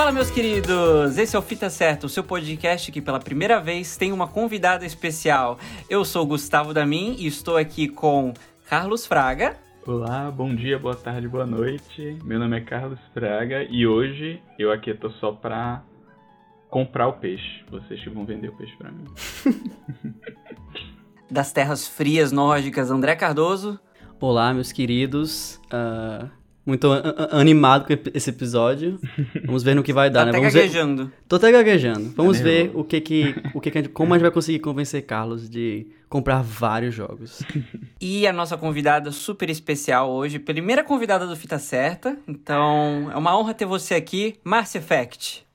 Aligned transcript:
Fala, 0.00 0.12
meus 0.12 0.30
queridos! 0.30 1.18
Esse 1.18 1.36
é 1.36 1.38
o 1.38 1.42
Fita 1.42 1.68
Certo, 1.68 2.04
o 2.04 2.08
seu 2.08 2.24
podcast 2.24 2.90
que 2.90 3.02
pela 3.02 3.20
primeira 3.20 3.60
vez 3.60 3.98
tem 3.98 4.12
uma 4.12 4.26
convidada 4.26 4.86
especial. 4.86 5.58
Eu 5.90 6.06
sou 6.06 6.24
Gustavo 6.24 6.72
Damin 6.72 7.16
e 7.18 7.26
estou 7.26 7.58
aqui 7.58 7.86
com 7.86 8.32
Carlos 8.66 9.04
Fraga. 9.04 9.58
Olá, 9.86 10.30
bom 10.30 10.54
dia, 10.54 10.78
boa 10.78 10.96
tarde, 10.96 11.28
boa 11.28 11.44
noite. 11.44 12.16
Meu 12.24 12.38
nome 12.38 12.56
é 12.56 12.62
Carlos 12.62 12.98
Fraga 13.12 13.62
e 13.64 13.86
hoje 13.86 14.42
eu 14.58 14.72
aqui 14.72 14.94
tô 14.94 15.10
só 15.10 15.32
pra 15.32 15.82
comprar 16.70 17.06
o 17.06 17.12
peixe. 17.12 17.62
Vocês 17.70 18.02
que 18.02 18.08
vão 18.08 18.24
vender 18.24 18.48
o 18.48 18.56
peixe 18.56 18.74
pra 18.78 18.90
mim. 18.90 19.04
das 21.30 21.52
terras 21.52 21.86
frias 21.86 22.32
nórdicas, 22.32 22.90
André 22.90 23.14
Cardoso. 23.16 23.78
Olá, 24.18 24.54
meus 24.54 24.72
queridos. 24.72 25.60
Uh, 25.66 26.39
muito 26.64 26.88
animado 27.30 27.86
com 27.86 28.10
esse 28.14 28.30
episódio. 28.30 28.98
Vamos 29.44 29.62
ver 29.62 29.74
no 29.74 29.82
que 29.82 29.92
vai 29.92 30.10
dar, 30.10 30.26
tá 30.26 30.26
né? 30.26 30.30
Até 30.30 30.38
Vamos 30.38 30.54
gaguejando. 30.54 31.04
Ver... 31.06 31.12
Tô 31.28 31.36
até 31.36 31.52
gaguejando. 31.52 32.12
Vamos 32.16 32.40
é 32.40 32.42
ver 32.42 32.70
o 32.74 32.84
que 32.84 33.00
que, 33.00 33.34
o 33.54 33.60
que, 33.60 33.70
que 33.70 33.78
a 33.78 33.82
gente... 33.82 33.92
como 33.92 34.12
a 34.12 34.16
gente 34.16 34.22
vai 34.22 34.30
conseguir 34.30 34.58
convencer 34.58 35.02
Carlos 35.02 35.48
de 35.48 35.86
comprar 36.08 36.42
vários 36.42 36.94
jogos. 36.94 37.42
E 38.02 38.26
a 38.26 38.32
nossa 38.32 38.56
convidada 38.56 39.12
super 39.12 39.50
especial 39.50 40.10
hoje, 40.10 40.38
primeira 40.38 40.82
convidada 40.82 41.26
do 41.26 41.36
Fita 41.36 41.58
Certa. 41.58 42.16
Então, 42.26 43.10
é 43.12 43.16
uma 43.16 43.38
honra 43.38 43.52
ter 43.52 43.66
você 43.66 43.94
aqui, 43.94 44.36
Márcia 44.42 44.78
Effect. 44.78 45.46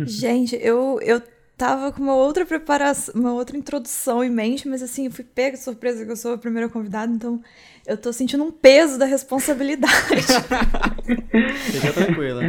Gente, 0.00 0.54
eu, 0.60 1.00
eu 1.00 1.22
tava 1.56 1.90
com 1.90 2.02
uma 2.02 2.14
outra 2.14 2.44
preparação, 2.44 3.14
uma 3.14 3.32
outra 3.32 3.56
introdução 3.56 4.22
em 4.22 4.30
mente, 4.30 4.68
mas 4.68 4.82
assim, 4.82 5.06
eu 5.06 5.10
fui 5.10 5.24
pega 5.24 5.56
de 5.56 5.62
surpresa 5.62 6.04
que 6.04 6.12
eu 6.12 6.16
sou 6.16 6.34
a 6.34 6.38
primeira 6.38 6.68
convidada, 6.68 7.10
então 7.10 7.40
eu 7.86 7.96
tô 7.96 8.12
sentindo 8.12 8.42
um 8.42 8.50
peso 8.50 8.98
da 8.98 9.06
responsabilidade. 9.06 9.94
Fica 11.70 11.92
tranquila, 11.92 12.42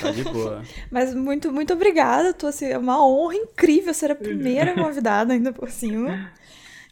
tá 0.00 0.10
de 0.10 0.24
boa. 0.24 0.62
Mas 0.90 1.14
muito, 1.14 1.52
muito 1.52 1.72
obrigada, 1.72 2.32
tô 2.32 2.46
assim, 2.46 2.66
é 2.66 2.78
uma 2.78 3.04
honra 3.04 3.34
incrível 3.34 3.92
ser 3.92 4.10
a 4.10 4.14
primeira 4.14 4.74
convidada 4.74 5.32
ainda 5.32 5.52
por 5.52 5.70
cima. 5.70 6.30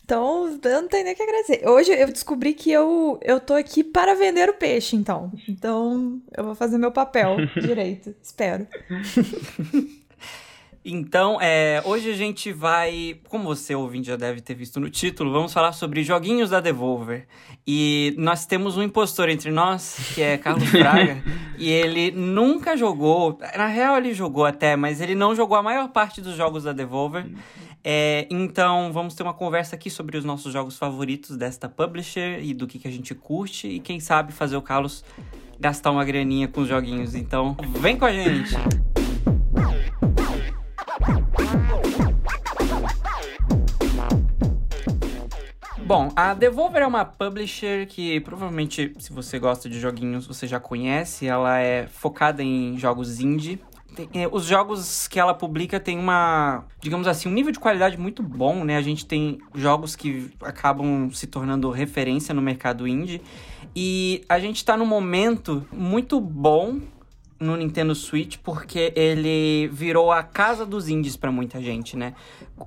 Então, 0.05 0.59
eu 0.65 0.83
não 0.83 0.89
tenho 0.89 1.05
nem 1.05 1.13
o 1.15 1.17
que 1.17 1.23
agradecer. 1.23 1.63
Hoje 1.67 1.93
eu 1.93 2.09
descobri 2.09 2.53
que 2.55 2.71
eu, 2.71 3.19
eu 3.23 3.41
tô 3.41 3.55
aqui 3.55 3.85
para 3.85 4.15
vender 4.15 4.51
o 4.51 4.55
peixe, 4.55 4.97
então. 4.97 5.33
Então, 5.49 6.21
eu 6.37 6.45
vou 6.45 6.55
fazer 6.55 6.77
meu 6.77 6.91
papel 6.91 7.37
direito, 7.61 8.15
espero. 8.21 8.67
Então, 10.85 11.39
é, 11.41 11.81
hoje 11.85 12.11
a 12.11 12.15
gente 12.15 12.53
vai, 12.53 13.21
como 13.29 13.45
você 13.45 13.73
ouvinte 13.75 14.09
já 14.09 14.17
deve 14.17 14.41
ter 14.41 14.55
visto 14.55 14.81
no 14.81 14.91
título, 14.91 15.33
vamos 15.33 15.53
falar 15.53 15.73
sobre 15.73 16.03
joguinhos 16.03 16.51
da 16.51 16.59
Devolver. 16.61 17.27
E 17.65 18.15
nós 18.19 18.47
temos 18.47 18.77
um 18.77 18.83
impostor 18.83 19.29
entre 19.29 19.53
nós, 19.53 20.13
que 20.15 20.21
é 20.21 20.37
Carlos 20.37 20.69
Braga, 20.73 21.23
e 21.57 21.71
ele 21.71 22.11
nunca 22.11 22.77
jogou, 22.77 23.39
na 23.57 23.69
real 23.69 23.97
ele 23.97 24.13
jogou 24.13 24.45
até, 24.45 24.75
mas 24.75 25.01
ele 25.01 25.15
não 25.15 25.37
jogou 25.37 25.57
a 25.57 25.63
maior 25.63 25.89
parte 25.89 26.21
dos 26.21 26.35
jogos 26.37 26.65
da 26.65 26.73
Devolver. 26.73 27.27
É, 27.85 28.27
então, 28.31 28.93
vamos 28.93 29.15
ter 29.15 29.23
uma 29.23 29.35
conversa 29.35 29.77
aqui 29.77 29.89
sobre 29.89 30.17
os 30.17 30.25
nossos 30.25 30.53
jogos 30.53 30.77
favoritos 30.77 31.37
desta 31.37 31.69
publisher 31.69 32.41
e 32.43 32.55
do 32.55 32.67
que, 32.67 32.79
que 32.79 32.89
a 32.89 32.93
gente 32.93 33.15
curte, 33.15 33.69
e 33.69 33.79
quem 33.79 34.01
sabe 34.01 34.33
fazer 34.33 34.57
o 34.57 34.63
Carlos 34.63 35.05
gastar 35.61 35.93
uma 35.93 36.05
graninha 36.05 36.49
com 36.49 36.63
os 36.63 36.69
joguinhos. 36.69 37.15
Então, 37.15 37.57
vem 37.81 37.97
com 37.97 38.05
a 38.05 38.13
gente! 38.13 38.57
Bom, 45.85 46.11
a 46.17 46.33
Devolver 46.33 46.83
é 46.83 46.87
uma 46.87 47.05
publisher 47.05 47.87
que 47.87 48.19
provavelmente, 48.21 48.95
se 48.99 49.13
você 49.13 49.39
gosta 49.39 49.69
de 49.69 49.79
joguinhos, 49.79 50.27
você 50.27 50.47
já 50.47 50.59
conhece. 50.59 51.27
Ela 51.27 51.59
é 51.59 51.87
focada 51.87 52.43
em 52.43 52.79
jogos 52.79 53.21
indie. 53.21 53.61
Tem, 53.95 54.09
é, 54.15 54.27
os 54.27 54.45
jogos 54.47 55.07
que 55.07 55.21
ela 55.21 55.35
publica 55.35 55.79
têm 55.79 55.99
uma, 55.99 56.65
digamos 56.81 57.07
assim, 57.07 57.29
um 57.29 57.33
nível 57.33 57.53
de 57.53 57.59
qualidade 57.59 57.99
muito 57.99 58.23
bom, 58.23 58.65
né? 58.65 58.79
A 58.79 58.81
gente 58.81 59.05
tem 59.05 59.39
jogos 59.55 59.95
que 59.95 60.31
acabam 60.41 61.11
se 61.11 61.27
tornando 61.27 61.69
referência 61.71 62.33
no 62.33 62.41
mercado 62.41 62.89
indie. 62.89 63.21
E 63.77 64.25
a 64.29 64.39
gente 64.39 64.65
tá 64.65 64.77
num 64.77 64.87
momento 64.87 65.67
muito 65.71 66.21
bom 66.21 66.81
no 67.43 67.57
Nintendo 67.57 67.95
Switch 67.95 68.39
porque 68.43 68.93
ele 68.95 69.69
virou 69.73 70.13
a 70.13 70.23
casa 70.23 70.65
dos 70.65 70.89
indies 70.89 71.17
para 71.17 71.33
muita 71.33 71.61
gente, 71.61 71.97
né? 71.97 72.15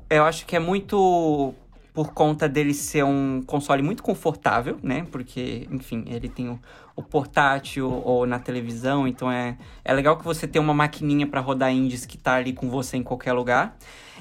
Eu 0.09 0.23
acho 0.25 0.45
que 0.45 0.55
é 0.55 0.59
muito 0.59 1.53
por 1.93 2.13
conta 2.13 2.49
dele 2.49 2.73
ser 2.73 3.05
um 3.05 3.41
console 3.41 3.81
muito 3.81 4.03
confortável, 4.03 4.77
né? 4.83 5.07
Porque, 5.09 5.65
enfim, 5.71 6.03
ele 6.07 6.27
tem 6.27 6.49
o, 6.49 6.59
o 6.93 7.01
portátil 7.01 7.89
ou 7.89 8.27
na 8.27 8.37
televisão, 8.37 9.07
então 9.07 9.31
é, 9.31 9.57
é 9.83 9.93
legal 9.93 10.17
que 10.17 10.25
você 10.25 10.45
tenha 10.45 10.61
uma 10.61 10.73
maquininha 10.73 11.25
para 11.25 11.39
rodar 11.39 11.71
indies 11.71 12.05
que 12.05 12.17
tá 12.17 12.35
ali 12.35 12.51
com 12.51 12.69
você 12.69 12.97
em 12.97 13.03
qualquer 13.03 13.31
lugar. 13.31 13.77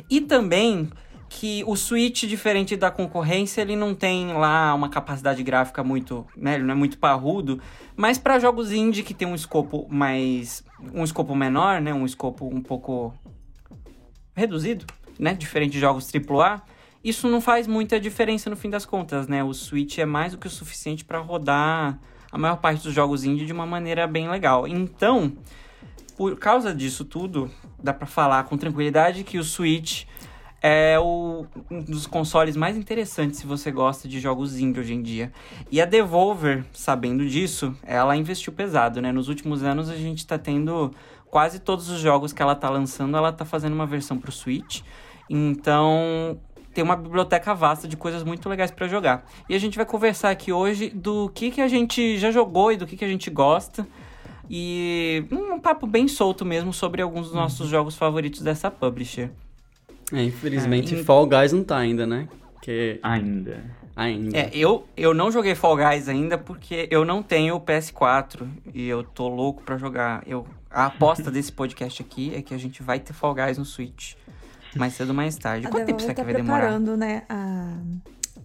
E 0.09 0.21
também 0.21 0.89
que 1.35 1.65
o 1.67 1.75
Switch, 1.75 2.25
diferente 2.25 2.77
da 2.77 2.93
concorrência, 2.93 3.61
ele 3.61 3.75
não 3.75 3.93
tem 3.93 4.33
lá 4.33 4.73
uma 4.73 4.89
capacidade 4.89 5.43
gráfica 5.43 5.83
muito, 5.83 6.25
né, 6.37 6.59
não 6.59 6.73
é 6.73 6.77
muito 6.77 6.97
parrudo, 6.97 7.61
mas 7.97 8.19
para 8.19 8.39
jogos 8.39 8.71
indie 8.71 9.03
que 9.03 9.13
tem 9.13 9.27
um 9.27 9.35
escopo 9.35 9.87
mais 9.91 10.65
um 10.93 11.03
escopo 11.03 11.35
menor, 11.35 11.81
né, 11.81 11.93
um 11.93 12.07
escopo 12.07 12.47
um 12.47 12.61
pouco 12.61 13.13
reduzido, 14.35 14.87
né, 15.19 15.35
diferente 15.35 15.73
de 15.73 15.81
jogos 15.81 16.09
AAA, 16.15 16.63
isso 17.03 17.29
não 17.29 17.41
faz 17.41 17.67
muita 17.67 17.99
diferença 17.99 18.49
no 18.49 18.57
fim 18.57 18.71
das 18.71 18.87
contas, 18.87 19.29
né? 19.29 19.45
O 19.45 19.53
Switch 19.53 19.99
é 19.99 20.07
mais 20.07 20.33
do 20.33 20.39
que 20.39 20.47
o 20.47 20.51
suficiente 20.51 21.05
para 21.05 21.19
rodar 21.19 21.99
a 22.33 22.39
maior 22.39 22.57
parte 22.57 22.83
dos 22.83 22.95
jogos 22.95 23.25
indie 23.25 23.45
de 23.45 23.53
uma 23.53 23.67
maneira 23.67 24.07
bem 24.07 24.27
legal. 24.31 24.67
Então, 24.67 25.33
por 26.17 26.39
causa 26.39 26.75
disso 26.75 27.05
tudo, 27.05 27.51
dá 27.83 27.93
para 27.93 28.07
falar 28.07 28.45
com 28.45 28.57
tranquilidade 28.57 29.23
que 29.23 29.37
o 29.37 29.45
Switch 29.45 30.05
é 30.67 30.99
o, 30.99 31.45
um 31.71 31.83
dos 31.83 32.07
consoles 32.07 32.57
mais 32.57 32.75
interessantes 32.75 33.39
se 33.39 33.47
você 33.47 33.71
gosta 33.71 34.09
de 34.09 34.19
jogos 34.19 34.59
indie 34.59 34.81
hoje 34.81 34.95
em 34.95 35.03
dia. 35.03 35.31
E 35.71 35.79
a 35.79 35.85
Devolver, 35.85 36.65
sabendo 36.73 37.29
disso, 37.29 37.77
ela 37.83 38.17
investiu 38.17 38.51
pesado, 38.51 39.03
né? 39.03 39.13
Nos 39.13 39.29
últimos 39.29 39.63
anos 39.63 39.91
a 39.91 39.95
gente 39.95 40.21
está 40.21 40.39
tendo 40.39 40.91
quase 41.27 41.59
todos 41.59 41.91
os 41.91 42.01
jogos 42.01 42.33
que 42.33 42.41
ela 42.41 42.55
está 42.55 42.71
lançando, 42.71 43.15
ela 43.15 43.29
está 43.29 43.45
fazendo 43.45 43.75
uma 43.75 43.85
versão 43.85 44.17
para 44.17 44.31
o 44.31 44.33
Switch. 44.33 44.81
Então, 45.29 46.41
tem 46.73 46.83
uma 46.83 46.97
biblioteca 46.97 47.55
vasta 47.55 47.87
de 47.87 47.99
coisas 47.99 48.25
muito 48.25 48.49
legais 48.49 48.71
para 48.71 48.89
jogar. 48.89 49.27
E 49.47 49.55
a 49.55 49.59
gente 49.59 49.77
vai 49.77 49.85
conversar 49.85 50.31
aqui 50.31 50.51
hoje 50.51 50.89
do 50.89 51.29
que, 51.35 51.51
que 51.51 51.61
a 51.61 51.69
gente 51.69 52.17
já 52.17 52.31
jogou 52.31 52.73
e 52.73 52.79
do 52.79 52.87
que, 52.87 52.97
que 52.97 53.05
a 53.05 53.09
gente 53.09 53.29
gosta. 53.29 53.87
E 54.49 55.27
um 55.31 55.61
papo 55.61 55.87
bem 55.87 56.09
solto 56.09 56.43
mesmo 56.43 56.73
sobre 56.73 57.03
alguns 57.03 57.27
dos 57.27 57.35
nossos 57.35 57.69
jogos 57.69 57.97
favoritos 57.97 58.41
dessa 58.41 58.71
publisher. 58.71 59.31
É, 60.13 60.23
infelizmente, 60.23 60.95
é, 60.95 61.03
Fall 61.03 61.27
Guys 61.27 61.53
não 61.53 61.65
tá 61.65 61.77
ainda, 61.79 62.07
né? 62.07 62.29
Que... 62.61 62.99
Ainda. 63.03 63.65
Ainda. 63.97 64.37
É, 64.37 64.51
eu, 64.53 64.87
eu 64.97 65.15
não 65.15 65.31
joguei 65.31 65.55
Fall 65.55 65.77
Guys 65.77 66.09
ainda 66.09 66.37
porque 66.37 66.89
eu 66.91 67.05
não 67.05 67.23
tenho 67.23 67.55
o 67.55 67.61
PS4 67.61 68.47
e 68.75 68.89
eu 68.89 69.05
tô 69.05 69.29
louco 69.29 69.63
para 69.63 69.79
jogar. 69.79 70.23
Eu, 70.27 70.47
a 70.71 70.87
aposta 70.87 71.31
desse 71.31 71.53
podcast 71.53 72.03
aqui 72.03 72.35
é 72.35 72.43
que 72.43 72.53
a 72.53 72.59
gente 72.59 72.83
vai 72.83 72.99
ter 72.99 73.13
Fall 73.13 73.35
Guys 73.35 73.57
no 73.57 73.65
Switch. 73.65 74.15
Mais 74.75 74.95
cedo 74.95 75.11
ou 75.11 75.15
mais 75.15 75.37
tarde. 75.37 75.67
A 75.67 75.71
Quanto 75.71 75.87
tempo 75.87 76.01
será 76.01 76.15
tá 76.15 76.23
que 76.23 76.33
vai 76.33 76.35
demorar? 76.35 76.59
preparando, 76.59 76.97
né, 76.97 77.23
a... 77.29 77.77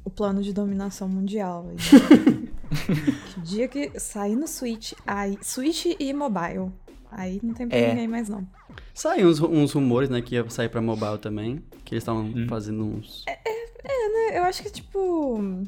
o 0.06 0.10
plano 0.12 0.44
de 0.44 0.54
dominação 0.54 1.10
mundial. 1.10 1.72
que 3.34 3.42
dia 3.42 3.68
que 3.68 4.00
sair 4.00 4.36
no 4.36 4.48
Switch, 4.48 4.94
aí, 5.08 5.40
Switch 5.42 5.86
e 6.00 6.14
mobile. 6.14 6.72
Aí 7.12 7.40
não 7.42 7.54
tem 7.54 7.68
pra 7.68 7.78
é. 7.78 7.90
ninguém 7.90 8.08
mais, 8.08 8.30
não. 8.30 8.48
Saiu 8.94 9.28
uns, 9.28 9.40
uns, 9.40 9.72
rumores, 9.74 10.10
né, 10.10 10.22
que 10.22 10.36
ia 10.36 10.50
sair 10.50 10.70
pra 10.70 10.82
mobile 10.82 11.18
também. 11.18 11.64
Que 11.84 11.96
eles 11.96 12.04
estavam 12.04 12.24
hum. 12.24 12.46
fazendo 12.48 12.86
uns. 12.86 13.24
É, 13.28 13.40
é, 13.46 13.66
é, 13.84 14.10
né? 14.10 14.40
Eu 14.40 14.44
acho 14.44 14.62
que, 14.62 14.72
tipo. 14.72 15.66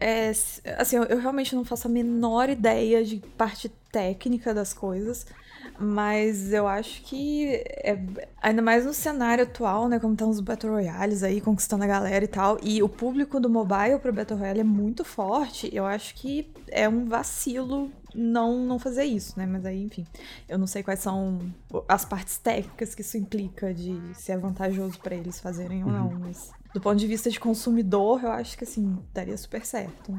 É, 0.00 0.30
assim, 0.78 0.96
eu, 0.96 1.04
eu 1.04 1.18
realmente 1.18 1.54
não 1.54 1.64
faço 1.64 1.86
a 1.86 1.90
menor 1.90 2.48
ideia 2.48 3.04
de 3.04 3.18
parte 3.36 3.68
técnica 3.90 4.52
das 4.52 4.72
coisas. 4.72 5.26
Mas 5.78 6.52
eu 6.52 6.66
acho 6.68 7.02
que, 7.02 7.62
é, 7.82 7.98
ainda 8.40 8.62
mais 8.62 8.84
no 8.84 8.92
cenário 8.92 9.44
atual, 9.44 9.88
né? 9.88 9.98
Como 9.98 10.12
estão 10.12 10.30
os 10.30 10.40
Battle 10.40 10.72
Royales 10.72 11.22
aí, 11.22 11.40
conquistando 11.40 11.84
a 11.84 11.86
galera 11.86 12.24
e 12.24 12.28
tal. 12.28 12.58
E 12.62 12.82
o 12.82 12.88
público 12.88 13.40
do 13.40 13.50
mobile 13.50 13.98
pro 14.00 14.12
Battle 14.12 14.38
Royale 14.38 14.60
é 14.60 14.64
muito 14.64 15.04
forte. 15.04 15.68
Eu 15.72 15.84
acho 15.84 16.14
que 16.14 16.50
é 16.68 16.88
um 16.88 17.06
vacilo 17.06 17.90
não, 18.14 18.64
não 18.64 18.78
fazer 18.78 19.04
isso, 19.04 19.38
né? 19.38 19.46
Mas 19.46 19.64
aí, 19.64 19.82
enfim, 19.82 20.06
eu 20.48 20.58
não 20.58 20.66
sei 20.66 20.82
quais 20.82 21.00
são 21.00 21.40
as 21.88 22.04
partes 22.04 22.38
técnicas 22.38 22.94
que 22.94 23.02
isso 23.02 23.16
implica 23.16 23.72
de 23.72 23.98
se 24.14 24.32
é 24.32 24.38
vantajoso 24.38 24.98
para 25.00 25.14
eles 25.14 25.40
fazerem 25.40 25.84
ou 25.84 25.90
não. 25.90 26.08
Uhum. 26.08 26.18
Mas 26.20 26.52
do 26.74 26.80
ponto 26.80 26.96
de 26.96 27.06
vista 27.06 27.30
de 27.30 27.38
consumidor, 27.38 28.22
eu 28.22 28.30
acho 28.30 28.56
que, 28.56 28.64
assim, 28.64 28.98
daria 29.12 29.36
super 29.36 29.64
certo. 29.64 30.12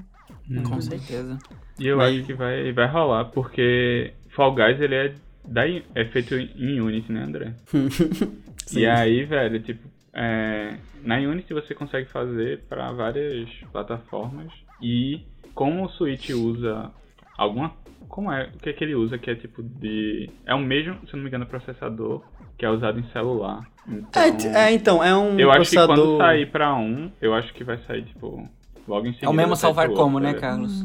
Uhum. 0.49 0.63
Com 0.63 0.81
certeza. 0.81 1.37
E 1.79 1.87
eu 1.87 1.99
acho 2.01 2.23
que 2.23 2.33
vai, 2.33 2.71
vai 2.71 2.87
rolar, 2.87 3.25
porque 3.25 4.13
Fall 4.35 4.53
Guys, 4.53 4.79
ele 4.79 4.95
é 4.95 5.15
da, 5.45 5.67
é 5.67 6.05
feito 6.05 6.35
em 6.35 6.79
Unity, 6.79 7.11
né, 7.11 7.23
André? 7.23 7.53
e 8.73 8.85
aí, 8.85 9.23
velho, 9.25 9.59
tipo, 9.61 9.87
é, 10.13 10.77
na 11.03 11.17
Unity 11.17 11.53
você 11.53 11.73
consegue 11.73 12.09
fazer 12.09 12.61
para 12.69 12.91
várias 12.91 13.49
plataformas 13.71 14.51
e 14.81 15.21
como 15.53 15.85
o 15.85 15.89
Switch 15.89 16.29
usa 16.29 16.91
alguma. 17.37 17.73
Como 18.07 18.31
é? 18.31 18.49
O 18.53 18.59
que 18.59 18.69
é 18.69 18.73
que 18.73 18.83
ele 18.83 18.95
usa 18.95 19.17
que 19.17 19.29
é 19.29 19.35
tipo 19.35 19.63
de. 19.63 20.29
É 20.45 20.53
o 20.53 20.59
mesmo, 20.59 20.99
se 21.07 21.15
não 21.15 21.23
me 21.23 21.29
engano, 21.29 21.45
processador 21.45 22.23
que 22.57 22.65
é 22.65 22.69
usado 22.69 22.99
em 22.99 23.03
celular. 23.11 23.67
Então, 23.87 24.21
é, 24.21 24.67
é, 24.67 24.71
então, 24.71 25.03
é 25.03 25.15
um 25.15 25.39
eu 25.39 25.49
processador... 25.49 25.93
acho 25.93 26.01
que 26.01 26.07
quando 26.07 26.17
sair 26.17 26.51
pra 26.51 26.75
um, 26.75 27.11
eu 27.19 27.33
acho 27.33 27.53
que 27.53 27.63
vai 27.63 27.77
sair, 27.87 28.03
tipo, 28.03 28.47
logo 28.87 29.07
em 29.07 29.13
seguida. 29.13 29.27
É 29.27 29.29
o 29.29 29.33
mesmo 29.33 29.55
salvar 29.55 29.89
outro, 29.89 30.01
como, 30.01 30.19
né, 30.19 30.33
tá 30.33 30.39
Carlos? 30.39 30.83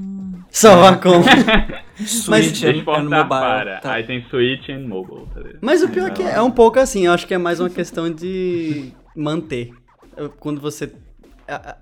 Salvar 0.50 1.00
como. 1.00 1.24
Switch 2.06 2.62
and, 2.64 2.68
and 2.88 3.04
mobile. 3.04 3.28
Para. 3.28 3.80
Tá. 3.80 3.92
Aí 3.94 4.04
tem 4.04 4.24
Switch 4.28 4.68
and 4.68 4.86
mobile, 4.86 5.26
tá 5.34 5.40
ligado? 5.40 5.58
Mas 5.60 5.82
o 5.82 5.88
pior 5.88 6.08
é 6.08 6.10
que 6.10 6.22
é 6.22 6.40
um 6.40 6.50
pouco 6.50 6.78
assim, 6.78 7.06
eu 7.06 7.12
acho 7.12 7.26
que 7.26 7.34
é 7.34 7.38
mais 7.38 7.60
uma 7.60 7.68
questão 7.70 8.10
de 8.10 8.92
manter. 9.16 9.72
Quando 10.38 10.60
você. 10.60 10.92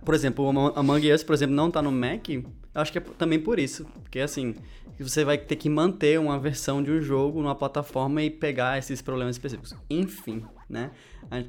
Por 0.04 0.14
exemplo, 0.14 0.44
o 0.44 0.78
Among- 0.78 1.12
Us, 1.12 1.22
por 1.22 1.34
exemplo, 1.34 1.54
não 1.54 1.70
tá 1.70 1.82
no 1.82 1.90
Mac, 1.90 2.28
eu 2.28 2.44
acho 2.74 2.92
que 2.92 2.98
é 2.98 3.00
também 3.00 3.38
por 3.38 3.58
isso. 3.58 3.84
Porque 4.02 4.20
assim, 4.20 4.54
você 4.98 5.24
vai 5.24 5.36
ter 5.36 5.56
que 5.56 5.68
manter 5.68 6.18
uma 6.20 6.38
versão 6.38 6.82
de 6.82 6.90
um 6.90 7.00
jogo 7.02 7.42
numa 7.42 7.54
plataforma 7.54 8.22
e 8.22 8.30
pegar 8.30 8.78
esses 8.78 9.02
problemas 9.02 9.34
específicos. 9.36 9.74
Enfim, 9.90 10.44
né? 10.70 10.90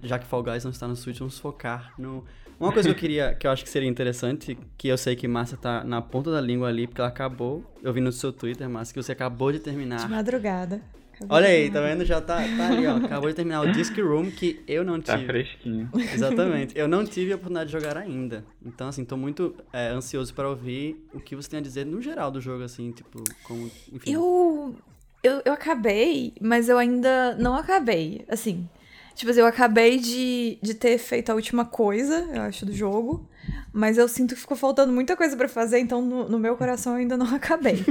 Já 0.04 0.18
que 0.18 0.26
Fall 0.26 0.44
Guys 0.44 0.64
não 0.64 0.72
está 0.72 0.88
no 0.88 0.96
Switch, 0.96 1.20
vamos 1.20 1.38
focar 1.40 1.94
no. 1.98 2.24
Uma 2.60 2.72
coisa 2.72 2.90
que 2.90 2.96
eu 2.96 3.00
queria, 3.00 3.34
que 3.36 3.46
eu 3.46 3.52
acho 3.52 3.64
que 3.64 3.70
seria 3.70 3.88
interessante, 3.90 4.58
que 4.78 4.88
eu 4.88 4.98
sei 4.98 5.16
que 5.16 5.28
Márcia 5.28 5.58
tá 5.58 5.84
na 5.84 6.02
ponta 6.02 6.32
da 6.32 6.42
língua 6.42 6.68
ali, 6.68 6.88
porque 6.88 7.00
ela 7.02 7.10
acabou, 7.10 7.64
eu 7.84 7.94
vi 7.94 8.02
no 8.02 8.12
seu 8.12 8.34
Twitter, 8.34 8.68
Márcia, 8.70 8.94
que 8.94 9.02
você 9.04 9.12
acabou 9.12 9.52
de 9.52 9.60
terminar 9.60 10.00
De 10.00 10.08
madrugada. 10.10 10.82
Olha 11.30 11.48
aí, 11.48 11.70
tá 11.72 11.82
vendo? 11.82 12.06
Já 12.06 12.22
tá, 12.22 12.36
tá 12.38 12.68
ali, 12.68 12.86
ó. 12.86 12.98
Acabou 12.98 13.28
de 13.28 13.36
terminar 13.36 13.62
o 13.62 13.72
Disc 13.72 13.96
Room, 13.98 14.30
que 14.30 14.62
eu 14.68 14.84
não 14.84 15.02
Tá 15.02 15.16
tive. 15.16 15.26
fresquinho. 15.26 15.90
Exatamente. 16.14 16.78
Eu 16.78 16.88
não 16.88 17.04
tive 17.04 17.32
a 17.32 17.36
oportunidade 17.36 17.72
de 17.72 17.74
jogar 17.74 17.98
ainda. 17.98 18.46
Então, 18.64 18.88
assim, 18.88 19.04
tô 19.04 19.18
muito 19.18 19.56
é, 19.74 19.88
ansioso 19.88 20.32
pra 20.34 20.48
ouvir 20.48 21.04
o 21.16 21.20
que 21.20 21.36
você 21.36 21.50
tem 21.50 21.58
a 21.58 21.62
dizer 21.64 21.88
no 21.88 22.00
geral 22.04 22.30
do 22.30 22.40
jogo, 22.40 22.64
assim, 22.64 22.92
tipo, 22.92 23.24
como. 23.44 23.66
Enfim. 23.92 24.12
Eu, 24.14 24.76
eu, 25.24 25.42
eu 25.44 25.54
acabei, 25.54 26.34
mas 26.40 26.70
eu 26.70 26.78
ainda 26.78 27.36
não 27.40 27.56
acabei. 27.56 28.24
Assim, 28.30 28.70
tipo 29.18 29.32
assim, 29.32 29.40
eu 29.40 29.48
acabei 29.48 30.00
de, 30.00 30.60
de 30.62 30.74
ter 30.76 30.98
feito 31.00 31.32
a 31.32 31.36
última 31.36 31.66
coisa, 31.66 32.30
eu 32.32 32.42
acho, 32.44 32.66
do 32.66 32.72
jogo. 32.72 33.28
Mas 33.74 33.98
eu 33.98 34.08
sinto 34.08 34.36
que 34.36 34.42
ficou 34.42 34.56
faltando 34.56 34.94
muita 34.94 35.16
coisa 35.18 35.36
pra 35.36 35.48
fazer, 35.48 35.80
então 35.80 36.02
no, 36.02 36.30
no 36.30 36.40
meu 36.40 36.56
coração 36.56 36.94
eu 36.94 37.00
ainda 37.00 37.18
não 37.18 37.26
acabei. 37.36 37.84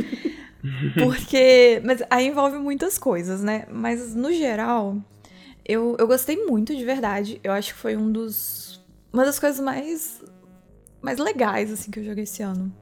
Porque. 0.95 1.81
Mas 1.85 2.03
aí 2.09 2.29
envolve 2.29 2.59
muitas 2.59 2.97
coisas, 2.97 3.43
né? 3.43 3.67
Mas 3.71 4.15
no 4.15 4.33
geral, 4.33 4.97
eu, 5.65 5.97
eu 5.99 6.07
gostei 6.07 6.45
muito 6.47 6.75
de 6.75 6.85
verdade. 6.85 7.41
Eu 7.43 7.53
acho 7.53 7.75
que 7.75 7.81
foi 7.81 7.97
um 7.97 8.11
dos. 8.11 8.81
Uma 9.13 9.25
das 9.25 9.39
coisas 9.39 9.61
mais. 9.61 10.23
mais 11.03 11.19
legais, 11.19 11.73
assim, 11.73 11.91
que 11.91 12.01
eu 12.01 12.05
joguei 12.05 12.25
esse 12.25 12.43
ano. 12.43 12.73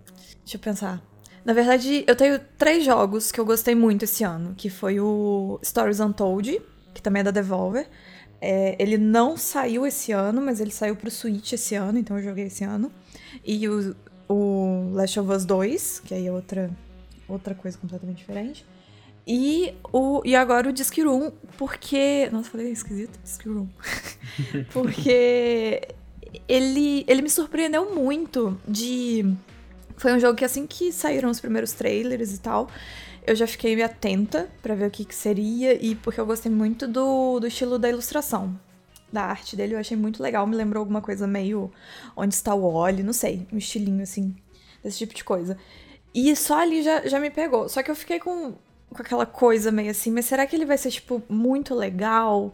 Deixa 0.45 0.57
eu 0.57 0.61
pensar. 0.61 1.03
Na 1.45 1.53
verdade, 1.53 2.05
eu 2.07 2.17
tenho 2.17 2.41
três 2.57 2.85
jogos 2.85 3.31
que 3.31 3.39
eu 3.39 3.45
gostei 3.45 3.75
muito 3.75 4.05
esse 4.05 4.25
ano, 4.25 4.55
que 4.57 4.71
foi 4.71 4.99
o 4.99 5.61
Stories 5.63 6.01
Untold, 6.01 6.61
que 6.95 7.03
também 7.03 7.21
é 7.21 7.25
da 7.25 7.31
Devolver. 7.31 7.87
É, 8.47 8.77
ele 8.79 8.99
não 8.99 9.39
saiu 9.39 9.87
esse 9.87 10.13
ano, 10.13 10.43
mas 10.43 10.61
ele 10.61 10.71
saiu 10.71 10.95
pro 10.95 11.11
Switch 11.11 11.55
esse 11.55 11.75
ano, 11.75 11.99
então 11.99 12.19
eu 12.19 12.23
joguei 12.23 12.45
esse 12.45 12.63
ano. 12.63 12.93
E 13.43 13.67
o, 13.67 13.97
o 14.29 14.91
Last 14.93 15.19
of 15.19 15.33
Us 15.33 15.47
2, 15.47 16.01
que 16.01 16.13
aí 16.13 16.27
é 16.27 16.31
outra, 16.31 16.71
outra 17.27 17.55
coisa 17.55 17.79
completamente 17.79 18.19
diferente. 18.19 18.67
E, 19.27 19.73
o, 19.91 20.21
e 20.27 20.37
agora 20.37 20.69
o 20.69 20.73
Disc 20.75 20.95
Room, 20.99 21.33
porque. 21.57 22.29
Nossa, 22.31 22.51
falei 22.51 22.71
esquisito, 22.71 23.19
Disc 23.25 23.43
Room. 23.47 23.67
porque 24.75 25.81
ele, 26.47 27.03
ele 27.09 27.23
me 27.23 27.31
surpreendeu 27.31 27.95
muito 27.95 28.61
de. 28.69 29.25
Foi 29.97 30.13
um 30.13 30.21
jogo 30.21 30.37
que 30.37 30.45
assim 30.45 30.67
que 30.67 30.93
saíram 30.93 31.31
os 31.31 31.41
primeiros 31.41 31.73
trailers 31.73 32.35
e 32.35 32.41
tal, 32.41 32.69
eu 33.27 33.35
já 33.35 33.47
fiquei 33.47 33.81
atenta 33.83 34.49
pra 34.63 34.75
ver 34.75 34.87
o 34.87 34.91
que, 34.91 35.05
que 35.05 35.15
seria 35.15 35.75
e 35.75 35.95
porque 35.95 36.21
eu 36.21 36.27
gostei 36.27 36.53
muito 36.53 36.87
do, 36.87 37.41
do 37.41 37.47
estilo 37.47 37.79
da 37.79 37.89
ilustração. 37.89 38.59
Da 39.11 39.23
arte 39.23 39.57
dele, 39.57 39.75
eu 39.75 39.79
achei 39.79 39.97
muito 39.97 40.23
legal. 40.23 40.47
Me 40.47 40.57
lembrou 40.57 40.81
alguma 40.81 41.01
coisa 41.01 41.27
meio 41.27 41.71
Onde 42.17 42.35
está 42.35 42.55
o 42.55 42.65
Oli, 42.65 43.03
não 43.03 43.13
sei, 43.13 43.47
um 43.53 43.57
estilinho 43.57 44.03
assim, 44.03 44.35
desse 44.83 44.99
tipo 44.99 45.15
de 45.15 45.25
coisa. 45.25 45.57
E 46.13 46.35
só 46.37 46.61
ali 46.61 46.83
já, 46.83 47.07
já 47.07 47.19
me 47.19 47.31
pegou. 47.31 47.69
Só 47.69 47.83
que 47.83 47.91
eu 47.91 47.97
fiquei 47.97 48.19
com, 48.21 48.55
com 48.91 49.03
aquela 49.03 49.25
coisa 49.25 49.71
meio 49.73 49.91
assim, 49.91 50.11
mas 50.11 50.27
será 50.27 50.47
que 50.47 50.55
ele 50.55 50.67
vai 50.67 50.77
ser, 50.77 50.91
tipo, 50.91 51.23
muito 51.29 51.75
legal? 51.75 52.53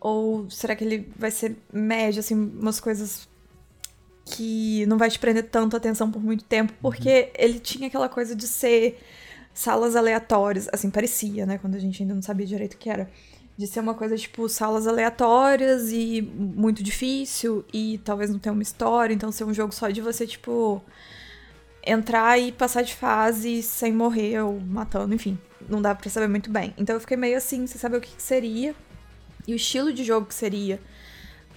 Ou 0.00 0.48
será 0.50 0.76
que 0.76 0.84
ele 0.84 1.10
vai 1.16 1.30
ser 1.30 1.56
médio, 1.72 2.20
assim, 2.20 2.34
umas 2.34 2.78
coisas 2.78 3.28
que 4.24 4.84
não 4.86 4.98
vai 4.98 5.10
te 5.10 5.18
prender 5.18 5.48
tanto 5.48 5.76
atenção 5.76 6.10
por 6.10 6.22
muito 6.22 6.44
tempo? 6.44 6.72
Porque 6.80 7.30
ele 7.36 7.58
tinha 7.58 7.88
aquela 7.88 8.08
coisa 8.08 8.36
de 8.36 8.46
ser 8.46 8.98
salas 9.56 9.96
aleatórias, 9.96 10.68
assim, 10.70 10.90
parecia, 10.90 11.46
né? 11.46 11.56
Quando 11.56 11.76
a 11.76 11.78
gente 11.78 12.02
ainda 12.02 12.14
não 12.14 12.20
sabia 12.20 12.46
direito 12.46 12.74
o 12.74 12.76
que 12.76 12.90
era. 12.90 13.10
De 13.56 13.66
ser 13.66 13.80
uma 13.80 13.94
coisa 13.94 14.14
tipo 14.18 14.46
salas 14.50 14.86
aleatórias 14.86 15.90
e 15.90 16.20
muito 16.20 16.82
difícil 16.82 17.64
e 17.72 17.98
talvez 18.04 18.30
não 18.30 18.38
tenha 18.38 18.52
uma 18.52 18.62
história, 18.62 19.14
então 19.14 19.32
ser 19.32 19.44
um 19.44 19.54
jogo 19.54 19.74
só 19.74 19.88
de 19.88 20.02
você, 20.02 20.26
tipo, 20.26 20.82
entrar 21.82 22.38
e 22.38 22.52
passar 22.52 22.82
de 22.82 22.94
fase 22.94 23.62
sem 23.62 23.94
morrer 23.94 24.42
ou 24.42 24.60
matando, 24.60 25.14
enfim. 25.14 25.38
Não 25.66 25.80
dá 25.80 25.94
pra 25.94 26.10
saber 26.10 26.28
muito 26.28 26.50
bem. 26.50 26.74
Então 26.76 26.94
eu 26.94 27.00
fiquei 27.00 27.16
meio 27.16 27.38
assim, 27.38 27.66
sem 27.66 27.80
saber 27.80 27.96
o 27.96 28.00
que, 28.00 28.14
que 28.14 28.22
seria 28.22 28.74
e 29.48 29.54
o 29.54 29.56
estilo 29.56 29.90
de 29.90 30.04
jogo 30.04 30.26
que 30.26 30.34
seria 30.34 30.78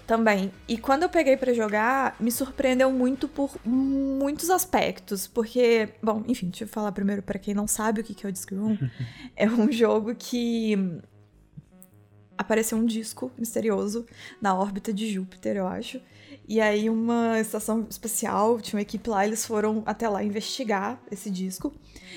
também. 0.10 0.52
E 0.68 0.76
quando 0.76 1.04
eu 1.04 1.10
peguei 1.10 1.38
pra 1.38 1.54
jogar, 1.54 2.16
me 2.20 2.32
surpreendeu 2.32 2.92
muito 2.92 3.28
por 3.28 3.56
muitos 3.64 4.50
aspectos, 4.50 5.28
porque, 5.28 5.88
bom, 6.02 6.24
enfim, 6.28 6.48
deixa 6.48 6.64
eu 6.64 6.68
falar 6.68 6.92
primeiro 6.92 7.22
pra 7.22 7.38
quem 7.38 7.54
não 7.54 7.68
sabe 7.68 8.02
o 8.02 8.04
que 8.04 8.26
é 8.26 8.30
o 8.30 8.32
Disc 8.32 8.52
Room. 8.52 8.76
é 9.38 9.48
um 9.48 9.72
jogo 9.72 10.16
que 10.16 11.00
apareceu 12.36 12.76
um 12.76 12.86
disco 12.88 13.32
misterioso 13.38 14.04
na 14.42 14.56
órbita 14.56 14.92
de 14.92 15.14
Júpiter, 15.14 15.58
eu 15.58 15.68
acho. 15.68 16.02
E 16.48 16.60
aí 16.60 16.90
uma 16.90 17.40
estação 17.40 17.86
espacial, 17.88 18.60
tinha 18.60 18.80
uma 18.80 18.82
equipe 18.82 19.08
lá, 19.08 19.28
eles 19.28 19.46
foram 19.46 19.84
até 19.86 20.10
lá 20.10 20.24
investigar 20.24 21.00
esse 21.12 21.30
disco. 21.30 21.72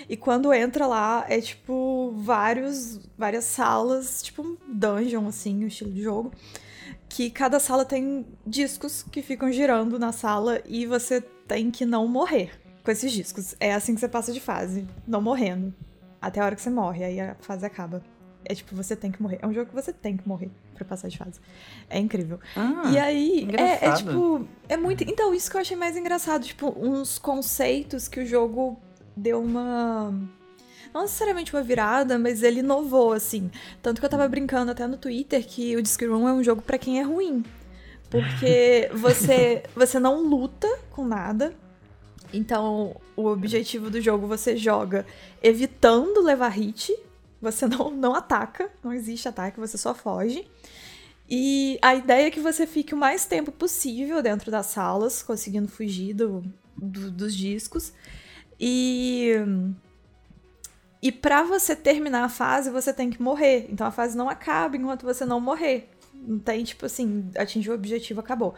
E 0.08 0.16
quando 0.16 0.50
entra 0.54 0.86
lá, 0.86 1.26
é 1.28 1.42
tipo 1.42 2.14
vários, 2.16 3.00
várias 3.18 3.44
salas, 3.44 4.22
tipo 4.22 4.40
um 4.40 4.56
dungeon, 4.66 5.28
assim, 5.28 5.62
o 5.62 5.66
estilo 5.66 5.92
de 5.92 6.00
jogo. 6.00 6.32
Que 7.14 7.28
cada 7.28 7.60
sala 7.60 7.84
tem 7.84 8.24
discos 8.46 9.02
que 9.02 9.20
ficam 9.20 9.52
girando 9.52 9.98
na 9.98 10.12
sala 10.12 10.62
e 10.64 10.86
você 10.86 11.20
tem 11.46 11.70
que 11.70 11.84
não 11.84 12.08
morrer 12.08 12.58
com 12.82 12.90
esses 12.90 13.12
discos. 13.12 13.54
É 13.60 13.74
assim 13.74 13.94
que 13.94 14.00
você 14.00 14.08
passa 14.08 14.32
de 14.32 14.40
fase, 14.40 14.88
não 15.06 15.20
morrendo. 15.20 15.74
Até 16.22 16.40
a 16.40 16.46
hora 16.46 16.56
que 16.56 16.62
você 16.62 16.70
morre, 16.70 17.04
aí 17.04 17.20
a 17.20 17.34
fase 17.40 17.66
acaba. 17.66 18.02
É 18.46 18.54
tipo, 18.54 18.74
você 18.74 18.96
tem 18.96 19.10
que 19.10 19.20
morrer. 19.20 19.38
É 19.42 19.46
um 19.46 19.52
jogo 19.52 19.68
que 19.68 19.74
você 19.74 19.92
tem 19.92 20.16
que 20.16 20.26
morrer 20.26 20.50
pra 20.74 20.86
passar 20.86 21.08
de 21.08 21.18
fase. 21.18 21.38
É 21.90 21.98
incrível. 21.98 22.40
Ah, 22.56 22.90
e 22.90 22.98
aí, 22.98 23.46
é, 23.58 23.88
é 23.88 23.92
tipo. 23.92 24.48
É 24.66 24.78
muito. 24.78 25.04
Então, 25.04 25.34
isso 25.34 25.50
que 25.50 25.56
eu 25.58 25.60
achei 25.60 25.76
mais 25.76 25.98
engraçado. 25.98 26.44
Tipo, 26.44 26.74
uns 26.78 27.18
conceitos 27.18 28.08
que 28.08 28.20
o 28.20 28.26
jogo 28.26 28.80
deu 29.14 29.42
uma. 29.42 30.18
Não 30.92 31.02
necessariamente 31.02 31.54
uma 31.54 31.62
virada, 31.62 32.18
mas 32.18 32.42
ele 32.42 32.60
inovou, 32.60 33.12
assim. 33.12 33.50
Tanto 33.82 34.00
que 34.00 34.04
eu 34.04 34.10
tava 34.10 34.28
brincando 34.28 34.70
até 34.70 34.86
no 34.86 34.96
Twitter 34.96 35.46
que 35.46 35.74
o 35.76 35.82
Disc 35.82 36.00
Room 36.02 36.28
é 36.28 36.32
um 36.32 36.42
jogo 36.44 36.60
pra 36.62 36.76
quem 36.78 36.98
é 37.00 37.02
ruim. 37.02 37.42
Porque 38.10 38.90
você, 38.94 39.62
você 39.74 39.98
não 39.98 40.22
luta 40.22 40.68
com 40.90 41.04
nada. 41.06 41.54
Então, 42.32 42.96
o 43.16 43.26
objetivo 43.26 43.90
do 43.90 44.00
jogo 44.00 44.26
você 44.26 44.56
joga 44.56 45.06
evitando 45.42 46.20
levar 46.22 46.48
hit. 46.48 46.94
Você 47.40 47.66
não, 47.66 47.90
não 47.90 48.14
ataca, 48.14 48.70
não 48.84 48.92
existe 48.92 49.28
ataque, 49.28 49.58
você 49.58 49.76
só 49.76 49.94
foge. 49.94 50.46
E 51.28 51.78
a 51.80 51.94
ideia 51.94 52.26
é 52.26 52.30
que 52.30 52.40
você 52.40 52.66
fique 52.66 52.94
o 52.94 52.96
mais 52.98 53.24
tempo 53.24 53.50
possível 53.50 54.22
dentro 54.22 54.50
das 54.50 54.66
salas, 54.66 55.22
conseguindo 55.22 55.66
fugir 55.68 56.12
do, 56.14 56.44
do- 56.76 57.10
dos 57.10 57.34
discos. 57.34 57.92
E. 58.60 59.32
E 61.02 61.10
pra 61.10 61.42
você 61.42 61.74
terminar 61.74 62.24
a 62.24 62.28
fase, 62.28 62.70
você 62.70 62.92
tem 62.92 63.10
que 63.10 63.20
morrer. 63.20 63.66
Então 63.68 63.86
a 63.86 63.90
fase 63.90 64.16
não 64.16 64.28
acaba 64.28 64.76
enquanto 64.76 65.02
você 65.02 65.24
não 65.24 65.40
morrer. 65.40 65.88
Não 66.14 66.38
tem, 66.38 66.62
tipo 66.62 66.86
assim, 66.86 67.28
atingiu 67.36 67.72
o 67.72 67.74
objetivo, 67.74 68.20
acabou. 68.20 68.54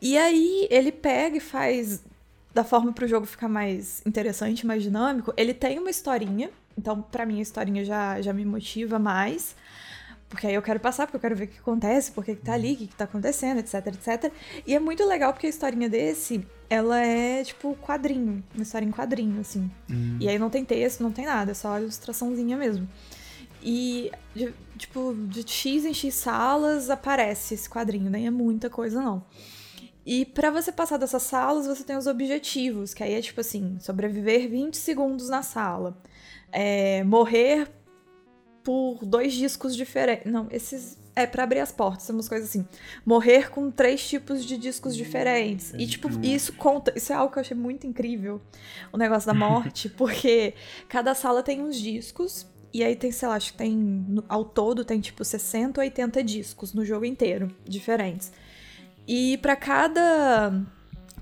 E 0.00 0.18
aí 0.18 0.68
ele 0.70 0.92
pega 0.92 1.38
e 1.38 1.40
faz 1.40 2.04
da 2.52 2.62
forma 2.62 2.92
pro 2.92 3.08
jogo 3.08 3.24
ficar 3.24 3.48
mais 3.48 4.02
interessante, 4.04 4.66
mais 4.66 4.82
dinâmico. 4.82 5.32
Ele 5.36 5.54
tem 5.54 5.78
uma 5.78 5.88
historinha. 5.88 6.50
Então, 6.76 7.00
pra 7.00 7.24
mim, 7.24 7.38
a 7.38 7.42
historinha 7.42 7.84
já, 7.84 8.20
já 8.20 8.32
me 8.32 8.44
motiva 8.44 8.98
mais. 8.98 9.56
Porque 10.28 10.46
aí 10.46 10.54
eu 10.54 10.62
quero 10.62 10.78
passar, 10.78 11.06
porque 11.06 11.16
eu 11.16 11.20
quero 11.20 11.34
ver 11.34 11.44
o 11.44 11.48
que 11.48 11.58
acontece, 11.58 12.12
por 12.12 12.22
que 12.24 12.34
tá 12.34 12.52
ali, 12.52 12.74
o 12.74 12.76
que, 12.76 12.86
que 12.88 12.94
tá 12.94 13.04
acontecendo, 13.04 13.58
etc, 13.60 13.86
etc. 13.86 14.32
E 14.66 14.74
é 14.74 14.78
muito 14.78 15.04
legal 15.06 15.32
porque 15.32 15.46
a 15.46 15.50
historinha 15.50 15.88
desse, 15.88 16.46
ela 16.68 17.00
é 17.00 17.42
tipo 17.42 17.74
quadrinho, 17.76 18.44
uma 18.54 18.62
história 18.62 18.84
em 18.84 18.90
quadrinho, 18.92 19.40
assim. 19.40 19.70
E 20.20 20.28
aí 20.28 20.38
não 20.38 20.50
tem 20.50 20.64
texto, 20.66 21.02
não 21.02 21.10
tem 21.10 21.24
nada, 21.24 21.52
é 21.52 21.54
só 21.54 21.72
a 21.74 21.80
ilustraçãozinha 21.80 22.56
mesmo. 22.58 22.86
E, 23.62 24.12
de- 24.34 24.52
tipo, 24.76 25.14
de 25.14 25.48
X 25.50 25.84
em 25.84 25.94
X 25.94 26.14
salas 26.14 26.90
aparece 26.90 27.54
esse 27.54 27.68
quadrinho, 27.68 28.10
nem 28.10 28.26
é 28.26 28.30
muita 28.30 28.68
coisa, 28.70 29.00
não. 29.02 29.24
E 30.06 30.24
para 30.24 30.50
você 30.50 30.70
passar 30.70 30.96
dessas 30.96 31.22
salas, 31.22 31.66
você 31.66 31.82
tem 31.84 31.96
os 31.96 32.06
objetivos, 32.06 32.94
que 32.94 33.02
aí 33.02 33.14
é 33.14 33.20
tipo 33.20 33.40
assim, 33.40 33.78
sobreviver 33.80 34.48
20 34.48 34.76
segundos 34.76 35.28
na 35.28 35.42
sala. 35.42 35.98
É, 36.52 37.02
morrer 37.04 37.68
por 38.68 38.98
dois 39.02 39.32
discos 39.32 39.74
diferentes. 39.74 40.30
Não, 40.30 40.46
esses. 40.50 40.98
É, 41.16 41.26
para 41.26 41.42
abrir 41.42 41.60
as 41.60 41.72
portas, 41.72 42.06
umas 42.10 42.28
coisas 42.28 42.50
assim. 42.50 42.68
Morrer 43.04 43.48
com 43.48 43.70
três 43.70 44.06
tipos 44.06 44.44
de 44.44 44.58
discos 44.58 44.94
diferentes. 44.94 45.72
E, 45.78 45.86
tipo, 45.86 46.10
isso 46.22 46.52
conta. 46.52 46.92
Isso 46.94 47.10
é 47.10 47.16
algo 47.16 47.32
que 47.32 47.38
eu 47.38 47.40
achei 47.40 47.56
muito 47.56 47.86
incrível. 47.86 48.42
O 48.92 48.98
negócio 48.98 49.26
da 49.26 49.32
morte, 49.32 49.88
porque 49.96 50.52
cada 50.86 51.14
sala 51.14 51.42
tem 51.42 51.62
uns 51.62 51.76
discos. 51.76 52.46
E 52.70 52.84
aí 52.84 52.94
tem, 52.94 53.10
sei 53.10 53.26
lá, 53.26 53.36
acho 53.36 53.52
que 53.52 53.58
tem. 53.58 54.22
Ao 54.28 54.44
todo 54.44 54.84
tem 54.84 55.00
tipo 55.00 55.24
60 55.24 55.80
ou 55.80 55.84
80 55.84 56.22
discos 56.22 56.74
no 56.74 56.84
jogo 56.84 57.06
inteiro, 57.06 57.50
diferentes. 57.64 58.30
E 59.06 59.38
para 59.38 59.56
cada 59.56 60.52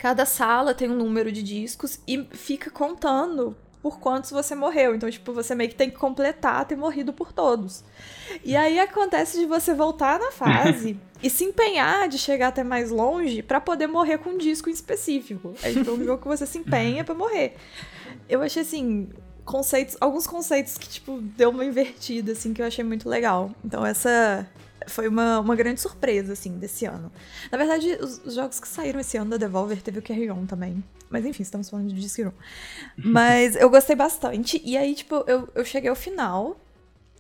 cada 0.01 0.27
sala 0.27 0.75
tem 0.75 0.91
um 0.91 0.97
número 0.97 1.31
de 1.31 1.45
discos 1.45 2.01
e 2.09 2.25
fica 2.33 2.73
contando 2.73 3.57
por 3.87 4.01
quantos 4.01 4.33
você 4.33 4.53
morreu. 4.53 4.97
Então, 4.97 5.09
tipo, 5.09 5.33
você 5.33 5.55
meio 5.55 5.71
que 5.71 5.77
tem 5.77 5.89
que 5.89 5.97
completar 5.97 6.65
ter 6.65 6.75
morrido 6.75 7.13
por 7.13 7.33
todos. 7.33 7.85
E 8.45 8.57
aí 8.57 8.81
acontece 8.81 9.39
de 9.39 9.47
você 9.47 9.73
voltar 9.73 10.19
na 10.19 10.33
fase 10.33 10.99
e 11.23 11.31
se 11.31 11.45
empenhar 11.45 12.09
de 12.09 12.19
chegar 12.19 12.49
até 12.49 12.65
mais 12.65 12.91
longe 12.91 13.45
para 13.45 13.61
poder 13.61 13.87
morrer 13.87 14.19
com 14.19 14.31
um 14.31 14.39
disco 14.39 14.69
em 14.69 14.73
específico. 14.73 15.55
É 15.63 15.73
tipo 15.73 15.93
um 15.93 16.05
jogo 16.05 16.21
que 16.21 16.27
você 16.27 16.45
se 16.45 16.59
empenha 16.59 17.05
para 17.05 17.15
morrer. 17.15 17.55
Eu 18.29 18.43
achei 18.43 18.63
assim, 18.63 19.09
conceitos, 19.45 19.97
alguns 20.01 20.27
conceitos 20.27 20.77
que 20.77 20.89
tipo 20.89 21.21
deu 21.21 21.51
uma 21.51 21.65
invertida 21.65 22.33
assim 22.33 22.53
que 22.53 22.61
eu 22.61 22.67
achei 22.67 22.83
muito 22.83 23.09
legal. 23.09 23.53
Então 23.65 23.87
essa 23.87 24.51
foi 24.87 25.09
uma, 25.09 25.41
uma 25.41 25.57
grande 25.57 25.81
surpresa, 25.81 26.33
assim, 26.33 26.59
desse 26.59 26.85
ano. 26.85 27.11
Na 27.51 27.59
verdade, 27.59 27.99
os, 28.01 28.19
os 28.25 28.35
jogos 28.35 28.61
que 28.61 28.69
saíram 28.69 29.01
esse 29.01 29.17
ano 29.17 29.31
da 29.31 29.37
Devolver 29.37 29.83
teve 29.83 29.99
o 29.99 30.03
Carry 30.03 30.31
On 30.31 30.47
também. 30.47 30.83
Mas 31.11 31.25
enfim, 31.25 31.43
estamos 31.43 31.71
falando 31.71 31.89
de 31.89 32.01
Disc 32.01 32.19
Mas 32.97 33.57
eu 33.57 33.71
gostei 33.71 33.97
bastante. 33.97 34.61
E 34.65 34.77
aí, 34.77 34.95
tipo, 34.95 35.25
eu, 35.27 35.49
eu 35.55 35.65
cheguei 35.65 35.91
ao 35.91 35.97
final. 35.97 36.61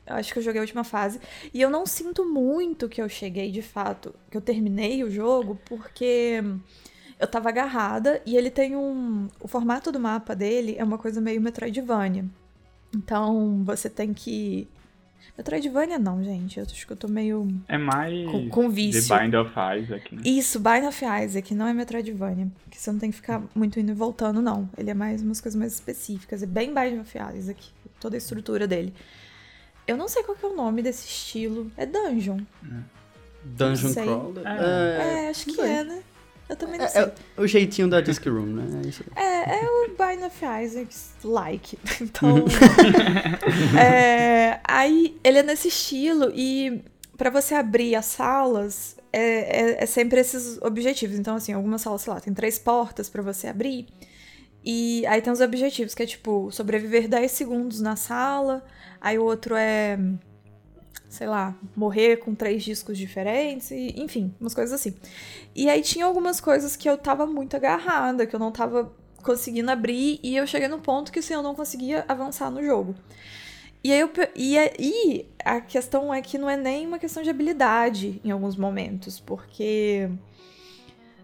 Eu 0.06 0.16
acho 0.16 0.32
que 0.32 0.38
eu 0.38 0.42
joguei 0.42 0.60
a 0.60 0.62
última 0.62 0.84
fase. 0.84 1.20
E 1.52 1.60
eu 1.60 1.70
não 1.70 1.84
sinto 1.84 2.24
muito 2.24 2.88
que 2.88 3.00
eu 3.00 3.08
cheguei 3.08 3.50
de 3.50 3.62
fato, 3.62 4.14
que 4.30 4.36
eu 4.36 4.40
terminei 4.40 5.02
o 5.02 5.10
jogo, 5.10 5.58
porque 5.66 6.42
eu 7.18 7.26
tava 7.26 7.48
agarrada 7.48 8.22
e 8.24 8.36
ele 8.36 8.50
tem 8.50 8.76
um. 8.76 9.28
O 9.40 9.48
formato 9.48 9.90
do 9.90 9.98
mapa 9.98 10.34
dele 10.34 10.76
é 10.78 10.84
uma 10.84 10.98
coisa 10.98 11.20
meio 11.20 11.40
Metroidvania. 11.40 12.24
Então 12.94 13.62
você 13.64 13.90
tem 13.90 14.14
que 14.14 14.68
Metroidvania 15.36 15.98
não, 15.98 16.22
gente. 16.22 16.58
Eu 16.58 16.64
acho 16.64 16.86
que 16.86 16.92
eu 16.92 16.96
tô 16.96 17.08
meio. 17.08 17.48
É 17.68 17.76
mais. 17.76 18.30
Com, 18.30 18.48
com 18.48 18.70
vício. 18.70 19.06
The 19.06 19.20
Bind 19.20 19.34
of 19.34 19.50
Isaac. 19.50 20.14
Né? 20.14 20.22
Isso, 20.24 20.58
Bind 20.58 20.84
of 20.84 21.04
Isaac, 21.04 21.54
não 21.54 21.66
é 21.66 21.74
Metroidvania. 21.74 22.48
Porque 22.64 22.78
você 22.78 22.90
não 22.90 22.98
tem 22.98 23.10
que 23.10 23.16
ficar 23.16 23.42
muito 23.54 23.78
indo 23.78 23.90
e 23.90 23.94
voltando, 23.94 24.40
não. 24.40 24.68
Ele 24.76 24.90
é 24.90 24.94
mais 24.94 25.22
umas 25.22 25.40
coisas 25.40 25.58
mais 25.58 25.74
específicas. 25.74 26.42
É 26.42 26.46
bem 26.46 26.74
Bind 26.74 27.00
of 27.00 27.18
Isaac, 27.36 27.68
toda 28.00 28.16
a 28.16 28.18
estrutura 28.18 28.66
dele. 28.66 28.94
Eu 29.86 29.96
não 29.96 30.08
sei 30.08 30.22
qual 30.22 30.36
é 30.42 30.46
o 30.46 30.56
nome 30.56 30.82
desse 30.82 31.06
estilo. 31.06 31.70
É 31.76 31.86
Dungeon. 31.86 32.40
É. 32.64 32.96
Dungeon 33.44 33.94
Crawler? 33.94 34.46
É, 34.46 35.24
é, 35.26 35.28
acho 35.28 35.46
que 35.46 35.60
é, 35.60 35.84
né? 35.84 36.02
Eu 36.48 36.56
também 36.56 36.78
não 36.78 36.86
é, 36.86 36.88
sei. 36.88 37.02
É 37.02 37.12
o 37.36 37.46
jeitinho 37.46 37.88
da 37.88 38.00
Disc 38.00 38.24
Room, 38.24 38.46
né? 38.46 38.82
É, 39.16 39.22
é, 39.22 39.64
é 39.64 39.68
o 39.68 39.88
Bind 39.88 40.24
of 40.24 40.44
Isaacs 40.64 41.14
like. 41.24 41.78
Então. 42.00 42.44
é, 43.78 44.60
aí 44.64 45.18
ele 45.24 45.38
é 45.38 45.42
nesse 45.42 45.68
estilo 45.68 46.30
e 46.34 46.84
para 47.16 47.30
você 47.30 47.54
abrir 47.54 47.94
as 47.94 48.06
salas 48.06 48.96
é, 49.12 49.20
é, 49.20 49.82
é, 49.82 49.86
sempre 49.86 50.20
esses 50.20 50.60
objetivos. 50.62 51.18
Então, 51.18 51.36
assim, 51.36 51.52
algumas 51.52 51.80
salas, 51.80 52.02
sei 52.02 52.12
lá, 52.12 52.20
tem 52.20 52.34
três 52.34 52.58
portas 52.58 53.08
para 53.08 53.22
você 53.22 53.48
abrir. 53.48 53.86
E 54.64 55.06
aí 55.06 55.22
tem 55.22 55.32
os 55.32 55.40
objetivos, 55.40 55.94
que 55.94 56.02
é 56.02 56.06
tipo, 56.06 56.50
sobreviver 56.50 57.08
10 57.08 57.30
segundos 57.30 57.80
na 57.80 57.96
sala. 57.96 58.64
Aí 59.00 59.18
o 59.18 59.24
outro 59.24 59.54
é 59.56 59.98
sei 61.08 61.26
lá, 61.26 61.54
morrer 61.74 62.18
com 62.18 62.34
três 62.34 62.62
discos 62.62 62.98
diferentes, 62.98 63.70
e, 63.70 63.94
enfim, 63.96 64.34
umas 64.40 64.54
coisas 64.54 64.78
assim. 64.78 64.94
E 65.54 65.68
aí 65.68 65.82
tinha 65.82 66.04
algumas 66.04 66.40
coisas 66.40 66.76
que 66.76 66.88
eu 66.88 66.98
tava 66.98 67.26
muito 67.26 67.56
agarrada, 67.56 68.26
que 68.26 68.34
eu 68.34 68.40
não 68.40 68.52
tava 68.52 68.92
conseguindo 69.22 69.70
abrir, 69.70 70.20
e 70.22 70.36
eu 70.36 70.46
cheguei 70.46 70.68
no 70.68 70.78
ponto 70.78 71.10
que 71.12 71.18
assim, 71.18 71.34
eu 71.34 71.42
não 71.42 71.54
conseguia 71.54 72.04
avançar 72.08 72.50
no 72.50 72.62
jogo. 72.62 72.94
E 73.82 73.92
aí 73.92 74.00
eu, 74.00 74.10
e, 74.34 75.26
a 75.44 75.60
questão 75.60 76.12
é 76.12 76.20
que 76.20 76.38
não 76.38 76.50
é 76.50 76.56
nem 76.56 76.86
uma 76.86 76.98
questão 76.98 77.22
de 77.22 77.30
habilidade 77.30 78.20
em 78.24 78.30
alguns 78.30 78.56
momentos, 78.56 79.20
porque 79.20 80.08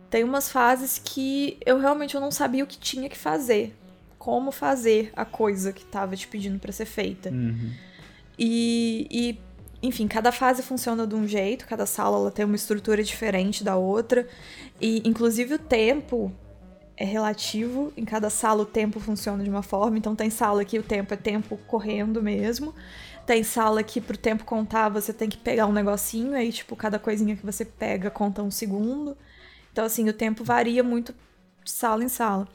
tem 0.08 0.22
umas 0.22 0.48
fases 0.48 1.00
que 1.02 1.58
eu 1.66 1.78
realmente 1.78 2.14
eu 2.14 2.20
não 2.20 2.30
sabia 2.30 2.62
o 2.62 2.66
que 2.66 2.78
tinha 2.78 3.08
que 3.08 3.18
fazer, 3.18 3.74
como 4.18 4.52
fazer 4.52 5.10
a 5.16 5.24
coisa 5.24 5.72
que 5.72 5.84
tava 5.84 6.14
te 6.14 6.28
pedindo 6.28 6.60
para 6.60 6.70
ser 6.70 6.84
feita. 6.84 7.30
Uhum. 7.30 7.72
E, 8.38 9.08
e 9.10 9.38
enfim, 9.82 10.06
cada 10.06 10.30
fase 10.30 10.62
funciona 10.62 11.06
de 11.06 11.14
um 11.14 11.26
jeito, 11.26 11.66
cada 11.66 11.86
sala 11.86 12.16
ela 12.16 12.30
tem 12.30 12.44
uma 12.44 12.54
estrutura 12.54 13.02
diferente 13.02 13.64
da 13.64 13.76
outra. 13.76 14.28
E 14.80 15.02
inclusive 15.04 15.54
o 15.54 15.58
tempo 15.58 16.32
é 16.96 17.04
relativo, 17.04 17.92
em 17.96 18.04
cada 18.04 18.30
sala 18.30 18.62
o 18.62 18.66
tempo 18.66 19.00
funciona 19.00 19.42
de 19.42 19.50
uma 19.50 19.62
forma, 19.62 19.98
então 19.98 20.14
tem 20.14 20.30
sala 20.30 20.64
que 20.64 20.78
o 20.78 20.82
tempo 20.82 21.12
é 21.12 21.16
tempo 21.16 21.58
correndo 21.66 22.22
mesmo. 22.22 22.72
Tem 23.26 23.42
sala 23.42 23.82
que 23.82 24.00
pro 24.00 24.16
tempo 24.16 24.44
contar 24.44 24.88
você 24.88 25.12
tem 25.12 25.28
que 25.28 25.36
pegar 25.36 25.66
um 25.66 25.72
negocinho, 25.72 26.34
aí 26.34 26.52
tipo, 26.52 26.76
cada 26.76 26.98
coisinha 26.98 27.36
que 27.36 27.44
você 27.44 27.64
pega 27.64 28.10
conta 28.10 28.42
um 28.42 28.50
segundo. 28.50 29.16
Então 29.72 29.84
assim, 29.84 30.08
o 30.08 30.12
tempo 30.12 30.44
varia 30.44 30.82
muito 30.84 31.12
de 31.64 31.70
sala 31.70 32.04
em 32.04 32.08
sala. 32.08 32.46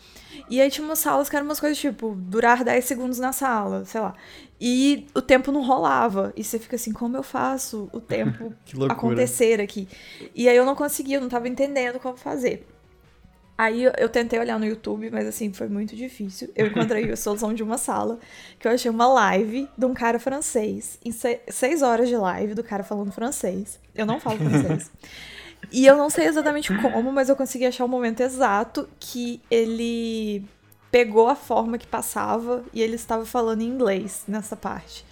E 0.49 0.61
aí 0.61 0.69
tinha 0.69 0.85
umas 0.85 0.99
salas 0.99 1.29
que 1.29 1.35
eram 1.35 1.45
umas 1.45 1.59
coisas 1.59 1.77
tipo, 1.77 2.15
durar 2.15 2.63
10 2.63 2.85
segundos 2.85 3.19
na 3.19 3.33
sala, 3.33 3.85
sei 3.85 4.01
lá. 4.01 4.13
E 4.59 5.05
o 5.13 5.21
tempo 5.21 5.51
não 5.51 5.61
rolava. 5.61 6.33
E 6.35 6.43
você 6.43 6.57
fica 6.57 6.75
assim, 6.75 6.91
como 6.91 7.15
eu 7.15 7.23
faço 7.23 7.89
o 7.93 7.99
tempo 7.99 8.53
acontecer 8.89 9.61
aqui? 9.61 9.87
E 10.33 10.49
aí 10.49 10.55
eu 10.55 10.65
não 10.65 10.75
conseguia, 10.75 11.17
eu 11.17 11.21
não 11.21 11.29
tava 11.29 11.47
entendendo 11.47 11.99
como 11.99 12.17
fazer. 12.17 12.65
Aí 13.57 13.83
eu 13.83 14.07
tentei 14.07 14.37
olhar 14.37 14.59
no 14.59 14.65
YouTube, 14.65 15.09
mas 15.09 15.25
assim, 15.25 15.51
foi 15.51 15.67
muito 15.67 15.95
difícil. 15.95 16.49
Eu 16.55 16.67
encontrei 16.67 17.09
a 17.11 17.15
solução 17.15 17.53
de 17.53 17.63
uma 17.63 17.77
sala, 17.77 18.19
que 18.59 18.67
eu 18.67 18.71
achei 18.71 18.89
uma 18.89 19.07
live 19.07 19.67
de 19.75 19.85
um 19.85 19.95
cara 19.95 20.19
francês. 20.19 20.99
Em 21.03 21.11
seis 21.11 21.81
horas 21.81 22.07
de 22.07 22.15
live 22.15 22.53
do 22.53 22.63
cara 22.63 22.83
falando 22.83 23.11
francês. 23.11 23.79
Eu 23.95 24.05
não 24.05 24.19
falo 24.19 24.37
francês. 24.37 24.91
E 25.71 25.87
eu 25.87 25.97
não 25.97 26.07
sei 26.07 26.27
exatamente 26.27 26.71
como, 26.81 27.11
mas 27.11 27.29
eu 27.29 27.35
consegui 27.35 27.65
achar 27.65 27.83
o 27.83 27.87
momento 27.87 28.21
exato 28.21 28.87
que 28.99 29.41
ele 29.49 30.45
pegou 30.97 31.27
a 31.27 31.35
forma 31.35 31.77
que 31.77 31.85
passava 31.85 32.63
e 32.73 32.81
ele 32.81 32.95
estava 32.95 33.23
falando 33.23 33.61
em 33.61 33.67
inglês 33.67 34.23
nessa 34.27 34.55
parte. 34.55 35.05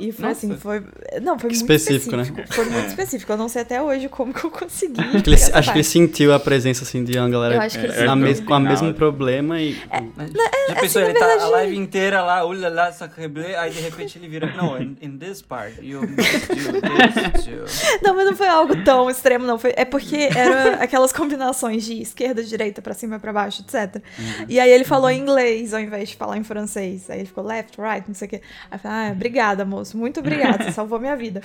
E 0.00 0.12
foi 0.12 0.28
Nossa. 0.28 0.46
assim, 0.46 0.56
foi. 0.56 0.82
Não, 1.20 1.38
foi 1.38 1.50
muito 1.50 1.60
específico, 1.60 2.16
né? 2.16 2.22
específico, 2.22 2.40
né? 2.40 2.46
Foi 2.56 2.64
muito 2.64 2.88
específico. 2.88 3.32
Eu 3.32 3.36
não 3.36 3.50
sei 3.50 3.60
até 3.60 3.82
hoje 3.82 4.08
como 4.08 4.32
que 4.32 4.44
eu 4.44 4.50
consegui. 4.50 4.98
Acho 4.98 5.22
que 5.22 5.28
ele, 5.28 5.36
acho 5.36 5.72
que 5.72 5.78
ele 5.78 5.84
sentiu 5.84 6.32
a 6.32 6.40
presença 6.40 6.84
assim 6.84 7.04
de 7.04 7.18
uma 7.18 7.28
galera 7.28 7.56
eu 7.56 7.60
acho 7.60 7.78
que 7.78 7.86
é, 7.86 8.14
mes 8.16 8.40
com 8.40 8.54
o 8.54 8.60
mesmo 8.60 8.94
problema 8.94 9.60
e. 9.60 9.76
É, 9.90 9.98
é, 9.98 10.68
Já 10.68 10.80
pensou, 10.80 11.02
assim, 11.02 11.10
ele 11.10 11.18
verdade... 11.18 11.38
tá 11.38 11.44
a 11.44 11.48
live 11.50 11.76
inteira 11.76 12.22
lá, 12.22 12.46
olha 12.46 12.70
lá, 12.70 12.90
sacreblé, 12.90 13.58
aí 13.58 13.70
de 13.70 13.80
repente 13.80 14.18
ele 14.18 14.26
vira. 14.26 14.50
Não, 14.56 14.80
in, 14.80 14.96
in 15.02 15.18
this 15.18 15.42
part, 15.42 15.74
you 15.82 16.00
must 16.00 16.46
do 16.48 16.80
this 16.80 17.44
too. 17.44 18.00
Não, 18.02 18.16
mas 18.16 18.24
não 18.24 18.36
foi 18.36 18.48
algo 18.48 18.82
tão 18.82 19.10
extremo, 19.10 19.46
não. 19.46 19.58
Foi, 19.58 19.74
é 19.76 19.84
porque 19.84 20.30
era 20.34 20.76
aquelas 20.82 21.12
combinações 21.12 21.84
de 21.84 22.00
esquerda, 22.00 22.42
direita, 22.42 22.80
pra 22.80 22.94
cima, 22.94 23.18
pra 23.18 23.32
baixo, 23.32 23.62
etc. 23.62 23.96
Uhum. 23.96 24.46
E 24.48 24.58
aí 24.58 24.70
ele 24.70 24.84
falou 24.84 25.10
em 25.10 25.20
inglês 25.20 25.74
ao 25.74 25.80
invés 25.80 26.08
de 26.08 26.16
falar 26.16 26.38
em 26.38 26.44
francês. 26.44 27.10
Aí 27.10 27.18
ele 27.20 27.26
ficou 27.26 27.44
left, 27.44 27.78
right, 27.78 28.04
não 28.08 28.14
sei 28.14 28.26
o 28.26 28.30
quê. 28.30 28.40
Aí 28.70 28.76
eu 28.76 28.78
falei, 28.78 29.08
ah, 29.08 29.12
obrigada, 29.12 29.64
moço 29.64 29.89
muito 29.94 30.20
obrigada, 30.20 30.64
você 30.64 30.72
salvou 30.72 30.98
minha 30.98 31.16
vida. 31.16 31.40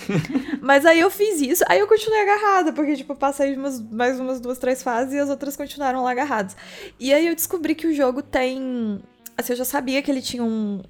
Mas 0.61 0.85
aí 0.85 0.99
eu 0.99 1.09
fiz 1.09 1.41
isso, 1.41 1.63
aí 1.67 1.79
eu 1.79 1.87
continuei 1.87 2.21
agarrada, 2.21 2.73
porque, 2.73 2.95
tipo, 2.95 3.13
eu 3.13 3.15
passei 3.15 3.55
umas, 3.55 3.79
mais 3.79 4.19
umas 4.19 4.39
duas, 4.39 4.57
três 4.57 4.81
fases 4.83 5.13
e 5.13 5.19
as 5.19 5.29
outras 5.29 5.55
continuaram 5.55 6.03
lá 6.03 6.11
agarradas. 6.11 6.55
E 6.99 7.13
aí 7.13 7.27
eu 7.27 7.35
descobri 7.35 7.75
que 7.75 7.87
o 7.87 7.93
jogo 7.93 8.21
tem. 8.21 9.01
Assim, 9.37 9.51
eu 9.51 9.57
já 9.57 9.65
sabia 9.65 10.01
que 10.01 10.09
ele 10.09 10.21
tinha 10.21 10.43
um, 10.43 10.81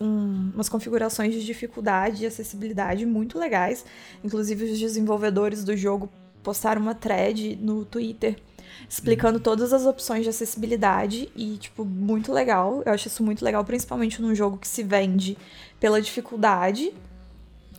um, 0.00 0.50
umas 0.54 0.68
configurações 0.68 1.34
de 1.34 1.44
dificuldade 1.44 2.24
e 2.24 2.26
acessibilidade 2.26 3.04
muito 3.04 3.38
legais. 3.38 3.84
Inclusive, 4.24 4.64
os 4.64 4.78
desenvolvedores 4.78 5.62
do 5.62 5.76
jogo 5.76 6.10
postaram 6.42 6.80
uma 6.80 6.94
thread 6.94 7.56
no 7.60 7.84
Twitter 7.84 8.36
explicando 8.88 9.40
todas 9.40 9.72
as 9.72 9.86
opções 9.86 10.24
de 10.24 10.30
acessibilidade 10.30 11.30
e, 11.34 11.56
tipo, 11.56 11.84
muito 11.84 12.32
legal. 12.32 12.82
Eu 12.84 12.92
acho 12.92 13.08
isso 13.08 13.22
muito 13.22 13.44
legal, 13.44 13.64
principalmente 13.64 14.20
num 14.20 14.34
jogo 14.34 14.56
que 14.58 14.68
se 14.68 14.82
vende 14.82 15.36
pela 15.80 16.00
dificuldade. 16.00 16.92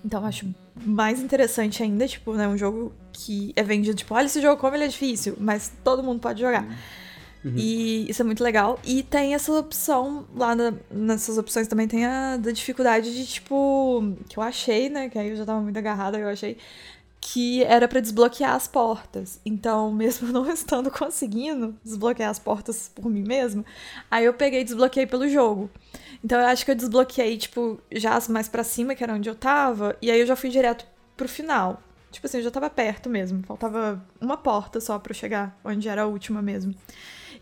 Então 0.03 0.25
acho 0.25 0.53
mais 0.86 1.22
interessante 1.22 1.81
ainda, 1.83 2.07
tipo, 2.07 2.33
né, 2.33 2.48
um 2.48 2.57
jogo 2.57 2.91
que 3.12 3.53
é 3.55 3.63
vendido, 3.63 3.95
tipo, 3.95 4.13
olha 4.13 4.25
esse 4.25 4.41
jogo 4.41 4.60
como 4.60 4.75
ele 4.75 4.86
é 4.86 4.88
difícil, 4.88 5.36
mas 5.39 5.72
todo 5.83 6.03
mundo 6.03 6.19
pode 6.19 6.41
jogar. 6.41 6.65
Uhum. 7.43 7.53
E 7.57 8.10
isso 8.10 8.22
é 8.22 8.25
muito 8.25 8.43
legal. 8.43 8.79
E 8.83 9.03
tem 9.03 9.33
essa 9.33 9.51
opção, 9.51 10.25
lá 10.36 10.55
na, 10.55 10.74
nessas 10.89 11.38
opções 11.38 11.67
também 11.67 11.88
tem 11.88 12.05
a 12.05 12.38
da 12.38 12.51
dificuldade 12.51 13.13
de, 13.13 13.25
tipo, 13.25 14.15
que 14.29 14.38
eu 14.38 14.43
achei, 14.43 14.89
né, 14.89 15.10
que 15.10 15.19
aí 15.19 15.29
eu 15.29 15.36
já 15.36 15.45
tava 15.45 15.62
muito 15.62 15.77
agarrada, 15.77 16.17
eu 16.17 16.27
achei 16.27 16.57
que 17.25 17.63
era 17.63 17.88
para 17.88 18.01
desbloquear 18.01 18.53
as 18.53 18.68
portas. 18.68 19.39
Então, 19.46 19.89
mesmo 19.96 20.27
não 20.27 20.48
estando 20.51 20.92
conseguindo 20.92 21.74
desbloquear 21.84 22.30
as 22.30 22.38
portas 22.38 22.92
por 22.94 23.10
mim 23.10 23.24
mesmo, 23.24 23.65
aí 24.12 24.25
eu 24.25 24.34
peguei 24.34 24.60
e 24.60 24.63
desbloqueei 24.65 25.08
pelo 25.08 25.27
jogo. 25.30 25.72
Então 26.24 26.39
eu 26.39 26.48
acho 26.48 26.65
que 26.65 26.72
eu 26.72 26.75
desbloqueei, 26.75 27.38
tipo, 27.38 27.80
já 27.92 28.20
mais 28.30 28.50
para 28.50 28.63
cima, 28.63 28.94
que 28.94 29.03
era 29.03 29.13
onde 29.13 29.30
eu 29.30 29.36
tava, 29.36 29.96
e 30.01 30.12
aí 30.12 30.20
eu 30.20 30.27
já 30.27 30.36
fui 30.36 30.50
direto 30.50 30.86
pro 31.15 31.27
final. 31.27 31.82
Tipo 32.12 32.27
assim, 32.27 32.38
eu 32.38 32.44
já 32.44 32.51
tava 32.51 32.70
perto 32.70 33.10
mesmo. 33.10 33.42
Faltava 33.44 34.06
uma 34.22 34.38
porta 34.38 34.80
só 34.80 35.00
pra 35.00 35.12
eu 35.12 35.15
chegar 35.15 35.58
onde 35.63 35.88
era 35.88 36.03
a 36.03 36.06
última 36.06 36.42
mesmo. 36.42 36.75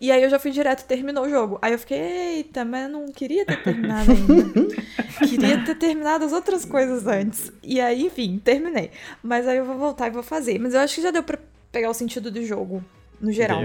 E 0.01 0.11
aí 0.11 0.23
eu 0.23 0.31
já 0.31 0.39
fui 0.39 0.49
direto 0.49 0.81
e 0.81 0.85
terminou 0.85 1.25
o 1.25 1.29
jogo. 1.29 1.59
Aí 1.61 1.73
eu 1.73 1.77
fiquei, 1.77 1.99
eita, 1.99 2.65
mas 2.65 2.85
eu 2.85 2.89
não 2.89 3.05
queria 3.11 3.45
ter 3.45 3.61
terminado 3.61 4.11
ainda. 4.11 4.75
queria 5.29 5.63
ter 5.63 5.75
terminado 5.75 6.25
as 6.25 6.33
outras 6.33 6.65
coisas 6.65 7.05
antes. 7.05 7.51
E 7.61 7.79
aí, 7.79 8.07
enfim, 8.07 8.41
terminei. 8.43 8.89
Mas 9.21 9.47
aí 9.47 9.57
eu 9.57 9.65
vou 9.65 9.77
voltar 9.77 10.07
e 10.07 10.09
vou 10.09 10.23
fazer. 10.23 10.57
Mas 10.57 10.73
eu 10.73 10.79
acho 10.79 10.95
que 10.95 11.03
já 11.03 11.11
deu 11.11 11.21
pra 11.21 11.37
pegar 11.71 11.87
o 11.91 11.93
sentido 11.93 12.31
do 12.31 12.43
jogo, 12.43 12.83
no 13.21 13.31
geral. 13.31 13.61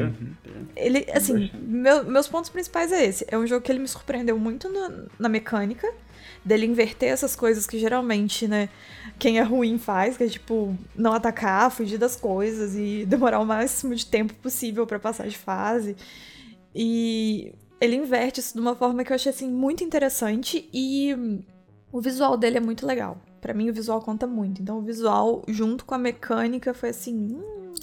Ele, 0.76 1.07
assim, 1.11 1.50
meu, 1.55 2.05
meus 2.05 2.28
pontos 2.28 2.50
principais 2.50 2.93
é 2.93 3.07
esse. 3.07 3.25
É 3.28 3.38
um 3.38 3.47
jogo 3.47 3.64
que 3.64 3.73
ele 3.73 3.78
me 3.78 3.88
surpreendeu 3.88 4.38
muito 4.38 4.69
no, 4.69 5.09
na 5.19 5.31
mecânica, 5.31 5.90
dele 6.46 6.64
inverter 6.64 7.08
essas 7.08 7.34
coisas 7.34 7.66
que 7.66 7.76
geralmente, 7.76 8.46
né, 8.46 8.68
quem 9.18 9.38
é 9.38 9.42
ruim 9.42 9.78
faz, 9.78 10.16
que 10.16 10.22
é 10.22 10.28
tipo 10.28 10.76
não 10.94 11.12
atacar, 11.12 11.70
fugir 11.72 11.98
das 11.98 12.14
coisas 12.14 12.76
e 12.76 13.04
demorar 13.10 13.40
o 13.40 13.44
máximo 13.44 13.94
de 13.94 14.06
tempo 14.06 14.32
possível 14.34 14.86
para 14.86 15.00
passar 15.00 15.26
de 15.26 15.36
fase. 15.36 15.96
E 16.72 17.52
ele 17.80 17.96
inverte 17.96 18.38
isso 18.38 18.54
de 18.54 18.60
uma 18.60 18.76
forma 18.76 19.02
que 19.02 19.10
eu 19.10 19.16
achei 19.16 19.30
assim 19.30 19.50
muito 19.50 19.82
interessante 19.82 20.68
e 20.72 21.42
o 21.90 22.00
visual 22.00 22.36
dele 22.36 22.58
é 22.58 22.60
muito 22.60 22.86
legal. 22.86 23.20
Para 23.40 23.52
mim 23.52 23.68
o 23.68 23.74
visual 23.74 24.00
conta 24.00 24.26
muito. 24.26 24.62
Então 24.62 24.78
o 24.78 24.82
visual 24.82 25.42
junto 25.48 25.84
com 25.84 25.94
a 25.94 25.98
mecânica 25.98 26.72
foi 26.72 26.90
assim, 26.90 27.34
hum, 27.34 27.74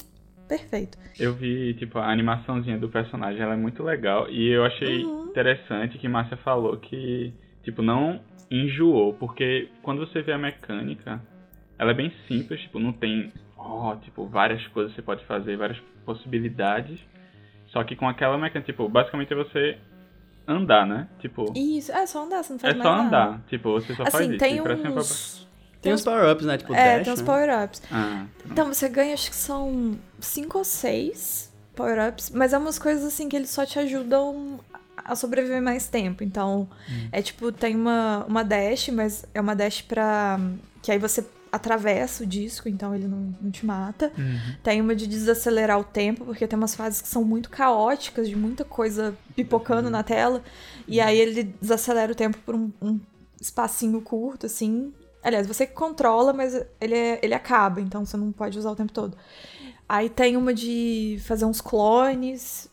perfeito. 0.47 0.97
Eu 1.19 1.33
vi 1.33 1.73
tipo 1.73 1.99
a 1.99 2.09
animaçãozinha 2.09 2.77
do 2.77 2.87
personagem, 2.87 3.41
ela 3.41 3.55
é 3.55 3.57
muito 3.57 3.83
legal 3.83 4.29
e 4.29 4.47
eu 4.47 4.63
achei 4.63 5.03
uhum. 5.03 5.25
interessante 5.25 5.97
que 5.97 6.07
Márcia 6.07 6.37
falou 6.37 6.77
que 6.77 7.33
tipo 7.63 7.81
não 7.81 8.21
enjoou, 8.49 9.13
porque 9.13 9.69
quando 9.81 9.99
você 9.99 10.21
vê 10.21 10.33
a 10.33 10.37
mecânica, 10.37 11.21
ela 11.77 11.91
é 11.91 11.93
bem 11.93 12.13
simples, 12.27 12.61
tipo, 12.61 12.79
não 12.79 12.93
tem, 12.93 13.31
ó, 13.57 13.91
oh, 13.91 13.95
tipo, 13.97 14.25
várias 14.27 14.65
coisas 14.67 14.91
que 14.91 14.97
você 14.97 15.01
pode 15.01 15.25
fazer, 15.25 15.57
várias 15.57 15.79
possibilidades. 16.05 16.99
Só 17.67 17.83
que 17.83 17.95
com 17.95 18.07
aquela 18.07 18.37
mecânica, 18.37 18.71
tipo, 18.71 18.87
basicamente 18.87 19.33
é 19.33 19.35
você 19.35 19.77
andar, 20.47 20.85
né? 20.85 21.07
Tipo. 21.19 21.51
Isso, 21.55 21.91
é 21.91 22.05
só 22.05 22.23
andar, 22.25 22.43
você 22.43 22.53
não 22.53 22.59
faz 22.59 22.73
é 22.73 22.77
mais 22.77 22.89
nada. 22.89 22.99
É 22.99 23.01
só 23.01 23.07
andar, 23.07 23.41
tipo, 23.47 23.71
você 23.71 23.95
só 23.95 24.03
assim, 24.03 24.11
faz 24.11 24.29
isso. 24.29 24.37
Tem 24.37 24.61
uns... 24.61 25.43
Tem 25.81 25.93
uns 25.93 26.01
power-ups, 26.01 26.45
né? 26.45 26.57
Tipo, 26.57 26.73
é, 26.73 26.97
dash, 26.97 27.03
tem 27.03 27.13
uns 27.13 27.19
né? 27.19 27.25
power-ups. 27.25 27.83
Ah, 27.91 28.25
então, 28.45 28.73
você 28.73 28.87
ganha, 28.87 29.13
acho 29.13 29.29
que 29.29 29.35
são 29.35 29.99
cinco 30.17 30.59
ou 30.59 30.63
seis 30.63 31.53
power-ups, 31.75 32.29
mas 32.29 32.53
é 32.53 32.57
umas 32.57 32.79
coisas 32.79 33.03
assim 33.03 33.27
que 33.27 33.35
eles 33.35 33.49
só 33.49 33.65
te 33.65 33.77
ajudam 33.79 34.61
a 35.03 35.15
sobreviver 35.15 35.61
mais 35.61 35.87
tempo. 35.87 36.23
Então, 36.23 36.67
hum. 36.89 37.07
é 37.11 37.21
tipo, 37.21 37.51
tem 37.51 37.75
uma, 37.75 38.25
uma 38.27 38.43
dash, 38.43 38.89
mas 38.89 39.25
é 39.33 39.41
uma 39.41 39.55
dash 39.55 39.81
pra. 39.81 40.39
Que 40.81 40.91
aí 40.91 40.99
você 40.99 41.25
atravessa 41.53 42.23
o 42.23 42.25
disco, 42.25 42.67
então 42.67 42.95
ele 42.95 43.07
não, 43.07 43.35
não 43.39 43.51
te 43.51 43.63
mata. 43.63 44.11
Uhum. 44.17 44.55
Tem 44.63 44.81
uma 44.81 44.95
de 44.95 45.05
desacelerar 45.05 45.79
o 45.79 45.83
tempo, 45.83 46.25
porque 46.25 46.47
tem 46.47 46.57
umas 46.57 46.73
fases 46.73 46.99
que 46.99 47.07
são 47.07 47.23
muito 47.23 47.47
caóticas, 47.51 48.27
de 48.27 48.35
muita 48.35 48.65
coisa 48.65 49.15
pipocando 49.35 49.85
uhum. 49.85 49.91
na 49.91 50.01
tela. 50.01 50.41
E 50.87 50.99
aí 50.99 51.15
ele 51.15 51.43
desacelera 51.61 52.11
o 52.11 52.15
tempo 52.15 52.39
por 52.43 52.55
um, 52.55 52.71
um 52.81 52.99
espacinho 53.39 54.01
curto, 54.01 54.47
assim. 54.47 54.91
Aliás, 55.21 55.45
você 55.45 55.67
controla, 55.67 56.33
mas 56.33 56.59
ele, 56.81 56.95
é, 56.95 57.19
ele 57.21 57.35
acaba, 57.35 57.79
então 57.79 58.03
você 58.03 58.17
não 58.17 58.31
pode 58.31 58.57
usar 58.57 58.71
o 58.71 58.75
tempo 58.75 58.91
todo. 58.91 59.15
Aí 59.87 60.09
tem 60.09 60.35
uma 60.35 60.55
de 60.55 61.19
fazer 61.23 61.45
uns 61.45 61.61
clones, 61.61 62.67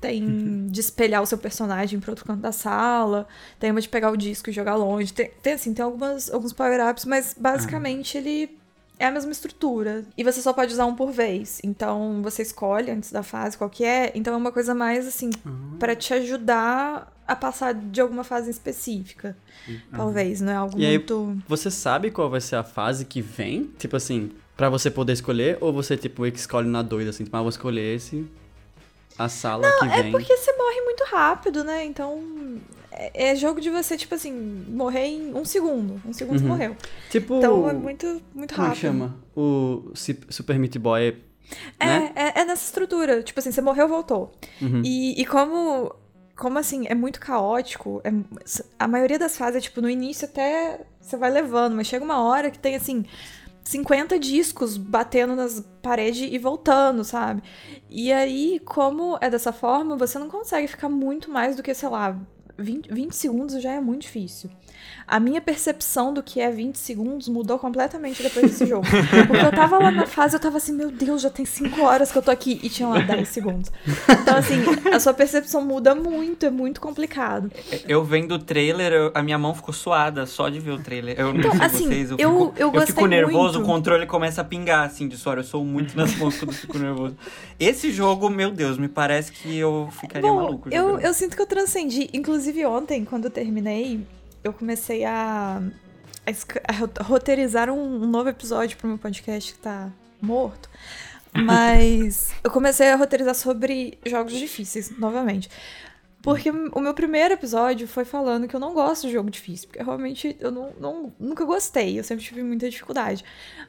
tem 0.00 0.66
de 0.66 0.80
espelhar 0.80 1.22
o 1.22 1.26
seu 1.26 1.38
personagem 1.38 1.98
para 1.98 2.10
outro 2.10 2.24
canto 2.24 2.40
da 2.40 2.52
sala, 2.52 3.26
tem 3.58 3.70
uma 3.70 3.80
de 3.80 3.88
pegar 3.88 4.10
o 4.10 4.16
disco 4.16 4.50
e 4.50 4.52
jogar 4.52 4.76
longe. 4.76 5.12
Tem, 5.12 5.30
tem 5.42 5.52
assim, 5.54 5.72
tem 5.74 5.84
algumas, 5.84 6.30
alguns 6.30 6.52
power-ups, 6.52 7.04
mas 7.04 7.34
basicamente 7.38 8.16
ele 8.16 8.56
é 8.98 9.06
a 9.06 9.10
mesma 9.10 9.32
estrutura. 9.32 10.04
E 10.16 10.24
você 10.24 10.40
só 10.40 10.52
pode 10.52 10.72
usar 10.72 10.86
um 10.86 10.94
por 10.94 11.10
vez. 11.10 11.60
Então 11.62 12.20
você 12.22 12.42
escolhe 12.42 12.90
antes 12.90 13.12
da 13.12 13.22
fase 13.22 13.56
qual 13.56 13.68
que 13.68 13.84
é. 13.84 14.12
Então 14.14 14.34
é 14.34 14.36
uma 14.36 14.52
coisa 14.52 14.74
mais 14.74 15.06
assim, 15.06 15.30
uhum. 15.44 15.76
para 15.78 15.94
te 15.94 16.14
ajudar 16.14 17.12
a 17.26 17.34
passar 17.34 17.74
de 17.74 18.00
alguma 18.00 18.24
fase 18.24 18.50
específica. 18.50 19.36
Uhum. 19.68 19.80
Talvez, 19.92 20.40
não 20.40 20.52
é 20.52 20.56
algo 20.56 20.80
e 20.80 20.86
muito. 20.86 21.34
Aí, 21.34 21.42
você 21.48 21.70
sabe 21.70 22.10
qual 22.10 22.30
vai 22.30 22.40
ser 22.40 22.56
a 22.56 22.64
fase 22.64 23.04
que 23.04 23.20
vem? 23.20 23.70
Tipo 23.78 23.96
assim, 23.96 24.30
para 24.56 24.70
você 24.70 24.90
poder 24.90 25.12
escolher? 25.12 25.58
Ou 25.60 25.72
você, 25.72 25.96
tipo, 25.96 26.24
escolhe 26.26 26.68
na 26.68 26.82
doida, 26.82 27.10
assim, 27.10 27.24
tipo, 27.24 27.36
ah, 27.36 27.40
vou 27.40 27.50
escolher 27.50 27.96
esse 27.96 28.26
a 29.18 29.28
sala 29.28 29.68
não, 29.68 29.78
que 29.80 29.84
é 29.86 30.02
vem. 30.02 30.08
É 30.08 30.10
porque 30.10 30.36
você 30.36 30.52
morre 30.52 30.80
muito 30.82 31.04
rápido, 31.04 31.64
né? 31.64 31.84
Então. 31.84 32.60
É, 32.90 33.30
é 33.30 33.36
jogo 33.36 33.60
de 33.60 33.70
você, 33.70 33.96
tipo 33.96 34.14
assim, 34.14 34.32
morrer 34.68 35.06
em 35.06 35.34
um 35.34 35.44
segundo. 35.44 36.00
Um 36.06 36.12
segundo 36.12 36.36
uhum. 36.36 36.42
você 36.42 36.48
morreu. 36.48 36.76
Tipo. 37.10 37.38
Então 37.38 37.68
é 37.68 37.72
muito, 37.72 38.22
muito 38.34 38.54
rápido. 38.54 38.56
Como 38.56 38.72
é 38.72 38.74
chama? 38.74 39.16
O 39.36 39.92
Super 39.94 40.58
Meat 40.58 40.78
Boy. 40.78 41.22
É, 41.78 41.86
né? 41.86 42.12
é, 42.14 42.40
é, 42.40 42.44
nessa 42.44 42.64
estrutura. 42.64 43.22
Tipo 43.22 43.38
assim, 43.38 43.52
você 43.52 43.60
morreu, 43.60 43.88
voltou. 43.88 44.32
Uhum. 44.60 44.82
E, 44.84 45.20
e 45.20 45.26
como. 45.26 45.94
Como 46.36 46.58
assim, 46.58 46.84
é 46.86 46.94
muito 46.94 47.18
caótico. 47.18 48.02
É, 48.04 48.10
a 48.78 48.86
maioria 48.86 49.18
das 49.18 49.38
fases 49.38 49.56
é 49.56 49.60
tipo, 49.60 49.80
no 49.80 49.88
início 49.88 50.28
até 50.28 50.80
você 51.00 51.16
vai 51.16 51.30
levando, 51.30 51.74
mas 51.74 51.86
chega 51.86 52.04
uma 52.04 52.22
hora 52.22 52.50
que 52.50 52.58
tem 52.58 52.76
assim 52.76 53.06
50 53.66 54.16
discos 54.20 54.76
batendo 54.76 55.34
nas 55.34 55.60
paredes 55.82 56.28
e 56.32 56.38
voltando, 56.38 57.02
sabe? 57.02 57.42
E 57.90 58.12
aí, 58.12 58.60
como 58.64 59.18
é 59.20 59.28
dessa 59.28 59.52
forma, 59.52 59.96
você 59.96 60.20
não 60.20 60.28
consegue 60.28 60.68
ficar 60.68 60.88
muito 60.88 61.32
mais 61.32 61.56
do 61.56 61.64
que, 61.64 61.74
sei 61.74 61.88
lá, 61.88 62.16
20, 62.56 62.92
20 62.92 63.12
segundos 63.12 63.60
já 63.60 63.72
é 63.72 63.80
muito 63.80 64.02
difícil. 64.02 64.50
A 65.08 65.20
minha 65.20 65.40
percepção 65.40 66.12
do 66.12 66.20
que 66.20 66.40
é 66.40 66.50
20 66.50 66.76
segundos 66.76 67.28
mudou 67.28 67.58
completamente 67.58 68.22
depois 68.22 68.50
desse 68.50 68.66
jogo. 68.66 68.84
Porque 69.28 69.44
eu 69.44 69.52
tava 69.52 69.78
lá 69.78 69.90
na 69.90 70.04
fase, 70.06 70.34
eu 70.34 70.40
tava 70.40 70.56
assim, 70.56 70.72
meu 70.72 70.90
Deus, 70.90 71.22
já 71.22 71.30
tem 71.30 71.44
5 71.44 71.80
horas 71.82 72.10
que 72.10 72.18
eu 72.18 72.22
tô 72.22 72.30
aqui 72.30 72.58
e 72.60 72.68
tinha 72.68 72.88
lá 72.88 72.98
10 72.98 73.28
segundos. 73.28 73.70
Então, 74.08 74.36
assim, 74.36 74.56
a 74.92 74.98
sua 74.98 75.14
percepção 75.14 75.64
muda 75.64 75.94
muito, 75.94 76.44
é 76.44 76.50
muito 76.50 76.80
complicado. 76.80 77.52
Eu 77.86 78.02
vendo 78.02 78.34
o 78.34 78.38
trailer, 78.38 78.92
eu, 78.92 79.12
a 79.14 79.22
minha 79.22 79.38
mão 79.38 79.54
ficou 79.54 79.72
suada 79.72 80.26
só 80.26 80.48
de 80.48 80.58
ver 80.58 80.72
o 80.72 80.78
trailer. 80.78 81.18
Eu 81.18 81.32
não 81.32 81.40
então, 81.40 81.52
sei 81.52 81.60
assim, 81.60 81.86
vocês, 81.86 82.10
eu, 82.10 82.16
eu, 82.18 82.46
fico, 82.46 82.54
eu, 82.56 82.72
eu 82.74 82.86
fico 82.86 83.06
nervoso, 83.06 83.58
muito. 83.58 83.70
o 83.70 83.72
controle 83.72 84.06
começa 84.06 84.40
a 84.40 84.44
pingar 84.44 84.86
assim 84.86 85.06
de 85.06 85.16
suor. 85.16 85.38
Eu 85.38 85.44
sou 85.44 85.64
muito 85.64 85.96
nas 85.96 86.16
mãos 86.16 86.36
quando 86.36 86.52
fico 86.52 86.78
nervoso. 86.78 87.16
Esse 87.60 87.92
jogo, 87.92 88.28
meu 88.28 88.50
Deus, 88.50 88.76
me 88.76 88.88
parece 88.88 89.30
que 89.30 89.56
eu 89.56 89.88
ficaria 89.92 90.28
Bom, 90.28 90.36
maluco. 90.36 90.68
Eu, 90.70 90.98
eu 90.98 91.14
sinto 91.14 91.36
que 91.36 91.42
eu 91.42 91.46
transcendi. 91.46 92.10
Inclusive, 92.12 92.66
ontem, 92.66 93.04
quando 93.04 93.26
eu 93.26 93.30
terminei, 93.30 94.04
eu 94.46 94.52
comecei 94.52 95.04
a, 95.04 95.60
a, 96.26 97.00
a 97.00 97.02
roteirizar 97.02 97.68
um, 97.70 98.02
um, 98.02 98.06
novo 98.06 98.28
episódio 98.28 98.76
pro 98.76 98.88
meu 98.88 98.98
podcast 98.98 99.52
que 99.52 99.58
tá 99.58 99.90
morto. 100.20 100.70
Mas 101.34 102.32
eu 102.42 102.50
comecei 102.50 102.88
a 102.88 102.96
roteirizar 102.96 103.34
sobre 103.34 103.98
jogos 104.06 104.32
difíceis, 104.32 104.90
novamente. 104.98 105.50
Porque 106.22 106.50
o 106.50 106.80
meu 106.80 106.92
primeiro 106.92 107.34
episódio 107.34 107.86
foi 107.86 108.04
falando 108.04 108.48
que 108.48 108.56
eu 108.56 108.58
não 108.58 108.74
gosto 108.74 109.06
de 109.06 109.12
jogo 109.12 109.30
difícil. 109.30 109.68
Porque 109.68 109.82
realmente 109.82 110.36
eu 110.40 110.50
não, 110.50 110.72
não, 110.80 111.12
nunca 111.20 111.44
gostei. 111.44 111.98
Eu 111.98 112.02
sempre 112.02 112.24
tive 112.24 112.42
muita 112.42 112.68
dificuldade. 112.68 113.24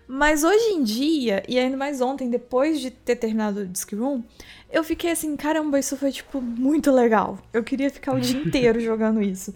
Mas 0.08 0.44
hoje 0.44 0.72
em 0.72 0.82
dia, 0.82 1.44
e 1.48 1.60
ainda 1.60 1.78
mais 1.78 2.02
ontem, 2.02 2.30
depois 2.30 2.80
de 2.80 2.90
ter 2.90 3.16
terminado 3.18 3.60
o 3.60 3.68
Disc 3.68 3.92
Room, 3.94 4.24
eu 4.72 4.84
fiquei 4.84 5.12
assim, 5.12 5.36
caramba, 5.36 5.78
isso 5.78 5.96
foi, 5.98 6.12
tipo, 6.12 6.42
muito 6.42 6.92
legal. 6.92 7.38
Eu 7.54 7.64
queria 7.64 7.92
ficar 7.92 8.16
o 8.16 8.20
dia 8.20 8.40
inteiro 8.42 8.80
jogando 8.80 9.22
isso. 9.22 9.54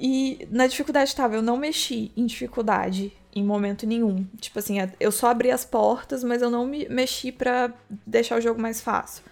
E 0.00 0.46
na 0.50 0.68
dificuldade 0.68 1.10
estava, 1.10 1.34
eu 1.34 1.42
não 1.42 1.56
mexi 1.56 2.12
em 2.16 2.24
dificuldade 2.24 3.12
em 3.34 3.42
momento 3.42 3.84
nenhum. 3.84 4.24
Tipo 4.40 4.60
assim, 4.60 4.76
eu 5.00 5.10
só 5.10 5.28
abri 5.28 5.50
as 5.50 5.64
portas, 5.64 6.22
mas 6.22 6.40
eu 6.40 6.50
não 6.50 6.64
me 6.64 6.88
mexi 6.88 7.32
para 7.32 7.72
deixar 8.06 8.38
o 8.38 8.40
jogo 8.40 8.60
mais 8.60 8.80
fácil. 8.80 9.24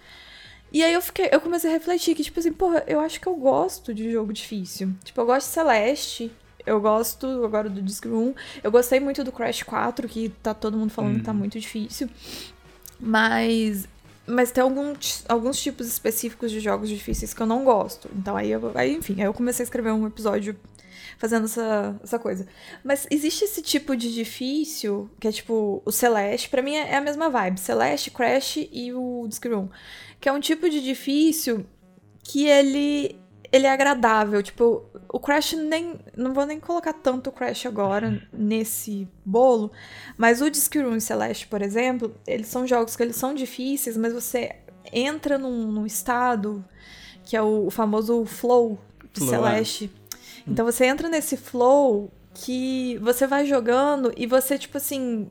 E 0.71 0.83
aí 0.83 0.93
eu 0.93 1.01
fiquei, 1.01 1.29
eu 1.31 1.39
comecei 1.39 1.69
a 1.69 1.73
refletir 1.73 2.13
que, 2.13 2.23
tipo 2.23 2.39
assim, 2.39 2.51
porra, 2.51 2.83
eu 2.85 2.99
acho 2.99 3.21
que 3.21 3.27
eu 3.27 3.35
gosto 3.35 3.93
de 3.93 4.11
jogo 4.11 4.33
difícil. 4.33 4.93
Tipo, 5.03 5.21
eu 5.21 5.25
gosto 5.25 5.47
de 5.47 5.53
Celeste, 5.53 6.31
eu 6.65 6.81
gosto 6.81 7.45
agora 7.45 7.69
do 7.69 7.81
Disc 7.81 8.05
Room. 8.05 8.33
Eu 8.61 8.69
gostei 8.69 8.99
muito 8.99 9.23
do 9.23 9.31
Crash 9.31 9.63
4, 9.63 10.07
que 10.09 10.29
tá 10.43 10.53
todo 10.53 10.77
mundo 10.77 10.89
falando 10.89 11.19
que 11.19 11.23
tá 11.23 11.31
uhum. 11.31 11.37
muito 11.37 11.57
difícil. 11.57 12.09
Mas 12.99 13.87
mas 14.27 14.51
tem 14.51 14.61
alguns, 14.61 15.23
alguns 15.27 15.61
tipos 15.61 15.87
específicos 15.87 16.51
de 16.51 16.59
jogos 16.59 16.89
difíceis 16.89 17.33
que 17.33 17.41
eu 17.41 17.47
não 17.47 17.63
gosto. 17.63 18.09
Então 18.15 18.35
aí, 18.35 18.51
eu, 18.51 18.71
aí 18.75 18.95
enfim, 18.95 19.15
aí 19.19 19.27
eu 19.27 19.33
comecei 19.33 19.63
a 19.63 19.65
escrever 19.65 19.91
um 19.91 20.05
episódio 20.05 20.55
fazendo 21.17 21.45
essa, 21.45 21.99
essa 22.03 22.19
coisa. 22.19 22.45
Mas 22.83 23.07
existe 23.09 23.45
esse 23.45 23.61
tipo 23.61 23.95
de 23.95 24.13
difícil, 24.13 25.09
que 25.19 25.27
é 25.27 25.31
tipo 25.31 25.81
o 25.85 25.91
Celeste, 25.91 26.49
para 26.49 26.61
mim 26.61 26.75
é, 26.75 26.91
é 26.91 26.95
a 26.97 27.01
mesma 27.01 27.29
vibe. 27.29 27.59
Celeste, 27.59 28.11
Crash 28.11 28.57
e 28.71 28.93
o 28.93 29.25
Disc 29.27 29.43
Room. 29.45 29.69
Que 30.19 30.29
é 30.29 30.31
um 30.31 30.39
tipo 30.39 30.69
de 30.69 30.83
difícil 30.83 31.65
que 32.23 32.45
ele 32.45 33.15
ele 33.51 33.67
é 33.67 33.71
agradável. 33.71 34.41
Tipo, 34.41 34.83
o 35.09 35.19
Crash 35.19 35.53
nem. 35.53 35.99
Não 36.15 36.33
vou 36.33 36.45
nem 36.45 36.59
colocar 36.59 36.93
tanto 36.93 37.29
o 37.29 37.33
Crash 37.33 37.65
agora 37.65 38.21
nesse 38.31 39.07
bolo. 39.25 39.71
Mas 40.17 40.41
o 40.41 40.49
Disc 40.49 40.73
Room 40.75 40.95
e 40.95 41.01
Celeste, 41.01 41.47
por 41.47 41.61
exemplo, 41.61 42.15
eles 42.25 42.47
são 42.47 42.67
jogos 42.67 42.95
que 42.95 43.03
eles 43.03 43.15
são 43.15 43.33
difíceis, 43.33 43.97
mas 43.97 44.13
você 44.13 44.55
entra 44.91 45.37
num, 45.37 45.71
num 45.71 45.85
estado 45.85 46.63
que 47.23 47.35
é 47.35 47.41
o, 47.41 47.67
o 47.67 47.69
famoso 47.69 48.23
flow 48.25 48.79
de 49.13 49.19
Flow, 49.19 49.33
é. 49.33 49.37
Celeste. 49.37 49.91
Então 50.47 50.65
você 50.65 50.85
entra 50.85 51.09
nesse 51.09 51.35
flow 51.35 52.09
que 52.33 52.97
você 52.99 53.27
vai 53.27 53.45
jogando 53.45 54.13
e 54.15 54.25
você, 54.25 54.57
tipo 54.57 54.77
assim, 54.77 55.27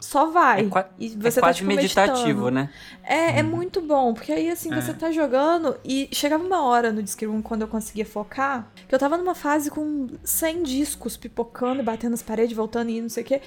só 0.00 0.26
vai. 0.26 0.62
É, 0.62 0.68
qua- 0.68 0.88
e 0.98 1.06
é 1.06 1.08
você 1.10 1.40
tá, 1.40 1.46
quase 1.46 1.58
tipo, 1.58 1.68
meditativo, 1.68 2.22
meditando. 2.26 2.50
né? 2.52 2.70
É, 3.04 3.38
é 3.40 3.42
muito 3.42 3.80
bom, 3.82 4.14
porque 4.14 4.32
aí 4.32 4.50
assim, 4.50 4.72
É. 4.72 4.80
você 4.80 4.94
tá 4.94 5.12
jogando 5.12 5.76
e 5.84 6.08
chegava 6.12 6.42
uma 6.42 6.62
hora 6.64 6.90
no 6.90 7.02
Disc 7.02 7.20
Room 7.24 7.42
quando 7.42 7.62
eu 7.62 7.68
conseguia 7.68 8.06
focar, 8.06 8.68
que 8.88 8.94
eu 8.94 8.98
tava 8.98 9.16
numa 9.18 9.34
fase 9.34 9.70
com 9.70 10.08
100 10.24 10.62
discos 10.62 11.16
pipocando 11.16 11.80
e 11.80 11.84
batendo 11.84 12.12
nas 12.12 12.22
paredes, 12.22 12.56
voltando 12.56 12.90
e 12.90 13.00
não 13.00 13.08
sei 13.08 13.22
o 13.22 13.26
quê. 13.26 13.40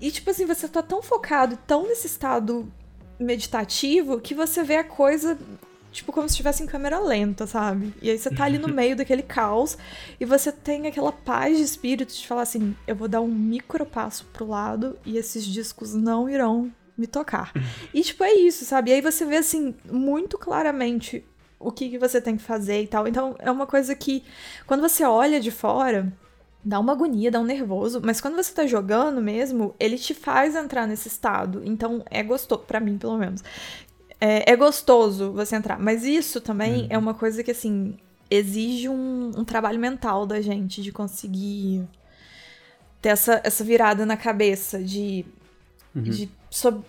E 0.00 0.10
tipo 0.10 0.30
assim, 0.30 0.46
você 0.46 0.68
tá 0.68 0.82
tão 0.82 1.02
focado, 1.02 1.58
tão 1.66 1.86
nesse 1.88 2.06
estado 2.06 2.70
meditativo, 3.18 4.20
que 4.20 4.34
você 4.34 4.62
vê 4.62 4.76
a 4.76 4.84
coisa 4.84 5.36
tipo 5.96 6.12
como 6.12 6.28
se 6.28 6.34
estivesse 6.34 6.62
em 6.62 6.66
câmera 6.66 7.00
lenta, 7.00 7.46
sabe? 7.46 7.92
E 8.00 8.10
aí 8.10 8.18
você 8.18 8.30
tá 8.30 8.44
ali 8.44 8.58
no 8.58 8.68
meio 8.68 8.94
daquele 8.94 9.22
caos 9.22 9.76
e 10.20 10.24
você 10.24 10.52
tem 10.52 10.86
aquela 10.86 11.10
paz 11.10 11.56
de 11.56 11.64
espírito 11.64 12.14
de 12.14 12.26
falar 12.26 12.42
assim, 12.42 12.76
eu 12.86 12.94
vou 12.94 13.08
dar 13.08 13.20
um 13.20 13.28
micro 13.28 13.84
passo 13.84 14.26
pro 14.32 14.46
lado 14.46 14.98
e 15.04 15.16
esses 15.16 15.44
discos 15.44 15.94
não 15.94 16.28
irão 16.28 16.70
me 16.96 17.06
tocar. 17.06 17.52
E, 17.92 18.02
tipo, 18.02 18.24
é 18.24 18.32
isso, 18.32 18.64
sabe? 18.64 18.90
E 18.90 18.94
aí 18.94 19.00
você 19.00 19.24
vê, 19.24 19.36
assim, 19.36 19.74
muito 19.90 20.38
claramente 20.38 21.24
o 21.58 21.70
que, 21.70 21.90
que 21.90 21.98
você 21.98 22.20
tem 22.20 22.36
que 22.36 22.42
fazer 22.42 22.82
e 22.82 22.86
tal. 22.86 23.06
Então, 23.06 23.34
é 23.38 23.50
uma 23.50 23.66
coisa 23.66 23.94
que, 23.94 24.24
quando 24.66 24.80
você 24.80 25.04
olha 25.04 25.38
de 25.38 25.50
fora, 25.50 26.10
dá 26.64 26.80
uma 26.80 26.92
agonia, 26.92 27.30
dá 27.30 27.38
um 27.38 27.44
nervoso, 27.44 28.00
mas 28.02 28.20
quando 28.20 28.34
você 28.34 28.52
tá 28.52 28.66
jogando 28.66 29.20
mesmo, 29.20 29.74
ele 29.78 29.98
te 29.98 30.14
faz 30.14 30.56
entrar 30.56 30.86
nesse 30.86 31.08
estado. 31.08 31.62
Então, 31.64 32.02
é 32.10 32.22
gostoso, 32.22 32.62
pra 32.62 32.80
mim, 32.80 32.96
pelo 32.98 33.18
menos. 33.18 33.42
É, 34.26 34.52
é 34.52 34.56
gostoso 34.56 35.32
você 35.32 35.56
entrar. 35.56 35.78
Mas 35.78 36.04
isso 36.04 36.40
também 36.40 36.86
é 36.90 36.98
uma 36.98 37.14
coisa 37.14 37.42
que, 37.44 37.50
assim, 37.50 37.96
exige 38.30 38.88
um, 38.88 39.30
um 39.40 39.44
trabalho 39.44 39.78
mental 39.78 40.26
da 40.26 40.40
gente, 40.40 40.82
de 40.82 40.90
conseguir 40.92 41.84
ter 43.00 43.10
essa, 43.10 43.40
essa 43.44 43.62
virada 43.64 44.04
na 44.06 44.16
cabeça, 44.16 44.82
de 44.82 45.24
de 46.12 46.28
sob- 46.50 46.84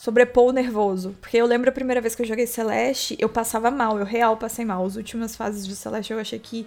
sobrepor 0.00 0.48
o 0.48 0.52
nervoso. 0.52 1.14
Porque 1.20 1.36
eu 1.36 1.44
lembro 1.44 1.68
a 1.68 1.72
primeira 1.72 2.00
vez 2.00 2.14
que 2.14 2.22
eu 2.22 2.26
joguei 2.26 2.46
Celeste, 2.46 3.14
eu 3.18 3.28
passava 3.28 3.70
mal, 3.70 3.98
eu 3.98 4.04
real 4.06 4.34
passei 4.34 4.64
mal. 4.64 4.82
As 4.84 4.96
últimas 4.96 5.36
fases 5.36 5.66
de 5.66 5.76
Celeste 5.76 6.10
eu 6.10 6.18
achei 6.18 6.38
que 6.38 6.66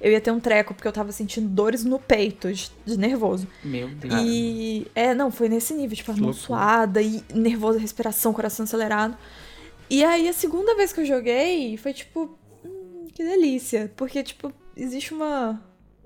eu 0.00 0.10
ia 0.10 0.20
ter 0.20 0.32
um 0.32 0.40
treco, 0.40 0.74
porque 0.74 0.88
eu 0.88 0.92
tava 0.92 1.12
sentindo 1.12 1.48
dores 1.48 1.84
no 1.84 2.00
peito 2.00 2.52
de, 2.52 2.68
de 2.84 2.98
nervoso. 2.98 3.46
Meu 3.62 3.88
Deus. 3.88 4.14
E. 4.26 4.88
É, 4.92 5.14
não, 5.14 5.30
foi 5.30 5.48
nesse 5.48 5.72
nível, 5.72 5.96
tipo, 5.96 6.10
a 6.10 6.32
suada 6.32 7.00
e 7.00 7.22
nervoso, 7.32 7.78
respiração, 7.78 8.32
coração 8.32 8.64
acelerado. 8.64 9.16
E 9.88 10.02
aí 10.02 10.28
a 10.28 10.32
segunda 10.32 10.74
vez 10.74 10.92
que 10.92 11.00
eu 11.00 11.06
joguei 11.06 11.76
foi 11.76 11.92
tipo. 11.92 12.36
Hum, 12.64 13.06
que 13.14 13.22
delícia. 13.22 13.92
Porque, 13.94 14.20
tipo, 14.24 14.52
existe 14.76 15.14
uma. 15.14 15.62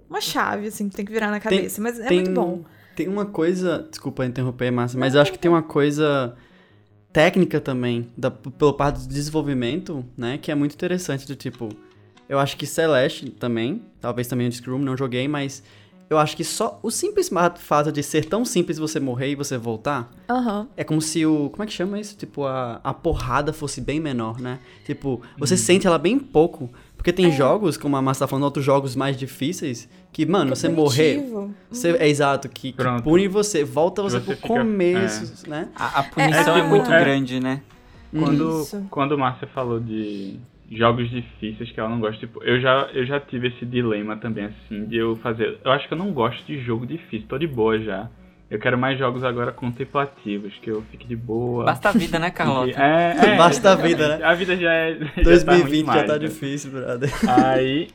Uma 0.09 0.21
chave, 0.21 0.67
assim, 0.69 0.89
que 0.89 0.97
tem 0.97 1.05
que 1.05 1.13
virar 1.13 1.31
na 1.31 1.41
Tem- 1.41 1.59
cabeça. 1.59 1.81
mas 1.81 1.99
é 1.99 2.07
tem, 2.09 2.19
muito 2.21 2.35
bom. 2.35 2.65
Tem 2.95 3.09
uma 3.09 3.25
coisa, 3.25 3.87
desculpa 3.91 4.27
interromper, 4.27 4.71
Márcia, 4.71 4.99
mas 4.99 5.15
eu 5.15 5.21
acho 5.21 5.33
que 5.33 5.39
tem 5.39 5.51
uma 5.51 5.63
coisa 5.63 6.37
técnica 7.19 7.61
também, 7.61 8.09
da, 8.17 8.31
pelo 8.31 8.73
parte 8.75 9.01
do 9.01 9.09
desenvolvimento, 9.09 10.05
né, 10.17 10.39
que 10.39 10.53
é 10.53 10.55
muito 10.55 10.75
interessante, 10.75 11.27
do 11.27 11.35
tipo, 11.35 11.69
eu 12.29 12.39
acho 12.39 12.57
que 12.57 12.65
Celeste 12.65 13.29
também, 13.29 13.83
talvez 14.01 14.29
também 14.29 14.47
o 14.47 14.53
Scrum, 14.53 14.79
não 14.79 14.97
joguei, 14.97 15.27
mas 15.27 15.61
eu 16.09 16.17
acho 16.17 16.37
que 16.37 16.45
só 16.45 16.79
o 16.81 16.93
simples 16.93 17.29
fato 17.57 17.91
de 17.91 18.05
ser 18.05 18.27
tão 18.27 18.45
simples 18.45 18.79
você 18.79 19.01
morrer 19.01 19.33
e 19.33 19.35
você 19.35 19.59
voltar, 19.59 20.09
Aham. 20.31 20.69
é 20.77 20.85
como 20.85 21.03
se 21.03 21.27
o, 21.27 21.51
como 21.51 21.65
é 21.65 21.67
que 21.67 21.73
chama 21.73 21.99
isso? 21.99 22.17
Tipo, 22.17 22.45
a, 22.45 22.81
a 22.85 22.95
porrada 22.95 23.53
fosse 23.53 23.81
bem 23.81 23.99
menor, 23.99 24.39
né? 24.41 24.61
Tipo, 24.87 25.21
você 25.37 25.57
sente 25.57 25.89
ela 25.89 25.99
bem 25.99 26.21
pouco, 26.21 26.71
porque 26.99 27.13
tem 27.15 27.33
jogos, 27.33 27.79
como 27.79 27.97
a 27.97 28.03
Márcia 28.03 28.27
tá 28.27 28.29
falando, 28.29 28.45
outros 28.45 28.63
jogos 28.65 28.95
mais 28.95 29.17
difíceis, 29.17 29.89
que, 30.13 30.27
mano, 30.27 30.51
Que 30.53 30.59
você 30.59 30.67
é 30.67 30.71
morrer... 30.71 31.15
punitivo. 31.15 31.55
Você, 31.71 31.91
é 31.93 32.09
exato, 32.09 32.49
que, 32.51 32.73
que 32.73 32.85
pune 33.03 33.27
você, 33.29 33.65
volta 33.65 34.03
você, 34.03 34.19
Você 34.19 34.25
pro 34.27 34.35
fica- 34.37 34.49
começo, 34.49 35.49
né? 35.49 35.69
A, 35.75 36.01
a 36.01 36.03
punição 36.03 36.57
É, 36.57 36.61
é, 36.61 36.63
muito 36.65 36.93
é. 36.93 37.01
grande, 37.01 37.41
né? 37.41 37.63
Quando, 38.13 38.61
Isso. 38.63 38.87
quando 38.91 39.17
Márcia 39.17 39.47
falou 39.55 39.79
de 39.81 40.39
jogos 40.71 41.09
difíceis 41.11 41.71
que 41.71 41.79
ela 41.81 41.89
não 41.89 42.01
gosta, 42.01 42.19
tipo, 42.19 42.43
eu 42.43 42.61
já, 42.61 42.89
eu 42.93 43.07
já 43.07 43.19
tive 43.21 43.49
esse 43.49 43.65
dilema 43.65 44.17
também, 44.17 44.45
assim, 44.47 44.85
de 44.87 44.97
eu 44.97 45.17
fazer. 45.17 45.59
Eu 45.65 45.71
acho 45.73 45.87
que 45.89 45.95
eu 45.95 45.99
não 45.99 46.13
gosto 46.13 46.45
de 46.47 46.59
jogo 46.63 46.87
difícil, 46.87 47.27
tô 47.29 47.39
de 47.39 47.47
boa 47.47 47.79
já. 47.79 48.09
Eu 48.51 48.59
quero 48.59 48.79
mais 48.79 48.99
jogos 48.99 49.23
agora 49.23 49.53
contemplativos, 49.53 50.55
que 50.63 50.71
eu 50.71 50.81
fique 50.91 51.07
de 51.07 51.15
boa. 51.15 51.67
Basta 51.67 51.91
a 51.91 51.93
vida, 51.93 52.19
né, 52.19 52.31
Carlota? 52.31 52.73
É, 52.81 53.35
é, 53.35 53.37
Basta 53.37 53.73
a 53.73 53.77
vida, 53.77 54.17
né? 54.17 54.25
A 54.25 54.35
vida 54.35 54.57
já 54.57 54.73
é. 54.73 54.95
já 54.99 55.07
tá 55.07 55.23
2020 55.23 55.63
ruim 55.63 55.71
já 55.71 55.77
demais, 55.77 56.07
tá 56.07 56.13
né? 56.15 56.19
difícil, 56.19 56.71
brother. 56.71 57.11
Aí. 57.29 57.89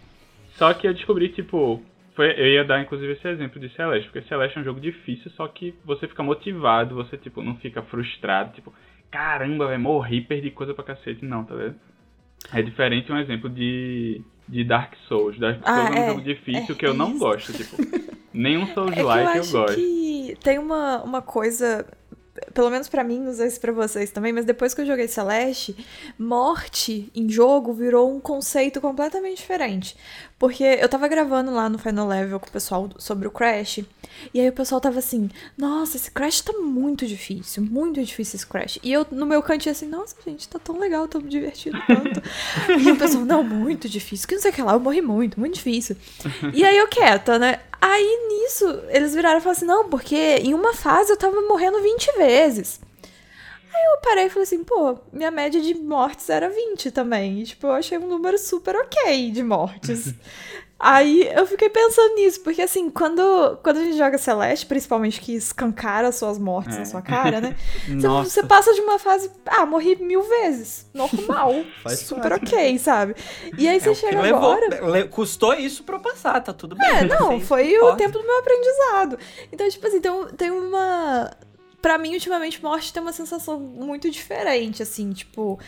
Só 0.55 0.73
que 0.73 0.87
eu 0.87 0.93
descobri, 0.93 1.29
tipo. 1.29 1.81
Foi, 2.15 2.27
eu 2.27 2.45
ia 2.45 2.63
dar 2.63 2.79
inclusive 2.79 3.13
esse 3.13 3.27
exemplo 3.27 3.59
de 3.59 3.69
Celeste, 3.75 4.07
porque 4.11 4.27
Celeste 4.27 4.59
é 4.59 4.61
um 4.61 4.63
jogo 4.63 4.79
difícil, 4.79 5.31
só 5.31 5.47
que 5.47 5.73
você 5.83 6.07
fica 6.07 6.21
motivado, 6.21 6.93
você, 6.93 7.17
tipo, 7.17 7.41
não 7.41 7.55
fica 7.55 7.81
frustrado, 7.81 8.53
tipo, 8.53 8.71
caramba, 9.09 9.65
vai 9.65 9.79
morri, 9.79 10.21
perdi 10.21 10.51
coisa 10.51 10.75
pra 10.75 10.83
cacete. 10.83 11.25
Não, 11.25 11.43
tá 11.43 11.55
vendo? 11.55 11.75
É 12.53 12.61
diferente 12.61 13.11
um 13.11 13.17
exemplo 13.17 13.49
de, 13.49 14.21
de 14.47 14.63
Dark 14.63 14.93
Souls. 15.08 15.38
Dark 15.39 15.60
Ah, 15.63 15.75
Souls 15.75 15.89
é 15.89 15.99
um 15.99 16.03
é, 16.03 16.08
jogo 16.10 16.21
difícil 16.21 16.75
é, 16.75 16.77
que 16.77 16.86
eu 16.86 16.91
é 16.91 16.93
não 16.93 17.17
gosto, 17.17 17.53
tipo. 17.53 17.75
Nenhum 18.34 18.67
Souls 18.73 18.91
É 18.93 18.95
que 18.95 19.01
eu 19.01 19.10
eu, 19.10 19.41
acho 19.41 19.51
gosto. 19.51 19.75
que 19.75 20.38
tem 20.43 20.60
uma, 20.60 21.01
uma 21.03 21.21
coisa, 21.21 21.86
pelo 22.53 22.69
menos 22.69 22.89
pra 22.89 23.03
mim, 23.03 23.19
não 23.19 23.33
sei 23.33 23.49
se 23.49 23.59
pra 23.59 23.71
vocês 23.71 24.11
também, 24.11 24.33
mas 24.33 24.45
depois 24.45 24.73
que 24.73 24.81
eu 24.81 24.85
joguei 24.85 25.07
Celeste, 25.07 25.75
morte 26.17 27.11
em 27.15 27.29
jogo 27.29 27.73
virou 27.73 28.13
um 28.13 28.19
conceito 28.19 28.81
completamente 28.81 29.37
diferente. 29.37 29.95
Porque 30.39 30.63
eu 30.63 30.89
tava 30.89 31.07
gravando 31.07 31.53
lá 31.53 31.69
no 31.69 31.77
Final 31.77 32.07
Level 32.07 32.39
com 32.39 32.47
o 32.47 32.51
pessoal 32.51 32.89
sobre 32.97 33.27
o 33.27 33.31
Crash, 33.31 33.79
e 34.33 34.39
aí 34.41 34.49
o 34.49 34.53
pessoal 34.53 34.81
tava 34.81 34.99
assim, 34.99 35.29
nossa, 35.57 35.95
esse 35.95 36.11
Crash 36.11 36.41
tá 36.41 36.53
muito 36.53 37.05
difícil, 37.05 37.63
muito 37.63 38.03
difícil 38.03 38.37
esse 38.37 38.47
Crash. 38.47 38.79
E 38.83 38.91
eu 38.91 39.05
no 39.11 39.25
meu 39.25 39.41
cantinho 39.41 39.71
assim, 39.71 39.87
nossa, 39.87 40.15
gente, 40.25 40.49
tá 40.49 40.59
tão 40.59 40.77
legal, 40.79 41.07
tô 41.07 41.19
me 41.19 41.29
divertindo 41.29 41.77
tanto. 41.87 42.21
e 42.81 42.91
o 42.91 42.97
pessoal, 42.97 43.23
não, 43.23 43.43
muito 43.43 43.87
difícil, 43.87 44.27
que 44.27 44.35
não 44.35 44.41
sei 44.41 44.51
o 44.51 44.53
que 44.53 44.61
lá, 44.61 44.73
eu 44.73 44.79
morri 44.79 45.01
muito, 45.01 45.39
muito 45.39 45.53
difícil. 45.55 45.95
E 46.53 46.65
aí 46.65 46.77
eu 46.77 46.87
quieta, 46.87 47.39
né? 47.39 47.59
Aí 47.85 48.27
nisso, 48.29 48.81
eles 48.87 49.13
viraram 49.13 49.39
e 49.39 49.41
falaram 49.41 49.57
assim: 49.57 49.65
não, 49.65 49.89
porque 49.89 50.15
em 50.15 50.53
uma 50.53 50.73
fase 50.73 51.11
eu 51.11 51.17
tava 51.17 51.41
morrendo 51.41 51.81
20 51.81 52.13
vezes. 52.17 52.79
Aí 53.75 53.83
eu 53.93 54.01
parei 54.01 54.25
e 54.25 54.29
falei 54.29 54.43
assim: 54.43 54.63
pô, 54.63 54.97
minha 55.12 55.31
média 55.31 55.59
de 55.62 55.73
mortes 55.73 56.29
era 56.29 56.49
20 56.49 56.91
também. 56.91 57.39
E, 57.41 57.43
tipo, 57.45 57.67
eu 57.67 57.71
achei 57.73 57.97
um 57.97 58.07
número 58.07 58.38
super 58.38 58.75
ok 58.75 59.31
de 59.31 59.41
mortes. 59.43 60.13
Aí 60.86 61.29
eu 61.33 61.47
fiquei 61.47 61.69
pensando 61.69 62.13
nisso, 62.15 62.41
porque 62.41 62.62
assim, 62.62 62.89
quando, 62.89 63.57
quando 63.63 63.77
a 63.77 63.83
gente 63.86 63.97
joga 63.97 64.17
Celeste, 64.17 64.65
principalmente 64.65 65.21
que 65.21 65.33
escancara 65.33 66.12
suas 66.12 66.38
mortes 66.38 66.75
É. 66.75 66.79
na 66.79 66.86
sua 66.86 67.01
cara, 67.01 67.39
né? 67.39 67.55
Você, 67.88 68.07
você 68.41 68.43
passa 68.43 68.73
de 68.73 68.81
uma 68.81 68.99
fase, 68.99 69.31
ah, 69.45 69.65
morri 69.65 69.95
mil 69.95 70.23
vezes. 70.23 70.86
Normal. 70.93 71.53
Super 71.95 72.31
parte. 72.31 72.53
ok, 72.53 72.77
sabe? 72.79 73.15
E 73.57 73.65
aí 73.65 73.79
você 73.79 73.91
É 73.91 73.95
chega 73.95 74.21
levou, 74.21 74.51
agora. 74.51 74.86
le- 74.91 75.07
custou 75.07 75.53
isso 75.53 75.86
pra 75.86 75.95
eu 75.95 76.01
passar, 76.01 76.41
tá 76.41 76.51
tudo 76.51 76.75
bem. 76.75 76.89
É, 76.89 77.05
não, 77.05 77.39
foi 77.39 77.77
o 77.79 77.95
tempo 77.95 78.17
do 78.19 78.25
meu 78.25 78.39
aprendizado. 78.39 79.17
Então, 79.53 79.69
tipo 79.69 79.88
assim, 79.88 80.01
tem, 80.01 80.12
tem 80.36 80.51
uma. 80.51 81.31
Pra 81.83 81.97
mim, 81.97 82.13
ultimamente, 82.13 82.63
morte 82.63 82.93
tem 82.93 83.03
uma 83.03 83.11
sensação 83.11 83.59
muito 83.59 84.09
diferente, 84.09 84.81
assim, 84.81 85.11
tipo. 85.11 85.59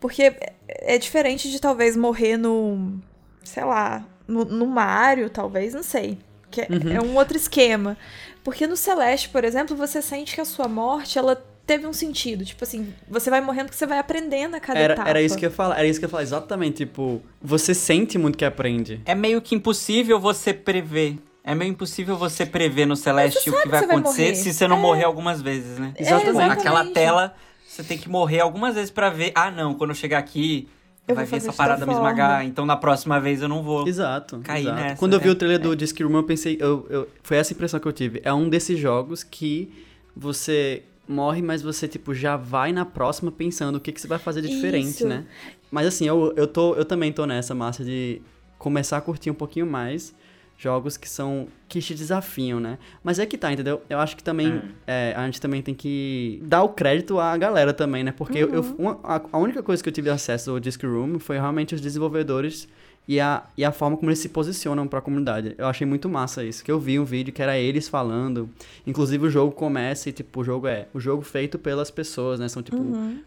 Porque 0.00 0.34
é- 0.66 0.98
diferente 0.98 1.48
de 1.48 1.60
talvez 1.60 1.96
morrer 1.96 2.36
no. 2.36 2.98
Sei 3.44 3.64
lá, 3.64 4.04
no, 4.26 4.44
no 4.44 4.66
Mario, 4.66 5.30
talvez, 5.30 5.72
não 5.72 5.84
sei. 5.84 6.18
Que 6.50 6.62
é, 6.62 6.68
é 6.96 7.00
um 7.00 7.14
outro 7.16 7.36
esquema. 7.36 7.96
Porque 8.42 8.66
no 8.66 8.76
Celeste, 8.76 9.28
por 9.28 9.44
exemplo, 9.44 9.76
você 9.76 10.02
sente 10.02 10.34
que 10.34 10.40
a 10.40 10.44
sua 10.44 10.66
morte, 10.66 11.16
ela 11.16 11.36
teve 11.64 11.86
um 11.86 11.92
sentido. 11.92 12.44
Tipo 12.44 12.64
assim, 12.64 12.92
você 13.08 13.30
vai 13.30 13.40
morrendo 13.40 13.66
porque 13.66 13.78
você 13.78 13.86
vai 13.86 14.00
aprendendo 14.00 14.56
a 14.56 14.60
cada 14.60 14.80
Era, 14.80 14.94
etapa. 14.94 15.08
era 15.08 15.22
isso 15.22 15.38
que 15.38 15.44
eu 15.46 15.50
ia 15.50 15.54
falar, 15.54 15.78
era 15.78 15.86
isso 15.86 16.00
que 16.00 16.04
eu 16.04 16.08
ia 16.08 16.10
falar, 16.10 16.24
exatamente, 16.24 16.78
tipo, 16.78 17.22
você 17.40 17.72
sente 17.74 18.18
muito 18.18 18.36
que 18.36 18.44
aprende. 18.44 19.00
É 19.04 19.14
meio 19.14 19.40
que 19.40 19.54
impossível 19.54 20.18
você 20.18 20.52
prever. 20.52 21.16
É 21.50 21.54
meio 21.54 21.70
impossível 21.70 22.16
você 22.16 22.44
prever 22.46 22.86
no 22.86 22.94
Celeste 22.96 23.38
o 23.38 23.42
que 23.42 23.50
vai 23.50 23.62
que 23.62 23.68
você 23.68 23.86
vai 23.86 23.96
acontecer 23.96 24.22
morrer. 24.22 24.34
se 24.36 24.52
você 24.52 24.68
não 24.68 24.78
morrer 24.78 25.04
algumas 25.04 25.40
vezes, 25.42 25.78
né? 25.78 25.92
Exatamente. 25.98 26.26
Tipo, 26.26 26.38
Aquela 26.40 26.54
exatamente. 26.56 26.94
tela, 26.94 27.34
você 27.66 27.82
tem 27.82 27.98
que 27.98 28.08
morrer 28.08 28.40
algumas 28.40 28.74
vezes 28.74 28.90
pra 28.90 29.10
ver. 29.10 29.32
Ah, 29.34 29.50
não, 29.50 29.74
quando 29.74 29.90
eu 29.90 29.94
chegar 29.96 30.18
aqui, 30.18 30.68
Eu 31.08 31.14
vai 31.14 31.24
vir 31.24 31.30
fazer 31.32 31.48
essa 31.48 31.56
parada 31.56 31.84
me 31.86 31.92
esmagar. 31.92 32.44
Então 32.44 32.64
na 32.64 32.76
próxima 32.76 33.18
vez 33.20 33.42
eu 33.42 33.48
não 33.48 33.62
vou. 33.62 33.86
Exato. 33.88 34.38
Cair 34.44 34.62
exato. 34.62 34.80
nessa, 34.80 34.96
Quando 34.96 35.14
eu 35.14 35.20
vi 35.20 35.26
né? 35.26 35.32
o 35.32 35.34
trailer 35.34 35.58
do 35.60 35.74
Disc 35.74 35.98
Room, 36.00 36.14
eu 36.16 36.22
pensei, 36.24 36.56
eu, 36.60 36.86
eu- 36.88 37.08
foi 37.22 37.36
essa 37.36 37.52
impressão 37.52 37.80
que 37.80 37.86
eu 37.88 37.92
tive. 37.92 38.20
É 38.24 38.32
um 38.32 38.48
desses 38.48 38.78
jogos 38.78 39.22
que 39.24 39.72
você 40.16 40.82
morre, 41.08 41.42
mas 41.42 41.62
você, 41.62 41.88
tipo, 41.88 42.14
já 42.14 42.36
vai 42.36 42.72
na 42.72 42.84
próxima 42.84 43.32
pensando 43.32 43.76
o 43.76 43.80
que, 43.80 43.90
que 43.90 44.00
você 44.00 44.06
vai 44.06 44.18
fazer 44.18 44.42
de 44.42 44.48
diferente, 44.48 44.88
Isso. 44.90 45.08
né? 45.08 45.24
Mas 45.70 45.86
assim, 45.86 46.06
eu, 46.06 46.32
eu, 46.36 46.46
tô, 46.46 46.74
eu 46.74 46.84
também 46.84 47.12
tô 47.12 47.26
nessa 47.26 47.54
massa 47.54 47.84
de. 47.84 48.20
começar 48.58 48.98
a 48.98 49.00
curtir 49.00 49.30
um 49.30 49.34
pouquinho 49.34 49.66
mais 49.66 50.14
jogos 50.62 50.96
que 50.98 51.08
são 51.08 51.48
que 51.66 51.80
te 51.80 51.94
desafiam, 51.94 52.60
né? 52.60 52.76
Mas 53.02 53.18
é 53.18 53.24
que 53.24 53.38
tá, 53.38 53.50
entendeu? 53.52 53.80
Eu 53.88 53.98
acho 53.98 54.14
que 54.16 54.22
também 54.22 54.60
é, 54.86 55.14
a 55.16 55.24
gente 55.24 55.40
também 55.40 55.62
tem 55.62 55.74
que 55.74 56.38
dar 56.44 56.62
o 56.62 56.68
crédito 56.68 57.18
à 57.18 57.34
galera 57.36 57.72
também, 57.72 58.04
né? 58.04 58.12
Porque 58.12 58.38
eu, 58.38 58.52
eu- 58.54 58.74
uma- 58.78 59.00
a, 59.02 59.22
a 59.32 59.38
única 59.38 59.62
coisa 59.62 59.82
que 59.82 59.88
eu 59.88 59.92
tive 59.92 60.10
acesso 60.10 60.50
ao 60.50 60.60
Disc 60.60 60.82
Room 60.84 61.18
foi 61.18 61.36
realmente 61.38 61.74
os 61.74 61.80
desenvolvedores 61.80 62.68
e 63.08 63.18
a, 63.18 63.42
e 63.56 63.64
a 63.64 63.72
forma 63.72 63.96
como 63.96 64.10
eles 64.10 64.18
se 64.18 64.28
posicionam 64.28 64.86
pra 64.86 65.00
comunidade. 65.00 65.54
Eu 65.56 65.66
achei 65.66 65.86
muito 65.86 66.08
massa 66.08 66.44
isso. 66.44 66.62
Que 66.62 66.70
eu 66.70 66.78
vi 66.78 66.98
um 67.00 67.04
vídeo 67.04 67.32
que 67.32 67.40
era 67.42 67.56
eles 67.58 67.88
falando. 67.88 68.48
Inclusive 68.86 69.26
o 69.26 69.30
jogo 69.30 69.52
começa 69.52 70.10
e, 70.10 70.12
tipo, 70.12 70.40
o 70.40 70.44
jogo 70.44 70.66
é 70.66 70.86
o 70.92 71.00
jogo 71.00 71.22
feito 71.22 71.58
pelas 71.58 71.90
pessoas, 71.90 72.38
né? 72.38 72.48
São, 72.48 72.62
tipo, 72.62 72.76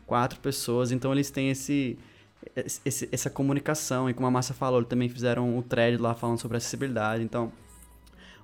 quatro 0.05 0.39
pessoas. 0.39 0.91
Então 0.91 1.11
eles 1.11 1.29
têm 1.31 1.49
esse, 1.49 1.97
esse- 2.55 3.09
essa 3.11 3.29
comunicação. 3.29 4.09
E 4.09 4.13
como 4.13 4.27
a 4.27 4.31
Massa 4.31 4.53
falou, 4.53 4.79
eles 4.79 4.89
também 4.89 5.09
fizeram 5.09 5.57
o 5.57 5.61
thread 5.63 5.97
lá 5.97 6.13
falando 6.13 6.39
sobre 6.39 6.57
acessibilidade. 6.57 7.23
Então, 7.23 7.51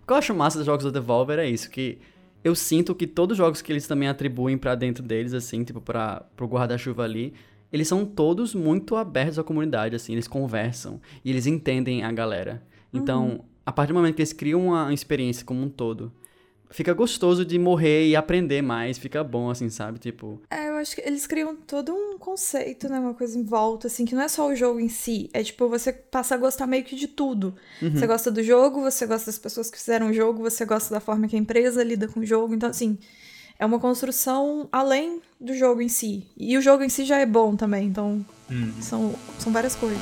o 0.03 0.07
que 0.07 0.13
eu 0.13 0.17
acho 0.17 0.33
massa 0.33 0.57
dos 0.57 0.65
jogos 0.65 0.85
da 0.85 0.91
Devolver 0.91 1.39
é 1.39 1.47
isso, 1.49 1.69
que 1.69 1.99
eu 2.43 2.55
sinto 2.55 2.95
que 2.95 3.05
todos 3.05 3.33
os 3.33 3.38
jogos 3.38 3.62
que 3.62 3.71
eles 3.71 3.85
também 3.88 4.07
atribuem 4.09 4.57
pra 4.57 4.73
dentro 4.75 5.03
deles, 5.03 5.33
assim, 5.33 5.63
tipo, 5.63 5.81
para 5.81 6.21
pro 6.35 6.47
guarda-chuva 6.47 7.03
ali, 7.03 7.33
eles 7.71 7.88
são 7.88 8.05
todos 8.05 8.55
muito 8.55 8.95
abertos 8.95 9.38
à 9.38 9.43
comunidade, 9.43 9.95
assim, 9.95 10.13
eles 10.13 10.27
conversam 10.27 10.99
e 11.23 11.29
eles 11.29 11.45
entendem 11.45 12.03
a 12.03 12.12
galera. 12.12 12.63
Então, 12.91 13.45
a 13.65 13.71
partir 13.71 13.93
do 13.93 13.97
momento 13.97 14.15
que 14.15 14.21
eles 14.21 14.33
criam 14.33 14.67
uma 14.67 14.91
experiência 14.93 15.45
como 15.45 15.62
um 15.62 15.69
todo, 15.69 16.12
fica 16.69 16.93
gostoso 16.93 17.43
de 17.43 17.58
morrer 17.58 18.08
e 18.08 18.15
aprender 18.15 18.62
mais, 18.62 18.97
fica 18.97 19.23
bom, 19.23 19.49
assim, 19.49 19.69
sabe? 19.69 19.99
Tipo, 19.99 20.41
É, 20.49 20.69
eu 20.69 20.75
acho 20.75 20.95
que 20.95 21.01
eles 21.01 21.25
criam 21.25 21.55
todo 21.55 21.93
um 21.93 22.17
conceito, 22.17 22.88
né? 22.88 22.99
Uma 22.99 23.13
coisa 23.13 23.38
em 23.38 23.43
volta, 23.43 23.88
assim, 23.88 24.05
que 24.05 24.13
não 24.15 24.21
é 24.21 24.27
só 24.27 24.47
o 24.47 24.55
jogo 24.55 24.79
em 24.79 24.89
si. 24.89 25.29
É 25.34 25.43
tipo, 25.43 25.67
você 25.67 25.91
passa 25.91 26.36
a 26.36 26.38
gostar 26.38 26.67
meio 26.67 26.84
que 26.84 26.95
de 26.95 27.08
tudo. 27.08 27.55
Você 27.82 28.05
gosta 28.08 28.29
do 28.32 28.43
jogo, 28.43 28.82
você 28.82 29.05
gosta 29.05 29.25
das 29.27 29.39
pessoas 29.39 29.69
que 29.69 29.77
fizeram 29.77 30.10
o 30.10 30.13
jogo, 30.13 30.41
você 30.41 30.65
gosta 30.65 30.93
da 30.93 30.99
forma 30.99 31.27
que 31.27 31.36
a 31.36 31.39
empresa 31.39 31.84
lida 31.84 32.08
com 32.08 32.19
o 32.19 32.25
jogo. 32.25 32.53
Então, 32.53 32.69
assim, 32.69 32.97
é 33.58 33.65
uma 33.65 33.79
construção 33.79 34.69
além 34.71 35.21
do 35.39 35.53
jogo 35.53 35.82
em 35.82 35.89
si. 35.89 36.27
E 36.38 36.58
o 36.58 36.62
jogo 36.62 36.84
em 36.84 36.89
si 36.89 37.03
já 37.03 37.17
é 37.17 37.25
bom 37.25 37.55
também. 37.55 37.88
Então, 37.88 38.25
são, 38.82 39.13
são 39.39 39.51
várias 39.51 39.75
coisas. 39.75 39.99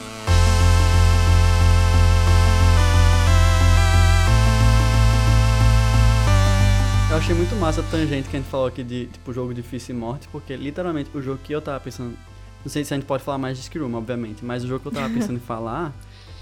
Eu 7.10 7.16
achei 7.16 7.34
muito 7.34 7.56
massa 7.56 7.80
a 7.80 7.84
tangente 7.86 8.28
que 8.28 8.36
a 8.36 8.40
gente 8.40 8.50
falou 8.50 8.68
aqui 8.68 8.84
de, 8.84 9.06
tipo, 9.06 9.32
jogo 9.32 9.54
difícil 9.54 9.96
e 9.96 9.98
morte, 9.98 10.28
porque 10.28 10.56
literalmente 10.58 11.10
o 11.14 11.22
jogo 11.22 11.40
que 11.42 11.54
eu 11.54 11.62
tava 11.62 11.80
pensando. 11.80 12.18
Não 12.66 12.70
sei 12.70 12.84
se 12.84 12.94
a 12.94 12.98
gente 12.98 13.06
pode 13.06 13.24
falar 13.24 13.38
mais 13.38 13.58
de 13.58 13.80
Room, 13.80 13.94
obviamente, 13.94 14.44
mas 14.44 14.64
o 14.66 14.68
jogo 14.68 14.82
que 14.82 14.88
eu 14.90 14.92
tava 14.92 15.14
pensando 15.14 15.38
em 15.38 15.40
falar 15.48 15.94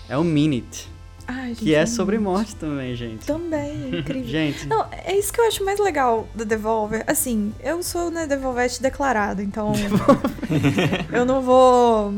é 0.09 0.17
o 0.17 0.23
Minute, 0.23 0.89
Ai, 1.27 1.49
gente, 1.49 1.59
que 1.59 1.75
é 1.75 1.85
sobre 1.85 2.17
bom. 2.17 2.31
morte 2.31 2.55
também, 2.55 2.95
gente. 2.95 3.27
Também, 3.27 3.93
é 3.93 3.99
incrível. 3.99 4.25
Gente, 4.29 4.67
Não, 4.67 4.87
é 4.91 5.15
isso 5.15 5.31
que 5.31 5.39
eu 5.39 5.47
acho 5.47 5.63
mais 5.63 5.79
legal 5.79 6.27
da 6.33 6.43
Devolver. 6.43 7.03
Assim, 7.05 7.53
eu 7.63 7.81
sou, 7.83 8.09
né, 8.09 8.25
Devolvete 8.25 8.81
declarado, 8.81 9.43
então. 9.43 9.71
eu 11.13 11.25
não 11.25 11.41
vou. 11.41 12.13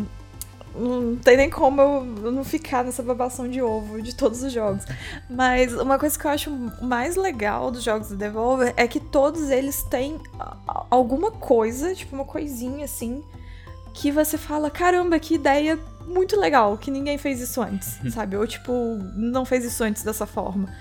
Não 0.77 1.15
tem 1.15 1.37
nem 1.37 1.49
como 1.49 1.81
eu 1.81 2.31
não 2.31 2.43
ficar 2.43 2.83
nessa 2.83 3.01
babação 3.01 3.47
de 3.47 3.61
ovo 3.61 4.01
de 4.01 4.15
todos 4.15 4.43
os 4.43 4.51
jogos. 4.51 4.85
Mas 5.29 5.73
uma 5.73 5.97
coisa 5.97 6.17
que 6.17 6.25
eu 6.25 6.31
acho 6.31 6.51
mais 6.81 7.15
legal 7.15 7.71
dos 7.71 7.83
jogos 7.83 8.09
da 8.09 8.15
Devolver 8.15 8.73
é 8.77 8.87
que 8.87 8.99
todos 8.99 9.49
eles 9.49 9.83
têm 9.83 10.19
alguma 10.89 11.31
coisa, 11.31 11.95
tipo 11.95 12.15
uma 12.15 12.25
coisinha 12.25 12.85
assim, 12.85 13.23
que 13.93 14.11
você 14.11 14.37
fala: 14.37 14.69
caramba, 14.69 15.19
que 15.19 15.35
ideia 15.35 15.79
muito 16.07 16.39
legal, 16.39 16.77
que 16.77 16.89
ninguém 16.89 17.17
fez 17.17 17.41
isso 17.41 17.61
antes, 17.61 17.99
sabe? 18.13 18.37
Ou 18.37 18.47
tipo, 18.47 18.71
não 19.15 19.43
fez 19.43 19.65
isso 19.65 19.83
antes 19.83 20.03
dessa 20.03 20.25
forma. 20.25 20.73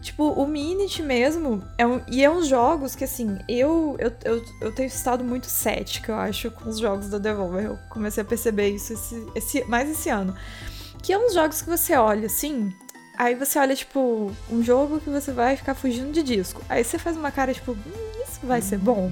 Tipo, 0.00 0.28
o 0.30 0.46
Minit 0.46 1.02
mesmo, 1.02 1.62
é 1.76 1.86
um, 1.86 2.00
e 2.06 2.24
é 2.24 2.30
uns 2.30 2.46
jogos 2.46 2.94
que, 2.94 3.02
assim, 3.02 3.38
eu, 3.48 3.96
eu, 3.98 4.12
eu, 4.24 4.44
eu 4.60 4.72
tenho 4.72 4.86
estado 4.86 5.24
muito 5.24 5.46
cética, 5.46 6.12
eu 6.12 6.16
acho, 6.16 6.50
com 6.52 6.68
os 6.68 6.78
jogos 6.78 7.08
da 7.08 7.18
Devolver. 7.18 7.64
Eu 7.64 7.78
comecei 7.90 8.22
a 8.22 8.26
perceber 8.26 8.68
isso 8.68 8.92
esse, 8.92 9.26
esse, 9.34 9.64
mais 9.64 9.90
esse 9.90 10.08
ano. 10.08 10.34
Que 11.02 11.12
é 11.12 11.18
uns 11.18 11.34
jogos 11.34 11.62
que 11.62 11.68
você 11.68 11.96
olha, 11.96 12.26
assim, 12.26 12.72
aí 13.16 13.34
você 13.34 13.58
olha, 13.58 13.74
tipo, 13.74 14.32
um 14.48 14.62
jogo 14.62 15.00
que 15.00 15.10
você 15.10 15.32
vai 15.32 15.56
ficar 15.56 15.74
fugindo 15.74 16.12
de 16.12 16.22
disco. 16.22 16.62
Aí 16.68 16.84
você 16.84 16.98
faz 16.98 17.16
uma 17.16 17.32
cara, 17.32 17.52
tipo, 17.52 17.72
hum, 17.72 18.22
isso 18.22 18.40
vai 18.44 18.62
ser 18.62 18.78
bom. 18.78 19.10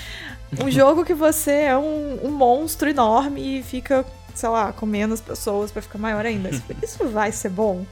um 0.64 0.70
jogo 0.70 1.04
que 1.04 1.14
você 1.14 1.52
é 1.52 1.76
um, 1.76 2.26
um 2.26 2.30
monstro 2.30 2.88
enorme 2.88 3.58
e 3.58 3.62
fica, 3.62 4.04
sei 4.34 4.48
lá, 4.48 4.72
comendo 4.72 5.12
as 5.12 5.20
pessoas 5.20 5.70
pra 5.70 5.82
ficar 5.82 5.98
maior 5.98 6.24
ainda. 6.24 6.48
Isso 6.82 7.06
vai 7.08 7.30
ser 7.32 7.50
bom. 7.50 7.84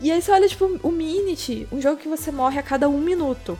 E 0.00 0.10
aí 0.12 0.22
você 0.22 0.30
olha, 0.30 0.48
tipo, 0.48 0.78
o 0.82 0.92
Minit, 0.92 1.66
um 1.72 1.80
jogo 1.80 1.96
que 1.96 2.08
você 2.08 2.30
morre 2.30 2.58
a 2.58 2.62
cada 2.62 2.88
um 2.88 2.98
minuto. 2.98 3.58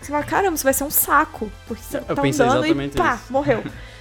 Você 0.00 0.10
fala, 0.10 0.24
caramba, 0.24 0.54
isso 0.54 0.64
vai 0.64 0.72
ser 0.72 0.84
um 0.84 0.90
saco. 0.90 1.50
Porque 1.66 1.82
você 1.82 1.98
Eu 1.98 2.14
tá 2.14 2.22
andando 2.22 2.66
e 2.66 2.88
pá, 2.90 3.14
isso. 3.22 3.32
morreu. 3.32 3.62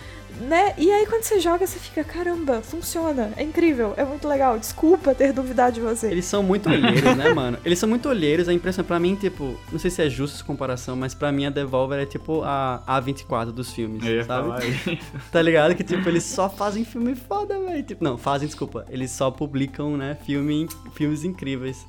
né? 0.41 0.73
E 0.77 0.91
aí 0.91 1.05
quando 1.05 1.23
você 1.23 1.39
joga, 1.39 1.65
você 1.65 1.79
fica, 1.79 2.03
caramba, 2.03 2.61
funciona, 2.61 3.31
é 3.37 3.43
incrível, 3.43 3.93
é 3.97 4.03
muito 4.03 4.27
legal. 4.27 4.57
Desculpa 4.59 5.13
ter 5.15 5.33
duvidado 5.33 5.75
de 5.75 5.81
você. 5.81 6.07
eles 6.07 6.25
são 6.25 6.43
muito 6.43 6.69
olheiros, 6.69 7.15
né, 7.15 7.33
mano? 7.33 7.57
Eles 7.63 7.79
são 7.79 7.87
muito 7.87 8.09
olheiros, 8.09 8.47
a 8.49 8.53
impressão 8.53 8.83
pra 8.83 8.99
mim, 8.99 9.15
tipo, 9.15 9.55
não 9.71 9.79
sei 9.79 9.91
se 9.91 10.01
é 10.01 10.09
justa 10.09 10.37
essa 10.37 10.43
comparação, 10.43 10.95
mas 10.95 11.13
pra 11.13 11.31
mim 11.31 11.45
a 11.45 11.49
Devolver 11.49 11.99
é 11.99 12.05
tipo 12.05 12.41
a 12.43 12.83
A24 12.87 13.51
dos 13.51 13.71
filmes, 13.71 14.03
Eu 14.03 14.23
sabe? 14.25 14.51
Tá 15.31 15.41
ligado? 15.41 15.75
Que, 15.75 15.83
tipo, 15.83 16.07
eles 16.09 16.23
só 16.23 16.49
fazem 16.49 16.83
filme 16.83 17.15
foda, 17.15 17.59
velho. 17.59 17.83
Tipo, 17.83 18.03
não, 18.03 18.17
fazem, 18.17 18.47
desculpa. 18.47 18.85
Eles 18.89 19.11
só 19.11 19.29
publicam, 19.31 19.95
né, 19.97 20.17
filme, 20.25 20.67
filmes 20.93 21.23
incríveis. 21.23 21.85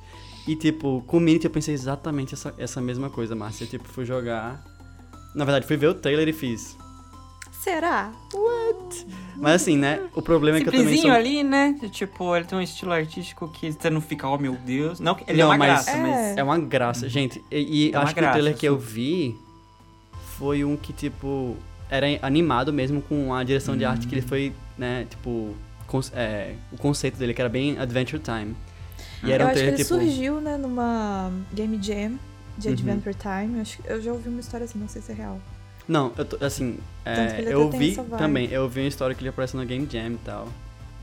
E, 0.47 0.55
tipo, 0.55 1.01
com 1.07 1.17
o 1.17 1.19
Minute 1.19 1.45
eu 1.45 1.51
pensei 1.51 1.73
exatamente 1.73 2.33
essa, 2.33 2.53
essa 2.57 2.81
mesma 2.81 3.09
coisa, 3.09 3.35
Márcia. 3.35 3.65
Tipo, 3.65 3.87
fui 3.87 4.05
jogar... 4.05 4.63
Na 5.33 5.45
verdade, 5.45 5.65
fui 5.65 5.77
ver 5.77 5.87
o 5.87 5.93
trailer 5.93 6.27
e 6.27 6.33
fiz. 6.33 6.77
Será? 7.63 8.11
Mas 9.37 9.61
assim, 9.61 9.77
né, 9.77 10.01
o 10.13 10.21
problema 10.21 10.57
é 10.57 10.61
que 10.61 10.67
eu 10.67 10.73
também 10.73 10.97
sou... 11.01 11.09
ali, 11.11 11.43
né? 11.43 11.75
Tipo, 11.91 12.35
ele 12.35 12.43
tem 12.45 12.57
um 12.57 12.61
estilo 12.61 12.91
artístico 12.91 13.47
que 13.47 13.71
você 13.71 13.89
não 13.89 14.01
fica, 14.01 14.27
oh 14.27 14.37
meu 14.37 14.53
Deus. 14.55 14.99
Não, 14.99 15.17
ele 15.25 15.39
é 15.39 15.43
Não, 15.43 15.49
uma 15.49 15.57
mas- 15.57 15.67
graça, 15.85 15.91
É. 15.91 16.01
mas. 16.01 16.37
É 16.37 16.43
uma 16.43 16.59
graça, 16.59 17.07
gente. 17.07 17.41
E, 17.49 17.87
e 17.87 17.91
É 17.93 17.97
acho 17.97 18.13
que 18.13 18.19
o 18.19 18.21
graça, 18.21 18.33
trailer 18.33 18.57
que 18.57 18.65
eu 18.67 18.77
vi 18.77 19.37
foi 20.37 20.65
um 20.65 20.75
que, 20.75 20.91
tipo, 20.91 21.55
era 21.89 22.05
animado 22.21 22.73
mesmo 22.73 23.01
com 23.01 23.33
a 23.33 23.41
direção 23.45 23.77
de 23.77 23.85
arte 23.85 24.07
que 24.07 24.13
ele 24.15 24.21
foi, 24.21 24.51
né, 24.77 25.07
tipo, 25.09 25.55
é, 26.13 26.55
o 26.69 26.77
conceito 26.77 27.17
dele 27.17 27.33
que 27.33 27.39
era 27.41 27.49
bem 27.49 27.77
Adventure 27.79 28.21
Time. 28.21 28.55
E 29.23 29.31
era 29.31 29.43
eu 29.43 29.47
um 29.47 29.51
acho 29.51 29.59
que 29.59 29.65
trailer, 29.65 29.73
ele 29.75 29.83
tipo... 29.83 29.95
surgiu, 29.95 30.41
né, 30.41 30.57
numa 30.57 31.31
Game 31.53 31.79
Jam 31.81 32.19
de 32.57 32.67
Uhum. 32.67 32.73
Adventure 32.73 33.15
Time. 33.15 33.55
Eu, 33.55 33.61
acho, 33.61 33.79
eu 33.85 34.01
já 34.01 34.11
ouvi 34.11 34.27
uma 34.27 34.41
história 34.41 34.65
assim, 34.65 34.77
não 34.77 34.89
sei 34.89 35.01
se 35.01 35.13
é 35.13 35.15
real. 35.15 35.39
Não, 35.87 36.11
eu 36.17 36.25
tô, 36.25 36.43
assim, 36.43 36.77
é, 37.05 37.43
eu 37.45 37.69
vi 37.69 37.95
também, 38.17 38.49
eu 38.49 38.67
vi 38.69 38.81
uma 38.81 38.87
história 38.87 39.15
que 39.15 39.21
ele 39.21 39.29
aparece 39.29 39.55
no 39.57 39.65
Game 39.65 39.87
Jam 39.89 40.11
e 40.11 40.17
tal. 40.23 40.47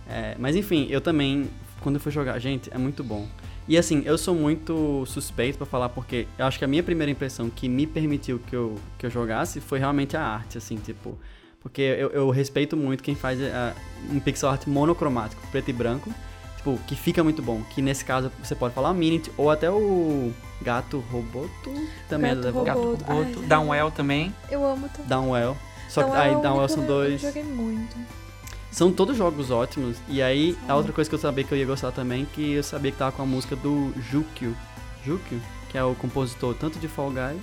É, 0.08 0.34
mas 0.38 0.56
enfim, 0.56 0.86
eu 0.90 1.00
também, 1.00 1.48
quando 1.80 1.96
eu 1.96 2.00
fui 2.00 2.10
jogar, 2.10 2.38
gente, 2.38 2.70
é 2.72 2.78
muito 2.78 3.04
bom. 3.04 3.28
E 3.68 3.78
assim, 3.78 4.02
eu 4.04 4.18
sou 4.18 4.34
muito 4.34 5.04
suspeito 5.06 5.58
pra 5.58 5.66
falar 5.66 5.90
porque 5.90 6.26
eu 6.36 6.44
acho 6.46 6.58
que 6.58 6.64
a 6.64 6.68
minha 6.68 6.82
primeira 6.82 7.10
impressão 7.10 7.48
que 7.48 7.68
me 7.68 7.86
permitiu 7.86 8.40
que 8.40 8.56
eu, 8.56 8.76
que 8.98 9.06
eu 9.06 9.10
jogasse 9.10 9.60
foi 9.60 9.78
realmente 9.78 10.16
a 10.16 10.22
arte, 10.22 10.58
assim, 10.58 10.76
tipo. 10.76 11.16
Porque 11.60 11.82
eu, 11.82 12.08
eu 12.10 12.30
respeito 12.30 12.74
muito 12.76 13.02
quem 13.02 13.14
faz 13.14 13.38
é, 13.38 13.74
um 14.10 14.18
pixel 14.18 14.48
art 14.48 14.66
monocromático, 14.66 15.40
preto 15.52 15.68
e 15.68 15.72
branco, 15.74 16.12
tipo, 16.61 16.79
que 16.87 16.94
fica 16.94 17.25
muito 17.25 17.42
bom. 17.42 17.62
Que 17.70 17.83
nesse 17.83 18.05
caso 18.05 18.31
você 18.42 18.55
pode 18.55 18.75
falar 18.75 18.92
Minute 18.94 19.33
ou 19.37 19.51
até 19.51 19.70
o 19.70 20.33
Gato 20.62 21.03
Roboto, 21.11 21.73
também 22.09 22.31
é 22.31 22.35
Gato 22.35 22.42
da 22.42 22.51
Devolver. 22.51 22.75
Gato 22.75 23.12
Roboto. 23.12 23.40
Downwell 23.42 23.90
também. 23.90 24.35
Eu 24.51 24.64
amo 24.64 24.88
também. 24.88 25.09
Downwell. 25.09 25.57
Só 25.88 26.05
que 26.05 26.11
é 26.11 26.20
aí 26.20 26.31
Downwell 26.31 26.59
único 26.59 26.68
são 26.68 26.87
dois. 26.87 27.23
Eu 27.23 27.29
joguei 27.31 27.42
muito. 27.42 27.96
São 28.70 28.92
todos 28.92 29.16
jogos 29.16 29.51
ótimos. 29.51 29.96
E 30.07 30.23
aí, 30.23 30.57
a 30.62 30.66
São. 30.68 30.77
outra 30.77 30.92
coisa 30.92 31.11
que 31.11 31.16
eu 31.16 31.18
sabia 31.18 31.42
que 31.42 31.53
eu 31.53 31.59
ia 31.59 31.66
gostar 31.66 31.90
também, 31.90 32.25
que 32.25 32.53
eu 32.53 32.62
sabia 32.62 32.92
que 32.92 32.99
tava 32.99 33.11
com 33.11 33.23
a 33.23 33.27
música 33.27 33.57
do 33.57 33.92
Jukio. 34.11 34.57
Jukio, 35.05 35.40
que 35.68 35.77
é 35.77 35.83
o 35.83 35.94
compositor 35.96 36.55
tanto 36.55 36.79
de 36.79 36.87
Fall 36.87 37.11
Guys 37.11 37.42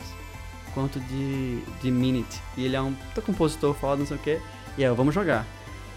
quanto 0.74 1.00
de, 1.02 1.62
de 1.82 1.92
Minute. 1.92 2.42
E 2.56 2.64
ele 2.64 2.76
é 2.76 2.82
um 2.82 2.94
puta 2.94 3.22
compositor 3.22 3.74
foda, 3.74 3.98
não 3.98 4.06
sei 4.06 4.16
o 4.16 4.20
quê. 4.20 4.40
E 4.78 4.86
aí, 4.86 4.96
vamos 4.96 5.14
jogar. 5.14 5.46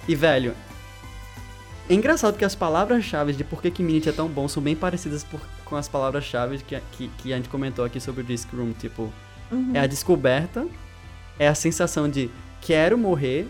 E, 0.08 0.16
velho, 0.16 0.56
é 1.90 1.94
engraçado 1.94 2.36
que 2.38 2.44
as 2.44 2.54
palavras-chave 2.54 3.32
de 3.32 3.44
por 3.44 3.60
que, 3.60 3.70
que 3.70 3.82
Minute 3.82 4.08
é 4.08 4.12
tão 4.12 4.28
bom 4.28 4.46
são 4.48 4.62
bem 4.62 4.76
parecidas 4.76 5.24
por- 5.24 5.40
com 5.64 5.76
as 5.76 5.88
palavras-chave 5.88 6.58
que, 6.58 6.78
que, 6.92 7.08
que 7.18 7.32
a 7.32 7.36
gente 7.36 7.48
comentou 7.48 7.84
aqui 7.84 8.00
sobre 8.00 8.22
o 8.22 8.24
Disc 8.24 8.48
Room. 8.54 8.72
Tipo, 8.72 9.12
Uhum. 9.50 9.72
é 9.74 9.80
a 9.80 9.86
descoberta, 9.88 10.64
é 11.38 11.48
a 11.48 11.54
sensação 11.56 12.08
de 12.08 12.30
quero 12.60 12.96
morrer 12.96 13.48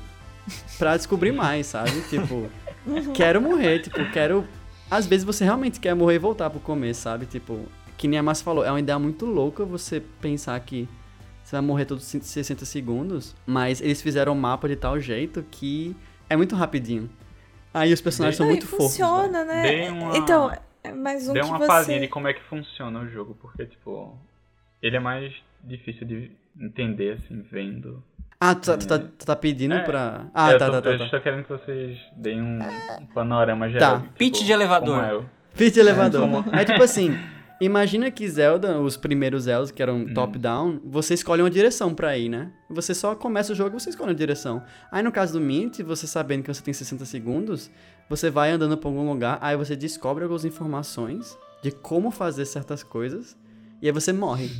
pra 0.78 0.96
descobrir 0.96 1.30
mais, 1.32 1.66
sabe? 1.66 1.90
Tipo, 2.08 2.48
quero 3.14 3.40
morrer, 3.42 3.80
tipo, 3.80 3.98
quero. 4.10 4.46
Às 4.90 5.04
vezes 5.06 5.24
você 5.24 5.44
realmente 5.44 5.78
quer 5.78 5.94
morrer 5.94 6.14
e 6.14 6.18
voltar 6.18 6.48
pro 6.48 6.58
começo, 6.58 7.02
sabe? 7.02 7.26
Tipo, 7.26 7.66
que 7.98 8.08
nem 8.08 8.18
a 8.18 8.22
Márcia 8.22 8.42
falou, 8.44 8.64
é 8.64 8.70
uma 8.70 8.80
ideia 8.80 8.98
muito 8.98 9.26
louca 9.26 9.62
você 9.64 10.00
pensar 10.22 10.58
que 10.60 10.88
você 11.44 11.56
vai 11.56 11.60
morrer 11.60 11.84
todos 11.84 12.02
os 12.14 12.24
60 12.26 12.64
segundos, 12.64 13.34
mas 13.46 13.82
eles 13.82 14.00
fizeram 14.00 14.32
o 14.32 14.36
mapa 14.36 14.66
de 14.66 14.76
tal 14.76 14.98
jeito 14.98 15.44
que 15.50 15.94
é 16.30 16.36
muito 16.36 16.56
rapidinho. 16.56 17.10
Aí 17.72 17.92
os 17.92 18.00
personagens 18.00 18.36
são 18.36 18.46
Não, 18.46 18.52
e 18.52 18.56
muito 18.56 18.66
fofos. 18.66 18.96
velho. 18.96 19.08
funciona, 19.08 19.44
né? 19.44 19.62
Dei 19.62 19.88
uma- 19.90 20.16
Então, 20.16 20.50
É 20.82 20.92
mais 20.92 21.28
um 21.28 21.34
Dê 21.34 21.40
que 21.40 21.46
uma 21.46 21.58
você... 21.58 21.66
palhinha 21.66 22.00
de 22.00 22.08
como 22.08 22.26
é 22.26 22.32
que 22.32 22.42
funciona 22.44 23.00
o 23.00 23.06
jogo, 23.08 23.36
porque, 23.38 23.66
tipo, 23.66 24.16
ele 24.82 24.96
é 24.96 25.00
mais 25.00 25.30
difícil 25.62 26.06
de 26.06 26.30
entender, 26.58 27.18
assim, 27.18 27.42
vendo. 27.52 28.02
Ah, 28.40 28.54
tu, 28.54 28.64
tá- 28.70 28.78
tu 28.78 28.88
tá, 28.88 28.98
tu 28.98 29.26
tá 29.26 29.36
pedindo 29.36 29.74
É. 29.74 29.80
pra. 29.80 30.24
Ah, 30.32 30.52
eu 30.52 30.58
tá, 30.58 30.66
tô, 30.66 30.72
tá, 30.72 30.80
tá. 30.82 30.90
Eu 30.90 30.98
tá. 30.98 31.04
estou 31.04 31.20
querendo 31.20 31.42
que 31.44 31.50
vocês 31.50 31.98
deem 32.16 32.40
um, 32.40 32.58
um 32.98 33.06
panorama 33.12 33.68
geral. 33.68 33.90
Tá. 33.90 33.96
de, 33.98 34.02
tipo, 34.04 34.16
Pitch 34.18 34.42
de 34.42 34.52
elevador. 34.52 34.96
como 34.96 35.06
é 35.06 35.14
o- 35.16 35.24
Pitch 35.54 35.74
de 35.74 35.80
elevador. 35.80 36.20
como- 36.22 36.44
É 36.56 36.64
tipo 36.64 36.82
assim, 36.82 37.14
imagina 37.60 38.10
que 38.10 38.28
Zelda, 38.28 38.80
os 38.80 38.96
primeiros 38.96 39.44
Zeldas, 39.44 39.70
que 39.70 39.82
eram 39.82 40.06
top-down, 40.06 40.80
você 40.84 41.14
escolhe 41.14 41.42
uma 41.42 41.50
direção 41.50 41.94
pra 41.94 42.16
ir, 42.16 42.28
né? 42.28 42.50
Você 42.68 42.94
só 42.94 43.14
começa 43.14 43.52
o 43.52 43.56
jogo 43.56 43.76
e 43.76 43.80
você 43.80 43.90
escolhe 43.90 44.10
uma 44.10 44.14
direção. 44.14 44.62
Aí 44.90 45.02
no 45.02 45.12
caso 45.12 45.34
do 45.34 45.40
Mint, 45.40 45.80
você 45.80 46.06
sabendo 46.06 46.42
que 46.42 46.52
você 46.52 46.62
tem 46.62 46.72
60 46.74 47.04
segundos, 47.04 47.70
você 48.08 48.30
vai 48.30 48.50
andando 48.50 48.76
pra 48.76 48.88
algum 48.88 49.08
lugar, 49.08 49.38
aí 49.40 49.56
você 49.56 49.76
descobre 49.76 50.24
algumas 50.24 50.44
informações 50.44 51.38
de 51.62 51.70
como 51.70 52.10
fazer 52.10 52.44
certas 52.44 52.82
coisas, 52.82 53.36
e 53.80 53.86
aí 53.86 53.92
você 53.92 54.12
morre. 54.12 54.50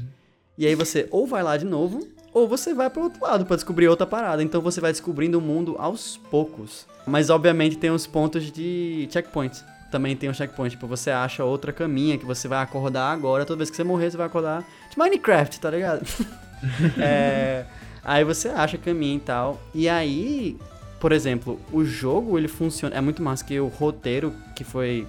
E 0.57 0.67
aí 0.67 0.75
você 0.75 1.09
ou 1.11 1.27
vai 1.27 1.43
lá 1.43 1.57
de 1.57 1.65
novo, 1.65 2.07
ou 2.33 2.47
você 2.47 2.75
vai 2.75 2.91
pro 2.91 3.05
outro 3.05 3.23
lado 3.23 3.45
pra 3.47 3.57
descobrir 3.57 3.89
outra 3.89 4.07
parada. 4.07 4.43
Então 4.43 4.61
você 4.61 4.81
vai 4.81 4.93
descobrindo 4.93 5.39
o 5.39 5.41
mundo 5.41 5.75
aos 5.79 6.17
poucos. 6.17 6.87
Mas 7.07 7.31
obviamente 7.31 7.79
tem 7.79 7.91
os 7.91 8.07
pontos 8.07 8.53
de 8.53 9.09
checkpoint. 9.11 9.65
Também 9.91 10.15
tem 10.15 10.31
um 10.31 10.35
checkpoint, 10.35 10.71
tipo, 10.71 10.87
você 10.87 11.11
acha 11.11 11.45
outra 11.45 11.73
caminha 11.73 12.17
que 12.17 12.25
você 12.25 12.47
vai 12.47 12.63
acordar 12.63 13.11
agora. 13.11 13.45
Toda 13.45 13.59
vez 13.59 13.71
que 13.71 13.77
você 13.77 13.85
morrer, 13.85 14.11
você 14.11 14.17
vai 14.17 14.27
acordar 14.27 14.65
de 14.89 14.99
Minecraft, 14.99 15.61
tá 15.61 15.71
ligado? 15.71 16.07
É, 16.99 17.65
aí 18.05 18.23
você 18.23 18.51
acha 18.51 18.77
caminho 18.77 19.17
e 19.17 19.21
tal. 19.21 19.59
E 19.75 19.89
aí, 19.89 20.59
por 21.01 21.11
exemplo, 21.11 21.59
o 21.73 21.83
jogo 21.87 22.37
ele 22.37 22.49
funciona. 22.49 22.95
É 22.95 23.01
muito 23.01 23.23
mais 23.23 23.41
que 23.41 23.59
o 23.59 23.69
roteiro 23.69 24.35
que 24.55 24.63
foi 24.63 25.07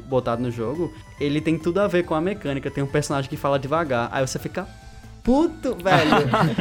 botado 0.00 0.42
no 0.42 0.50
jogo. 0.50 0.92
Ele 1.20 1.40
tem 1.40 1.58
tudo 1.58 1.80
a 1.80 1.86
ver 1.86 2.04
com 2.04 2.14
a 2.14 2.20
mecânica. 2.20 2.70
Tem 2.70 2.82
um 2.82 2.86
personagem 2.86 3.28
que 3.28 3.36
fala 3.36 3.58
devagar. 3.58 4.08
Aí 4.12 4.26
você 4.26 4.38
fica. 4.38 4.66
Puto, 5.22 5.74
velho. 5.74 6.10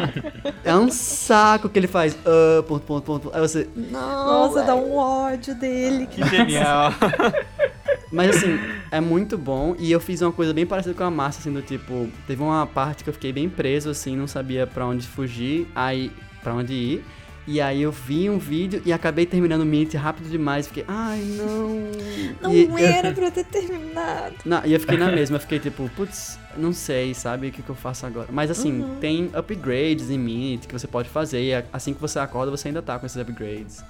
é 0.63 0.75
um 0.75 0.89
saco 0.89 1.69
que 1.69 1.78
ele 1.78 1.88
faz. 1.88 2.17
ah, 2.25 2.63
ponto, 2.63 2.86
ponto, 2.86 3.06
ponto. 3.06 3.32
Aí 3.34 3.39
você. 3.39 3.69
Nossa, 3.75 4.63
dá 4.63 4.73
velho." 4.75 4.88
um 4.88 4.95
ódio 4.97 5.56
dele. 5.56 6.08
Que... 6.08 6.25
Genial. 6.28 6.91
Mas 8.15 8.38
assim, 8.38 8.58
é 8.91 8.99
muito 9.01 9.38
bom. 9.38 9.75
E 9.78 9.91
eu 9.91 9.99
fiz 9.99 10.21
uma 10.21 10.32
coisa 10.32 10.54
bem 10.54 10.65
parecida 10.65 10.95
com 10.95 11.04
a 11.04 11.12
Márcia, 11.12 11.41
assim, 11.41 11.51
do 11.54 11.62
tipo, 11.62 12.10
teve 12.25 12.41
uma 12.41 12.65
parte 12.65 13.04
que 13.04 13.10
eu 13.10 13.13
fiquei 13.13 13.32
bem 13.34 13.49
preso, 13.49 13.89
assim, 13.89 14.15
não 14.15 14.28
sabia 14.28 14.65
pra 14.65 14.86
onde 14.86 15.06
fugir, 15.06 15.67
aí. 15.75 16.12
pra 16.41 16.54
onde 16.54 16.73
ir. 16.73 17.06
E 17.47 17.62
aí 17.62 17.84
eu 17.84 17.91
vi 17.91 18.28
um 18.28 18.39
vídeo 18.39 18.82
e 18.84 18.91
acabei 18.91 19.23
terminando 19.23 19.62
o 19.62 19.65
Meet 19.65 19.93
rápido 19.93 20.28
demais. 20.30 20.65
Fiquei, 20.67 20.84
ai 20.88 21.21
não. 21.38 21.91
Não 22.41 22.51
e, 22.56 22.65
era 22.84 23.12
pra 23.12 23.25
eu 23.25 23.32
ter 23.32 23.43
terminado. 23.45 24.34
Não, 24.43 24.65
e 24.65 24.73
eu 24.73 24.80
fiquei 24.80 24.97
na 24.97 25.12
mesma, 25.13 25.36
eu 25.36 25.39
fiquei 25.41 25.60
tipo, 25.60 25.88
putz, 25.95 26.39
não 26.58 26.73
sei, 26.73 27.13
sabe, 27.13 27.49
o 27.49 27.51
que, 27.51 27.62
que 27.62 27.69
eu 27.69 27.75
faço 27.75 28.04
agora. 28.06 28.30
Mas 28.32 28.49
assim, 28.49 28.82
Uhum. 28.82 28.95
tem 28.99 29.30
upgrades 29.38 30.10
em 30.10 30.17
Meet 30.17 30.65
que 30.65 30.73
você 30.73 30.88
pode 30.88 31.08
fazer, 31.10 31.39
e 31.43 31.54
assim 31.71 31.93
que 31.93 32.01
você 32.01 32.17
acorda, 32.17 32.49
você 32.49 32.69
ainda 32.69 32.82
tá 32.82 32.97
com 32.97 33.06
esses 33.06 33.17
upgrades. 33.21 33.84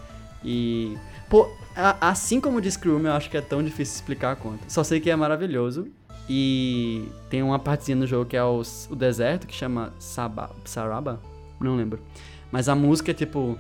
E. 0.44 0.98
Pô, 1.30 1.50
a- 1.76 2.10
assim 2.10 2.40
como 2.40 2.58
o 2.58 2.62
de 2.62 2.72
Scream, 2.72 3.02
eu 3.06 3.14
acho 3.14 3.30
que 3.30 3.38
é 3.38 3.42
tão 3.42 3.64
difícil 3.64 3.96
explicar 3.96 4.36
quanto. 4.36 4.62
Só 4.68 4.84
sei 4.84 5.00
que 5.00 5.10
é 5.10 5.16
maravilhoso. 5.16 5.88
E 6.28 7.08
tem 7.30 7.44
uma 7.44 7.60
partezinha 7.60 7.96
no 7.96 8.08
jogo 8.08 8.26
que 8.26 8.36
é 8.36 8.44
os- 8.44 8.88
o 8.90 8.96
deserto, 8.96 9.46
que 9.46 9.54
chama 9.54 9.94
Saba, 10.00 10.50
Saraba? 10.66 11.22
Não 11.60 11.76
lembro. 11.76 12.00
Mas 12.52 12.68
a 12.68 12.76
música 12.76 13.12
é 13.12 13.14
tipo. 13.14 13.58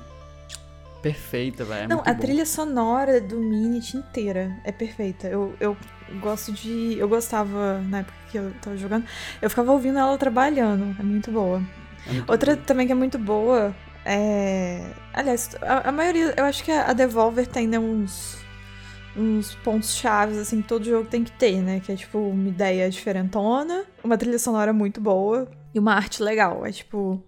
Perfeita, 1.02 1.64
velho. 1.64 1.84
É 1.84 1.88
não, 1.88 1.98
muito 1.98 2.10
a 2.10 2.14
bom. 2.14 2.20
trilha 2.20 2.46
sonora 2.48 3.22
do 3.22 3.38
Minit 3.40 3.96
inteira 3.96 4.58
é 4.64 4.72
perfeita. 4.72 5.28
Eu, 5.28 5.54
eu 5.60 5.78
gosto 6.20 6.52
de. 6.52 6.98
Eu 6.98 7.08
gostava, 7.08 7.80
na 7.82 8.00
época 8.00 8.18
que 8.32 8.38
eu 8.40 8.52
tava 8.60 8.76
jogando, 8.76 9.06
eu 9.40 9.48
ficava 9.50 9.72
ouvindo 9.72 10.00
ela 10.00 10.18
trabalhando. 10.18 10.96
É 11.00 11.04
muito 11.04 11.30
boa. 11.32 11.62
É 12.08 12.12
muito 12.14 12.32
Outra 12.32 12.56
bom. 12.56 12.62
também 12.64 12.88
que 12.88 12.92
é 12.92 12.96
muito 12.96 13.20
boa 13.20 13.76
é. 14.06 14.94
Aliás, 15.14 15.56
a, 15.62 15.90
a 15.90 15.92
maioria. 15.92 16.34
Eu 16.38 16.46
acho 16.46 16.64
que 16.64 16.72
a, 16.72 16.90
a 16.90 16.94
Devolver 16.94 17.48
tem 17.48 17.68
né, 17.68 17.80
uns. 17.80 18.38
Uns 19.18 19.56
pontos 19.56 19.96
chaves, 19.96 20.38
assim, 20.38 20.62
que 20.62 20.68
todo 20.68 20.84
jogo 20.84 21.08
tem 21.10 21.24
que 21.24 21.32
ter, 21.32 21.62
né? 21.62 21.80
Que 21.80 21.94
é, 21.94 21.96
tipo, 21.96 22.18
uma 22.18 22.50
ideia 22.50 22.90
diferentona, 22.90 23.86
uma 24.04 24.18
trilha 24.18 24.38
sonora 24.38 24.74
muito 24.74 25.00
boa 25.00 25.50
e 25.74 25.80
uma 25.80 25.94
arte 25.94 26.22
legal. 26.22 26.66
É, 26.66 26.72
tipo, 26.72 27.24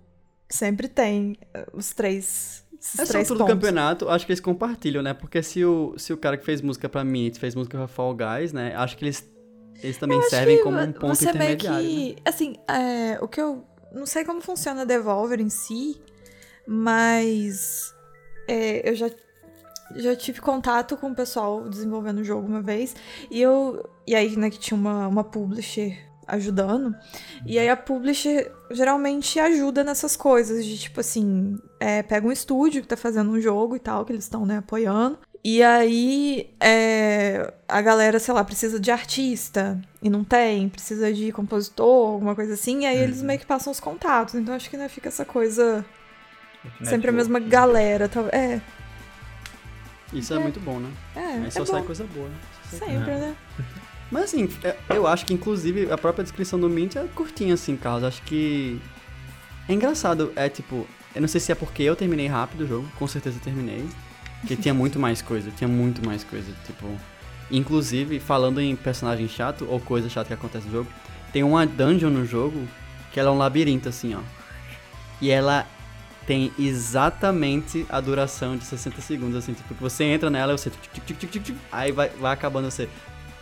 sempre 0.49 0.89
tem 0.89 1.37
eh, 1.53 1.65
os 1.73 1.91
três. 1.93 2.65
Esses 2.77 2.99
Essa 2.99 3.13
três 3.13 3.31
altura 3.31 3.37
do 3.37 3.47
pontos. 3.47 3.53
campeonato, 3.53 4.09
acho 4.09 4.25
que 4.25 4.33
eles 4.33 4.41
compartilham, 4.41 5.01
né? 5.01 5.13
Porque 5.13 5.41
se 5.41 5.63
o, 5.63 5.95
se 5.97 6.11
o 6.11 6.17
cara 6.17 6.37
que 6.37 6.45
fez 6.45 6.61
música 6.61 6.89
pra 6.89 7.05
mim 7.05 7.31
fez 7.33 7.55
música 7.55 7.77
pra 7.77 7.87
Fall 7.87 8.13
Guys, 8.15 8.51
né? 8.51 8.75
Acho 8.75 8.97
que 8.97 9.05
eles, 9.05 9.25
eles 9.81 9.97
também 9.97 10.21
servem 10.23 10.61
como 10.61 10.77
um 10.77 10.91
ponto 10.91 11.15
você 11.15 11.31
meio 11.31 11.53
intermediário. 11.53 11.87
né? 11.87 11.89
que. 11.89 12.15
Assim, 12.25 12.55
é, 12.67 13.17
o 13.21 13.29
que 13.29 13.39
eu. 13.41 13.63
Não 13.93 14.05
sei 14.05 14.25
como 14.25 14.41
funciona 14.41 14.81
a 14.81 14.85
Devolver 14.85 15.39
em 15.39 15.49
si, 15.49 15.99
mas. 16.67 17.93
é, 18.47 18.89
eu 18.89 18.95
já, 18.95 19.09
já 19.95 20.15
tive 20.15 20.41
contato 20.41 20.97
com 20.97 21.11
o 21.11 21.15
pessoal 21.15 21.67
desenvolvendo 21.69 22.19
o 22.19 22.23
jogo 22.23 22.47
uma 22.47 22.61
vez. 22.61 22.95
E 23.31 23.41
eu. 23.41 23.89
E 24.05 24.15
aí, 24.15 24.35
né, 24.35 24.49
que 24.49 24.59
tinha 24.59 24.77
uma, 24.77 25.07
uma 25.07 25.23
publisher 25.23 26.07
ajudando. 26.27 26.93
E 27.45 27.57
aí 27.57 27.69
a 27.69 27.77
publisher 27.77 28.51
geralmente 28.71 29.39
ajuda 29.39 29.83
nessas 29.83 30.17
coisas, 30.17 30.65
de 30.65 30.77
tipo 30.77 30.99
assim, 30.99 31.57
é, 31.79 32.03
pega 32.03 32.27
um 32.27 32.31
estúdio 32.31 32.81
que 32.81 32.87
tá 32.87 32.97
fazendo 32.97 33.31
um 33.31 33.39
jogo 33.39 33.75
e 33.75 33.79
tal, 33.79 34.03
que 34.03 34.11
eles 34.11 34.25
estão, 34.25 34.45
né, 34.45 34.57
apoiando. 34.57 35.17
E 35.43 35.63
aí 35.63 36.53
é, 36.59 37.53
a 37.67 37.81
galera, 37.81 38.19
sei 38.19 38.33
lá, 38.33 38.43
precisa 38.43 38.79
de 38.79 38.91
artista 38.91 39.79
e 40.01 40.09
não 40.09 40.23
tem, 40.23 40.67
precisa 40.67 41.13
de 41.13 41.31
compositor, 41.31 42.11
alguma 42.11 42.35
coisa 42.35 42.55
assim, 42.55 42.81
e 42.81 42.85
aí 42.85 42.97
eles 42.97 43.21
meio 43.21 43.39
que 43.39 43.45
passam 43.45 43.71
os 43.71 43.79
contatos. 43.79 44.35
Então 44.35 44.53
acho 44.53 44.69
que 44.69 44.75
né, 44.75 44.89
fica 44.89 45.07
essa 45.07 45.23
coisa 45.23 45.85
sempre 46.83 47.09
a 47.09 47.13
mesma 47.13 47.39
galera. 47.39 48.07
Tal. 48.09 48.25
É, 48.31 48.59
Isso 50.13 50.33
é, 50.33 50.39
muito 50.39 50.59
bom, 50.59 50.79
né? 50.79 50.89
é, 51.15 51.19
Aí 51.19 51.45
é 51.47 51.49
só 51.49 51.65
sai 51.65 51.81
bom. 51.81 51.87
coisa 51.87 52.05
boa, 52.13 52.29
né? 52.29 52.35
Sai- 52.71 52.79
Sempre, 52.89 53.11
né? 53.15 53.35
Mas 54.11 54.23
assim, 54.25 54.49
é- 54.63 54.75
eu 54.89 55.05
acho 55.05 55.25
que 55.25 55.33
inclusive 55.33 55.91
a 55.91 55.97
própria 55.97 56.23
descrição 56.23 56.57
do 56.59 56.69
Mint 56.69 56.95
é 56.95 57.03
curtinha, 57.13 57.53
assim, 57.53 57.75
Carlos. 57.75 58.03
Acho 58.03 58.21
que. 58.23 58.81
É 59.67 59.73
engraçado, 59.73 60.31
é 60.35 60.47
tipo. 60.49 60.87
Eu 61.13 61.21
não 61.21 61.27
sei 61.27 61.41
se 61.41 61.51
é 61.51 61.55
porque 61.55 61.83
eu 61.83 61.95
terminei 61.95 62.27
rápido 62.27 62.61
o 62.61 62.67
jogo, 62.67 62.87
com 62.97 63.07
certeza 63.07 63.37
eu 63.37 63.41
terminei. 63.41 63.85
Porque 64.41 64.55
tinha 64.55 64.73
muito 64.73 64.97
mais 64.99 65.21
coisa, 65.21 65.51
tinha 65.51 65.67
muito 65.67 66.05
mais 66.05 66.23
coisa. 66.23 66.51
Tipo. 66.65 66.87
Inclusive, 67.49 68.19
falando 68.19 68.59
em 68.59 68.75
personagem 68.75 69.27
chato 69.27 69.65
ou 69.69 69.79
coisa 69.79 70.09
chata 70.09 70.27
que 70.27 70.33
acontece 70.33 70.65
no 70.67 70.71
jogo, 70.73 70.89
tem 71.31 71.43
uma 71.43 71.65
dungeon 71.65 72.09
no 72.09 72.25
jogo 72.25 72.67
que 73.11 73.19
ela 73.19 73.29
é 73.29 73.31
um 73.33 73.37
labirinto, 73.37 73.87
assim, 73.89 74.13
ó. 74.15 74.19
E 75.21 75.29
ela 75.31 75.65
tem 76.27 76.51
exatamente 76.59 77.85
a 77.89 78.01
duração 78.01 78.57
de 78.57 78.65
60 78.65 79.01
segundos, 79.01 79.37
assim, 79.37 79.53
tipo, 79.53 79.73
que 79.73 79.81
você 79.81 80.03
entra 80.03 80.29
nela 80.29 80.55
você. 80.55 80.69
aí 81.71 81.91
vai, 81.93 82.09
vai 82.09 82.33
acabando 82.33 82.69
você. 82.69 82.89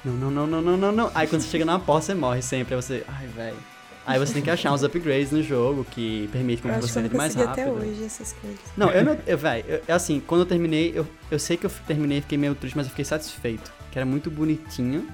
Não, 0.06 0.14
não, 0.14 0.30
não, 0.30 0.48
não, 0.48 0.62
não, 0.62 0.78
não, 0.78 0.92
não. 0.92 1.12
Aí 1.16 1.28
quando 1.28 1.42
você 1.42 1.50
chega 1.50 1.66
na 1.66 1.80
porta, 1.80 2.06
você 2.06 2.14
morre 2.14 2.44
sempre. 2.44 2.76
Aí 2.76 2.82
você. 2.82 3.04
Ai, 3.08 3.26
velho. 3.26 3.58
Aí 4.06 4.20
você 4.20 4.34
tem 4.34 4.44
que 4.44 4.52
achar 4.52 4.72
uns 4.72 4.84
upgrades 4.84 5.32
no 5.32 5.42
jogo 5.42 5.84
que 5.84 6.30
permite 6.32 6.62
com 6.62 6.72
que 6.72 6.80
você 6.80 7.00
entre 7.00 7.18
mais 7.18 7.34
rápido. 7.34 7.52
até 7.52 7.72
hoje 7.72 8.04
essas 8.04 8.34
coisas. 8.34 8.60
Não, 8.78 8.92
eu 8.92 9.04
não. 9.04 9.18
Eu, 9.26 9.36
velho, 9.36 9.82
é 9.88 9.92
assim, 9.92 10.20
quando 10.20 10.42
eu 10.42 10.46
terminei, 10.46 10.92
eu, 10.96 11.08
eu 11.32 11.40
sei 11.40 11.58
que 11.58 11.66
eu 11.66 11.72
terminei 11.88 12.20
e 12.20 12.22
fiquei 12.22 12.38
meio 12.38 12.54
triste, 12.54 12.78
mas 12.78 12.86
eu 12.86 12.92
fiquei 12.92 13.04
satisfeito. 13.04 13.74
Que 13.92 13.98
era 13.98 14.06
muito 14.06 14.30
bonitinho. 14.30 15.08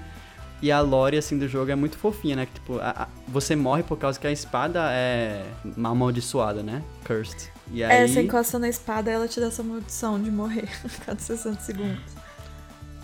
E 0.62 0.70
a 0.70 0.80
lore, 0.80 1.16
assim, 1.18 1.36
do 1.36 1.48
jogo 1.48 1.70
é 1.72 1.74
muito 1.74 1.98
fofinha, 1.98 2.36
né? 2.36 2.46
Que, 2.46 2.52
tipo, 2.52 2.78
a- 2.78 2.90
a- 3.04 3.08
você 3.26 3.56
morre 3.56 3.82
por 3.82 3.98
causa 3.98 4.18
que 4.18 4.26
a 4.26 4.30
espada 4.30 4.80
é 4.92 5.44
amaldiçoada, 5.76 6.62
né? 6.62 6.82
Cursed. 7.04 7.50
E 7.72 7.82
aí... 7.82 8.04
É, 8.04 8.06
você 8.06 8.22
encosta 8.22 8.58
na 8.60 8.68
espada 8.68 9.10
ela 9.10 9.26
te 9.26 9.40
dá 9.40 9.46
essa 9.46 9.62
maldição 9.62 10.22
de 10.22 10.30
morrer 10.30 10.68
a 10.84 11.04
cada 11.04 11.20
60 11.20 11.60
segundos. 11.60 12.00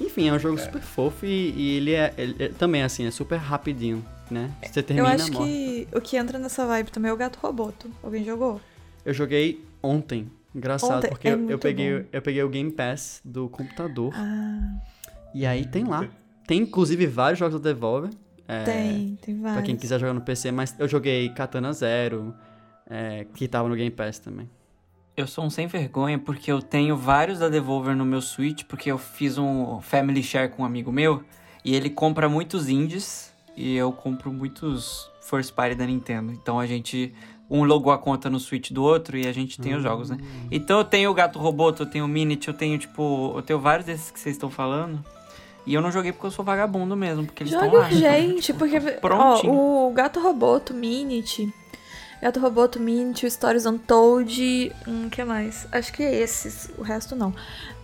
Enfim, 0.01 0.29
é 0.29 0.33
um 0.33 0.38
jogo 0.38 0.57
super 0.59 0.81
fofo 0.81 1.27
e, 1.27 1.51
e 1.57 1.77
ele, 1.79 1.92
é, 1.94 2.14
ele 2.16 2.37
é- 2.38 2.49
também, 2.51 2.83
assim, 2.85 3.05
é 3.07 3.11
super 3.11 3.37
rapidinho, 3.37 4.05
né? 4.31 4.51
Você 4.62 4.79
Eu 4.79 4.85
termina, 4.85 5.14
acho 5.16 5.33
morre. 5.33 5.88
que 5.90 5.97
o 5.97 6.01
que 6.01 6.16
entra 6.16 6.38
nessa 6.38 6.64
vibe 6.64 6.92
também 6.92 7.11
é 7.11 7.12
o 7.12 7.16
gato 7.16 7.38
roboto. 7.42 7.90
Alguém 8.03 8.25
jogou? 8.25 8.61
Eu 9.05 9.12
joguei 9.12 9.64
ontem. 9.83 10.31
Engraçado, 10.55 10.98
Ontem, 10.98 11.09
porque 11.11 11.29
é 11.29 11.33
eu, 11.35 11.50
eu 11.50 11.59
peguei, 11.59 11.98
bom. 12.00 12.04
eu 12.13 12.23
peguei 12.23 12.42
o 12.42 12.48
Game 12.48 12.71
Pass 12.71 13.21
do 13.25 13.48
computador. 13.48 14.13
Ah, 14.15 14.75
E 15.35 15.44
aí 15.44 15.67
tem 15.67 15.85
lá. 15.85 16.06
Tem 16.49 16.63
inclusive 16.63 17.07
vários 17.07 17.38
jogos 17.38 17.61
da 17.61 17.69
Devolver. 17.71 18.11
É, 18.49 18.65
tem, 18.65 19.19
tem 19.21 19.38
vários. 19.38 19.59
Pra 19.59 19.63
quem 19.63 19.77
quiser 19.77 20.01
jogar 20.01 20.15
no 20.15 20.23
PC, 20.23 20.51
mas 20.51 20.75
eu 20.79 20.88
joguei 20.88 21.29
Katana 21.29 21.75
Zero, 21.75 22.35
é, 22.88 23.27
que 23.35 23.46
tava 23.46 23.69
no 23.69 23.77
Game 23.77 23.90
Pass 23.90 24.19
também. 24.19 24.49
Eu 25.15 25.27
sou 25.27 25.44
um 25.44 25.51
sem 25.51 25.67
vergonha 25.67 26.19
porque 26.19 26.51
eu 26.51 26.63
tenho 26.63 26.96
vários 26.96 27.38
da 27.40 27.51
Devolver 27.51 27.94
no 27.94 28.07
meu 28.07 28.23
Switch, 28.23 28.65
porque 28.65 28.90
eu 28.90 28.96
fiz 28.96 29.37
um 29.37 29.79
family 29.83 30.23
share 30.23 30.51
com 30.51 30.63
um 30.63 30.65
amigo 30.65 30.90
meu 30.90 31.23
e 31.63 31.75
ele 31.75 31.90
compra 31.90 32.31
muitos 32.31 32.71
indies 32.71 33.31
e 33.55 33.77
eu 33.77 33.92
compro 33.92 34.33
muitos 34.33 35.11
first 35.21 35.53
party 35.53 35.75
da 35.75 35.85
Nintendo. 35.85 36.33
Então 36.33 36.59
a 36.59 36.65
gente 36.65 37.13
um 37.51 37.63
logou 37.63 37.92
a 37.92 37.99
conta 37.99 38.31
no 38.31 38.40
Switch 38.40 38.71
do 38.71 38.83
outro 38.83 39.19
e 39.19 39.27
a 39.27 39.33
gente 39.33 39.61
tem 39.61 39.75
os 39.75 39.83
jogos, 39.83 40.09
né? 40.09 40.17
Então 40.51 40.79
eu 40.79 40.85
tenho 40.85 41.11
o 41.11 41.15
Gato 41.15 41.38
Roboto, 41.38 41.83
eu 41.83 41.87
tenho 41.87 42.07
o 42.07 42.09
Minit, 42.09 42.49
eu 42.49 42.55
tenho 42.55 42.79
tipo, 42.79 43.35
eu 43.37 43.42
tenho 43.42 43.59
vários 43.59 43.85
desses 43.85 44.11
que 44.11 44.19
vocês 44.19 44.35
estão 44.35 44.49
falando. 44.49 45.05
E 45.69 45.75
eu 45.75 45.83
não 45.83 45.92
joguei 45.92 46.12
porque 46.12 46.27
eu 46.27 46.31
sou 46.31 46.44
vagabundo 46.44 46.96
mesmo, 46.96 47.27
porque 47.27 47.42
eles 47.42 47.52
estão 47.52 47.71
lá. 47.71 47.81
urgente, 47.85 48.52
porque 48.54 48.79
ó, 48.96 49.00
Prontinho. 49.00 49.52
o 49.52 49.92
Gato 49.94 50.19
Roboto 50.19 50.73
Minute, 50.73 51.52
Gato 52.23 52.40
Roboto 52.40 52.81
Minute, 52.81 53.27
o 53.27 53.31
Stories 53.31 53.66
Untold, 53.66 54.73
hum, 54.87 55.08
que 55.10 55.23
mais? 55.25 55.66
Acho 55.71 55.92
que 55.92 56.02
é 56.02 56.14
esses, 56.14 56.71
o 56.79 56.83
resto 56.83 57.14
não. 57.14 57.35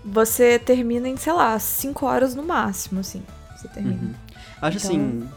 Você 0.04 0.58
termina 0.58 1.08
em, 1.08 1.16
sei 1.16 1.32
lá, 1.34 1.58
5 1.58 2.06
horas 2.06 2.34
no 2.34 2.42
máximo, 2.42 3.00
assim. 3.00 3.22
Você 3.56 3.68
termina. 3.68 4.00
Uhum. 4.02 4.14
Acho 4.62 4.78
Então- 4.78 4.90
assim, 4.90 5.28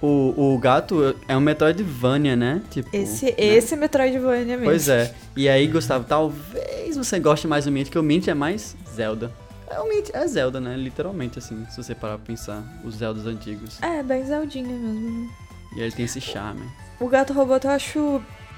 o, 0.00 0.54
o 0.54 0.58
gato 0.58 1.16
é 1.26 1.36
um 1.36 1.40
Metroidvania, 1.40 2.36
né? 2.36 2.62
Tipo, 2.70 2.88
Esse, 2.92 3.26
né? 3.26 3.34
esse 3.36 3.74
é 3.74 3.76
Metroidvania 3.76 4.56
mesmo. 4.56 4.64
Pois 4.64 4.88
é. 4.88 5.12
E 5.36 5.48
aí, 5.48 5.66
Gustavo, 5.66 6.04
talvez 6.04 6.96
você 6.96 7.18
goste 7.18 7.48
mais 7.48 7.64
do 7.64 7.72
Mint, 7.72 7.88
que 7.90 7.98
o 7.98 8.02
Mint 8.02 8.28
é 8.28 8.34
mais 8.34 8.76
Zelda. 8.94 9.30
É, 9.68 9.82
Mint 9.88 10.10
é 10.12 10.26
Zelda, 10.26 10.60
né? 10.60 10.76
Literalmente, 10.76 11.38
assim, 11.38 11.66
se 11.70 11.76
você 11.82 11.94
parar 11.94 12.16
pra 12.18 12.26
pensar, 12.26 12.62
os 12.84 12.96
Zeldas 12.96 13.26
antigos. 13.26 13.82
É, 13.82 14.02
bem 14.02 14.24
Zeldinha 14.24 14.68
mesmo. 14.68 15.30
E 15.74 15.80
aí 15.80 15.82
ele 15.86 15.92
tem 15.92 16.04
esse 16.04 16.20
charme. 16.20 16.62
O 17.00 17.08
Gato 17.08 17.32
Roboto 17.32 17.66
eu 17.66 17.70
acho, 17.72 17.98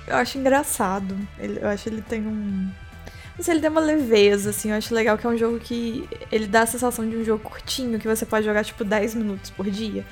eu 0.06 0.16
acho 0.16 0.38
engraçado. 0.38 1.16
Ele- 1.38 1.58
eu 1.60 1.68
acho 1.68 1.88
ele 1.88 2.02
tem 2.02 2.20
um... 2.26 2.70
Não 3.36 3.44
sei, 3.44 3.54
ele 3.54 3.60
tem 3.60 3.70
uma 3.70 3.80
leveza, 3.80 4.50
assim. 4.50 4.70
Eu 4.70 4.76
acho 4.76 4.94
legal 4.94 5.16
que 5.16 5.26
é 5.26 5.30
um 5.30 5.36
jogo 5.38 5.58
que... 5.58 6.08
Ele 6.30 6.46
dá 6.46 6.62
a 6.62 6.66
sensação 6.66 7.08
de 7.08 7.16
um 7.16 7.24
jogo 7.24 7.42
curtinho, 7.42 7.98
que 7.98 8.06
você 8.06 8.26
pode 8.26 8.44
jogar, 8.44 8.64
tipo, 8.64 8.84
10 8.84 9.14
minutos 9.14 9.50
por 9.50 9.68
dia. 9.70 10.04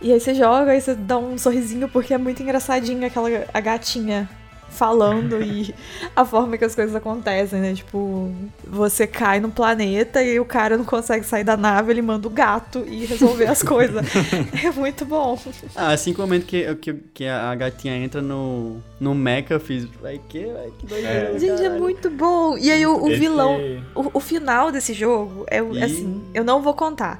E 0.00 0.12
aí 0.12 0.20
você 0.20 0.34
joga, 0.34 0.72
aí 0.72 0.80
você 0.80 0.94
dá 0.94 1.16
um 1.18 1.36
sorrisinho, 1.38 1.88
porque 1.88 2.12
é 2.14 2.18
muito 2.18 2.42
engraçadinho 2.42 3.04
aquela 3.06 3.28
a 3.52 3.60
gatinha 3.60 4.28
falando 4.68 5.42
e 5.42 5.74
a 6.14 6.24
forma 6.24 6.56
que 6.58 6.64
as 6.64 6.74
coisas 6.74 6.94
acontecem, 6.94 7.60
né? 7.60 7.74
Tipo, 7.74 8.32
você 8.66 9.06
cai 9.06 9.40
no 9.40 9.50
planeta 9.50 10.22
e 10.22 10.38
o 10.38 10.44
cara 10.44 10.76
não 10.76 10.84
consegue 10.84 11.24
sair 11.24 11.44
da 11.44 11.56
nave, 11.56 11.92
ele 11.92 12.02
manda 12.02 12.26
o 12.28 12.30
gato 12.30 12.84
e 12.86 13.06
resolver 13.06 13.46
as 13.46 13.62
coisas. 13.62 14.06
É 14.64 14.70
muito 14.70 15.04
bom. 15.04 15.38
Ah, 15.74 15.92
assim 15.92 16.12
como 16.12 16.24
o 16.24 16.28
momento 16.28 16.46
que, 16.46 16.74
que, 16.76 16.94
que 17.14 17.26
a 17.26 17.54
gatinha 17.54 17.96
entra 17.96 18.20
no, 18.20 18.82
no 18.98 19.14
mecha, 19.14 19.54
eu 19.54 19.60
fiz. 19.60 19.84
Vai 20.00 20.20
que, 20.28 20.46
vai 20.46 20.70
que 20.78 20.86
doideira. 20.86 21.32
É. 21.34 21.38
Gente, 21.38 21.52
é 21.52 21.64
caralho." 21.64 21.80
muito 21.80 22.10
bom. 22.10 22.56
E 22.58 22.70
aí 22.70 22.86
o, 22.86 22.96
o 22.96 23.08
vilão, 23.08 23.58
o, 23.94 24.10
o 24.14 24.20
final 24.20 24.72
desse 24.72 24.92
jogo 24.92 25.44
é 25.48 25.60
Ih. 25.60 25.82
assim, 25.82 26.24
eu 26.34 26.42
não 26.42 26.62
vou 26.62 26.74
contar, 26.74 27.18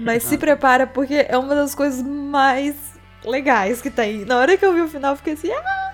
mas 0.00 0.22
se 0.22 0.36
prepara 0.38 0.86
porque 0.86 1.26
é 1.28 1.36
uma 1.36 1.54
das 1.54 1.74
coisas 1.74 2.02
mais 2.02 2.74
legais 3.24 3.80
que 3.80 3.90
tem. 3.90 4.24
Na 4.24 4.38
hora 4.38 4.56
que 4.56 4.64
eu 4.64 4.74
vi 4.74 4.80
o 4.80 4.88
final, 4.88 5.12
eu 5.12 5.16
fiquei 5.16 5.34
assim, 5.34 5.50
ah, 5.50 5.87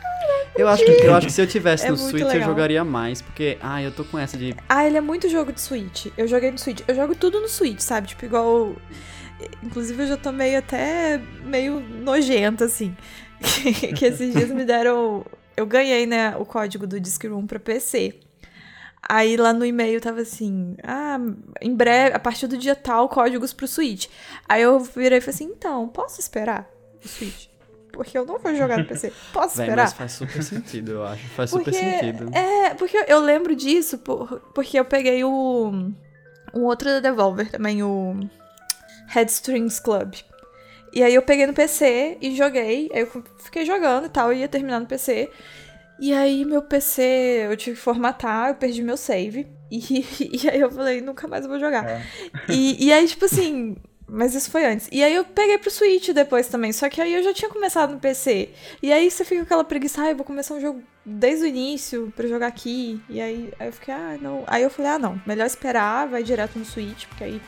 Eu 0.56 0.68
acho, 0.68 0.84
que, 0.84 0.90
eu 0.92 1.14
acho 1.14 1.26
que 1.26 1.32
se 1.32 1.42
eu 1.42 1.46
tivesse 1.46 1.86
É 1.86 1.90
no 1.90 1.96
Switch, 1.96 2.20
eu 2.20 2.28
legal. 2.28 2.48
jogaria 2.48 2.84
mais. 2.84 3.20
Porque, 3.20 3.58
ah, 3.60 3.82
eu 3.82 3.90
tô 3.90 4.04
com 4.04 4.18
essa 4.18 4.36
de. 4.36 4.54
ah, 4.68 4.86
ele 4.86 4.96
é 4.96 5.00
muito 5.00 5.28
jogo 5.28 5.52
de 5.52 5.60
Switch. 5.60 6.06
Eu 6.16 6.28
joguei 6.28 6.50
no 6.50 6.58
Switch. 6.58 6.80
Eu 6.86 6.94
jogo 6.94 7.14
tudo 7.14 7.40
no 7.40 7.48
Switch, 7.48 7.80
sabe? 7.80 8.08
Tipo, 8.08 8.24
igual. 8.24 8.74
Inclusive, 9.62 10.02
eu 10.02 10.06
já 10.06 10.16
tô 10.16 10.30
meio 10.30 10.58
até 10.58 11.20
meio 11.44 11.80
nojenta, 11.80 12.64
assim. 12.66 12.96
que 13.96 14.04
esses 14.04 14.32
dias 14.32 14.50
me 14.50 14.64
deram. 14.64 15.24
Eu 15.56 15.66
ganhei, 15.66 16.06
né, 16.06 16.34
o 16.36 16.44
código 16.44 16.86
do 16.86 16.98
Disc 16.98 17.22
Room 17.24 17.46
pra 17.46 17.60
PC. 17.60 18.14
Aí 19.08 19.36
lá 19.36 19.52
no 19.52 19.64
e-mail 19.64 20.00
tava 20.00 20.20
assim: 20.20 20.76
ah, 20.82 21.18
em 21.60 21.74
breve, 21.74 22.16
a 22.16 22.18
partir 22.18 22.46
do 22.46 22.56
dia 22.56 22.74
tal, 22.74 23.08
códigos 23.08 23.52
pro 23.52 23.68
Switch. 23.68 24.06
Aí 24.48 24.62
eu 24.62 24.80
virei 24.80 25.18
e 25.18 25.20
falei 25.20 25.34
assim: 25.34 25.44
então, 25.44 25.88
posso 25.88 26.20
esperar 26.20 26.68
o 27.04 27.08
Switch? 27.08 27.46
Porque 27.94 28.18
eu 28.18 28.24
não 28.26 28.38
vou 28.38 28.54
jogar 28.54 28.78
no 28.78 28.84
PC. 28.84 29.12
Posso 29.32 29.56
Véi, 29.56 29.66
esperar? 29.66 29.82
mas 29.84 29.92
faz 29.92 30.12
super 30.12 30.42
sentido, 30.42 30.92
eu 30.92 31.04
acho. 31.06 31.26
Faz 31.28 31.50
super 31.50 31.64
Porque- 31.64 31.78
sentido. 31.78 32.30
É, 32.34 32.74
porque 32.74 33.04
eu 33.08 33.20
lembro 33.20 33.54
disso, 33.56 33.98
por- 33.98 34.40
porque 34.54 34.78
eu 34.78 34.84
peguei 34.84 35.22
o. 35.24 35.72
Um 36.52 36.62
outro 36.62 36.88
da 36.88 37.00
Devolver 37.00 37.50
também, 37.50 37.82
o. 37.82 38.18
Headstrings 39.08 39.80
Club. 39.80 40.14
E 40.92 41.02
aí 41.02 41.14
eu 41.14 41.22
peguei 41.22 41.46
no 41.46 41.52
PC 41.52 42.18
e 42.20 42.34
joguei. 42.36 42.90
Aí 42.92 43.00
eu 43.00 43.24
fiquei 43.38 43.64
jogando 43.64 44.06
e 44.06 44.08
tal, 44.08 44.32
e 44.32 44.38
ia 44.38 44.48
terminar 44.48 44.80
no 44.80 44.86
PC. 44.86 45.28
E 46.00 46.12
aí 46.12 46.44
meu 46.44 46.62
PC, 46.62 47.46
eu 47.50 47.56
tive 47.56 47.76
que 47.76 47.82
formatar, 47.82 48.48
eu 48.50 48.54
perdi 48.56 48.82
meu 48.82 48.96
save. 48.96 49.46
E, 49.70 50.40
e 50.44 50.48
aí 50.48 50.60
eu 50.60 50.70
falei, 50.70 51.00
nunca 51.00 51.26
mais 51.26 51.42
eu 51.44 51.50
vou 51.50 51.58
jogar. 51.58 51.84
É. 51.88 52.02
E, 52.48 52.86
e 52.86 52.92
aí, 52.92 53.08
tipo 53.08 53.24
assim. 53.24 53.74
Mas 54.14 54.32
isso 54.32 54.48
foi 54.48 54.64
antes. 54.64 54.88
E 54.92 55.02
aí 55.02 55.12
eu 55.12 55.24
peguei 55.24 55.58
pro 55.58 55.72
Switch 55.72 56.10
depois 56.10 56.46
também. 56.46 56.72
Só 56.72 56.88
que 56.88 57.00
aí 57.00 57.12
eu 57.12 57.24
já 57.24 57.34
tinha 57.34 57.50
começado 57.50 57.94
no 57.94 57.98
PC. 57.98 58.50
E 58.80 58.92
aí 58.92 59.10
você 59.10 59.24
fica 59.24 59.40
com 59.40 59.46
aquela 59.46 59.64
preguiça, 59.64 60.02
ah, 60.02 60.10
eu 60.10 60.16
vou 60.16 60.24
começar 60.24 60.54
um 60.54 60.60
jogo 60.60 60.80
desde 61.04 61.44
o 61.44 61.48
início 61.48 62.12
pra 62.14 62.28
jogar 62.28 62.46
aqui. 62.46 63.02
E 63.08 63.20
aí, 63.20 63.52
aí 63.58 63.66
eu 63.66 63.72
fiquei, 63.72 63.92
ah, 63.92 64.16
não. 64.20 64.44
Aí 64.46 64.62
eu 64.62 64.70
falei, 64.70 64.92
ah, 64.92 64.98
não, 65.00 65.20
melhor 65.26 65.44
esperar, 65.44 66.06
vai 66.06 66.22
direto 66.22 66.56
no 66.56 66.64
Switch, 66.64 67.06
porque 67.08 67.24
aí 67.24 67.42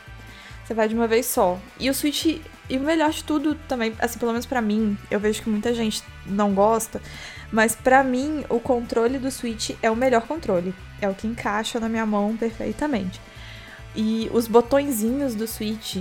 você 0.65 0.73
vai 0.73 0.89
de 0.89 0.93
uma 0.93 1.07
vez 1.07 1.25
só. 1.27 1.57
E 1.79 1.89
o 1.89 1.93
Switch, 1.93 2.25
e 2.25 2.77
o 2.77 2.81
melhor 2.81 3.11
de 3.11 3.23
tudo 3.23 3.55
também, 3.69 3.93
assim, 3.97 4.19
pelo 4.19 4.33
menos 4.33 4.45
pra 4.45 4.61
mim, 4.61 4.97
eu 5.09 5.21
vejo 5.21 5.41
que 5.41 5.49
muita 5.49 5.73
gente 5.73 6.03
não 6.25 6.53
gosta, 6.53 7.01
mas 7.49 7.77
pra 7.77 8.03
mim 8.03 8.43
o 8.49 8.59
controle 8.59 9.17
do 9.17 9.31
Switch 9.31 9.69
é 9.81 9.89
o 9.89 9.95
melhor 9.95 10.27
controle. 10.27 10.75
É 11.01 11.07
o 11.07 11.15
que 11.15 11.27
encaixa 11.27 11.79
na 11.79 11.87
minha 11.87 12.05
mão 12.05 12.35
perfeitamente. 12.35 13.21
E 13.95 14.29
os 14.33 14.47
botõezinhos 14.47 15.33
do 15.33 15.47
Switch 15.47 15.99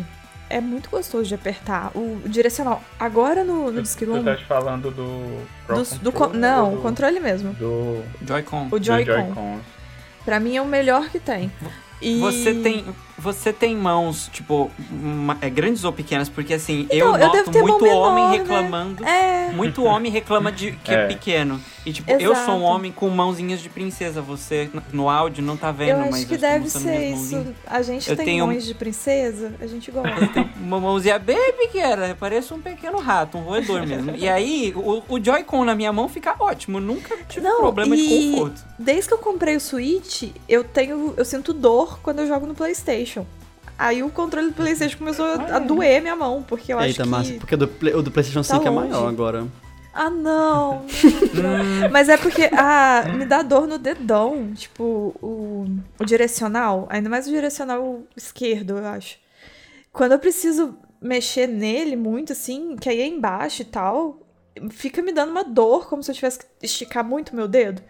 é 0.48 0.60
muito 0.60 0.90
gostoso 0.90 1.24
de 1.24 1.34
apertar. 1.34 1.90
O, 1.94 2.20
direcional. 2.26 2.82
Agora 2.98 3.44
no, 3.44 3.70
no 3.70 3.82
Disc 3.82 3.98
Tu 3.98 4.22
tá 4.24 4.36
te 4.36 4.44
falando 4.44 4.90
do. 4.90 5.46
Pro 5.66 5.82
do, 5.82 5.98
do 5.98 6.12
con- 6.12 6.28
não, 6.28 6.74
o 6.74 6.76
do, 6.76 6.82
controle 6.82 7.20
mesmo. 7.20 7.52
Do, 7.54 8.02
Joy-Con. 8.26 8.68
O 8.70 8.78
do 8.78 8.84
Joy-Con. 8.84 9.12
Joy-Cons. 9.12 9.62
Pra 10.24 10.40
mim 10.40 10.56
é 10.56 10.62
o 10.62 10.66
melhor 10.66 11.08
que 11.08 11.20
tem. 11.20 11.50
E... 12.00 12.18
Você 12.20 12.54
tem, 12.54 12.84
você 13.18 13.52
tem 13.52 13.74
mãos, 13.76 14.28
tipo, 14.32 14.70
ma- 14.90 15.36
é, 15.40 15.48
grandes 15.50 15.84
ou 15.84 15.92
pequenas? 15.92 16.28
Porque 16.28 16.54
assim, 16.54 16.80
Então, 16.90 16.96
eu 16.98 17.06
eu 17.14 17.18
noto 17.18 17.32
devo 17.32 17.50
ter 17.50 17.58
mão 17.62 17.68
muito 17.68 17.84
menor, 17.84 18.08
homem 18.08 18.28
né? 18.28 18.36
reclamando. 18.38 19.04
É. 19.04 19.50
Muito 19.52 19.84
homem 19.84 20.10
reclama 20.12 20.50
de 20.52 20.72
que 20.72 20.90
é, 20.92 21.04
É. 21.04 21.06
pequeno. 21.06 21.60
E 21.84 21.92
tipo, 21.92 22.10
eu 22.10 22.34
sou 22.34 22.54
um 22.54 22.58
Exato. 22.58 22.60
homem 22.62 22.90
com 22.92 23.08
mãozinhas 23.08 23.60
de 23.60 23.68
princesa. 23.68 24.20
Você 24.20 24.68
no 24.92 25.08
áudio 25.08 25.42
não 25.42 25.56
tá 25.56 25.70
vendo, 25.70 25.90
Eu 25.90 25.98
mas 25.98 26.14
acho 26.16 26.26
que 26.26 26.36
deve 26.36 26.68
ser 26.68 26.78
isso. 27.12 27.16
mãozinhas. 27.36 27.46
A 27.66 27.80
gente 27.82 28.10
Eu 28.10 28.16
tem 28.16 28.26
tenho- 28.26 28.46
mães 28.46 28.64
de 28.66 28.74
princesa, 28.74 29.54
a 29.60 29.66
gente 29.66 29.90
gosta. 29.90 30.50
Uma 30.60 30.80
mãozinha 30.80 31.18
bem 31.18 31.52
pequena, 31.54 32.16
parece 32.18 32.52
um 32.52 32.60
pequeno 32.60 32.98
rato, 32.98 33.38
um 33.38 33.42
roedor 33.42 33.86
mesmo. 33.86 34.16
E 34.16 34.28
aí, 34.28 34.72
o, 34.74 35.02
o 35.08 35.22
Joy-Con 35.24 35.64
na 35.64 35.74
minha 35.76 35.92
mão 35.92 36.08
fica 36.08 36.34
ótimo, 36.40 36.80
nunca 36.80 37.16
tive 37.28 37.46
Não, 37.46 37.58
problema 37.58 37.96
de 37.96 38.32
conforto. 38.32 38.64
Desde 38.78 39.06
que 39.08 39.14
eu 39.14 39.18
comprei 39.18 39.54
o 39.56 39.60
Switch, 39.60 40.24
eu 40.48 40.64
tenho. 40.64 41.14
Eu 41.16 41.24
sinto 41.24 41.52
dor 41.54 42.00
quando 42.02 42.18
eu 42.18 42.26
jogo 42.26 42.46
no 42.46 42.54
Playstation. 42.54 43.05
Aí 43.78 44.02
o 44.02 44.10
controle 44.10 44.48
do 44.48 44.54
Playstation 44.54 44.96
começou 44.96 45.26
a, 45.26 45.56
a 45.56 45.58
doer 45.58 46.00
minha 46.00 46.16
mão, 46.16 46.42
porque 46.42 46.72
eu 46.72 46.80
Eita, 46.80 47.02
acho 47.02 47.32
que. 47.32 47.38
Porque 47.38 47.54
o 47.54 47.58
do, 47.58 47.70
o 47.98 48.02
do 48.02 48.10
PlayStation 48.10 48.40
Tá 48.40 48.56
5 48.56 48.66
é 48.66 48.70
longe. 48.70 48.88
maior 48.88 49.08
agora. 49.08 49.46
Ah, 49.92 50.10
não! 50.10 50.84
não. 51.32 51.90
Mas 51.90 52.08
é 52.08 52.16
porque 52.16 52.50
ah, 52.52 53.04
me 53.14 53.24
dá 53.24 53.42
dor 53.42 53.66
no 53.66 53.78
dedão, 53.78 54.52
tipo, 54.54 55.14
o, 55.22 55.66
o 55.98 56.04
direcional, 56.04 56.86
ainda 56.90 57.08
mais 57.08 57.26
o 57.26 57.30
direcional 57.30 58.02
esquerdo, 58.14 58.76
eu 58.76 58.86
acho. 58.86 59.18
Quando 59.92 60.12
eu 60.12 60.18
preciso 60.18 60.76
mexer 61.00 61.46
nele 61.46 61.96
muito, 61.96 62.32
assim, 62.32 62.76
que 62.76 62.88
aí 62.88 63.00
é 63.00 63.06
embaixo 63.06 63.62
e 63.62 63.64
tal, 63.64 64.20
fica 64.70 65.00
me 65.00 65.12
dando 65.12 65.30
uma 65.30 65.44
dor, 65.44 65.88
como 65.88 66.02
se 66.02 66.10
eu 66.10 66.14
tivesse 66.14 66.40
que 66.40 66.46
esticar 66.62 67.02
muito 67.02 67.34
meu 67.34 67.48
dedo. 67.48 67.82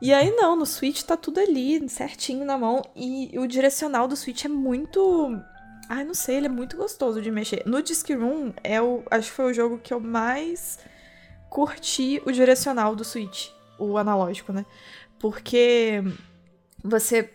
E 0.00 0.12
aí 0.12 0.30
não, 0.30 0.54
no 0.54 0.64
Switch 0.64 1.02
tá 1.02 1.16
tudo 1.16 1.40
ali, 1.40 1.88
certinho 1.88 2.44
na 2.44 2.56
mão, 2.56 2.82
e 2.94 3.32
o 3.36 3.46
direcional 3.46 4.06
do 4.06 4.16
Switch 4.16 4.44
é 4.44 4.48
muito. 4.48 5.36
Ai, 5.88 6.04
não 6.04 6.14
sei, 6.14 6.36
ele 6.36 6.46
é 6.46 6.50
muito 6.50 6.76
gostoso 6.76 7.20
de 7.20 7.30
mexer. 7.30 7.62
No 7.66 7.82
Disc 7.82 8.08
Room, 8.10 8.52
é 8.62 8.80
o, 8.80 9.02
acho 9.10 9.30
que 9.30 9.36
foi 9.36 9.50
o 9.50 9.54
jogo 9.54 9.78
que 9.78 9.92
eu 9.92 9.98
mais 9.98 10.78
curti 11.48 12.22
o 12.26 12.30
direcional 12.30 12.94
do 12.94 13.04
Switch, 13.04 13.48
o 13.78 13.96
analógico, 13.96 14.52
né? 14.52 14.64
Porque 15.18 16.02
você. 16.82 17.30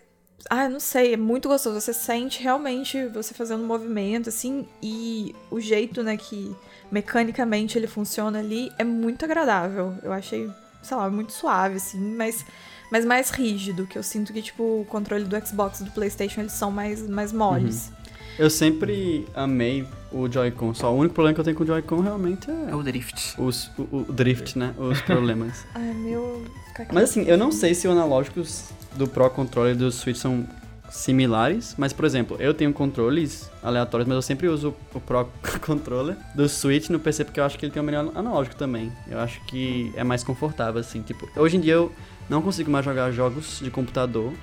Ah, 0.49 0.67
não 0.67 0.79
sei, 0.79 1.13
é 1.13 1.17
muito 1.17 1.47
gostoso. 1.47 1.79
Você 1.79 1.93
sente 1.93 2.43
realmente 2.43 3.07
você 3.07 3.33
fazendo 3.33 3.63
um 3.63 3.67
movimento, 3.67 4.29
assim, 4.29 4.67
e 4.81 5.35
o 5.49 5.59
jeito, 5.59 6.03
né, 6.03 6.17
que 6.17 6.55
mecanicamente 6.91 7.77
ele 7.77 7.87
funciona 7.87 8.39
ali 8.39 8.71
é 8.77 8.83
muito 8.83 9.25
agradável. 9.25 9.97
Eu 10.03 10.11
achei, 10.13 10.49
sei 10.83 10.97
lá, 10.97 11.09
muito 11.09 11.31
suave, 11.33 11.75
assim, 11.77 11.99
mas, 12.15 12.45
mas 12.91 13.05
mais 13.05 13.29
rígido, 13.29 13.87
que 13.87 13.97
eu 13.97 14.03
sinto 14.03 14.31
que, 14.33 14.41
tipo, 14.41 14.63
o 14.81 14.85
controle 14.85 15.23
do 15.25 15.47
Xbox 15.47 15.79
e 15.79 15.83
do 15.85 15.91
Playstation, 15.91 16.41
eles 16.41 16.53
são 16.53 16.69
mais, 16.71 17.07
mais 17.07 17.31
moles. 17.33 17.91
Eu 18.37 18.49
sempre 18.49 19.27
amei 19.35 19.87
o 20.11 20.27
Joy-Con. 20.31 20.73
Só 20.73 20.91
o 20.91 20.97
único 20.97 21.13
problema 21.13 21.35
que 21.35 21.39
eu 21.39 21.43
tenho 21.43 21.55
com 21.55 21.63
o 21.63 21.67
Joy-Con 21.67 21.99
realmente 21.99 22.49
É 22.49 22.71
é 22.71 22.75
o 22.75 22.81
Drift. 22.81 23.35
os, 23.39 23.69
o, 23.77 23.97
o 23.97 24.05
drift, 24.11 24.57
né? 24.57 24.73
Os 24.77 24.99
problemas. 25.01 25.65
Ai, 25.75 25.93
meu... 25.93 26.43
Mas 26.91 27.11
assim, 27.11 27.23
eu 27.25 27.37
não 27.37 27.51
sei 27.51 27.75
se 27.75 27.87
os 27.87 27.93
analógicos 27.93 28.69
do 28.95 29.07
Pro 29.07 29.29
Controller 29.29 29.75
e 29.75 29.77
do 29.77 29.91
Switch 29.91 30.17
são 30.17 30.47
similares, 30.93 31.73
mas 31.75 31.91
por 31.91 32.05
exemplo, 32.05 32.37
eu 32.39 32.53
tenho 32.53 32.71
controles 32.71 33.49
aleatórios, 33.63 34.07
mas 34.07 34.15
eu 34.15 34.21
sempre 34.21 34.47
uso 34.47 34.75
o 34.93 34.99
Pro 34.99 35.27
Controller 35.65 36.15
do 36.35 36.47
Switch 36.47 36.89
no 36.89 36.99
PC 36.99 37.25
porque 37.25 37.39
eu 37.39 37.43
acho 37.43 37.57
que 37.57 37.65
ele 37.65 37.73
tem 37.73 37.81
o 37.81 37.85
melhor 37.85 38.11
analógico 38.13 38.55
também. 38.55 38.91
Eu 39.09 39.19
acho 39.19 39.43
que 39.45 39.91
é 39.95 40.03
mais 40.03 40.23
confortável 40.23 40.79
assim, 40.79 41.01
tipo, 41.01 41.27
hoje 41.35 41.57
em 41.57 41.59
dia 41.59 41.73
eu 41.73 41.91
não 42.29 42.43
consigo 42.43 42.69
mais 42.69 42.85
jogar 42.85 43.11
jogos 43.11 43.59
de 43.59 43.71
computador 43.71 44.33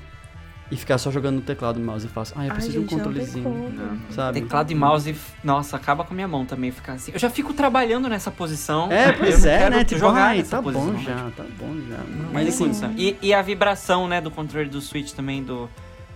e 0.72 0.76
ficar 0.76 0.98
só 0.98 1.10
jogando 1.10 1.36
no 1.36 1.42
teclado 1.42 1.78
e 1.78 1.82
mouse 1.82 2.06
e 2.06 2.08
faço, 2.08 2.32
ah, 2.36 2.44
eu 2.44 2.50
Ai, 2.50 2.56
preciso 2.56 2.80
de 2.80 2.84
um 2.84 2.86
controlezinho. 2.86 3.72
Não. 3.72 4.12
sabe? 4.12 4.40
Teclado 4.40 4.72
e 4.72 4.74
mouse, 4.74 5.16
nossa, 5.44 5.76
acaba 5.76 6.02
com 6.02 6.12
a 6.12 6.16
minha 6.16 6.28
mão 6.28 6.44
também 6.44 6.72
ficar 6.72 6.94
assim. 6.94 7.12
Eu 7.12 7.18
já 7.18 7.30
fico 7.30 7.52
trabalhando 7.52 8.08
nessa 8.08 8.30
posição. 8.30 8.90
É, 8.90 9.12
pois 9.12 9.44
é, 9.44 9.70
né? 9.70 9.84
Tipo, 9.84 10.00
jogar 10.00 10.24
ai, 10.24 10.38
nessa 10.38 10.56
tá 10.56 10.62
posição, 10.62 10.92
bom 10.92 10.98
já, 10.98 11.30
tá 11.36 11.44
bom 11.58 11.76
já. 11.88 11.96
Não 11.96 12.32
Mas 12.32 12.42
tem 12.42 12.48
assim, 12.48 12.64
condição. 12.64 12.94
E, 12.96 13.16
e 13.22 13.32
a 13.32 13.40
vibração, 13.40 14.08
né, 14.08 14.20
do 14.20 14.30
controle 14.30 14.68
do 14.68 14.80
Switch 14.80 15.12
também, 15.12 15.42
do 15.42 15.68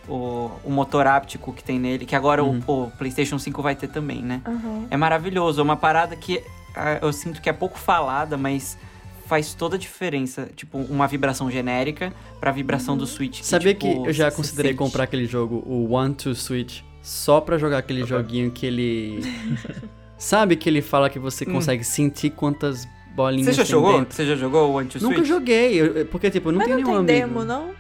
o, 0.09 0.51
o 0.65 0.71
motor 0.71 1.07
áptico 1.07 1.53
que 1.53 1.63
tem 1.65 1.79
nele, 1.79 2.05
que 2.05 2.15
agora 2.17 2.43
Uhum. 2.45 2.61
o, 2.67 2.85
o 2.85 2.91
PlayStation 2.93 3.39
5 3.39 3.63
vai 3.63 3.75
ter 3.75 3.89
também, 3.89 4.23
né? 4.23 4.41
Aham. 4.47 4.87
É 4.91 4.97
maravilhoso, 4.97 5.61
é 5.61 5.65
uma 5.65 5.77
parada 5.77 6.15
que 6.17 6.43
ah, 6.77 6.99
eu 7.03 7.13
sinto 7.13 7.41
que 7.41 7.49
é 7.49 7.53
pouco 7.53 7.79
falada, 7.79 8.37
mas 8.37 8.77
faz 9.27 9.55
toda 9.55 9.77
a 9.77 9.79
diferença. 9.79 10.49
Tipo, 10.55 10.79
uma 10.79 11.07
vibração 11.07 11.51
genérica 11.51 12.13
pra 12.41 12.51
vibração 12.51 12.97
do 12.97 13.07
Switch. 13.07 13.41
Que, 13.41 13.47
sabia 13.47 13.73
tipo, 13.75 14.03
que 14.03 14.09
eu 14.09 14.13
já 14.13 14.31
considerei 14.31 14.73
sente. 14.73 14.79
comprar 14.79 15.05
aquele 15.05 15.25
jogo, 15.27 15.63
o 15.67 15.93
One 15.93 16.15
to 16.15 16.35
Switch, 16.35 16.83
só 17.03 17.41
pra 17.41 17.57
jogar 17.57 17.79
aquele 17.79 18.05
joguinho 18.05 18.51
que 18.51 18.67
ele. 18.67 19.21
Sabe 20.19 20.57
que 20.57 20.69
ele 20.69 20.81
fala 20.81 21.11
que 21.11 21.19
você 21.19 21.45
Hum. 21.49 21.53
consegue 21.53 21.85
sentir 21.85 22.31
quantas 22.31 22.87
bolinhas 23.15 23.47
Você 23.47 23.53
já 23.53 23.63
tem 23.63 23.71
jogou? 23.73 23.99
dentro? 23.99 24.15
Você 24.15 24.27
já 24.27 24.37
jogou 24.37 24.73
o 24.73 24.79
Anti 24.79 25.03
Nunca 25.03 25.17
Switch? 25.17 25.29
joguei, 25.29 25.81
eu- 25.81 26.07
porque 26.07 26.31
tipo, 26.31 26.49
eu 26.49 26.53
não 26.53 26.59
Mas 26.59 26.69
tenho 26.69 26.81
não 26.81 26.87
nenhum 26.93 27.05
tem 27.05 27.23
amigo. 27.23 27.35
demo, 27.41 27.45
não? 27.45 27.71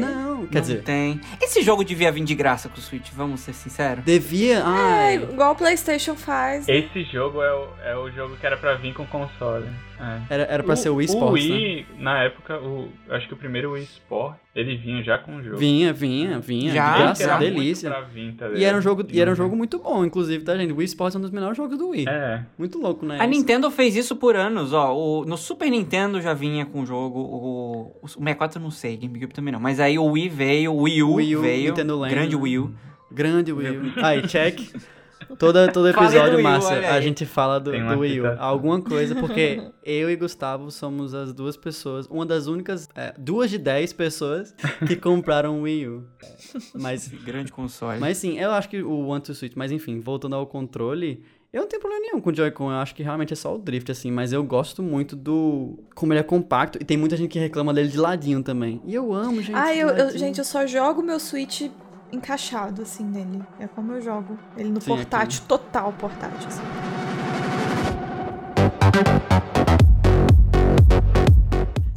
Não, 0.00 0.46
quer 0.46 0.54
Não 0.56 0.60
dizer, 0.62 0.82
tem. 0.82 1.20
Esse 1.40 1.62
jogo 1.62 1.84
devia 1.84 2.10
vir 2.12 2.24
de 2.24 2.34
graça 2.34 2.68
com 2.68 2.78
o 2.78 2.80
Switch, 2.80 3.10
vamos 3.12 3.40
ser 3.40 3.52
sinceros. 3.52 4.04
devia. 4.04 4.58
É, 4.58 4.62
Ai, 4.64 5.14
igual 5.16 5.52
o 5.52 5.56
PlayStation 5.56 6.14
faz. 6.14 6.68
Esse 6.68 7.04
jogo 7.04 7.42
é 7.42 7.52
o, 7.52 7.68
é 7.84 7.96
o 7.96 8.10
jogo 8.10 8.36
que 8.36 8.46
era 8.46 8.56
pra 8.56 8.74
vir 8.74 8.94
com 8.94 9.06
console. 9.06 9.66
É. 10.02 10.34
era, 10.34 10.42
era 10.44 10.62
pra 10.64 10.74
ser 10.74 10.88
o 10.90 10.96
Wii 10.96 11.06
O 11.06 11.12
Sports, 11.12 11.48
né? 11.48 11.54
Wii, 11.54 11.86
na 11.98 12.24
época, 12.24 12.58
o, 12.58 12.88
acho 13.08 13.28
que 13.28 13.34
o 13.34 13.36
primeiro 13.36 13.70
Wii 13.72 13.84
Sport, 13.84 14.36
ele 14.54 14.76
vinha 14.76 15.00
já 15.04 15.16
com 15.16 15.36
o 15.36 15.42
jogo. 15.42 15.56
Vinha, 15.56 15.92
vinha, 15.92 16.40
vinha. 16.40 16.72
Já? 16.72 16.92
de 16.92 16.98
graça, 16.98 17.22
Era 17.22 17.36
delícia. 17.38 17.90
tá 17.90 18.50
E 18.56 18.64
era 18.64 18.76
um 18.76 18.80
jogo, 18.80 19.06
e 19.08 19.20
era 19.20 19.30
um 19.30 19.34
jogo 19.36 19.54
muito 19.54 19.78
bom, 19.78 20.04
inclusive, 20.04 20.42
tá, 20.42 20.56
gente? 20.56 20.72
O 20.72 20.76
Wii 20.76 20.86
Sports 20.86 21.14
é 21.14 21.18
um 21.18 21.22
dos 21.22 21.30
melhores 21.30 21.56
jogos 21.56 21.78
do 21.78 21.90
Wii. 21.90 22.06
É. 22.08 22.42
Muito 22.58 22.78
louco, 22.80 23.06
né? 23.06 23.18
A 23.20 23.24
Isso. 23.24 23.30
Nintendo 23.38 23.70
fez 23.70 23.94
isso 23.94 24.16
por 24.16 24.34
anos, 24.34 24.72
ó. 24.72 24.92
O, 24.92 25.24
no 25.24 25.36
Super 25.36 25.70
Nintendo 25.70 26.20
já 26.20 26.34
vinha 26.34 26.66
com 26.66 26.80
o 26.82 26.86
jogo. 26.86 27.20
O, 27.20 27.96
o 28.02 28.08
64 28.08 28.58
eu 28.58 28.62
não 28.62 28.70
sei, 28.72 28.96
GameCube 28.96 29.32
também 29.32 29.52
não. 29.52 29.60
Mas 29.60 29.78
aí 29.78 29.98
o 29.98 30.04
Wii 30.04 30.28
veio, 30.28 30.72
o 30.72 30.82
Wii 30.82 31.02
U, 31.04 31.14
Wii 31.14 31.36
U, 31.36 31.40
veio. 31.42 31.68
Nintendo 31.68 31.98
Land, 31.98 32.12
grande 32.14 32.36
né? 32.36 32.42
Wii 32.42 32.58
U. 32.58 32.74
Grande 33.10 33.52
Wii 33.52 33.68
U. 33.78 33.92
Aí, 34.02 34.22
check. 34.26 34.58
Toda, 35.38 35.70
todo 35.72 35.88
episódio, 35.88 36.44
olha 36.44 36.92
a 36.94 37.00
gente 37.00 37.24
fala 37.26 37.58
do, 37.58 37.70
do 37.72 37.98
Wii 38.00 38.20
U. 38.20 38.26
Alguma 38.38 38.80
coisa, 38.80 39.14
porque 39.14 39.62
eu 39.84 40.10
e 40.10 40.16
Gustavo 40.16 40.70
somos 40.70 41.14
as 41.14 41.32
duas 41.32 41.56
pessoas, 41.56 42.06
uma 42.06 42.24
das 42.26 42.46
únicas, 42.46 42.88
é, 42.94 43.14
duas 43.18 43.50
de 43.50 43.58
dez 43.58 43.92
pessoas 43.92 44.54
que 44.86 44.96
compraram 44.96 45.60
o 45.60 45.62
Wii 45.62 45.88
U. 45.88 46.04
Mas, 46.74 47.08
Grande 47.08 47.52
console. 47.52 47.98
mas 47.98 48.18
sim, 48.18 48.38
eu 48.38 48.50
acho 48.50 48.68
que 48.68 48.82
o 48.82 49.06
One 49.06 49.22
to 49.22 49.34
Switch, 49.34 49.54
mas 49.56 49.72
enfim, 49.72 50.00
voltando 50.00 50.34
ao 50.36 50.46
controle, 50.46 51.22
eu 51.52 51.60
não 51.62 51.68
tenho 51.68 51.80
problema 51.80 52.02
nenhum 52.06 52.20
com 52.20 52.30
o 52.30 52.34
Joy-Con, 52.34 52.70
eu 52.70 52.76
acho 52.78 52.94
que 52.94 53.02
realmente 53.02 53.32
é 53.32 53.36
só 53.36 53.54
o 53.54 53.58
drift, 53.58 53.90
assim, 53.92 54.10
mas 54.10 54.32
eu 54.32 54.42
gosto 54.42 54.82
muito 54.82 55.14
do... 55.14 55.78
como 55.94 56.12
ele 56.12 56.20
é 56.20 56.22
compacto, 56.22 56.78
e 56.80 56.84
tem 56.84 56.96
muita 56.96 57.16
gente 57.16 57.30
que 57.30 57.38
reclama 57.38 57.74
dele 57.74 57.88
de 57.88 57.98
ladinho 57.98 58.42
também. 58.42 58.80
E 58.86 58.94
eu 58.94 59.12
amo, 59.12 59.42
gente, 59.42 59.54
Ah, 59.54 59.74
eu, 59.74 59.88
eu- 59.88 60.16
gente, 60.16 60.38
eu 60.38 60.44
só 60.44 60.66
jogo 60.66 61.02
meu 61.02 61.20
Switch 61.20 61.70
encaixado, 62.12 62.82
assim, 62.82 63.04
nele. 63.04 63.42
É 63.58 63.66
como 63.66 63.92
eu 63.92 64.02
jogo. 64.02 64.38
Ele 64.56 64.70
no 64.70 64.80
Sim, 64.80 64.88
portátil, 64.88 65.42
total 65.48 65.92
portátil, 65.94 66.46
assim. 66.46 66.62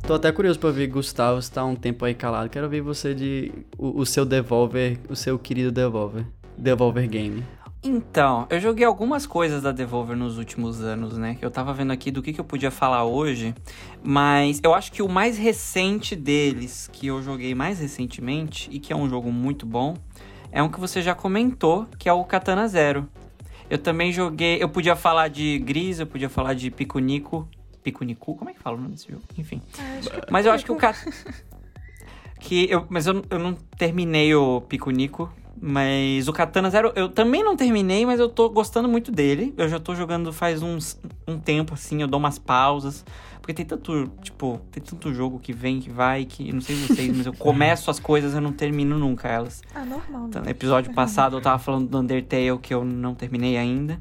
Tô 0.07 0.13
até 0.13 0.31
curioso 0.31 0.59
pra 0.59 0.69
ver 0.69 0.87
Gustavo 0.87 1.39
está 1.39 1.65
um 1.65 1.75
tempo 1.75 2.05
aí 2.05 2.13
calado. 2.13 2.49
Quero 2.49 2.69
ver 2.69 2.81
você 2.81 3.13
de 3.13 3.51
o, 3.77 4.01
o 4.01 4.05
seu 4.05 4.23
Devolver, 4.23 4.99
o 5.09 5.15
seu 5.15 5.37
querido 5.37 5.71
Devolver. 5.71 6.25
Devolver 6.57 7.07
Game. 7.07 7.43
Então, 7.87 8.47
eu 8.49 8.59
joguei 8.59 8.83
algumas 8.83 9.27
coisas 9.27 9.61
da 9.61 9.71
Devolver 9.71 10.17
nos 10.17 10.39
últimos 10.39 10.81
anos, 10.81 11.17
né? 11.17 11.35
Que 11.35 11.45
eu 11.45 11.51
tava 11.51 11.71
vendo 11.71 11.91
aqui 11.91 12.09
do 12.09 12.21
que, 12.21 12.33
que 12.33 12.39
eu 12.41 12.43
podia 12.45 12.71
falar 12.71 13.03
hoje. 13.05 13.53
Mas 14.03 14.59
eu 14.63 14.73
acho 14.73 14.91
que 14.91 15.03
o 15.03 15.07
mais 15.07 15.37
recente 15.37 16.15
deles, 16.15 16.89
que 16.91 17.07
eu 17.07 17.21
joguei 17.21 17.53
mais 17.53 17.79
recentemente, 17.79 18.67
e 18.71 18.79
que 18.79 18.91
é 18.91 18.95
um 18.95 19.07
jogo 19.07 19.31
muito 19.31 19.67
bom, 19.67 19.95
é 20.51 20.63
um 20.63 20.69
que 20.69 20.79
você 20.79 20.99
já 20.99 21.13
comentou, 21.13 21.85
que 21.99 22.09
é 22.09 22.13
o 22.13 22.23
Katana 22.23 22.67
Zero. 22.67 23.07
Eu 23.69 23.77
também 23.77 24.11
joguei. 24.11 24.57
Eu 24.61 24.69
podia 24.69 24.95
falar 24.95 25.27
de 25.27 25.59
Gris, 25.59 25.99
eu 25.99 26.07
podia 26.07 26.29
falar 26.29 26.55
de 26.55 26.71
Picunico. 26.71 27.47
Picunicu? 27.83 28.35
Como 28.35 28.49
é 28.49 28.53
que 28.53 28.59
fala 28.59 28.77
o 28.77 28.79
nome 28.81 28.93
desse 28.95 29.11
jogo? 29.11 29.21
Enfim. 29.37 29.61
Ah, 29.77 29.97
acho 29.99 30.09
que- 30.09 30.21
Mas 30.31 30.45
eu 30.47 30.51
acho 30.51 30.65
que 30.65 30.71
o 30.71 30.75
Kat... 30.75 30.97
que 32.39 32.67
eu, 32.69 32.85
mas 32.89 33.05
eu, 33.05 33.23
eu 33.29 33.37
não 33.37 33.53
terminei 33.77 34.33
o 34.33 34.61
Picunico. 34.61 35.31
Mas 35.59 36.27
o 36.27 36.33
Katana 36.33 36.69
Zero 36.69 36.91
eu 36.95 37.09
também 37.09 37.43
não 37.43 37.55
terminei, 37.55 38.05
mas 38.05 38.19
eu 38.19 38.29
tô 38.29 38.49
gostando 38.49 38.87
muito 38.87 39.11
dele. 39.11 39.53
Eu 39.57 39.69
já 39.69 39.79
tô 39.79 39.95
jogando 39.95 40.31
faz 40.33 40.61
uns, 40.61 40.99
um 41.27 41.39
tempo, 41.39 41.73
assim, 41.73 42.01
eu 42.01 42.07
dou 42.07 42.19
umas 42.19 42.37
pausas. 42.37 43.05
Porque 43.45 43.53
tem 43.53 43.65
tanto, 43.65 44.11
tipo, 44.23 44.59
tem 44.71 44.81
tanto 44.81 45.13
jogo 45.13 45.37
que 45.37 45.53
vem, 45.53 45.79
que 45.79 45.87
vai, 45.87 46.25
que 46.25 46.51
não 46.51 46.61
sei 46.61 46.75
vocês, 46.77 47.15
mas 47.15 47.27
eu 47.27 47.33
começo 47.37 47.91
as 47.91 47.99
coisas 47.99 48.33
e 48.33 48.37
eu 48.37 48.41
não 48.41 48.51
termino 48.51 48.97
nunca 48.97 49.27
elas. 49.27 49.61
Ah, 49.73 49.85
normal. 49.85 50.25
Então, 50.29 50.41
né? 50.41 50.45
no 50.45 50.51
episódio 50.51 50.91
passado 50.95 51.37
eu 51.37 51.41
tava 51.41 51.59
falando 51.59 51.87
do 51.87 51.99
Undertale 51.99 52.57
que 52.57 52.73
eu 52.73 52.83
não 52.83 53.13
terminei 53.13 53.55
ainda. 53.55 53.99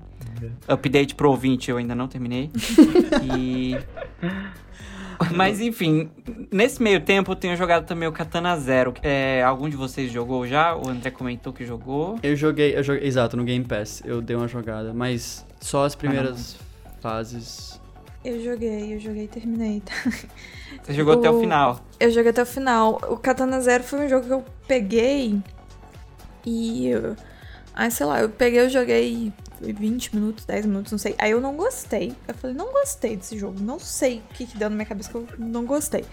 Update 0.66 1.14
pro 1.14 1.30
ouvinte 1.30 1.70
eu 1.70 1.76
ainda 1.76 1.94
não 1.94 2.09
terminei. 2.09 2.50
e. 3.36 3.76
Mas 5.34 5.60
enfim, 5.60 6.10
nesse 6.52 6.82
meio 6.82 7.00
tempo 7.00 7.32
eu 7.32 7.36
tenho 7.36 7.56
jogado 7.56 7.86
também 7.86 8.08
o 8.08 8.12
Katana 8.12 8.56
Zero. 8.58 8.94
É, 9.02 9.42
algum 9.42 9.68
de 9.68 9.76
vocês 9.76 10.10
jogou 10.12 10.46
já? 10.46 10.74
O 10.76 10.88
André 10.88 11.10
comentou 11.10 11.52
que 11.52 11.64
jogou. 11.64 12.18
Eu 12.22 12.34
joguei, 12.36 12.76
eu 12.76 12.82
joguei, 12.82 13.06
exato, 13.06 13.36
no 13.36 13.44
Game 13.44 13.64
Pass. 13.64 14.02
Eu 14.04 14.20
dei 14.22 14.36
uma 14.36 14.48
jogada, 14.48 14.92
mas 14.94 15.44
só 15.60 15.84
as 15.84 15.94
primeiras 15.94 16.56
fases. 17.00 17.80
Eu 18.24 18.42
joguei, 18.42 18.94
eu 18.94 18.98
joguei 19.00 19.24
e 19.24 19.28
terminei. 19.28 19.80
tá? 19.80 19.92
Você 20.82 20.94
jogou 20.94 21.14
até 21.14 21.30
o 21.30 21.36
O- 21.36 21.40
final. 21.40 21.80
Eu 22.00 22.10
joguei 22.10 22.30
até 22.30 22.42
o 22.42 22.46
final. 22.46 22.98
O 23.10 23.16
Katana 23.18 23.60
Zero 23.60 23.84
foi 23.84 24.06
um 24.06 24.08
jogo 24.08 24.26
que 24.26 24.32
eu 24.32 24.44
peguei 24.66 25.38
e. 26.46 26.88
eu- 26.88 27.16
Ai, 27.74 27.90
sei 27.90 28.06
lá, 28.06 28.20
eu 28.20 28.28
peguei, 28.28 28.60
eu 28.60 28.70
joguei 28.70 29.32
20 29.72 30.14
minutos, 30.14 30.44
10 30.44 30.66
minutos, 30.66 30.92
não 30.92 30.98
sei. 30.98 31.14
Aí 31.18 31.30
eu 31.30 31.40
não 31.40 31.54
gostei. 31.54 32.14
Eu 32.26 32.34
falei, 32.34 32.56
não 32.56 32.72
gostei 32.72 33.16
desse 33.16 33.38
jogo. 33.38 33.60
Não 33.60 33.78
sei 33.78 34.18
o 34.18 34.34
que, 34.34 34.46
que 34.46 34.56
deu 34.56 34.70
na 34.70 34.76
minha 34.76 34.86
cabeça 34.86 35.10
que 35.10 35.16
eu 35.16 35.26
não 35.38 35.64
gostei. 35.64 36.04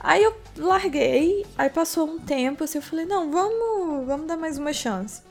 Aí 0.00 0.22
eu 0.22 0.34
larguei, 0.56 1.44
aí 1.56 1.70
passou 1.70 2.08
um 2.08 2.18
tempo, 2.18 2.64
assim, 2.64 2.78
eu 2.78 2.82
falei, 2.82 3.04
não, 3.04 3.30
vamos, 3.30 4.06
vamos 4.06 4.26
dar 4.26 4.36
mais 4.36 4.58
uma 4.58 4.72
chance. 4.72 5.22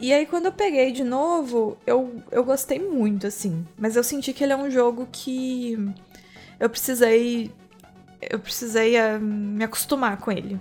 E 0.00 0.12
aí, 0.12 0.26
quando 0.26 0.46
eu 0.46 0.52
peguei 0.52 0.92
de 0.92 1.02
novo, 1.02 1.76
eu, 1.84 2.22
eu 2.30 2.44
gostei 2.44 2.78
muito, 2.78 3.26
assim. 3.26 3.66
Mas 3.76 3.96
eu 3.96 4.04
senti 4.04 4.32
que 4.32 4.44
ele 4.44 4.52
é 4.52 4.56
um 4.56 4.70
jogo 4.70 5.08
que 5.10 5.76
eu 6.60 6.70
precisei. 6.70 7.50
Eu 8.20 8.38
precisei 8.38 8.96
eh, 8.96 9.18
me 9.18 9.64
acostumar 9.64 10.16
com 10.18 10.30
ele. 10.30 10.58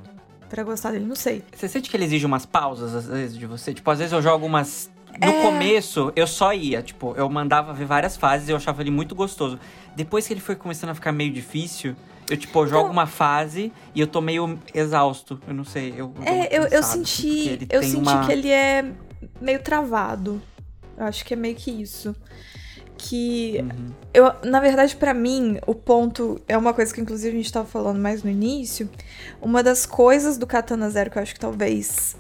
Pra 0.49 0.63
gostar 0.63 0.91
dele, 0.91 1.05
não 1.05 1.15
sei. 1.15 1.43
Você 1.55 1.67
sente 1.67 1.89
que 1.89 1.95
ele 1.95 2.05
exige 2.05 2.25
umas 2.25 2.45
pausas, 2.45 2.95
às 2.95 3.05
vezes, 3.05 3.37
de 3.37 3.45
você? 3.45 3.73
Tipo, 3.73 3.91
às 3.91 3.99
vezes 3.99 4.13
eu 4.13 4.21
jogo 4.21 4.45
umas. 4.45 4.89
No 5.21 5.27
É. 5.31 5.41
começo, 5.41 6.11
eu 6.15 6.27
só 6.27 6.53
ia. 6.53 6.81
Tipo, 6.81 7.13
eu 7.15 7.29
mandava 7.29 7.73
ver 7.73 7.85
várias 7.85 8.15
fases 8.17 8.47
e 8.47 8.51
eu 8.51 8.57
achava 8.57 8.81
ele 8.81 8.91
muito 8.91 9.15
gostoso. 9.15 9.59
Depois 9.95 10.27
que 10.27 10.33
ele 10.33 10.41
foi 10.41 10.55
começando 10.55 10.91
a 10.91 10.95
ficar 10.95 11.11
meio 11.11 11.31
difícil, 11.33 11.95
eu, 12.29 12.37
tipo, 12.37 12.59
eu 12.59 12.67
jogo 12.67 12.81
Então- 12.81 12.91
uma 12.91 13.07
fase 13.07 13.71
e 13.95 13.99
eu 14.01 14.07
tô 14.07 14.21
meio 14.21 14.59
exausto. 14.73 15.39
Eu 15.47 15.53
não 15.53 15.63
sei. 15.63 15.93
Eu, 15.97 16.13
É, 16.25 16.55
eu, 16.57 16.63
eu 16.67 16.83
senti. 16.83 17.65
Eu 17.69 17.81
senti 17.81 17.95
uma- 17.97 18.25
que 18.25 18.31
ele 18.31 18.49
é 18.49 18.91
meio 19.41 19.59
travado. 19.61 20.41
Eu 20.97 21.05
acho 21.05 21.23
que 21.25 21.33
é 21.33 21.37
meio 21.37 21.55
que 21.55 21.71
isso. 21.71 22.15
Que 22.99 23.59
Uhum. 23.61 23.87
Eu, 24.13 24.33
na 24.43 24.59
verdade, 24.59 24.95
pra 24.95 25.13
mim, 25.13 25.59
o 25.67 25.75
ponto 25.75 26.41
é 26.47 26.57
uma 26.57 26.73
coisa 26.73 26.91
que 26.91 26.99
inclusive 26.99 27.35
a 27.37 27.39
gente 27.39 27.51
tava 27.53 27.67
falando 27.67 27.99
mais 27.99 28.23
no 28.23 28.29
início. 28.31 28.89
Uma 29.39 29.61
das 29.61 29.85
coisas 29.85 30.37
do 30.39 30.47
Katana 30.47 30.89
Zero 30.89 31.11
que 31.11 31.17
eu 31.19 31.21
acho 31.21 31.33
que 31.35 31.39
talvez 31.39 32.15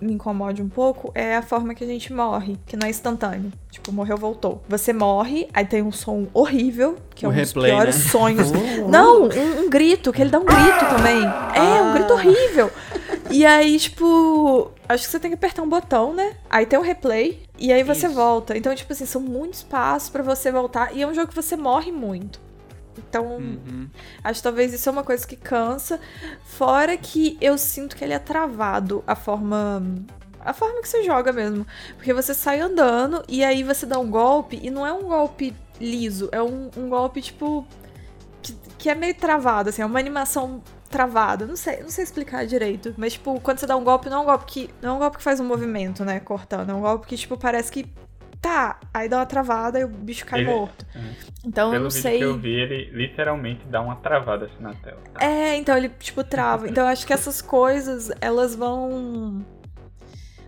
me 0.00 0.12
incomode 0.12 0.62
um 0.62 0.68
pouco 0.68 1.10
é 1.14 1.36
a 1.36 1.42
forma 1.42 1.74
que 1.74 1.84
a 1.84 1.86
gente 1.86 2.12
morre, 2.12 2.56
que 2.66 2.76
não 2.76 2.86
é 2.86 2.90
instantâneo. 2.90 3.52
Tipo, 3.70 3.92
morreu, 3.92 4.16
voltou. 4.16 4.62
Você 4.68 4.92
morre, 4.92 5.48
aí 5.52 5.64
tem 5.64 5.82
um 5.82 5.92
som 5.92 6.26
horrível, 6.32 6.96
que 7.14 7.24
é 7.24 7.28
um 7.28 7.32
dos 7.32 7.48
replay, 7.48 7.72
piores 7.72 7.96
né? 7.96 8.10
sonhos. 8.10 8.50
não, 8.88 9.24
um, 9.24 9.60
um 9.60 9.70
grito, 9.70 10.12
que 10.12 10.22
ele 10.22 10.30
dá 10.30 10.38
um 10.38 10.44
grito 10.44 10.86
também. 10.88 11.22
É, 11.54 11.82
um 11.82 11.92
grito 11.92 12.12
horrível. 12.12 12.70
E 13.30 13.44
aí, 13.44 13.78
tipo, 13.78 14.70
acho 14.88 15.04
que 15.04 15.10
você 15.10 15.20
tem 15.20 15.30
que 15.30 15.34
apertar 15.34 15.62
um 15.62 15.68
botão, 15.68 16.14
né? 16.14 16.34
Aí 16.48 16.64
tem 16.64 16.78
o 16.78 16.82
replay 16.82 17.42
e 17.58 17.72
aí 17.72 17.82
você 17.82 18.06
Isso. 18.06 18.14
volta. 18.14 18.56
Então, 18.56 18.74
tipo 18.74 18.92
assim, 18.92 19.04
são 19.04 19.20
muitos 19.20 19.62
passos 19.62 20.08
pra 20.08 20.22
você 20.22 20.50
voltar 20.50 20.96
e 20.96 21.02
é 21.02 21.06
um 21.06 21.12
jogo 21.12 21.28
que 21.28 21.34
você 21.34 21.56
morre 21.56 21.92
muito. 21.92 22.40
Então, 23.08 23.36
Uhum. 23.36 23.88
acho 24.22 24.40
que 24.40 24.42
talvez 24.42 24.72
isso 24.72 24.88
é 24.88 24.92
uma 24.92 25.04
coisa 25.04 25.26
que 25.26 25.36
cansa. 25.36 26.00
Fora 26.44 26.96
que 26.96 27.36
eu 27.40 27.56
sinto 27.58 27.96
que 27.96 28.04
ele 28.04 28.12
é 28.12 28.18
travado 28.18 29.02
a 29.06 29.14
forma. 29.14 29.82
A 30.40 30.52
forma 30.52 30.80
que 30.80 30.88
você 30.88 31.02
joga 31.02 31.32
mesmo. 31.32 31.66
Porque 31.96 32.12
você 32.12 32.32
sai 32.34 32.60
andando 32.60 33.22
e 33.28 33.44
aí 33.44 33.62
você 33.62 33.84
dá 33.86 33.98
um 33.98 34.10
golpe 34.10 34.58
e 34.62 34.70
não 34.70 34.86
é 34.86 34.92
um 34.92 35.02
golpe 35.02 35.54
liso, 35.80 36.28
é 36.32 36.42
um, 36.42 36.70
um 36.76 36.88
golpe 36.88 37.20
tipo. 37.22 37.66
Que, 38.42 38.54
que 38.78 38.88
é 38.90 38.94
meio 38.94 39.14
travado, 39.14 39.68
assim, 39.68 39.82
é 39.82 39.86
uma 39.86 39.98
animação 39.98 40.62
travada. 40.88 41.44
Não 41.44 41.56
sei, 41.56 41.82
não 41.82 41.90
sei 41.90 42.04
explicar 42.04 42.46
direito. 42.46 42.94
Mas, 42.96 43.14
tipo, 43.14 43.38
quando 43.40 43.58
você 43.58 43.66
dá 43.66 43.76
um 43.76 43.84
golpe, 43.84 44.08
não 44.08 44.18
é 44.18 44.20
um 44.20 44.24
golpe 44.24 44.44
que. 44.46 44.70
Não 44.80 44.90
é 44.90 44.92
um 44.94 44.98
golpe 44.98 45.18
que 45.18 45.22
faz 45.22 45.38
um 45.40 45.44
movimento, 45.44 46.04
né? 46.04 46.20
Cortando. 46.20 46.70
É 46.70 46.74
um 46.74 46.80
golpe 46.80 47.06
que, 47.08 47.16
tipo, 47.16 47.36
parece 47.36 47.70
que. 47.70 47.84
Tá, 48.40 48.78
aí 48.94 49.08
dá 49.08 49.18
uma 49.18 49.26
travada 49.26 49.80
e 49.80 49.84
o 49.84 49.88
bicho 49.88 50.24
cai 50.24 50.40
Ele- 50.40 50.50
morto. 50.50 50.86
é. 50.94 50.98
Então 51.44 51.66
eu 51.68 51.72
Pelo 51.72 51.84
não 51.84 51.90
vídeo 51.90 52.02
sei. 52.02 52.18
que 52.18 52.24
eu 52.24 52.38
vi, 52.38 52.50
ele 52.54 52.90
literalmente 52.92 53.64
dá 53.66 53.80
uma 53.80 53.96
travada 53.96 54.46
assim 54.46 54.60
na 54.62 54.74
tela. 54.74 55.00
É, 55.18 55.56
então 55.56 55.76
ele, 55.76 55.88
tipo, 55.88 56.22
trava. 56.22 56.68
Então 56.68 56.84
eu 56.84 56.88
acho 56.88 57.06
que 57.06 57.12
essas 57.12 57.42
coisas, 57.42 58.10
elas 58.20 58.54
vão. 58.54 59.44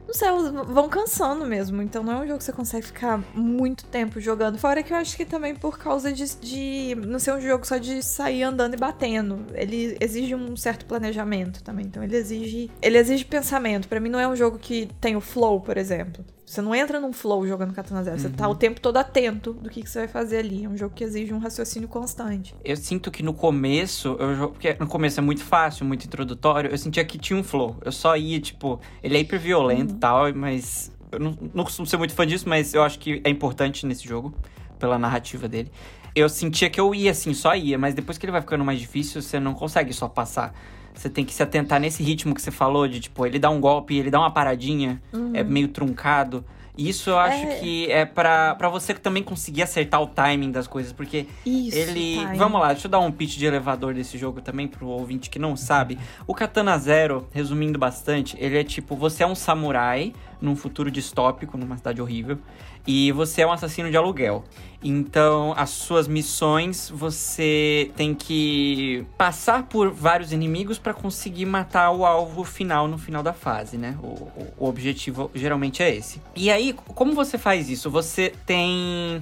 Não 0.06 0.14
sei, 0.14 0.26
elas 0.28 0.50
vão 0.50 0.88
cansando 0.88 1.46
mesmo. 1.46 1.80
Então 1.82 2.02
não 2.02 2.12
é 2.14 2.16
um 2.16 2.26
jogo 2.26 2.38
que 2.38 2.44
você 2.44 2.52
consegue 2.52 2.84
ficar 2.86 3.20
muito 3.34 3.84
tempo 3.86 4.20
jogando. 4.20 4.58
Fora 4.58 4.82
que 4.82 4.92
eu 4.92 4.96
acho 4.96 5.16
que 5.16 5.24
também 5.24 5.54
por 5.54 5.78
causa 5.78 6.12
de, 6.12 6.24
de 6.40 6.96
não 7.06 7.18
ser 7.20 7.32
um 7.32 7.40
jogo 7.40 7.64
só 7.64 7.76
de 7.76 8.02
sair 8.02 8.42
andando 8.42 8.74
e 8.74 8.76
batendo. 8.76 9.46
Ele 9.54 9.96
exige 10.00 10.34
um 10.34 10.56
certo 10.56 10.84
planejamento 10.86 11.62
também. 11.62 11.86
Então 11.86 12.02
ele 12.02 12.16
exige. 12.16 12.70
Ele 12.82 12.98
exige 12.98 13.24
pensamento. 13.24 13.86
Pra 13.88 14.00
mim 14.00 14.08
não 14.08 14.18
é 14.18 14.26
um 14.26 14.34
jogo 14.34 14.58
que 14.58 14.88
tem 15.00 15.14
o 15.16 15.20
flow, 15.20 15.60
por 15.60 15.76
exemplo. 15.76 16.24
Você 16.50 16.60
não 16.60 16.74
entra 16.74 16.98
num 16.98 17.12
flow 17.12 17.46
jogando 17.46 17.72
Katana 17.72 18.02
Zero. 18.02 18.18
Você 18.18 18.28
tá 18.28 18.48
o 18.48 18.56
tempo 18.56 18.80
todo 18.80 18.96
atento 18.96 19.52
do 19.52 19.70
que, 19.70 19.84
que 19.84 19.88
você 19.88 20.00
vai 20.00 20.08
fazer 20.08 20.38
ali. 20.38 20.64
É 20.64 20.68
um 20.68 20.76
jogo 20.76 20.92
que 20.92 21.04
exige 21.04 21.32
um 21.32 21.38
raciocínio 21.38 21.88
constante. 21.88 22.56
Eu 22.64 22.76
sinto 22.76 23.08
que 23.08 23.22
no 23.22 23.32
começo, 23.32 24.16
eu, 24.18 24.48
porque 24.48 24.76
no 24.80 24.88
começo 24.88 25.20
é 25.20 25.22
muito 25.22 25.44
fácil, 25.44 25.86
muito 25.86 26.06
introdutório, 26.06 26.68
eu 26.68 26.76
sentia 26.76 27.04
que 27.04 27.18
tinha 27.18 27.38
um 27.38 27.44
flow. 27.44 27.76
Eu 27.84 27.92
só 27.92 28.16
ia, 28.16 28.40
tipo, 28.40 28.80
ele 29.00 29.16
é 29.16 29.20
hiper 29.20 29.38
violento 29.38 29.94
e 29.94 29.98
tal, 29.98 30.34
mas 30.34 30.90
eu 31.12 31.20
não, 31.20 31.38
não 31.54 31.62
costumo 31.62 31.86
ser 31.86 31.98
muito 31.98 32.14
fã 32.14 32.26
disso, 32.26 32.48
mas 32.48 32.74
eu 32.74 32.82
acho 32.82 32.98
que 32.98 33.20
é 33.22 33.30
importante 33.30 33.86
nesse 33.86 34.02
jogo, 34.08 34.34
pela 34.76 34.98
narrativa 34.98 35.48
dele. 35.48 35.70
Eu 36.16 36.28
sentia 36.28 36.68
que 36.68 36.80
eu 36.80 36.92
ia, 36.92 37.12
assim, 37.12 37.32
só 37.32 37.54
ia, 37.54 37.78
mas 37.78 37.94
depois 37.94 38.18
que 38.18 38.26
ele 38.26 38.32
vai 38.32 38.40
ficando 38.40 38.64
mais 38.64 38.80
difícil, 38.80 39.22
você 39.22 39.38
não 39.38 39.54
consegue 39.54 39.92
só 39.92 40.08
passar. 40.08 40.52
Você 40.94 41.08
tem 41.08 41.24
que 41.24 41.32
se 41.32 41.42
atentar 41.42 41.80
nesse 41.80 42.02
ritmo 42.02 42.34
que 42.34 42.42
você 42.42 42.50
falou, 42.50 42.86
de 42.86 43.00
tipo, 43.00 43.24
ele 43.24 43.38
dá 43.38 43.48
um 43.50 43.60
golpe, 43.60 43.96
ele 43.96 44.10
dá 44.10 44.18
uma 44.18 44.30
paradinha, 44.30 45.00
é 45.34 45.42
meio 45.42 45.68
truncado. 45.68 46.44
E 46.76 46.88
Isso 46.88 47.10
eu 47.10 47.18
acho 47.18 47.44
É. 47.46 47.56
que 47.58 47.90
é 47.90 48.06
pra, 48.06 48.54
pra 48.54 48.68
você 48.68 48.94
também 48.94 49.22
conseguir 49.22 49.62
acertar 49.62 50.00
o 50.00 50.06
timing 50.06 50.50
das 50.50 50.66
coisas, 50.66 50.92
porque 50.92 51.26
Isso. 51.44 51.76
ele. 51.76 52.16
tá, 52.24 52.32
Vamos 52.34 52.60
lá, 52.60 52.68
deixa 52.72 52.86
eu 52.86 52.90
dar 52.90 53.00
um 53.00 53.10
pitch 53.12 53.36
de 53.36 53.44
elevador 53.44 53.92
desse 53.92 54.16
jogo 54.16 54.40
também 54.40 54.66
pro 54.68 54.86
ouvinte 54.86 55.28
que 55.28 55.38
não 55.38 55.56
sabe. 55.56 55.98
O 56.26 56.34
Katana 56.34 56.78
Zero, 56.78 57.26
resumindo 57.32 57.78
bastante, 57.78 58.36
ele 58.40 58.56
é 58.58 58.64
tipo: 58.64 58.94
você 58.96 59.22
é 59.22 59.26
um 59.26 59.34
samurai 59.34 60.12
num 60.40 60.56
futuro 60.56 60.90
distópico, 60.90 61.58
numa 61.58 61.76
cidade 61.76 62.00
horrível, 62.00 62.38
e 62.86 63.12
você 63.12 63.42
é 63.42 63.46
um 63.46 63.52
assassino 63.52 63.90
de 63.90 63.96
aluguel. 63.96 64.44
Então, 64.82 65.52
as 65.58 65.68
suas 65.70 66.08
missões, 66.08 66.88
você 66.88 67.90
tem 67.96 68.14
que 68.14 69.04
passar 69.18 69.64
por 69.64 69.90
vários 69.90 70.32
inimigos 70.32 70.78
pra 70.78 70.94
conseguir 70.94 71.44
matar 71.44 71.90
o 71.90 72.06
alvo 72.06 72.44
final 72.44 72.88
no 72.88 72.96
final 72.96 73.22
da 73.22 73.34
fase, 73.34 73.76
né? 73.76 73.98
O, 74.02 74.06
o- 74.06 74.68
objetivo 74.68 75.30
geralmente 75.34 75.82
é 75.82 75.94
esse. 75.94 76.18
E 76.34 76.50
aí, 76.50 76.72
como 76.94 77.12
você 77.14 77.36
faz 77.36 77.68
isso? 77.68 77.90
Você 77.90 78.32
tem 78.46 79.20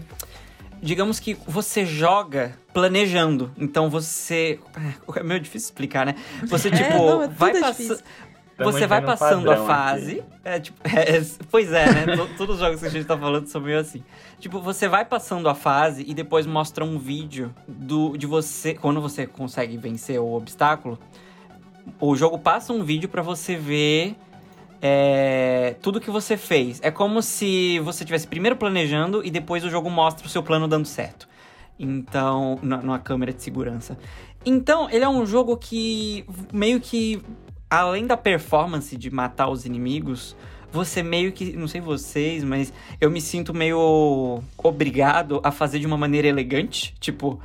digamos 0.81 1.19
que 1.19 1.37
você 1.45 1.85
joga 1.85 2.55
planejando. 2.73 3.51
Então 3.59 3.91
você. 3.91 4.61
É 5.17 5.23
meio 5.25 5.41
difícil 5.41 5.67
explicar, 5.67 6.07
né? 6.07 6.15
Você, 6.47 6.71
tipo, 6.71 6.85
É, 6.85 6.97
não, 6.99 7.23
é 7.25 7.27
vai 7.29 7.51
é. 7.51 7.55
Estamos 7.83 8.05
Você 8.65 8.87
vai 8.87 9.01
passando 9.19 9.51
a 9.51 9.57
fase. 9.67 10.23
É, 10.45 10.59
tipo, 10.61 10.79
é, 10.89 11.23
pois 11.51 11.73
é, 11.73 11.87
né? 12.07 12.17
To- 12.17 12.29
Todos 12.37 12.57
os 12.57 12.61
jogos 12.61 12.81
que 12.81 12.87
a 12.87 12.91
gente 12.91 13.05
tá 13.07 13.17
falando 13.17 13.47
são 13.47 13.61
meio 13.61 13.79
assim. 13.79 14.03
Tipo, 14.41 14.61
você 14.61 14.89
vai 14.89 15.05
passando 15.05 15.49
a 15.49 15.55
fase 15.55 16.05
e 16.07 16.13
depois 16.15 16.47
mostra 16.47 16.85
um 16.85 16.99
vídeo 16.99 17.55
do, 17.67 18.17
de 18.17 18.27
você. 18.27 18.75
Quando 18.75 19.01
você 19.01 19.27
consegue 19.27 19.77
vencer 19.77 20.19
o 20.21 20.33
obstáculo, 20.35 20.99
o 22.01 22.15
jogo 22.17 22.39
passa 22.39 22.73
um 22.73 22.83
vídeo 22.83 23.09
pra 23.09 23.23
você 23.23 23.55
ver 23.57 24.17
é, 24.81 25.77
tudo 25.83 26.01
que 26.01 26.11
você 26.11 26.37
fez. 26.37 26.81
É 26.83 26.91
como 26.91 27.23
se 27.23 27.79
você 27.81 28.05
tivesse 28.05 28.27
primeiro 28.27 28.57
planejando 28.57 29.25
e 29.25 29.31
depois 29.31 29.65
o 29.65 29.71
jogo 29.71 29.91
mostra 29.91 30.27
o 30.27 30.31
seu 30.31 30.43
plano 30.43 30.67
dando 30.69 30.87
certo. 30.87 31.29
Então, 31.79 32.59
na- 32.63 32.79
numa 32.79 32.99
câmera 32.99 33.33
de 33.33 33.43
segurança. 33.43 33.97
Então, 34.45 34.89
ele 34.91 35.05
é 35.05 35.09
um 35.09 35.25
jogo 35.27 35.57
que 35.57 36.25
meio 36.53 36.81
que 36.81 37.21
além 37.71 38.07
da 38.07 38.17
performance 38.17 38.97
de 38.97 39.11
matar 39.11 39.49
os 39.49 39.65
inimigos, 39.65 40.37
você 40.71 41.03
meio 41.03 41.33
que, 41.33 41.57
não 41.57 41.67
sei 41.69 41.81
vocês, 41.81 42.45
mas 42.45 42.73
eu 43.01 43.11
me 43.11 43.21
sinto 43.21 43.55
meio 43.55 44.43
obrigado 44.57 45.41
a 45.43 45.51
fazer 45.51 45.79
de 45.79 45.87
uma 45.87 45.97
maneira 45.97 46.29
elegante, 46.29 46.95
tipo, 47.01 47.41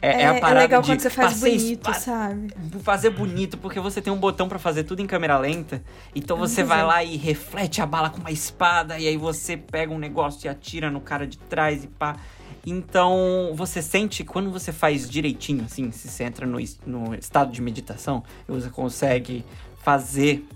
é, 0.00 0.22
é 0.22 0.26
a 0.26 0.40
parada 0.40 0.60
legal 0.60 0.82
de 0.82 0.90
quando 0.90 1.00
você 1.00 1.10
faz 1.10 1.38
bonito, 1.38 1.90
espa- 1.90 1.94
sabe? 1.94 2.52
fazer 2.82 3.10
bonito, 3.10 3.56
porque 3.56 3.78
você 3.78 4.02
tem 4.02 4.12
um 4.12 4.18
botão 4.18 4.48
pra 4.48 4.58
fazer 4.58 4.82
tudo 4.82 5.00
em 5.00 5.06
câmera 5.06 5.38
lenta. 5.38 5.80
Então 6.12 6.36
você 6.36 6.64
vai 6.64 6.80
é. 6.80 6.82
lá 6.82 7.04
e 7.04 7.16
reflete 7.16 7.80
a 7.80 7.86
bala 7.86 8.10
com 8.10 8.18
uma 8.18 8.32
espada, 8.32 8.98
e 8.98 9.06
aí 9.06 9.16
você 9.16 9.56
pega 9.56 9.92
um 9.92 9.98
negócio 9.98 10.46
e 10.46 10.48
atira 10.48 10.90
no 10.90 11.00
cara 11.00 11.24
de 11.24 11.38
trás 11.38 11.84
e 11.84 11.86
pá. 11.86 12.16
Então 12.64 13.52
você 13.54 13.82
sente 13.82 14.22
quando 14.24 14.50
você 14.50 14.72
faz 14.72 15.08
direitinho, 15.08 15.64
assim, 15.64 15.90
se 15.90 16.08
você 16.08 16.24
entra 16.24 16.46
no, 16.46 16.58
no 16.86 17.14
estado 17.14 17.50
de 17.50 17.60
meditação, 17.60 18.22
e 18.48 18.52
você 18.52 18.70
consegue 18.70 19.44
fazer 19.82 20.46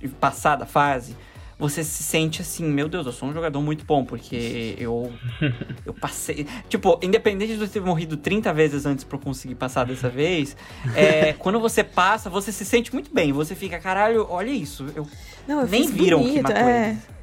e 0.00 0.08
passar 0.08 0.56
da 0.56 0.66
fase. 0.66 1.16
Você 1.58 1.84
se 1.84 2.02
sente 2.02 2.40
assim, 2.40 2.64
meu 2.64 2.88
Deus, 2.88 3.04
eu 3.04 3.12
sou 3.12 3.28
um 3.28 3.34
jogador 3.34 3.60
muito 3.60 3.84
bom, 3.84 4.02
porque 4.02 4.74
eu 4.78 5.12
eu 5.84 5.92
passei. 5.92 6.46
Tipo, 6.70 6.98
independente 7.02 7.54
de 7.54 7.60
eu 7.60 7.68
ter 7.68 7.82
morrido 7.82 8.16
30 8.16 8.50
vezes 8.54 8.86
antes 8.86 9.04
pra 9.04 9.18
eu 9.18 9.20
conseguir 9.20 9.56
passar 9.56 9.84
dessa 9.84 10.08
vez, 10.08 10.56
é, 10.94 11.34
quando 11.38 11.60
você 11.60 11.84
passa, 11.84 12.30
você 12.30 12.50
se 12.50 12.64
sente 12.64 12.94
muito 12.94 13.12
bem. 13.12 13.30
Você 13.32 13.54
fica, 13.54 13.78
caralho, 13.78 14.26
olha 14.30 14.50
isso. 14.50 14.86
Eu 14.96 15.06
Não, 15.46 15.60
eu 15.60 15.68
nem 15.68 15.82
fiz 15.82 15.90
viram 15.90 16.20
bonito, 16.20 16.36
que 16.36 16.42
matou 16.42 16.68
é. 16.68 16.88
eles. 16.90 17.19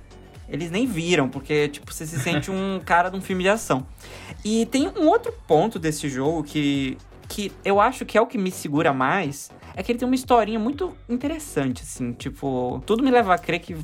Eles 0.49 0.71
nem 0.71 0.85
viram, 0.85 1.27
porque, 1.29 1.67
tipo, 1.67 1.93
você 1.93 2.05
se 2.05 2.19
sente 2.19 2.49
um 2.49 2.79
cara 2.85 3.09
de 3.09 3.17
um 3.17 3.21
filme 3.21 3.43
de 3.43 3.49
ação. 3.49 3.85
E 4.45 4.65
tem 4.67 4.87
um 4.97 5.07
outro 5.07 5.33
ponto 5.47 5.77
desse 5.77 6.07
jogo 6.09 6.43
que, 6.43 6.97
que 7.27 7.51
eu 7.65 7.79
acho 7.81 8.05
que 8.05 8.17
é 8.17 8.21
o 8.21 8.25
que 8.27 8.37
me 8.37 8.49
segura 8.51 8.93
mais, 8.93 9.51
é 9.75 9.83
que 9.83 9.91
ele 9.91 9.99
tem 9.99 10.07
uma 10.07 10.15
historinha 10.15 10.57
muito 10.59 10.93
interessante, 11.09 11.83
assim, 11.83 12.13
tipo, 12.13 12.81
tudo 12.85 13.03
me 13.03 13.11
leva 13.11 13.33
a 13.33 13.37
crer 13.37 13.59
que 13.59 13.75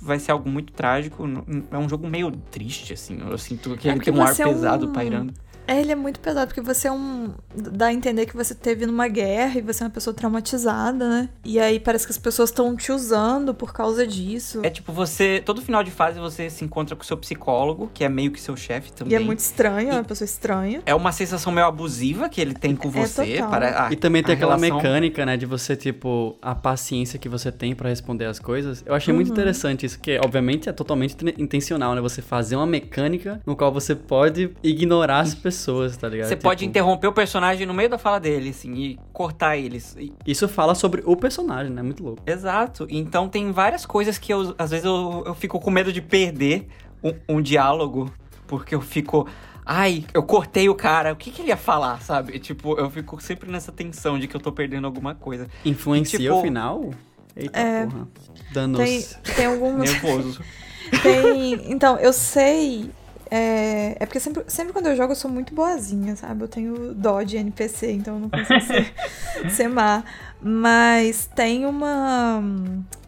vai 0.00 0.18
ser 0.18 0.30
algo 0.32 0.48
muito 0.48 0.72
trágico. 0.72 1.24
É 1.72 1.76
um 1.78 1.88
jogo 1.88 2.06
meio 2.08 2.30
triste, 2.30 2.92
assim. 2.92 3.18
Eu 3.28 3.36
sinto 3.38 3.76
que 3.76 3.88
É 3.88 3.92
ele 3.92 4.00
tem 4.00 4.14
um 4.14 4.22
ar 4.22 4.34
você 4.34 4.42
é 4.42 4.46
um- 4.46 4.52
pesado 4.52 4.88
pairando. 4.88 5.34
É, 5.68 5.80
ele 5.80 5.92
é 5.92 5.94
muito 5.94 6.18
pesado, 6.18 6.46
porque 6.48 6.62
você 6.62 6.88
é 6.88 6.92
um. 6.92 7.30
dá 7.54 7.86
a 7.86 7.92
entender 7.92 8.24
que 8.26 8.34
você 8.34 8.54
teve 8.54 8.86
numa 8.86 9.06
guerra 9.06 9.58
e 9.58 9.60
você 9.62 9.82
é 9.82 9.86
uma 9.86 9.92
pessoa 9.92 10.14
traumatizada, 10.14 11.08
né? 11.08 11.28
E 11.44 11.60
aí 11.60 11.78
parece 11.78 12.06
que 12.06 12.10
as 12.12 12.16
pessoas 12.18 12.48
estão 12.48 12.74
te 12.74 12.90
usando 12.90 13.52
por 13.54 13.72
causa 13.72 14.06
disso. 14.06 14.60
É 14.62 14.70
tipo, 14.70 14.92
você. 14.92 15.42
Todo 15.44 15.60
final 15.60 15.84
de 15.84 15.90
fase 15.90 16.18
você 16.18 16.48
se 16.48 16.64
encontra 16.64 16.96
com 16.96 17.02
o 17.02 17.06
seu 17.06 17.16
psicólogo, 17.18 17.90
que 17.92 18.02
é 18.02 18.08
meio 18.08 18.30
que 18.30 18.40
seu 18.40 18.56
chefe 18.56 18.92
também. 18.92 19.12
E 19.12 19.16
é 19.16 19.18
muito 19.20 19.40
estranho, 19.40 19.90
é 19.90 19.94
uma 19.94 20.04
pessoa 20.04 20.24
estranha. 20.24 20.82
É 20.86 20.94
uma 20.94 21.12
sensação 21.12 21.52
meio 21.52 21.66
abusiva 21.66 22.28
que 22.30 22.40
ele 22.40 22.54
tem 22.54 22.74
com 22.74 22.88
É 22.88 22.90
você. 23.06 23.32
total. 23.36 23.50
para, 23.50 23.86
a- 23.88 23.92
E 23.92 23.96
também 23.96 24.22
tem 24.22 24.34
aquela 24.36 24.56
relação- 24.56 24.76
mecânica, 24.78 25.26
né, 25.26 25.36
de 25.36 25.44
você, 25.44 25.76
tipo, 25.76 26.36
a 26.40 26.54
paciência 26.54 27.18
que 27.18 27.28
você 27.28 27.52
tem 27.52 27.74
pra 27.74 27.90
responder 27.90 28.24
as 28.24 28.38
coisas. 28.38 28.82
Eu 28.86 28.94
achei 28.94 29.12
Uhum. 29.12 29.16
muito 29.20 29.30
interessante 29.30 29.84
isso, 29.84 29.98
que 30.00 30.18
obviamente 30.18 30.68
é 30.68 30.72
totalmente 30.72 31.14
intencional, 31.38 31.94
né? 31.94 32.00
Você 32.00 32.22
fazer 32.22 32.56
uma 32.56 32.66
mecânica 32.66 33.40
no 33.44 33.54
qual 33.54 33.70
você 33.70 33.94
pode 33.94 34.50
ignorar 34.62 35.20
as 35.20 35.34
pessoas, 35.34 35.57
tá 35.96 36.08
ligado? 36.08 36.28
Você 36.28 36.36
pode 36.36 36.60
Tipo, 36.60 36.70
interromper 36.70 37.06
o 37.08 37.12
personagem 37.12 37.66
no 37.66 37.74
meio 37.74 37.88
da 37.88 37.98
fala 37.98 38.18
dele, 38.20 38.50
assim, 38.50 38.74
e 38.74 38.98
cortar 39.12 39.56
eles. 39.56 39.96
E- 39.98 40.12
Isso 40.26 40.48
fala 40.48 40.74
sobre 40.74 41.02
o 41.04 41.16
personagem, 41.16 41.72
né? 41.72 41.82
Muito 41.82 42.02
louco. 42.02 42.22
Exato. 42.26 42.86
Então 42.90 43.28
tem 43.28 43.50
várias 43.52 43.84
coisas 43.86 44.18
que 44.18 44.32
eu, 44.32 44.54
às 44.58 44.70
vezes, 44.70 44.84
eu, 44.84 45.22
eu 45.26 45.34
fico 45.34 45.58
com 45.60 45.70
medo 45.70 45.92
de 45.92 46.00
perder 46.02 46.68
um, 47.02 47.36
um 47.36 47.42
diálogo, 47.42 48.10
porque 48.46 48.74
eu 48.74 48.80
fico. 48.80 49.26
Ai, 49.70 50.04
eu 50.14 50.22
cortei 50.22 50.66
o 50.68 50.74
cara, 50.74 51.12
o 51.12 51.16
que, 51.16 51.30
que 51.30 51.42
ele 51.42 51.48
ia 51.50 51.56
falar, 51.56 52.00
sabe? 52.00 52.38
Tipo, 52.38 52.78
eu 52.78 52.88
fico 52.88 53.20
sempre 53.22 53.50
nessa 53.50 53.70
tensão 53.70 54.18
de 54.18 54.26
que 54.26 54.34
eu 54.34 54.40
tô 54.40 54.50
perdendo 54.50 54.86
alguma 54.86 55.14
coisa. 55.14 55.46
Influencia 55.64 56.18
Tipo- 56.18 56.36
o 56.36 56.40
final? 56.42 56.90
Eita 57.36 57.58
É. 57.58 57.84
porra. 57.86 58.08
Danos. 58.50 58.78
Tem, 58.78 59.34
tem 59.36 59.46
alguns. 59.46 59.78
Nervoso. 59.92 60.40
Tem. 61.02 61.70
Então, 61.70 61.98
eu 61.98 62.14
sei. 62.14 62.90
É, 63.30 63.96
é 64.00 64.06
porque 64.06 64.20
sempre, 64.20 64.44
sempre 64.48 64.72
quando 64.72 64.86
eu 64.86 64.96
jogo 64.96 65.12
eu 65.12 65.16
sou 65.16 65.30
muito 65.30 65.54
boazinha, 65.54 66.16
sabe? 66.16 66.44
Eu 66.44 66.48
tenho 66.48 66.94
dó 66.94 67.22
de 67.22 67.36
NPC, 67.36 67.92
então 67.92 68.14
eu 68.14 68.20
não 68.20 68.30
consigo 68.30 68.60
ser, 68.64 69.50
ser 69.50 69.68
má. 69.68 70.02
Mas 70.40 71.28
tem 71.34 71.66
uma. 71.66 72.42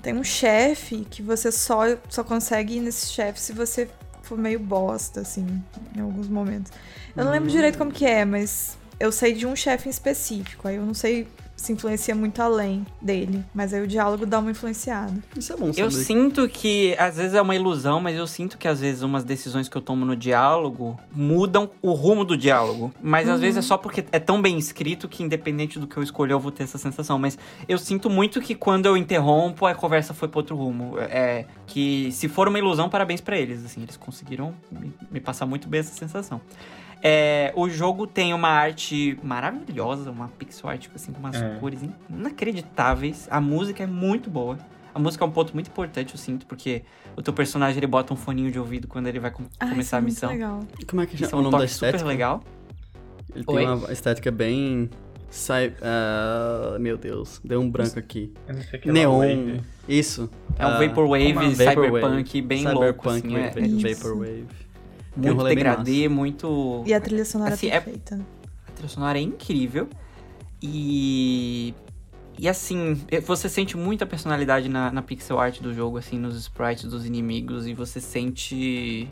Tem 0.03 0.15
um 0.15 0.25
chefe 0.25 1.07
que 1.11 1.23
você 1.23 1.51
só, 1.53 1.83
só 2.09 2.25
consegue 2.25 2.77
ir 2.77 2.81
nesse 2.81 3.07
chefe 3.07 3.41
se 3.41 3.53
você 3.53 3.89
for 4.23 4.37
meio 4.39 4.59
bosta, 4.59 5.21
assim, 5.21 5.47
em 5.97 6.01
alguns 6.01 6.29
momentos. 6.29 6.73
Eu 7.17 7.25
não 7.25 7.33
lembro 7.33 7.51
direito 7.51 7.79
como 7.79 7.91
que 7.91 8.07
é, 8.07 8.25
mas 8.25 8.79
eu 8.99 9.11
sei 9.11 9.33
de 9.33 9.47
um 9.47 9.57
chefe 9.57 9.89
em 9.89 9.91
específico. 9.91 10.69
Aí 10.69 10.77
eu 10.77 10.85
não 10.85 10.95
sei 10.95 11.27
se 11.61 11.75
influencia 11.75 12.15
muito 12.15 12.41
além 12.41 12.87
dele. 13.03 13.45
Mas 13.55 13.75
aí 13.75 13.83
o 13.83 13.87
diálogo 13.87 14.25
dá 14.25 14.39
uma 14.39 14.51
influenciada. 14.51 15.13
Isso 15.37 15.53
é 15.53 15.57
bom 15.57 15.67
Eu 15.77 15.91
saber. 15.91 16.05
sinto 16.05 16.49
que 16.49 16.97
às 16.99 17.17
vezes 17.19 17.35
é 17.35 17.43
uma 17.43 17.55
ilusão, 17.55 18.01
mas 18.01 18.17
eu 18.17 18.27
sinto 18.27 18.57
que 18.57 18.67
às 18.67 18.81
vezes 18.81 19.03
umas 19.03 19.25
decisões 19.25 19.69
que 19.69 19.77
eu 19.77 19.83
tomo 19.83 20.07
no 20.07 20.17
diálogo 20.17 20.99
mudam 21.13 21.69
o 21.83 21.93
rumo 21.93 22.25
do 22.25 22.35
diálogo. 22.35 22.91
Mas 23.03 23.29
às 23.29 23.41
vezes 23.43 23.59
é 23.59 23.63
só 23.63 23.77
porque 23.77 24.03
é 24.11 24.19
tão 24.19 24.41
bem 24.41 24.57
escrito 24.57 25.07
que 25.07 25.23
independente 25.23 25.79
do 25.79 25.87
que 25.87 25.99
eu 25.99 26.03
escolher 26.03 26.33
eu 26.33 26.41
vou 26.41 26.51
ter 26.51 26.63
essa 26.63 26.79
sensação. 26.79 27.19
Mas 27.19 27.37
eu 27.69 27.77
sinto 27.77 28.09
muito 28.09 28.41
que 28.41 28.55
quando 28.55 28.87
eu 28.87 28.97
interrompo 28.97 29.67
a 29.67 29.75
conversa 29.75 30.15
foi 30.15 30.29
para 30.29 30.39
outro 30.39 30.57
rumo. 30.57 30.99
É 30.99 31.45
que 31.67 32.11
se 32.13 32.27
for 32.27 32.49
uma 32.49 32.59
ilusão, 32.59 32.89
parabéns 32.89 33.21
pra 33.21 33.37
eles. 33.37 33.65
Assim, 33.67 33.83
eles 33.83 33.99
conseguiram 33.99 34.55
me, 34.73 34.93
me 35.11 35.21
passar 35.21 35.45
muito 35.45 35.69
bem 35.69 35.81
essa 35.81 35.95
sensação. 35.95 36.41
É, 37.03 37.53
o 37.57 37.69
jogo 37.69 38.07
tem 38.07 38.35
uma 38.35 38.49
arte 38.49 39.19
maravilhosa, 39.23 40.11
uma 40.11 40.29
pixel 40.29 40.69
art 40.69 40.87
assim, 40.95 41.13
com 41.13 41.19
umas 41.21 41.37
É. 41.37 41.57
cores 41.59 41.81
inacreditáveis. 42.11 43.27
A 43.31 43.41
música 43.41 43.83
é 43.83 43.87
muito 43.87 44.29
boa. 44.31 44.59
A 44.95 44.99
música 44.99 45.25
é 45.25 45.27
um 45.27 45.31
ponto 45.31 45.55
muito 45.55 45.69
importante, 45.69 46.15
eu 46.15 46.19
sinto, 46.19 46.47
porque 46.47 46.83
o 47.17 47.23
teu 47.23 47.33
personagem 47.33 47.79
ele 47.79 47.87
bota 47.87 48.13
um 48.13 48.17
foninho 48.17 48.51
de 48.51 48.59
ouvido 48.59 48.89
quando 48.89 49.07
ele 49.07 49.21
vai 49.21 49.31
com- 49.31 49.45
Ai, 49.59 49.71
começar 49.71 49.99
a 49.99 50.01
isso 50.01 50.25
é 50.25 50.29
muito 50.29 50.37
missão. 50.41 50.59
legal. 50.59 50.61
Como 50.89 51.01
é 51.03 51.07
que 51.07 51.17
chama 51.17 51.31
é 51.33 51.35
o 51.37 51.39
um 51.39 51.43
nome 51.43 51.53
da 51.53 51.59
toque 51.61 51.73
super 51.73 51.87
estética? 51.87 52.09
legal. 52.09 52.43
Ele 53.35 53.45
Oi? 53.47 53.57
tem 53.65 53.73
uma 53.75 53.93
estética 53.93 54.31
bem. 54.31 54.91
Sai... 55.31 55.73
ah, 55.81 56.77
meu 56.81 56.97
Deus, 56.99 57.41
deu 57.45 57.61
um 57.61 57.71
branco 57.71 57.99
aqui. 58.01 58.35
Eu 58.49 58.55
não 58.57 58.63
sei 58.63 58.79
o 58.81 58.83
que 58.83 58.89
é 58.89 58.93
Neon. 58.93 59.19
Wave. 59.21 59.61
Isso. 59.89 60.29
É 60.59 60.67
um 60.67 60.71
ah, 60.71 60.79
Vaporwave, 60.81 61.33
é? 61.47 61.55
cyberpunk, 61.55 62.43
bem 62.43 62.65
louco, 62.65 63.11
Cyberpunk, 63.11 63.37
assim, 63.37 63.37
é, 63.37 63.91
é. 63.91 63.95
Vaporwave. 63.95 64.47
Muito 65.17 65.35
rolê 65.37 65.55
bem 65.55 65.65
degradê, 65.65 66.09
muito... 66.09 66.83
E 66.87 66.95
a 66.95 67.01
trilha 67.01 67.25
sonora 67.25 67.55
Assim, 67.55 67.69
é- 67.69 67.81
perfeita. 67.81 68.21
A 68.69 68.73
trilha 68.73 68.89
sonora 68.89 69.19
é 69.19 69.23
incrível. 69.23 69.89
E. 70.63 71.75
E 72.39 72.49
assim, 72.49 72.99
você 73.27 73.49
sente 73.49 73.77
muita 73.77 74.07
personalidade 74.07 74.69
na, 74.69 74.91
na 74.91 75.03
pixel 75.03 75.39
art 75.39 75.61
do 75.61 75.75
jogo, 75.75 75.99
assim, 75.99 76.19
nos 76.19 76.37
sprites 76.37 76.85
dos 76.85 77.05
inimigos, 77.05 77.67
e 77.67 77.75
você 77.75 78.01
sente. 78.01 79.09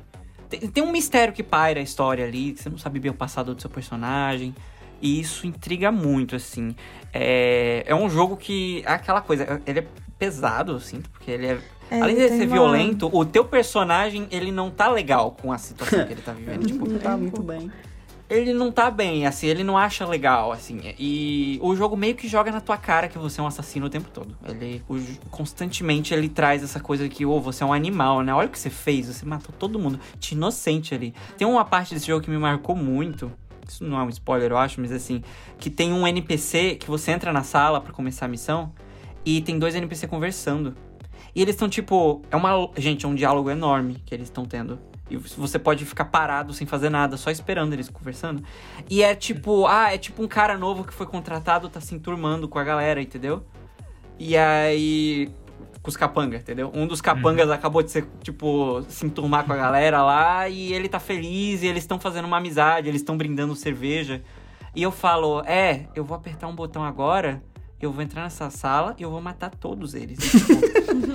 Tem, 0.48 0.60
tem 0.60 0.82
um 0.82 0.90
mistério 0.90 1.34
que 1.34 1.42
paira 1.42 1.78
a 1.80 1.82
história 1.82 2.24
ali, 2.24 2.52
que 2.52 2.62
você 2.62 2.70
não 2.70 2.78
sabe 2.78 2.98
bem 2.98 3.10
o 3.10 3.14
passado 3.14 3.54
do 3.54 3.60
seu 3.60 3.68
personagem. 3.68 4.54
E 5.00 5.20
isso 5.20 5.46
intriga 5.46 5.92
muito, 5.92 6.34
assim. 6.34 6.74
É, 7.12 7.84
é 7.86 7.94
um 7.94 8.08
jogo 8.08 8.36
que. 8.36 8.82
É 8.86 8.92
aquela 8.92 9.20
coisa, 9.20 9.60
ele 9.66 9.80
é 9.80 9.86
pesado, 10.18 10.72
eu 10.72 10.80
sinto, 10.80 11.10
porque 11.10 11.30
ele 11.30 11.46
é. 11.46 11.60
É, 11.90 12.00
além 12.00 12.16
de 12.16 12.28
ser 12.28 12.34
uma- 12.34 12.46
violento, 12.46 13.08
o 13.12 13.24
teu 13.24 13.44
personagem, 13.44 14.26
ele 14.30 14.52
não 14.52 14.70
tá 14.70 14.88
legal 14.90 15.32
com 15.40 15.52
a 15.52 15.58
situação 15.58 16.04
que 16.06 16.12
ele 16.12 16.22
tá 16.22 16.32
vivendo. 16.32 16.66
tipo, 16.66 16.88
Não 16.88 16.98
tá 16.98 17.16
muito 17.16 17.42
bem. 17.42 17.70
ele 18.28 18.52
não 18.52 18.70
tá 18.70 18.90
bem, 18.90 19.26
assim, 19.26 19.46
ele 19.46 19.64
não 19.64 19.78
acha 19.78 20.06
legal, 20.06 20.52
assim. 20.52 20.80
E 20.98 21.58
o 21.62 21.74
jogo 21.74 21.96
meio 21.96 22.14
que 22.14 22.28
joga 22.28 22.50
na 22.52 22.60
tua 22.60 22.76
cara 22.76 23.08
que 23.08 23.16
você 23.16 23.40
é 23.40 23.42
um 23.42 23.46
assassino 23.46 23.86
o 23.86 23.90
tempo 23.90 24.10
todo. 24.12 24.36
Ele 24.46 24.82
o 24.88 24.98
constantemente 25.30 26.12
ele 26.12 26.28
traz 26.28 26.62
essa 26.62 26.78
coisa 26.78 27.08
que, 27.08 27.24
ô, 27.24 27.40
você 27.40 27.62
é 27.62 27.66
um 27.66 27.72
animal, 27.72 28.22
né? 28.22 28.34
Olha 28.34 28.48
o 28.48 28.50
que 28.50 28.58
você 28.58 28.68
fez, 28.70 29.06
você 29.06 29.24
matou 29.24 29.54
todo 29.58 29.78
mundo, 29.78 29.98
te 30.20 30.34
inocente 30.34 30.94
ali. 30.94 31.14
Tem 31.38 31.46
uma 31.46 31.64
parte 31.64 31.94
desse 31.94 32.06
jogo 32.06 32.22
que 32.22 32.30
me 32.30 32.36
marcou 32.38 32.76
muito. 32.76 33.32
Isso 33.66 33.82
não 33.84 33.98
é 33.98 34.02
um 34.02 34.08
spoiler, 34.10 34.50
eu 34.50 34.58
acho, 34.58 34.80
mas 34.80 34.92
assim, 34.92 35.22
que 35.58 35.68
tem 35.70 35.92
um 35.92 36.06
NPC 36.06 36.74
que 36.76 36.86
você 36.88 37.10
entra 37.12 37.32
na 37.32 37.42
sala 37.42 37.80
pra 37.80 37.92
começar 37.92 38.26
a 38.26 38.28
missão 38.28 38.72
e 39.24 39.40
tem 39.42 39.58
dois 39.58 39.74
NPC 39.74 40.06
conversando. 40.06 40.74
E 41.34 41.42
eles 41.42 41.54
estão 41.54 41.68
tipo, 41.68 42.22
é 42.30 42.36
uma, 42.36 42.70
gente, 42.76 43.04
é 43.04 43.08
um 43.08 43.14
diálogo 43.14 43.50
enorme 43.50 44.02
que 44.04 44.14
eles 44.14 44.28
estão 44.28 44.44
tendo. 44.44 44.78
E 45.10 45.16
você 45.16 45.58
pode 45.58 45.84
ficar 45.84 46.04
parado 46.06 46.52
sem 46.52 46.66
fazer 46.66 46.90
nada, 46.90 47.16
só 47.16 47.30
esperando 47.30 47.72
eles 47.72 47.88
conversando. 47.88 48.42
E 48.90 49.02
é 49.02 49.14
tipo, 49.14 49.66
ah, 49.66 49.92
é 49.92 49.98
tipo 49.98 50.22
um 50.22 50.28
cara 50.28 50.58
novo 50.58 50.84
que 50.84 50.92
foi 50.92 51.06
contratado, 51.06 51.68
tá 51.68 51.80
se 51.80 51.94
enturmando 51.94 52.46
com 52.48 52.58
a 52.58 52.64
galera, 52.64 53.00
entendeu? 53.00 53.42
E 54.18 54.36
aí. 54.36 55.30
Com 55.80 55.90
os 55.90 55.96
capanga, 55.96 56.36
entendeu? 56.36 56.70
Um 56.74 56.86
dos 56.86 57.00
capangas 57.00 57.48
acabou 57.50 57.82
de 57.82 57.90
ser, 57.90 58.06
tipo, 58.22 58.82
se 58.88 59.06
enturmar 59.06 59.44
com 59.44 59.52
a 59.52 59.56
galera 59.56 60.02
lá 60.02 60.48
e 60.48 60.72
ele 60.72 60.88
tá 60.88 60.98
feliz 60.98 61.62
e 61.62 61.66
eles 61.66 61.84
estão 61.84 62.00
fazendo 62.00 62.24
uma 62.24 62.36
amizade, 62.38 62.88
eles 62.88 63.00
estão 63.00 63.16
brindando 63.16 63.54
cerveja. 63.54 64.20
E 64.74 64.82
eu 64.82 64.90
falo, 64.90 65.40
é, 65.46 65.86
eu 65.94 66.04
vou 66.04 66.16
apertar 66.16 66.48
um 66.48 66.54
botão 66.54 66.84
agora, 66.84 67.42
eu 67.80 67.92
vou 67.92 68.02
entrar 68.02 68.24
nessa 68.24 68.50
sala 68.50 68.94
e 68.98 69.02
eu 69.02 69.10
vou 69.10 69.20
matar 69.20 69.50
todos 69.50 69.94
eles. 69.94 70.18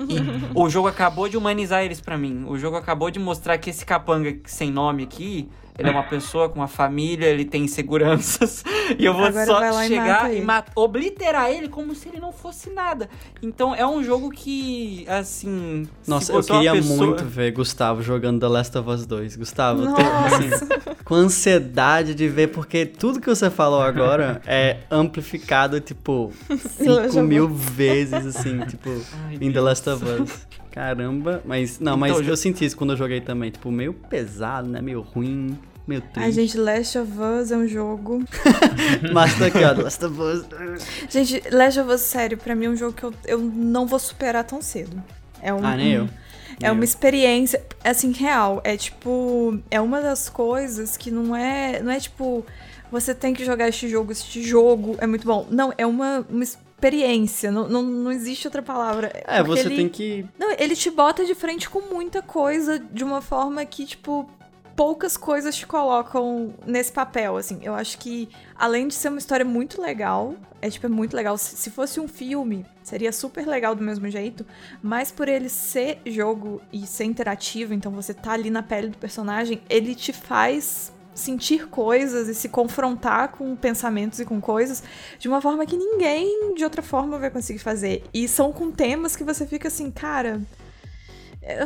E 0.10 0.18
o 0.54 0.70
jogo 0.70 0.88
acabou 0.88 1.28
de 1.28 1.36
humanizar 1.38 1.84
eles 1.84 2.00
pra 2.00 2.18
mim. 2.18 2.46
O 2.48 2.58
jogo 2.58 2.76
acabou 2.78 3.10
de 3.10 3.20
mostrar 3.20 3.58
que 3.58 3.70
esse 3.70 3.86
capanga 3.86 4.38
sem 4.46 4.72
nome 4.72 5.04
aqui, 5.04 5.50
ele 5.78 5.90
é 5.90 5.92
uma 5.92 6.04
pessoa 6.04 6.50
com 6.50 6.60
uma 6.60 6.68
família, 6.68 7.26
ele 7.28 7.46
tem 7.46 7.64
inseguranças. 7.64 8.64
E 9.00 9.06
eu 9.06 9.14
vou 9.14 9.24
Agora 9.24 9.46
só 9.46 9.60
lá 9.60 9.86
e 9.86 9.88
chegar 9.88 10.30
mata 10.44 10.70
e 10.76 10.80
obliterar 10.80 11.50
ele 11.50 11.70
como 11.70 11.96
se 11.96 12.10
ele 12.10 12.20
não 12.20 12.34
fosse 12.34 12.70
nada. 12.70 13.10
Então 13.42 13.74
é 13.74 13.88
um 13.88 14.04
jogo 14.04 14.30
que, 14.30 15.06
assim. 15.08 15.88
Nossa, 16.06 16.34
eu 16.34 16.44
queria 16.44 16.74
pessoa- 16.74 16.98
muito 17.08 17.24
ver 17.24 17.52
Gustavo 17.54 18.04
jogando 18.04 18.42
The 18.42 18.48
Last 18.48 18.78
of 18.78 18.90
Us 18.90 19.06
2. 19.06 19.38
Gustavo, 19.38 19.84
eu 19.86 19.94
tô, 19.96 20.02
assim, 20.02 20.50
com 21.06 21.16
ansiedade 21.16 22.14
de 22.14 22.28
ver, 22.28 22.48
porque 22.48 22.86
tudo 22.86 23.22
que 23.22 23.30
você 23.30 23.50
falou 23.50 23.82
agora 23.82 24.42
é 24.46 24.80
amplificado, 24.92 25.80
tipo, 25.80 26.34
Eu 26.50 26.58
já 26.96 27.04
5 27.04 27.14
vou- 27.14 27.24
mil 27.24 27.48
vezes, 27.48 28.26
assim, 28.26 28.60
tipo, 28.66 28.90
Ai, 29.28 29.38
em 29.40 29.50
The. 29.52 29.62
Last 29.62 29.90
of 29.90 30.04
Us. 30.04 30.46
Caramba, 30.74 31.42
mas, 31.46 31.80
não, 31.80 31.92
Então, 31.94 31.98
mas 32.00 32.12
eu- 32.18 32.24
eu 32.24 32.36
senti 32.38 32.66
isso 32.66 32.76
quando 32.76 32.94
eu 32.94 32.98
joguei 32.98 33.22
também, 33.22 33.52
tipo, 33.52 33.72
meio 33.72 33.94
pesado, 33.94 34.68
né, 34.68 34.82
meio 34.82 35.02
ruim, 35.02 35.58
meio 35.88 36.02
triste. 36.02 36.20
Ai, 36.20 36.32
gente, 36.32 36.58
Last 36.58 36.98
of 36.98 37.12
Us 37.20 37.52
é 37.52 37.58
um 37.58 37.68
jogo. 37.68 38.24
Mas 39.14 39.38
tá 39.38 39.46
aqui, 39.48 39.60
ó, 39.64 39.74
Last 39.84 40.04
of 40.06 40.20
Us. 40.20 40.46
Gente, 41.10 41.44
Last 41.52 41.80
of 41.80 41.92
Us, 41.92 42.02
sério, 42.02 42.38
pra 42.38 42.56
mim 42.56 42.66
é 42.66 42.70
um 42.70 42.76
jogo 42.76 42.94
que 42.94 43.04
eu, 43.04 43.14
eu 43.26 43.38
não 43.40 43.86
vou 43.86 44.00
superar 44.00 44.44
tão 44.44 44.62
cedo. 44.62 45.02
É 45.42 45.54
um, 45.54 45.64
Ah, 45.64 45.76
nem 45.76 45.92
eu. 45.94 46.10
É 46.62 46.72
uma 46.72 46.84
experiência, 46.84 47.62
assim, 47.84 48.12
real. 48.14 48.62
É 48.64 48.78
tipo. 48.78 49.60
É 49.70 49.82
uma 49.82 50.00
das 50.02 50.30
coisas 50.30 50.96
que 50.96 51.12
não 51.12 51.36
é. 51.36 51.82
Não 51.82 51.92
é 51.92 52.00
tipo. 52.00 52.46
Você 52.92 53.14
tem 53.14 53.34
que 53.34 53.44
jogar 53.44 53.68
este 53.68 53.90
jogo, 53.90 54.12
este 54.12 54.42
jogo 54.42 54.96
é 55.00 55.08
muito 55.08 55.26
bom. 55.26 55.48
Não, 55.50 55.74
é 55.78 55.86
uma, 55.86 56.24
uma 56.30 56.44
experiência. 56.88 57.52
Não, 57.52 57.68
não, 57.68 57.82
não 57.84 58.12
existe 58.12 58.48
outra 58.48 58.62
palavra. 58.62 59.12
É, 59.26 59.38
Porque 59.44 59.62
você 59.62 59.68
ele- 59.68 59.76
tem 59.76 59.90
que. 59.90 60.26
Não, 60.38 60.52
ele 60.58 60.76
te 60.76 60.90
bota 60.90 61.26
de 61.26 61.34
frente 61.34 61.70
com 61.70 61.82
muita 61.82 62.22
coisa 62.22 62.78
de 62.80 63.04
uma 63.04 63.22
forma 63.22 63.64
que, 63.66 63.86
tipo, 63.86 64.30
poucas 64.76 65.16
coisas 65.16 65.56
te 65.56 65.66
colocam 65.66 66.54
nesse 66.66 66.92
papel, 66.92 67.38
assim. 67.38 67.60
Eu 67.62 67.74
acho 67.74 67.98
que, 67.98 68.28
além 68.56 68.88
de 68.88 68.94
ser 68.96 69.10
uma 69.10 69.20
história 69.20 69.46
muito 69.46 69.82
legal, 69.82 70.36
é, 70.62 70.70
tipo, 70.70 70.86
é 70.86 70.90
muito 70.90 71.16
legal. 71.16 71.38
Se, 71.38 71.56
se 71.56 71.70
fosse 71.70 72.00
um 72.00 72.08
filme, 72.08 72.66
seria 72.82 73.12
super 73.12 73.46
legal 73.48 73.76
do 73.76 73.84
mesmo 73.84 74.10
jeito, 74.10 74.46
mas 74.82 75.12
por 75.12 75.28
ele 75.28 75.48
ser 75.50 76.00
jogo 76.06 76.62
e 76.72 76.86
ser 76.88 77.06
interativo, 77.06 77.74
então 77.74 77.92
você 77.92 78.14
tá 78.14 78.32
ali 78.32 78.50
na 78.50 78.64
pele 78.64 78.88
do 78.90 78.98
personagem, 78.98 79.62
ele 79.70 79.96
te 79.96 80.12
faz 80.12 80.92
sentir 81.14 81.68
coisas 81.68 82.28
e 82.28 82.34
se 82.34 82.50
confrontar 82.50 83.30
com 83.30 83.56
pensamentos 83.56 84.20
e 84.20 84.26
com 84.26 84.42
coisas 84.42 84.84
de 85.20 85.28
uma 85.28 85.42
forma 85.42 85.66
que 85.66 85.78
ninguém 85.78 86.54
de 86.56 86.64
outra 86.64 86.82
forma 86.82 87.18
vai 87.18 87.30
conseguir 87.30 87.60
fazer. 87.60 88.04
E 88.14 88.28
são 88.28 88.52
com 88.52 88.72
temas 88.72 89.16
que 89.16 89.24
você 89.24 89.46
fica 89.46 89.68
assim, 89.68 89.92
cara. 89.92 90.42
é, 91.42 91.66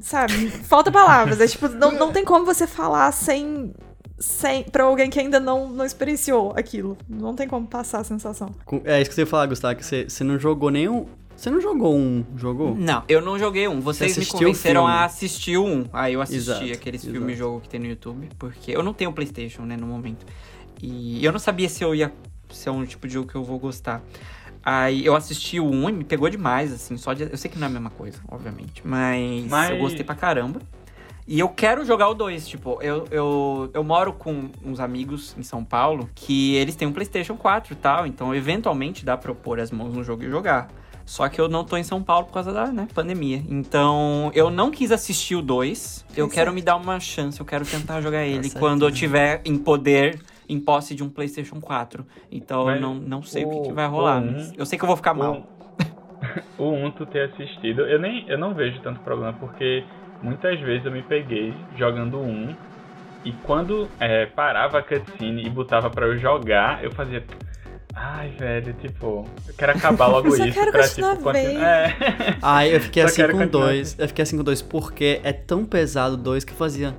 Sabe? 0.00 0.48
Falta 0.48 0.90
palavras. 0.90 1.40
É 1.40 1.46
tipo, 1.46 1.68
não, 1.68 1.92
não 1.92 2.12
tem 2.12 2.24
como 2.24 2.44
você 2.44 2.66
falar 2.66 3.10
sem. 3.12 3.72
sem 4.18 4.64
pra 4.64 4.84
alguém 4.84 5.10
que 5.10 5.18
ainda 5.18 5.40
não, 5.40 5.68
não 5.68 5.84
experienciou 5.84 6.52
aquilo. 6.56 6.96
Não 7.08 7.34
tem 7.34 7.48
como 7.48 7.66
passar 7.66 8.00
a 8.00 8.04
sensação. 8.04 8.54
É 8.84 9.00
isso 9.00 9.10
que 9.10 9.14
você 9.14 9.22
ia 9.22 9.26
falar, 9.26 9.46
Gustavo, 9.46 9.76
que 9.76 9.84
você, 9.84 10.04
você 10.08 10.24
não 10.24 10.38
jogou 10.38 10.70
nenhum. 10.70 11.06
Você 11.36 11.50
não 11.50 11.60
jogou 11.60 11.96
um, 11.96 12.24
jogou? 12.36 12.74
Não, 12.74 13.02
eu 13.08 13.20
não 13.20 13.38
joguei 13.38 13.66
um. 13.68 13.80
Vocês 13.80 14.12
Você 14.14 14.20
me 14.20 14.26
convenceram 14.26 14.86
a 14.86 15.04
assistir 15.04 15.58
um. 15.58 15.84
Aí 15.92 16.14
eu 16.14 16.20
assisti 16.20 16.50
Exato, 16.50 16.72
aqueles 16.72 17.02
exato. 17.02 17.18
filmes 17.18 17.36
jogo 17.36 17.60
que 17.60 17.68
tem 17.68 17.80
no 17.80 17.86
YouTube, 17.86 18.28
porque 18.38 18.70
eu 18.70 18.82
não 18.82 18.94
tenho 18.94 19.12
PlayStation, 19.12 19.62
né, 19.62 19.76
no 19.76 19.86
momento. 19.86 20.24
E 20.82 21.24
eu 21.24 21.32
não 21.32 21.38
sabia 21.38 21.68
se 21.68 21.82
eu 21.82 21.94
ia 21.94 22.12
se 22.50 22.68
é 22.68 22.72
um 22.72 22.84
tipo 22.84 23.06
de 23.06 23.14
jogo 23.14 23.28
que 23.28 23.34
eu 23.34 23.42
vou 23.42 23.58
gostar. 23.58 24.02
Aí 24.62 25.04
eu 25.04 25.14
assisti 25.14 25.60
o 25.60 25.66
um 25.66 25.88
e 25.90 25.92
me 25.92 26.04
pegou 26.04 26.28
demais, 26.30 26.72
assim, 26.72 26.96
só 26.96 27.12
de, 27.12 27.24
eu 27.24 27.36
sei 27.36 27.50
que 27.50 27.58
não 27.58 27.66
é 27.66 27.70
a 27.70 27.72
mesma 27.72 27.90
coisa, 27.90 28.18
obviamente, 28.28 28.80
mas, 28.84 29.44
Mas- 29.46 29.70
eu 29.70 29.78
gostei 29.78 30.04
pra 30.04 30.14
caramba. 30.14 30.60
E 31.26 31.40
eu 31.40 31.48
quero 31.48 31.86
jogar 31.86 32.08
o 32.10 32.14
2, 32.14 32.46
tipo, 32.46 32.78
eu, 32.82 33.06
eu, 33.10 33.70
eu 33.72 33.82
moro 33.82 34.12
com 34.12 34.50
uns 34.62 34.78
amigos 34.78 35.34
em 35.38 35.42
São 35.42 35.64
Paulo 35.64 36.08
que 36.14 36.54
eles 36.54 36.76
têm 36.76 36.86
um 36.86 36.92
PlayStation 36.92 37.34
4 37.34 37.72
e 37.72 37.76
tal, 37.76 38.06
então 38.06 38.34
eventualmente 38.34 39.06
dá 39.06 39.16
pra 39.16 39.30
eu 39.30 39.34
pôr 39.34 39.58
as 39.58 39.70
mãos 39.70 39.94
no 39.94 40.04
jogo 40.04 40.22
e 40.22 40.28
jogar. 40.28 40.68
Só 41.06 41.28
que 41.28 41.40
eu 41.40 41.48
não 41.48 41.64
tô 41.64 41.76
em 41.76 41.82
São 41.84 42.02
Paulo 42.02 42.26
por 42.26 42.32
causa 42.32 42.52
da 42.52 42.66
né, 42.72 42.88
pandemia. 42.94 43.42
Então, 43.48 44.30
eu 44.34 44.50
não 44.50 44.70
quis 44.70 44.90
assistir 44.90 45.36
o 45.36 45.42
2. 45.42 46.04
Eu 46.16 46.28
quero 46.28 46.46
certo. 46.46 46.54
me 46.54 46.62
dar 46.62 46.76
uma 46.76 46.98
chance, 46.98 47.38
eu 47.38 47.46
quero 47.46 47.64
tentar 47.64 48.00
jogar 48.00 48.24
ele 48.24 48.44
certo, 48.44 48.58
quando 48.58 48.84
eu 48.86 48.90
tiver 48.90 49.42
em 49.44 49.58
poder, 49.58 50.20
em 50.48 50.58
posse 50.58 50.94
de 50.94 51.02
um 51.02 51.08
PlayStation 51.10 51.60
4. 51.60 52.06
Então, 52.32 52.64
Mas 52.64 52.76
eu 52.76 52.80
não, 52.80 52.94
não 52.94 53.22
sei 53.22 53.44
o, 53.44 53.48
que, 53.48 53.58
o- 53.58 53.62
que 53.62 53.72
vai 53.72 53.86
rolar. 53.86 54.16
o 54.18 54.22
um- 54.22 54.32
mas 54.32 54.52
eu 54.56 54.66
sei 54.66 54.78
que 54.78 54.84
eu 54.84 54.88
vou 54.88 54.96
ficar 54.96 55.14
mal. 55.14 55.42
O 56.56 56.70
1 56.70 56.90
tu 56.92 57.04
ter 57.04 57.30
assistido, 57.30 57.82
eu 57.82 57.98
nem 57.98 58.24
eu 58.26 58.38
não 58.38 58.54
vejo 58.54 58.80
tanto 58.80 59.00
problema, 59.00 59.32
porque 59.34 59.86
muitas 60.22 60.58
vezes 60.60 60.84
eu 60.86 60.92
me 60.92 61.02
peguei 61.02 61.54
jogando 61.76 62.18
um 62.20 62.54
e 63.24 63.32
quando 63.32 63.90
é, 63.98 64.26
parava 64.26 64.78
a 64.78 64.82
cutscene 64.82 65.42
e 65.44 65.50
botava 65.50 65.90
pra 65.90 66.06
eu 66.06 66.18
jogar, 66.18 66.82
eu 66.84 66.90
fazia. 66.92 67.22
Ai, 67.96 68.30
velho, 68.38 68.72
tipo, 68.74 69.26
eu 69.46 69.54
quero 69.54 69.72
acabar 69.72 70.08
logo 70.08 70.26
Eu 70.32 70.36
só 70.36 70.44
isso 70.44 70.54
quero 70.54 70.72
pra, 70.72 70.82
continuar 70.88 71.16
tipo, 71.16 71.32
vendo. 71.32 71.44
continuar. 71.44 71.68
É. 71.68 71.96
Ai, 72.42 72.74
eu 72.74 72.80
fiquei 72.80 73.02
Só 73.02 73.08
assim 73.08 73.32
com 73.32 73.46
dois. 73.46 73.96
Eu 73.98 74.08
fiquei 74.08 74.22
assim 74.22 74.36
com 74.36 74.42
dois 74.44 74.60
porque 74.62 75.20
é 75.22 75.32
tão 75.32 75.64
pesado 75.64 76.16
dois 76.16 76.44
que 76.44 76.52
eu 76.52 76.56
fazia. 76.56 76.94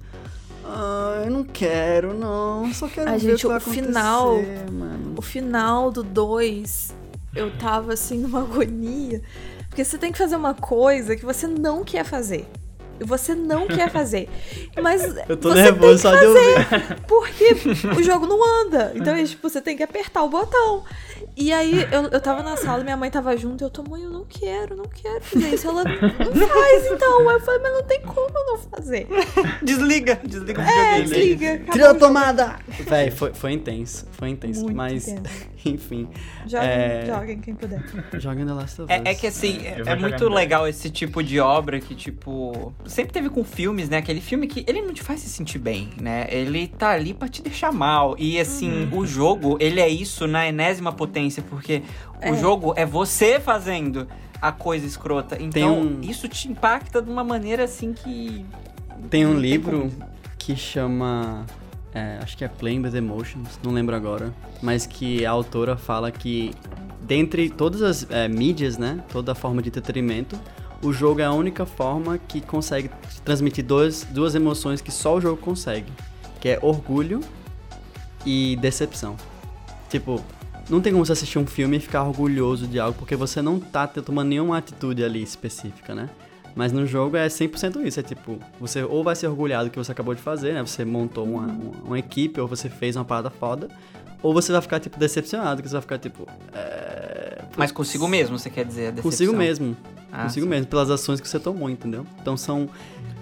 Ah, 0.63 1.21
eu 1.25 1.31
não 1.31 1.43
quero, 1.43 2.13
não. 2.13 2.73
Só 2.73 2.87
quero 2.87 3.09
Ai, 3.09 3.17
ver 3.19 3.31
gente, 3.31 3.35
o 3.35 3.39
que 3.41 3.47
vai 3.47 3.57
o 3.57 3.59
final- 3.61 4.41
mano. 4.71 5.13
O 5.17 5.21
final 5.21 5.91
do 5.91 6.01
2, 6.01 6.95
eu 7.35 7.51
tava 7.57 7.93
assim 7.93 8.19
numa 8.19 8.39
agonia. 8.43 9.21
Porque 9.69 9.83
você 9.83 9.97
tem 9.97 10.11
que 10.11 10.17
fazer 10.17 10.35
uma 10.37 10.53
coisa 10.53 11.15
que 11.15 11.25
você 11.25 11.45
não 11.47 11.83
quer 11.83 12.03
fazer. 12.05 12.47
E 12.99 13.03
você 13.03 13.35
não 13.35 13.67
quer 13.67 13.89
fazer. 13.91 14.29
Mas 14.81 15.03
Eu 15.27 15.37
tô 15.37 15.49
você 15.49 15.63
nervoso 15.63 16.01
tem 16.03 16.11
só 16.11 16.11
que 16.11 16.25
fazer, 16.25 17.01
porque 17.07 17.55
o 17.99 18.03
jogo 18.03 18.25
não 18.25 18.61
anda. 18.61 18.91
Então, 18.95 19.15
é, 19.15 19.23
tipo, 19.23 19.49
você 19.49 19.61
tem 19.61 19.75
que 19.75 19.83
apertar 19.83 20.23
o 20.23 20.29
botão. 20.29 20.83
E 21.35 21.51
aí, 21.51 21.85
eu, 21.91 22.03
eu 22.11 22.21
tava 22.21 22.41
na 22.43 22.55
sala, 22.55 22.83
minha 22.83 22.95
mãe 22.95 23.11
tava 23.11 23.35
junto, 23.35 23.63
e 23.63 23.65
eu 23.65 23.69
tô, 23.69 23.83
mãe, 23.83 24.03
eu 24.03 24.09
não 24.09 24.25
quero, 24.25 24.75
não 24.75 24.85
quero 24.85 25.21
fazer 25.21 25.53
isso. 25.53 25.67
Ela, 25.67 25.83
não 25.83 26.47
faz, 26.47 26.85
então. 26.85 27.29
Eu 27.29 27.39
falei, 27.41 27.61
mas 27.61 27.73
não 27.73 27.83
tem 27.83 28.01
como 28.01 28.29
eu 28.37 28.45
não 28.45 28.57
fazer. 28.57 29.07
Desliga, 29.61 30.19
desliga 30.23 30.61
o 30.61 30.63
É, 30.63 31.01
desliga. 31.01 31.61
Tira 31.71 31.91
a 31.91 31.95
tomada! 31.95 32.59
Véi, 32.67 33.11
foi, 33.11 33.33
foi 33.33 33.51
intenso. 33.51 34.05
Foi 34.11 34.29
intenso. 34.29 34.61
Muito 34.61 34.75
mas, 34.75 35.07
intenso. 35.07 35.54
enfim. 35.69 36.07
Joguem, 36.47 36.69
É. 36.69 37.03
joguem 37.07 37.39
quem 37.39 37.55
puder. 37.55 37.83
Joga 38.19 38.45
The 38.45 38.53
Last 38.53 38.81
of 38.81 38.93
Us. 38.93 38.99
É, 39.05 39.11
é 39.11 39.15
que 39.15 39.27
assim, 39.27 39.59
é, 39.65 39.81
é 39.85 39.95
muito 39.95 40.29
legal 40.29 40.67
esse 40.67 40.89
tipo 40.89 41.23
de 41.23 41.39
obra 41.39 41.79
que, 41.79 41.95
tipo. 41.95 42.73
Sempre 42.85 43.13
teve 43.13 43.29
com 43.29 43.43
filmes, 43.43 43.89
né? 43.89 43.97
Aquele 43.97 44.21
filme 44.21 44.47
que 44.47 44.63
ele 44.67 44.81
não 44.81 44.93
te 44.93 45.01
faz 45.01 45.21
se 45.21 45.29
sentir 45.29 45.57
bem, 45.59 45.89
né? 45.99 46.27
Ele 46.29 46.67
tá 46.67 46.89
ali 46.91 47.13
pra 47.13 47.27
te 47.27 47.41
deixar 47.41 47.71
mal. 47.71 48.15
E 48.19 48.39
assim, 48.39 48.85
Uhum. 48.91 48.99
o 48.99 49.07
jogo, 49.07 49.57
ele 49.59 49.79
é 49.79 49.89
isso 49.89 50.27
na 50.27 50.47
enésima 50.47 50.91
potência, 50.91 51.43
porque 51.49 51.81
É. 52.21 52.31
o 52.31 52.35
jogo 52.37 52.73
é 52.77 52.85
você 52.85 53.39
fazendo 53.39 54.07
a 54.41 54.51
coisa 54.51 54.85
escrota. 54.85 55.35
Então, 55.39 55.51
Tem 55.51 55.65
um- 55.67 56.01
isso 56.01 56.27
te 56.27 56.47
impacta 56.47 57.01
de 57.01 57.09
uma 57.09 57.23
maneira 57.23 57.63
assim 57.63 57.93
que. 57.93 58.45
Tem 59.09 59.25
um 59.25 59.37
livro 59.39 59.91
que 60.37 60.55
chama. 60.55 61.45
É, 61.95 62.19
acho 62.21 62.35
que 62.35 62.43
é 62.43 62.47
Playing 62.49 62.81
with 62.81 62.95
Emotions, 62.95 63.57
não 63.63 63.71
lembro 63.71 63.95
agora. 63.95 64.33
Mas 64.61 64.85
que 64.85 65.25
a 65.25 65.31
autora 65.31 65.77
fala 65.77 66.11
que, 66.11 66.53
dentre 67.01 67.49
todas 67.49 67.81
as 67.81 68.11
é, 68.11 68.27
mídias, 68.27 68.77
né? 68.77 69.01
Toda 69.13 69.33
forma 69.33 69.61
de 69.61 69.69
entretenimento, 69.69 70.37
o 70.83 70.91
jogo 70.91 71.21
é 71.21 71.23
a 71.23 71.31
única 71.31 71.65
forma 71.65 72.17
que 72.17 72.41
consegue 72.41 72.89
transmitir 73.23 73.63
dois, 73.63 74.05
duas 74.11 74.35
emoções 74.35 74.81
que 74.81 74.91
só 74.91 75.15
o 75.15 75.21
jogo 75.21 75.37
consegue. 75.37 75.91
Que 76.41 76.49
é 76.49 76.59
orgulho 76.61 77.21
e 78.25 78.57
decepção. 78.57 79.15
Tipo, 79.89 80.21
não 80.69 80.81
tem 80.81 80.91
como 80.91 81.05
você 81.05 81.13
assistir 81.13 81.39
um 81.39 81.47
filme 81.47 81.77
e 81.77 81.79
ficar 81.79 82.03
orgulhoso 82.03 82.67
de 82.67 82.77
algo, 82.77 82.97
porque 82.99 83.15
você 83.15 83.41
não 83.41 83.57
tá 83.57 83.87
tomando 83.87 84.27
nenhuma 84.27 84.57
atitude 84.57 85.01
ali 85.01 85.23
específica, 85.23 85.95
né? 85.95 86.09
Mas 86.55 86.71
no 86.71 86.85
jogo 86.85 87.17
é 87.17 87.27
100% 87.27 87.85
isso, 87.85 87.99
é 87.99 88.03
tipo, 88.03 88.39
você 88.59 88.81
ou 88.81 89.03
vai 89.03 89.15
ser 89.15 89.27
orgulhado 89.27 89.65
do 89.65 89.71
que 89.71 89.77
você 89.77 89.91
acabou 89.91 90.15
de 90.15 90.21
fazer, 90.21 90.53
né? 90.53 90.61
Você 90.61 90.85
montou 90.85 91.25
uma, 91.25 91.41
uma, 91.47 91.71
uma 91.83 91.99
equipe, 91.99 92.39
ou 92.39 92.47
você 92.47 92.69
fez 92.69 92.95
uma 92.95 93.03
parada 93.03 93.29
foda, 93.29 93.67
ou 94.23 94.33
você 94.33 94.51
vai 94.53 94.61
ficar, 94.61 94.79
tipo, 94.79 94.97
decepcionado, 94.97 95.61
que 95.61 95.67
você 95.67 95.73
vai 95.73 95.81
ficar, 95.81 95.97
tipo... 95.99 96.25
É... 96.53 97.43
Mas 97.57 97.71
consigo 97.71 98.07
mesmo, 98.07 98.39
você 98.39 98.49
quer 98.49 98.65
dizer. 98.65 98.93
Consigo 99.01 99.33
mesmo, 99.35 99.75
Ah, 100.11 100.23
consigo 100.23 100.45
sim. 100.45 100.49
mesmo, 100.49 100.67
pelas 100.67 100.89
ações 100.89 101.19
que 101.19 101.27
você 101.27 101.39
tomou, 101.39 101.69
entendeu? 101.69 102.05
Então 102.21 102.35
são 102.37 102.69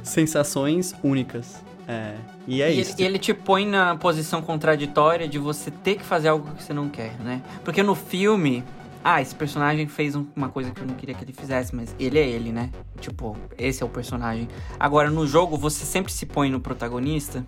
sensações 0.04 0.94
únicas. 1.04 1.62
É, 1.88 2.16
e 2.48 2.62
é 2.62 2.74
e 2.74 2.80
isso. 2.80 2.96
Ele, 2.98 3.06
ele 3.06 3.20
te 3.20 3.34
põe 3.34 3.66
na 3.66 3.96
posição 3.96 4.42
contraditória 4.42 5.28
de 5.28 5.38
você 5.38 5.70
ter 5.70 5.96
que 5.96 6.04
fazer 6.04 6.30
algo 6.30 6.50
que 6.56 6.64
você 6.64 6.74
não 6.74 6.88
quer, 6.88 7.20
né? 7.20 7.42
Porque 7.64 7.84
no 7.84 7.94
filme, 7.96 8.64
ah, 9.04 9.22
esse 9.22 9.36
personagem 9.36 9.88
fez 9.88 10.16
um- 10.16 10.26
uma 10.36 10.50
coisa 10.50 10.72
que 10.72 10.82
eu 10.82 10.88
não 10.88 10.96
queria 10.96 11.14
que 11.14 11.24
ele 11.24 11.34
fizesse, 11.34 11.76
mas 11.76 11.94
ele 12.00 12.18
é 12.20 12.28
ele, 12.28 12.52
né? 12.52 12.70
Tipo, 13.00 13.36
esse 13.58 13.84
é 13.84 13.86
o 13.86 13.90
personagem. 13.90 14.48
Agora, 14.80 15.10
no 15.10 15.28
jogo, 15.28 15.58
você 15.58 15.84
sempre 15.86 16.12
se 16.12 16.26
põe 16.26 16.50
no 16.50 16.60
protagonista. 16.60 17.46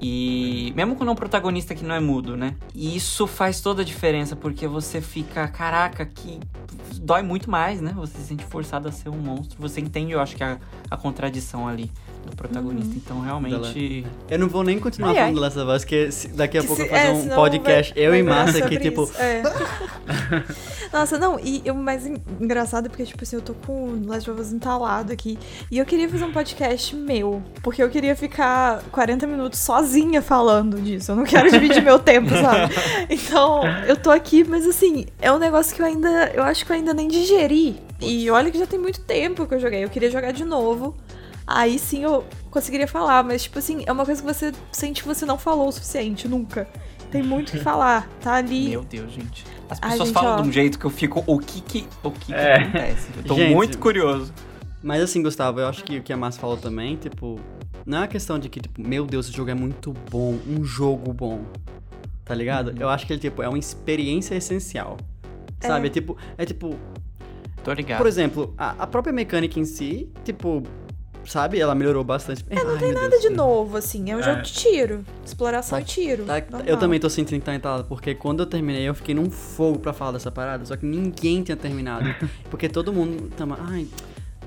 E 0.00 0.72
mesmo 0.76 0.96
quando 0.96 1.08
é 1.10 1.12
um 1.12 1.16
protagonista 1.16 1.74
que 1.74 1.84
não 1.84 1.94
é 1.94 2.00
mudo, 2.00 2.36
né? 2.36 2.56
E 2.74 2.96
isso 2.96 3.26
faz 3.26 3.60
toda 3.60 3.82
a 3.82 3.84
diferença, 3.84 4.34
porque 4.34 4.66
você 4.66 5.00
fica, 5.00 5.46
caraca, 5.48 6.04
que 6.04 6.40
dói 7.00 7.22
muito 7.22 7.50
mais, 7.50 7.80
né? 7.80 7.92
Você 7.96 8.18
se 8.18 8.24
sente 8.24 8.44
forçado 8.44 8.88
a 8.88 8.92
ser 8.92 9.08
um 9.08 9.16
monstro. 9.18 9.56
Você 9.60 9.80
entende, 9.80 10.12
eu 10.12 10.20
acho 10.20 10.36
que 10.36 10.42
a, 10.44 10.58
a 10.90 10.96
contradição 10.96 11.68
ali 11.68 11.90
do 12.24 12.36
protagonista. 12.36 12.90
Uhum. 12.90 13.00
Então, 13.04 13.20
realmente. 13.20 14.06
Eu 14.30 14.38
não 14.38 14.48
vou 14.48 14.62
nem 14.64 14.78
continuar 14.78 15.10
Ai, 15.10 15.14
falando 15.16 15.28
ai. 15.28 15.34
do 15.34 15.40
Last 15.40 15.58
of 15.58 15.70
Us, 15.70 15.82
porque 15.84 16.08
daqui 16.34 16.58
a 16.58 16.60
Que 16.60 16.66
pouco 16.66 16.82
se- 16.82 16.88
eu 16.88 16.92
vou 16.92 16.98
fazer 16.98 17.10
é, 17.30 17.32
um 17.32 17.34
podcast, 17.36 17.94
vai- 17.94 18.02
eu 18.04 18.10
vai 18.10 18.20
e 18.20 18.22
Márcia 18.22 18.64
aqui, 18.64 18.78
tipo... 18.78 19.10
é. 19.18 19.42
Nossa, 20.92 21.18
não, 21.18 21.38
e 21.42 21.62
o 21.70 21.74
mais 21.74 22.06
en- 22.06 22.22
engraçado 22.40 22.86
é 22.86 22.88
porque, 22.88 23.04
tipo 23.04 23.22
assim, 23.24 23.36
eu 23.36 23.42
tô 23.42 23.52
com 23.54 23.88
o 23.88 24.06
Last 24.06 24.30
of 24.30 24.40
Us 24.40 24.52
entalado 24.52 25.12
aqui. 25.12 25.38
E 25.70 25.78
eu 25.78 25.84
queria 25.84 26.08
fazer 26.08 26.24
um 26.24 26.32
podcast 26.32 26.94
meu. 26.94 27.42
Porque 27.62 27.82
eu 27.82 27.90
queria 27.90 28.14
ficar 28.14 28.80
40 28.92 29.26
minutos 29.26 29.58
sozinha 29.58 30.22
falando 30.22 30.80
disso. 30.80 31.10
Eu 31.12 31.16
não 31.16 31.24
quero 31.24 31.50
dividir 31.50 31.82
meu 31.82 31.98
tempo, 31.98 32.30
sabe? 32.30 32.72
Então, 33.10 33.62
eu 33.86 33.96
tô 33.96 34.10
aqui, 34.10 34.44
mas 34.44 34.66
assim, 34.66 35.06
é 35.20 35.30
um 35.32 35.38
negócio 35.38 35.74
que 35.74 35.82
eu 35.82 35.86
ainda. 35.86 36.30
Eu 36.34 36.42
acho 36.42 36.64
que 36.64 36.70
eu 36.72 36.76
ainda 36.76 36.94
nem 36.94 37.08
digeri. 37.08 37.76
E 38.00 38.30
olha 38.30 38.50
que 38.50 38.58
já 38.58 38.66
tem 38.66 38.78
muito 38.78 39.00
tempo 39.00 39.46
que 39.46 39.54
eu 39.54 39.60
joguei. 39.60 39.82
Eu 39.84 39.88
queria 39.88 40.10
jogar 40.10 40.32
de 40.32 40.44
novo. 40.44 40.94
Aí 41.46 41.78
sim 41.78 42.02
eu 42.02 42.24
conseguiria 42.50 42.88
falar, 42.88 43.22
mas 43.22 43.42
tipo 43.42 43.58
assim, 43.58 43.82
é 43.86 43.92
uma 43.92 44.04
coisa 44.04 44.22
que 44.22 44.26
você 44.26 44.52
sente 44.72 45.02
que 45.02 45.08
você 45.08 45.26
não 45.26 45.38
falou 45.38 45.68
o 45.68 45.72
suficiente, 45.72 46.26
nunca. 46.26 46.66
Tem 47.10 47.22
muito 47.22 47.50
o 47.50 47.52
que 47.52 47.58
falar, 47.62 48.08
tá 48.20 48.34
ali. 48.34 48.70
Meu 48.70 48.82
Deus, 48.84 49.12
gente. 49.12 49.44
As 49.68 49.78
pessoas 49.78 50.08
gente, 50.08 50.14
falam 50.14 50.38
ó. 50.38 50.40
de 50.42 50.48
um 50.48 50.52
jeito 50.52 50.78
que 50.78 50.84
eu 50.84 50.90
fico. 50.90 51.22
O 51.26 51.38
que 51.38 51.60
que, 51.60 51.86
o 52.02 52.10
que, 52.10 52.26
que 52.26 52.34
É. 52.34 52.56
acontece? 52.56 53.08
Eu 53.16 53.22
tô 53.24 53.34
Gente, 53.34 53.54
muito 53.54 53.78
curioso. 53.78 54.32
Mas 54.82 55.02
assim, 55.02 55.22
Gustavo, 55.22 55.60
eu 55.60 55.66
acho 55.68 55.82
que 55.84 55.98
o 55.98 56.02
que 56.02 56.12
a 56.12 56.16
Márcia 56.16 56.40
falou 56.40 56.56
também, 56.56 56.96
tipo, 56.96 57.38
não 57.86 57.98
é 57.98 58.00
uma 58.02 58.06
questão 58.08 58.38
de 58.38 58.48
que, 58.48 58.60
tipo, 58.60 58.80
meu 58.86 59.06
Deus, 59.06 59.26
esse 59.26 59.36
jogo 59.36 59.50
é 59.50 59.54
muito 59.54 59.94
bom, 60.10 60.38
um 60.46 60.62
jogo 60.64 61.12
bom. 61.12 61.44
Tá 62.24 62.34
ligado? 62.34 62.68
Uhum. 62.68 62.74
Eu 62.80 62.88
acho 62.88 63.06
que 63.06 63.12
ele, 63.12 63.20
tipo, 63.20 63.42
é 63.42 63.48
uma 63.48 63.58
experiência 63.58 64.34
essencial. 64.34 64.96
Sabe? 65.60 65.86
É, 65.86 65.90
tipo, 65.90 66.16
é 66.36 66.44
tipo, 66.44 66.76
Tô 67.62 67.72
ligado. 67.72 67.98
por 67.98 68.06
exemplo, 68.06 68.52
a, 68.58 68.70
a 68.82 68.86
própria 68.86 69.12
mecânica 69.12 69.58
em 69.58 69.64
si, 69.64 70.10
tipo, 70.24 70.62
sabe? 71.26 71.58
Ela 71.60 71.74
melhorou 71.74 72.02
bastante. 72.04 72.44
É, 72.50 72.62
não 72.62 72.76
tem 72.78 72.92
Nada 72.92 73.18
de 73.18 73.28
novo, 73.30 73.76
assim. 73.76 74.10
É 74.10 74.16
um 74.16 74.20
É. 74.20 74.22
jogo 74.22 74.42
de 74.42 74.52
tiro. 74.52 75.04
Exploração 75.24 75.78
Tá- 75.78 75.82
e 75.82 75.84
tiro. 75.84 76.24
Tá- 76.24 76.42
eu 76.66 76.76
também 76.76 76.98
tô 77.00 77.08
sentindo 77.10 77.38
que 77.40 77.44
tá 77.46 77.54
entalado, 77.54 77.84
porque 77.84 78.14
quando 78.14 78.40
eu 78.40 78.46
terminei, 78.46 78.88
eu 78.88 78.94
fiquei 78.94 79.14
num 79.14 79.30
fogo 79.30 79.78
pra 79.78 79.92
falar 79.92 80.12
dessa 80.12 80.30
parada, 80.30 80.64
só 80.64 80.76
que 80.76 80.86
ninguém 80.86 81.42
tinha 81.42 81.56
terminado. 81.56 82.04
porque 82.50 82.68
todo 82.68 82.92
mundo 82.92 83.30
tava, 83.36 83.58
ai. 83.68 83.86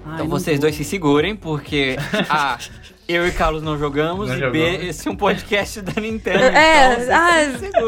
ai 0.06 0.16
Então 0.16 0.28
vocês 0.28 0.58
vou." 0.58 0.62
dois 0.62 0.76
se 0.76 0.84
segurem, 0.84 1.36
porque 1.36 1.96
A, 2.30 2.58
eu 3.08 3.28
e 3.28 3.32
Carlos 3.32 3.62
não 3.64 3.78
jogamos, 3.78 4.30
Não 4.30 4.38
e 4.38 4.50
B, 4.52 4.88
esse 4.88 5.08
é 5.08 5.12
um 5.12 5.16
podcast 5.16 5.82
da 5.82 6.00
Nintendo. 6.02 6.44
É, 6.44 6.94
então 7.04 7.16
ah, 7.16 7.32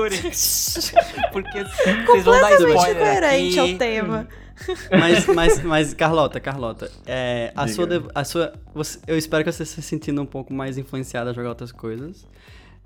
vocês 0.09 0.37
se 0.37 0.81
segurem. 0.81 1.01
Porque 1.31 1.63
vocês 1.63 2.23
vão 2.23 2.33
dar 2.41 2.49
Completamente 2.49 2.75
spoiler 2.75 2.95
diferente 2.95 3.59
aqui. 3.59 3.71
ao 3.71 3.77
tema. 3.77 4.27
Mas, 4.91 5.26
mas, 5.28 5.64
mas, 5.64 5.93
Carlota, 5.93 6.39
Carlota, 6.39 6.91
é, 7.05 7.51
a 7.55 7.66
Diga. 7.66 7.76
sua, 7.76 8.12
a 8.16 8.24
sua 8.24 8.53
você- 8.74 8.99
eu 9.07 9.18
espero 9.18 9.43
que 9.43 9.51
você 9.51 9.66
se 9.66 9.82
sentindo 9.82 10.22
um 10.22 10.26
pouco 10.26 10.53
mais 10.53 10.78
influenciada 10.78 11.30
a 11.30 11.34
jogar 11.34 11.49
outras 11.49 11.72
coisas. 11.72 12.26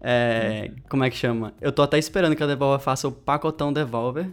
É, 0.01 0.71
como 0.89 1.03
é 1.03 1.09
que 1.09 1.15
chama? 1.17 1.53
Eu 1.61 1.71
tô 1.71 1.81
até 1.81 1.97
esperando 1.97 2.35
que 2.35 2.43
a 2.43 2.47
Devolver 2.47 2.79
faça 2.79 3.07
o 3.07 3.11
pacotão 3.11 3.71
Devolver, 3.71 4.27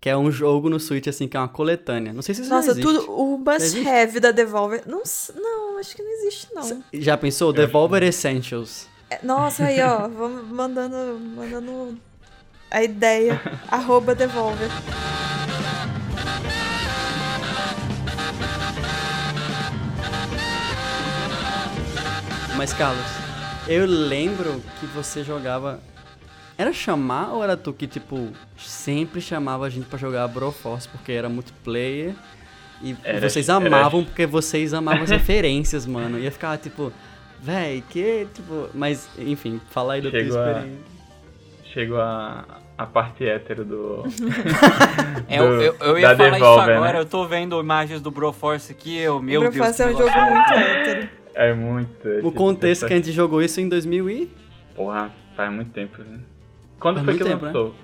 que 0.00 0.08
é 0.08 0.16
um 0.16 0.30
jogo 0.30 0.68
no 0.68 0.78
Switch, 0.78 1.06
assim, 1.08 1.26
que 1.26 1.36
é 1.36 1.40
uma 1.40 1.48
coletânea. 1.48 2.12
Não 2.12 2.22
sei 2.22 2.34
se 2.34 2.42
isso 2.42 2.50
Nossa, 2.50 2.74
tudo. 2.74 3.10
O 3.10 3.38
must 3.38 3.88
have 3.88 4.20
da 4.20 4.30
Devolver. 4.30 4.82
Não, 4.86 5.02
não, 5.34 5.78
acho 5.78 5.96
que 5.96 6.02
não 6.02 6.10
existe, 6.12 6.48
não. 6.54 6.84
Já 6.92 7.16
pensou? 7.16 7.52
Devolver 7.52 8.02
Essentials. 8.02 8.86
É, 9.10 9.18
Nossa, 9.22 9.64
aí, 9.64 9.80
ó. 9.80 10.06
Vamos 10.08 10.46
mandando, 10.50 11.18
mandando 11.18 11.98
a 12.70 12.82
ideia. 12.82 13.40
Arroba 13.68 14.14
Devolver. 14.14 14.68
Mas, 22.58 22.72
Carlos, 22.72 23.04
eu 23.68 23.86
lembro 23.86 24.60
que 24.80 24.86
você 24.86 25.22
jogava... 25.22 25.78
Era 26.58 26.72
chamar 26.72 27.32
ou 27.34 27.44
era 27.44 27.56
tu 27.56 27.72
que, 27.72 27.86
tipo, 27.86 28.30
sempre 28.58 29.20
chamava 29.20 29.64
a 29.66 29.70
gente 29.70 29.86
pra 29.86 29.96
jogar 29.96 30.26
Broforce 30.26 30.88
porque 30.88 31.12
era 31.12 31.28
multiplayer? 31.28 32.14
E 32.82 32.96
Era- 33.04 33.28
vocês 33.30 33.48
era- 33.48 33.58
amavam 33.64 34.04
porque 34.04 34.26
vocês 34.26 34.74
amavam 34.74 35.04
as 35.04 35.10
referências, 35.10 35.86
mano. 35.86 36.18
Ia 36.18 36.32
ficar, 36.32 36.58
tipo, 36.58 36.92
véi, 37.40 37.84
que, 37.88 38.26
tipo... 38.34 38.68
Mas, 38.74 39.08
enfim, 39.16 39.60
fala 39.70 39.92
aí 39.94 40.00
da 40.02 40.10
tua 40.10 40.18
Chegou 40.18 40.40
a- 40.40 40.50
experiência. 40.50 40.98
Chegou 41.72 42.00
a, 42.00 42.44
a 42.76 42.86
parte 42.86 43.24
hétero 43.24 43.64
do. 43.64 44.02
É, 45.28 45.38
eu, 45.38 45.44
eu, 45.62 45.76
eu 45.80 45.98
ia 45.98 46.08
da 46.08 46.16
falar 46.16 46.30
Devolver, 46.30 46.64
isso 46.64 46.72
agora, 46.72 46.92
né? 46.94 46.98
eu 47.00 47.04
tô 47.04 47.26
vendo 47.26 47.60
imagens 47.60 48.00
do 48.00 48.10
Broforce 48.10 48.72
aqui, 48.72 48.96
eu, 48.96 49.20
meu 49.22 49.40
o 49.40 49.44
Deus. 49.44 49.54
Broforce 49.54 49.82
é 49.82 49.86
um 49.86 49.90
jogo 49.92 50.10
muito 50.10 50.52
hétero. 50.54 51.08
É 51.40 51.54
muito. 51.54 52.08
O 52.24 52.32
contexto 52.32 52.86
que 52.86 52.92
a 52.92 52.96
gente 52.96 53.12
jogou 53.12 53.40
isso 53.40 53.60
em 53.60 53.68
2000 53.68 54.10
e... 54.10 54.30
Porra, 54.74 55.10
faz 55.36 55.52
muito 55.52 55.70
tempo, 55.70 56.02
né? 56.02 56.18
Quando 56.80 56.96
Faz 56.96 57.06
foi 57.06 57.18
que 57.18 57.24
tempo, 57.24 57.44
né? 57.46 57.52
lançou? 57.52 57.74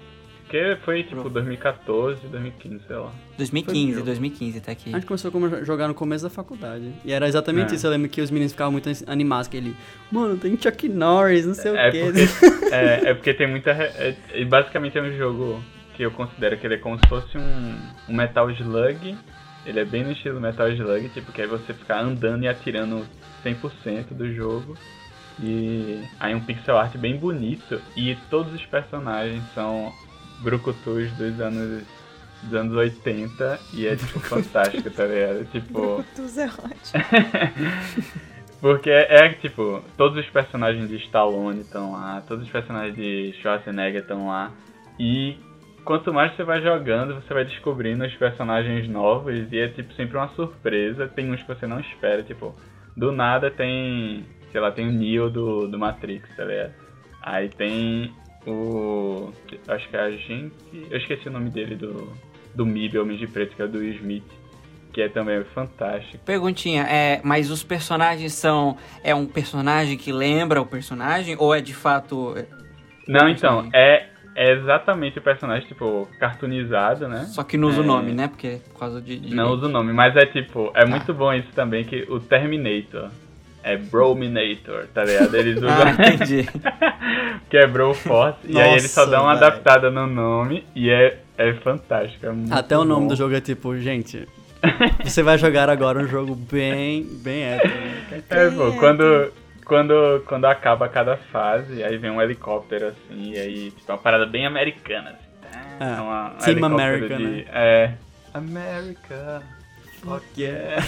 Porque 0.43 0.77
foi 0.85 1.03
tipo 1.05 1.29
2014, 1.31 2.21
2015, 2.29 2.81
sei 2.87 2.97
lá. 2.97 3.11
2015, 3.39 3.95
Foi 3.95 4.03
2015, 4.03 4.61
tá 4.61 4.73
aqui. 4.73 4.91
A 4.91 4.99
gente 4.99 5.07
começou 5.07 5.31
a 5.33 5.65
jogar 5.65 5.89
no 5.89 5.95
começo 5.95 6.23
da 6.25 6.31
faculdade. 6.31 6.93
E 7.05 7.13
era 7.13 7.27
exatamente 7.27 7.73
É. 7.73 7.77
isso. 7.77 7.87
Eu 7.87 7.91
lembro 7.91 8.09
que 8.09 8.21
os 8.21 8.31
meninos 8.31 8.53
ficavam 8.53 8.71
muito 8.73 8.89
animados. 9.07 9.49
Que 9.49 9.57
ele, 9.57 9.75
mano, 10.13 10.37
tem 10.37 10.57
Chuck 10.61 10.89
Norris, 10.89 11.47
não 11.47 11.55
sei 11.55 11.73
o 11.73 11.77
É 11.77 11.91
quê. 11.91 12.03
porque, 12.05 12.67
é, 12.75 13.11
é 13.11 13.15
porque 13.15 13.35
tem 13.35 13.49
muita. 13.49 13.73
re- 13.73 13.85
É, 13.97 14.15
é- 14.33 14.45
basicamente 14.45 14.99
é 14.99 15.03
um 15.03 15.17
jogo 15.17 15.61
que 15.97 16.03
eu 16.05 16.11
considero 16.11 16.57
que 16.59 16.67
ele 16.67 16.75
é 16.75 16.79
como 16.79 16.99
se 16.99 17.09
fosse 17.09 17.37
um, 17.39 17.77
um 18.09 18.15
Metal 18.15 18.49
Slug. 18.51 19.17
Ele 19.67 19.81
é 19.81 19.85
bem 19.85 20.05
no 20.05 20.13
estilo 20.13 20.41
Metal 20.41 20.69
Slug, 20.71 21.09
tipo, 21.09 21.33
que 21.33 21.43
aí 21.43 21.49
você 21.49 21.73
ficar 21.73 22.01
andando 22.01 22.45
e 22.45 22.49
atirando 22.49 23.07
100% 23.45 24.09
do 24.13 24.33
jogo. 24.33 24.77
E 25.41 26.03
aí 26.21 26.35
um 26.35 26.41
pixel 26.41 26.77
art 26.77 26.97
bem 26.97 27.17
bonito. 27.17 27.81
E 27.97 28.15
todos 28.31 28.53
os 28.53 28.65
personagens 28.67 29.43
são 29.55 29.93
brucutus 30.41 31.11
dos 31.13 31.41
anos, 31.41 31.83
dos 32.43 32.55
anos 32.55 32.77
80. 32.77 33.61
E 33.73 33.87
é 33.87 33.97
tipo 33.97 34.21
fantástico, 34.21 34.91
tá 34.91 35.07
ligado? 35.07 35.45
Tipo. 35.51 35.97
Brutus 35.97 36.39
é 36.39 36.47
ótimo. 36.47 37.05
Porque 38.61 38.91
é, 38.91 39.29
tipo, 39.35 39.83
todos 39.97 40.19
os 40.19 40.31
personagens 40.31 40.89
de 40.89 40.97
Stallone 40.97 41.61
estão 41.61 41.93
lá, 41.93 42.23
todos 42.27 42.47
os 42.47 42.51
personagens 42.51 42.97
de 42.97 43.35
Schwarzenegger 43.41 44.01
estão 44.03 44.29
lá. 44.29 44.51
E 44.99 45.37
quanto 45.85 46.13
mais 46.13 46.35
você 46.35 46.43
vai 46.43 46.63
jogando, 46.63 47.15
você 47.15 47.33
vai 47.33 47.45
descobrindo 47.45 48.05
os 48.05 48.15
personagens 48.15 48.89
novos 48.89 49.53
e 49.53 49.59
é 49.59 49.69
tipo 49.69 49.93
sempre 49.95 50.17
uma 50.17 50.29
surpresa. 50.29 51.07
Tem 51.09 51.31
uns 51.31 51.43
que 51.43 51.49
você 51.49 51.67
não 51.67 51.79
espera, 51.81 52.23
tipo, 52.23 52.55
do 52.97 53.13
nada 53.13 53.51
tem, 53.51 54.25
sei 54.51 54.61
lá, 54.61 54.71
tem 54.71 54.89
o 54.89 54.93
Neo 54.93 55.31
do, 55.31 55.69
do 55.69 55.79
Matrix, 55.79 56.29
tá 56.37 56.45
ligado? 56.45 56.73
Aí 57.23 57.49
tem 57.49 58.13
o. 58.47 59.31
Acho 59.69 59.89
que 59.89 59.97
é 59.97 60.01
a 60.01 60.11
gente. 60.11 60.55
Eu 60.91 60.99
esqueci 60.99 61.29
o 61.29 61.33
nome 61.33 61.51
dele 61.51 61.77
do. 61.77 62.13
Do 62.55 62.65
MIB, 62.65 62.99
Homem 62.99 63.17
de 63.17 63.27
Preto, 63.27 63.57
que 63.57 63.63
é 63.63 63.65
o 63.65 63.69
do 63.69 63.79
Will 63.79 63.95
Smith. 63.95 64.23
Que 64.93 65.03
é 65.03 65.09
também 65.09 65.43
fantástico. 65.47 66.25
Perguntinha, 66.25 66.85
é, 66.85 67.21
mas 67.25 67.51
os 67.51 67.65
personagens 67.65 68.33
são. 68.33 68.77
É 69.03 69.13
um 69.13 69.27
personagem 69.27 69.97
que 69.99 70.13
lembra 70.13 70.63
o 70.63 70.67
personagem? 70.67 71.35
Ou 71.37 71.53
é 71.53 71.61
de 71.61 71.75
fato. 71.75 72.35
é, 72.37 72.47
Não, 73.09 73.29
então, 73.29 73.69
é, 73.75 74.07
é 74.37 74.53
exatamente 74.53 75.19
o 75.19 75.23
personagem, 75.23 75.67
tipo, 75.69 76.09
cartoonizado, 76.19 77.09
né? 77.09 77.25
Só 77.29 77.43
que 77.43 77.57
não 77.57 77.69
usa 77.69 77.81
o 77.81 77.85
É. 77.85 77.87
nome, 77.87 78.13
né? 78.13 78.29
Porque 78.29 78.59
por 78.73 78.79
causa 78.81 79.01
de. 79.01 79.19
de- 79.19 79.35
Não 79.35 79.51
usa 79.53 79.67
o 79.67 79.69
nome, 79.69 79.93
mas 79.93 80.17
é 80.17 80.27
tipo, 80.27 80.71
é 80.75 80.85
muito 80.85 81.13
bom 81.15 81.33
isso 81.33 81.49
também, 81.55 81.85
que 81.85 82.07
o 82.09 82.19
Terminator 82.21 83.11
é 83.63 83.77
Brominator, 83.77 84.87
tá 84.93 85.05
ligado? 85.05 85.35
Eles 85.35 85.57
usam. 85.63 85.71
Ah, 85.71 85.91
entendi. 86.13 86.47
que 87.49 87.57
é 87.57 87.67
Broforce, 87.67 88.39
e 88.49 88.59
aí 88.61 88.73
eles 88.73 88.91
só 88.91 89.05
dão 89.07 89.23
uma 89.25 89.35
velho. 89.35 89.47
adaptada 89.47 89.91
no 89.91 90.07
nome, 90.07 90.65
e 90.75 90.91
é, 90.91 91.19
é 91.39 91.53
fantástico. 91.55 92.27
É 92.27 92.31
muito 92.33 92.53
Até 92.53 92.77
o 92.77 92.85
nome 92.85 93.03
bom. 93.03 93.09
do 93.09 93.17
jogo 93.17 93.35
é 93.35 93.41
tipo, 93.41 93.77
gente, 93.79 94.27
você 95.03 95.23
vai 95.23 95.39
jogar 95.39 95.69
agora 95.71 95.99
um 96.01 96.09
jogo 96.09 96.35
bem, 96.35 97.05
bem 97.23 97.43
hétero. 97.45 97.75
né? 97.75 98.23
É, 98.31 98.51
pô, 98.51 98.69
é 98.69 98.77
quando, 98.79 99.33
quando, 99.65 100.23
quando 100.27 100.45
acaba 100.47 100.89
cada 100.89 101.17
fase, 101.17 101.83
aí 101.83 101.97
vem 101.99 102.11
um 102.11 102.21
helicóptero 102.21 102.89
assim, 102.89 103.33
e 103.33 103.39
aí, 103.39 103.71
tipo, 103.71 103.91
é 103.91 103.95
uma 103.95 104.01
parada 104.01 104.27
bem 104.27 104.47
americana. 104.47 105.11
Assim, 105.11 105.59
É, 105.81 105.85
é 105.85 106.01
uma, 106.01 106.27
um 106.33 106.37
Team 106.39 106.51
helicóptero 106.51 106.75
America, 106.83 107.17
de, 107.17 107.25
né? 107.25 107.45
É. 107.53 107.93
America. 108.33 109.43
Fuck 110.03 110.25
yeah. 110.41 110.83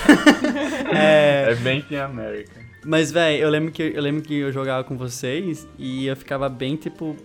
É, 0.94 1.46
É 1.50 1.54
bem 1.56 1.80
Team 1.82 2.04
America. 2.04 2.60
mas, 2.84 3.10
velho, 3.10 3.42
eu 3.42 3.48
lembro 3.50 3.72
que 3.72 3.82
eu 3.94 4.02
lembro 4.02 4.22
que 4.22 4.34
eu 4.38 4.52
jogava 4.52 4.84
com 4.84 4.96
vocês 4.96 5.66
e 5.78 6.06
eu 6.06 6.16
ficava 6.16 6.48
bem, 6.48 6.76
tipo, 6.76 7.16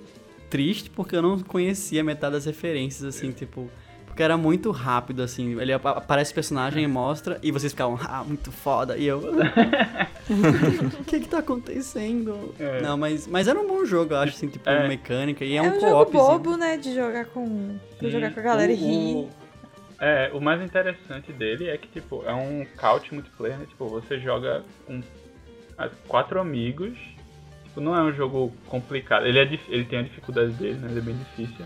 triste 0.50 0.90
porque 0.90 1.16
eu 1.16 1.22
não 1.22 1.40
conhecia 1.40 2.04
metade 2.04 2.34
das 2.34 2.46
referências, 2.46 3.04
assim, 3.16 3.32
tipo. 3.32 3.70
Porque 4.06 4.22
era 4.24 4.36
muito 4.36 4.72
rápido, 4.72 5.22
assim. 5.24 5.58
Ele 5.60 5.72
apa- 5.72 5.92
aparece 5.92 6.34
o 6.34 6.36
personagem 6.36 6.84
e 6.84 6.88
mostra, 6.88 7.40
e 7.42 7.50
vocês 7.50 7.72
ficavam, 7.72 7.98
ah, 8.04 8.22
muito 8.26 8.52
foda. 8.52 8.98
E 8.98 9.06
eu. 9.08 9.22
O 10.32 11.04
que 11.06 11.20
que 11.20 11.28
tá 11.28 11.40
acontecendo? 11.40 12.54
É. 12.60 12.82
Não, 12.82 12.98
mas, 12.98 13.28
mas 13.28 13.48
era 13.48 13.60
um 13.60 13.68
bom 13.68 13.86
jogo, 13.86 14.14
eu 14.14 14.18
acho, 14.20 14.36
assim, 14.36 14.48
tipo, 14.48 14.70
É. 14.70 14.88
mecânica. 14.88 15.44
E 15.44 15.54
é, 15.54 15.58
É, 15.58 15.62
um 15.62 15.76
um 15.76 15.80
co-op. 15.80 16.12
bobo, 16.12 16.58
né? 16.58 16.78
De 16.78 16.94
jogar 16.96 17.26
com. 17.26 17.78
Sim. 18.00 18.10
jogar 18.10 18.34
com 18.34 18.40
a 18.40 18.44
galera 18.44 18.72
e 18.72 18.76
O- 18.76 18.78
rir. 18.78 19.16
o- 19.16 19.30
É, 20.04 20.32
o 20.34 20.42
mais 20.42 20.60
interessante 20.62 21.32
dele 21.32 21.68
é 21.70 21.78
que, 21.78 21.88
tipo, 21.88 22.24
é 22.26 22.34
um 22.34 22.66
couch 22.76 23.14
multiplayer, 23.14 23.60
né? 23.60 23.66
Tipo, 23.68 23.88
você 23.88 24.20
joga 24.20 24.64
com 24.88 25.00
ah, 25.78 25.90
quatro 26.08 26.40
amigos. 26.40 26.98
Tipo, 27.66 27.82
não 27.82 27.96
é 27.96 28.02
um 28.02 28.12
jogo 28.12 28.52
complicado. 28.68 29.26
Ele, 29.28 29.38
é, 29.40 29.44
ele 29.70 29.86
tem 29.86 30.00
a 30.00 30.02
dificuldade 30.02 30.52
dele, 30.54 30.80
né? 30.80 30.88
Ele 30.90 31.00
é 31.00 31.02
bem 31.04 31.16
difícil. 31.16 31.66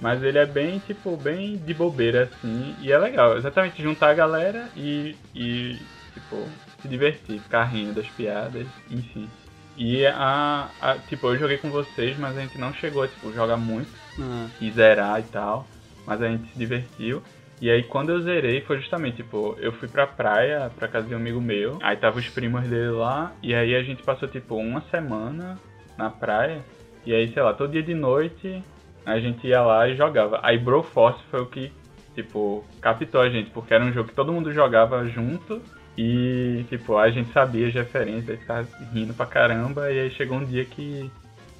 Mas 0.00 0.22
ele 0.22 0.38
é 0.38 0.46
bem, 0.46 0.78
tipo, 0.80 1.16
bem 1.16 1.56
de 1.56 1.72
bobeira, 1.74 2.24
assim. 2.24 2.74
E 2.80 2.92
é 2.92 2.98
legal. 2.98 3.36
Exatamente 3.36 3.82
juntar 3.82 4.10
a 4.10 4.14
galera 4.14 4.68
e, 4.76 5.16
e 5.34 5.78
tipo, 6.14 6.46
se 6.80 6.88
divertir. 6.88 7.40
Ficar 7.40 7.64
rindo 7.64 7.92
das 7.94 8.08
piadas, 8.10 8.66
enfim. 8.90 9.28
E 9.76 10.04
a, 10.06 10.70
a- 10.80 10.98
Tipo, 11.08 11.28
eu 11.28 11.38
joguei 11.38 11.58
com 11.58 11.70
vocês, 11.70 12.16
mas 12.18 12.36
a 12.36 12.40
gente 12.40 12.58
não 12.58 12.72
chegou 12.74 13.02
a, 13.02 13.08
tipo, 13.08 13.32
jogar 13.32 13.56
muito 13.56 13.90
Ah, 14.18 14.48
e 14.60 14.70
zerar 14.72 15.20
e 15.20 15.24
tal. 15.24 15.66
Mas 16.06 16.20
a 16.22 16.28
gente 16.28 16.50
se 16.52 16.58
divertiu. 16.58 17.22
E 17.60 17.70
aí 17.70 17.82
quando 17.84 18.10
eu 18.10 18.22
zerei 18.22 18.62
foi 18.62 18.78
justamente, 18.78 19.16
tipo, 19.16 19.54
eu 19.60 19.70
fui 19.72 19.86
pra 19.86 20.06
praia, 20.06 20.70
pra 20.76 20.88
casa 20.88 21.06
de 21.06 21.14
um 21.14 21.18
amigo 21.18 21.40
meu. 21.40 21.78
Aí 21.82 21.96
tava 21.96 22.18
os 22.18 22.28
primos 22.28 22.62
dele 22.62 22.90
lá. 22.90 23.32
E 23.42 23.54
aí 23.54 23.74
a 23.74 23.82
gente 23.82 24.02
passou, 24.02 24.26
tipo, 24.28 24.56
uma 24.56 24.80
semana 24.90 25.58
na 25.96 26.08
praia. 26.10 26.62
E 27.06 27.14
aí, 27.14 27.32
sei 27.32 27.42
lá, 27.42 27.52
todo 27.54 27.72
dia 27.72 27.82
de 27.82 27.94
noite 27.94 28.62
a 29.04 29.18
gente 29.18 29.46
ia 29.46 29.60
lá 29.62 29.88
e 29.88 29.96
jogava. 29.96 30.40
Aí 30.42 30.58
Broforce 30.58 31.22
foi 31.30 31.40
o 31.40 31.46
que, 31.46 31.70
tipo, 32.14 32.64
captou 32.80 33.20
a 33.20 33.28
gente. 33.30 33.50
Porque 33.50 33.72
era 33.74 33.84
um 33.84 33.92
jogo 33.92 34.08
que 34.08 34.14
todo 34.14 34.32
mundo 34.32 34.52
jogava 34.52 35.06
junto. 35.06 35.60
E, 36.02 36.64
tipo, 36.70 36.96
a 36.96 37.10
gente 37.10 37.30
sabia 37.30 37.68
as 37.68 37.74
referências, 37.74 38.40
ficava 38.40 38.66
rindo 38.90 39.12
pra 39.12 39.26
caramba. 39.26 39.92
E 39.92 40.00
aí 40.00 40.10
chegou 40.10 40.38
um 40.38 40.44
dia 40.46 40.64
que, 40.64 41.10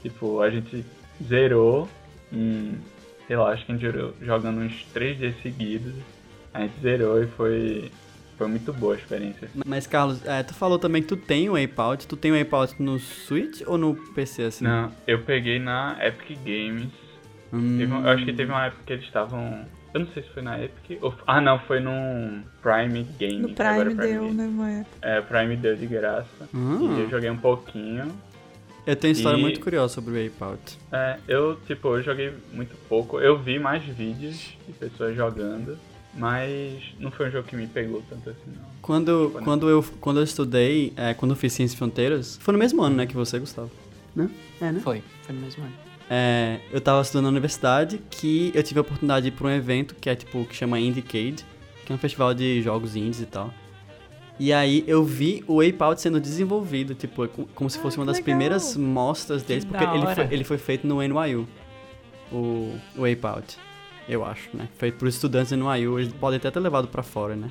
tipo, 0.01 0.41
a 0.41 0.49
gente 0.49 0.83
zerou 1.23 1.87
em, 2.33 2.79
sei 3.27 3.37
lá, 3.37 3.51
acho 3.51 3.67
que 3.67 3.73
a 3.73 3.75
gente 3.75 3.85
zerou 3.85 4.15
jogando 4.23 4.63
uns 4.63 4.83
três 4.95 5.19
dias 5.19 5.35
seguidos. 5.43 5.93
A 6.55 6.63
gente 6.63 6.73
zerou 6.81 7.23
e 7.23 7.27
foi, 7.27 7.91
foi 8.39 8.49
muito 8.49 8.73
boa 8.73 8.95
a 8.95 8.97
experiência. 8.97 9.47
Mas, 9.67 9.87
Carlos, 9.87 10.25
é, 10.25 10.43
tu 10.43 10.55
falou 10.55 10.79
também 10.79 11.03
que 11.03 11.09
tu 11.09 11.19
tem 11.19 11.51
o 11.51 11.63
Ape-Out. 11.63 12.07
Tu 12.07 12.17
tem 12.17 12.33
o 12.33 12.41
Ape-Out 12.41 12.83
no 12.83 12.99
Switch 12.99 13.61
ou 13.67 13.77
no 13.77 13.95
PC, 14.15 14.45
assim? 14.45 14.65
Não, 14.65 14.91
eu 15.07 15.19
peguei 15.21 15.59
na 15.59 15.99
Epic 16.01 16.39
Games. 16.43 16.89
Hum, 17.53 17.77
Teve 17.77 17.93
eu 17.93 18.09
acho 18.09 18.25
que 18.25 18.33
teve 18.33 18.51
uma 18.51 18.65
época 18.65 18.85
que 18.87 18.93
eles 18.95 19.05
estavam. 19.05 19.67
Eu 19.93 20.01
não 20.01 20.07
sei 20.13 20.23
se 20.23 20.29
foi 20.31 20.43
na 20.43 20.63
Epic. 20.63 20.99
Ou, 21.03 21.13
ah, 21.27 21.41
não, 21.41 21.59
foi 21.61 21.81
no 21.81 21.91
Prime 22.63 23.03
Gaming. 23.19 23.39
No 23.41 23.49
que 23.55 23.61
agora 23.63 23.91
Prime 23.91 24.01
deu, 24.07 24.33
né, 24.33 24.47
mãe? 24.47 24.87
É, 25.03 25.21
Prime 25.21 25.57
deu 25.57 25.77
de 25.77 25.87
graça. 25.87 26.29
Ah. 26.43 26.79
E 26.97 27.01
eu 27.01 27.11
joguei 27.11 27.29
um 27.31 27.37
pouquinho. 27.37 28.11
Eu 28.87 28.97
tenho 28.97 29.13
história 29.13 29.37
E- 29.37 29.41
muito 29.41 29.61
curiosa 29.61 29.93
sobre 29.95 30.13
o 30.13 30.27
Ape-Out. 30.27 30.79
É, 30.93 31.19
eu, 31.29 31.57
tipo, 31.67 31.89
eu 31.97 32.03
joguei 32.03 32.33
muito 32.53 32.75
pouco. 32.89 33.21
Eu 33.21 33.39
vi 33.39 33.59
mais 33.59 33.83
vídeos 33.85 34.57
de 34.67 34.73
pessoas 34.73 35.15
jogando, 35.17 35.77
mas 36.15 36.83
não 36.99 37.11
foi 37.11 37.29
um 37.29 37.31
jogo 37.31 37.47
que 37.49 37.57
me 37.57 37.67
pegou 37.67 38.03
tanto 38.09 38.31
assim, 38.31 38.51
não. 38.57 38.71
Quando, 38.81 39.31
Quando- 39.33 39.45
quando, 39.45 39.69
eu, 39.69 39.85
quando 40.01 40.17
eu 40.21 40.25
estudei, 40.25 40.93
é, 40.97 41.15
quando 41.15 41.33
eu 41.33 41.37
fiz 41.37 41.53
Ciências 41.53 41.75
e 41.75 41.79
Fronteiras, 41.79 42.39
foi 42.41 42.53
no 42.53 42.59
mesmo 42.59 42.83
ano, 42.83 42.97
né, 42.97 43.07
que 43.07 43.15
você, 43.15 43.39
Gustavo? 43.39 43.71
Né? 44.17 44.31
É, 44.61 44.73
né? 44.73 44.81
Foi, 44.81 45.03
foi 45.25 45.35
no 45.35 45.41
mesmo 45.43 45.63
ano. 45.65 45.73
É, 46.13 46.59
eu 46.73 46.81
tava 46.81 47.01
estudando 47.03 47.25
na 47.25 47.31
universidade 47.31 48.01
que 48.11 48.51
eu 48.53 48.63
tive 48.65 48.79
a 48.79 48.83
oportunidade 48.83 49.23
de 49.23 49.29
ir 49.29 49.37
pra 49.39 49.47
um 49.47 49.51
evento 49.51 49.95
que 49.95 50.11
é 50.11 50.17
tipo, 50.17 50.45
que 50.45 50.57
chama 50.57 50.81
Indiecade, 50.81 51.45
que 51.87 51.93
é 51.93 51.95
um 51.95 51.99
festival 51.99 52.35
de 52.35 52.61
jogos 52.63 52.97
indies 52.97 53.21
e 53.21 53.27
tal. 53.27 53.55
E 54.39 54.53
aí 54.53 54.83
eu 54.89 55.05
vi 55.05 55.45
o 55.47 55.61
Ape 55.61 55.77
Out 55.81 56.01
sendo 56.01 56.19
desenvolvido, 56.19 56.95
tipo, 56.95 57.29
co- 57.29 57.47
como 57.55 57.71
se 57.71 57.79
fosse 57.79 57.97
Ah, 57.97 58.01
uma 58.01 58.07
das 58.07 58.17
legal. 58.17 58.25
primeiras 58.25 58.77
mostras 58.77 59.43
deles, 59.45 59.65
Que 59.65 59.71
porque 59.71 59.85
ele 59.85 60.07
foi, 60.15 60.25
ele 60.31 60.45
foi 60.45 60.59
feito 60.59 60.87
no 60.87 61.01
NYU, 61.01 61.47
o, 62.33 62.75
o 62.97 63.05
Ape 63.05 63.21
Out, 63.27 63.59
eu 64.09 64.25
acho, 64.25 64.49
né? 64.55 64.69
Feito 64.79 64.97
por 64.99 65.07
estudantes 65.07 65.51
do 65.53 65.57
NYU, 65.57 65.99
eles 66.01 66.13
podem 66.15 66.39
até 66.39 66.51
ter 66.51 66.59
levado 66.59 66.89
pra 66.89 67.03
fora, 67.03 67.37
né? 67.37 67.51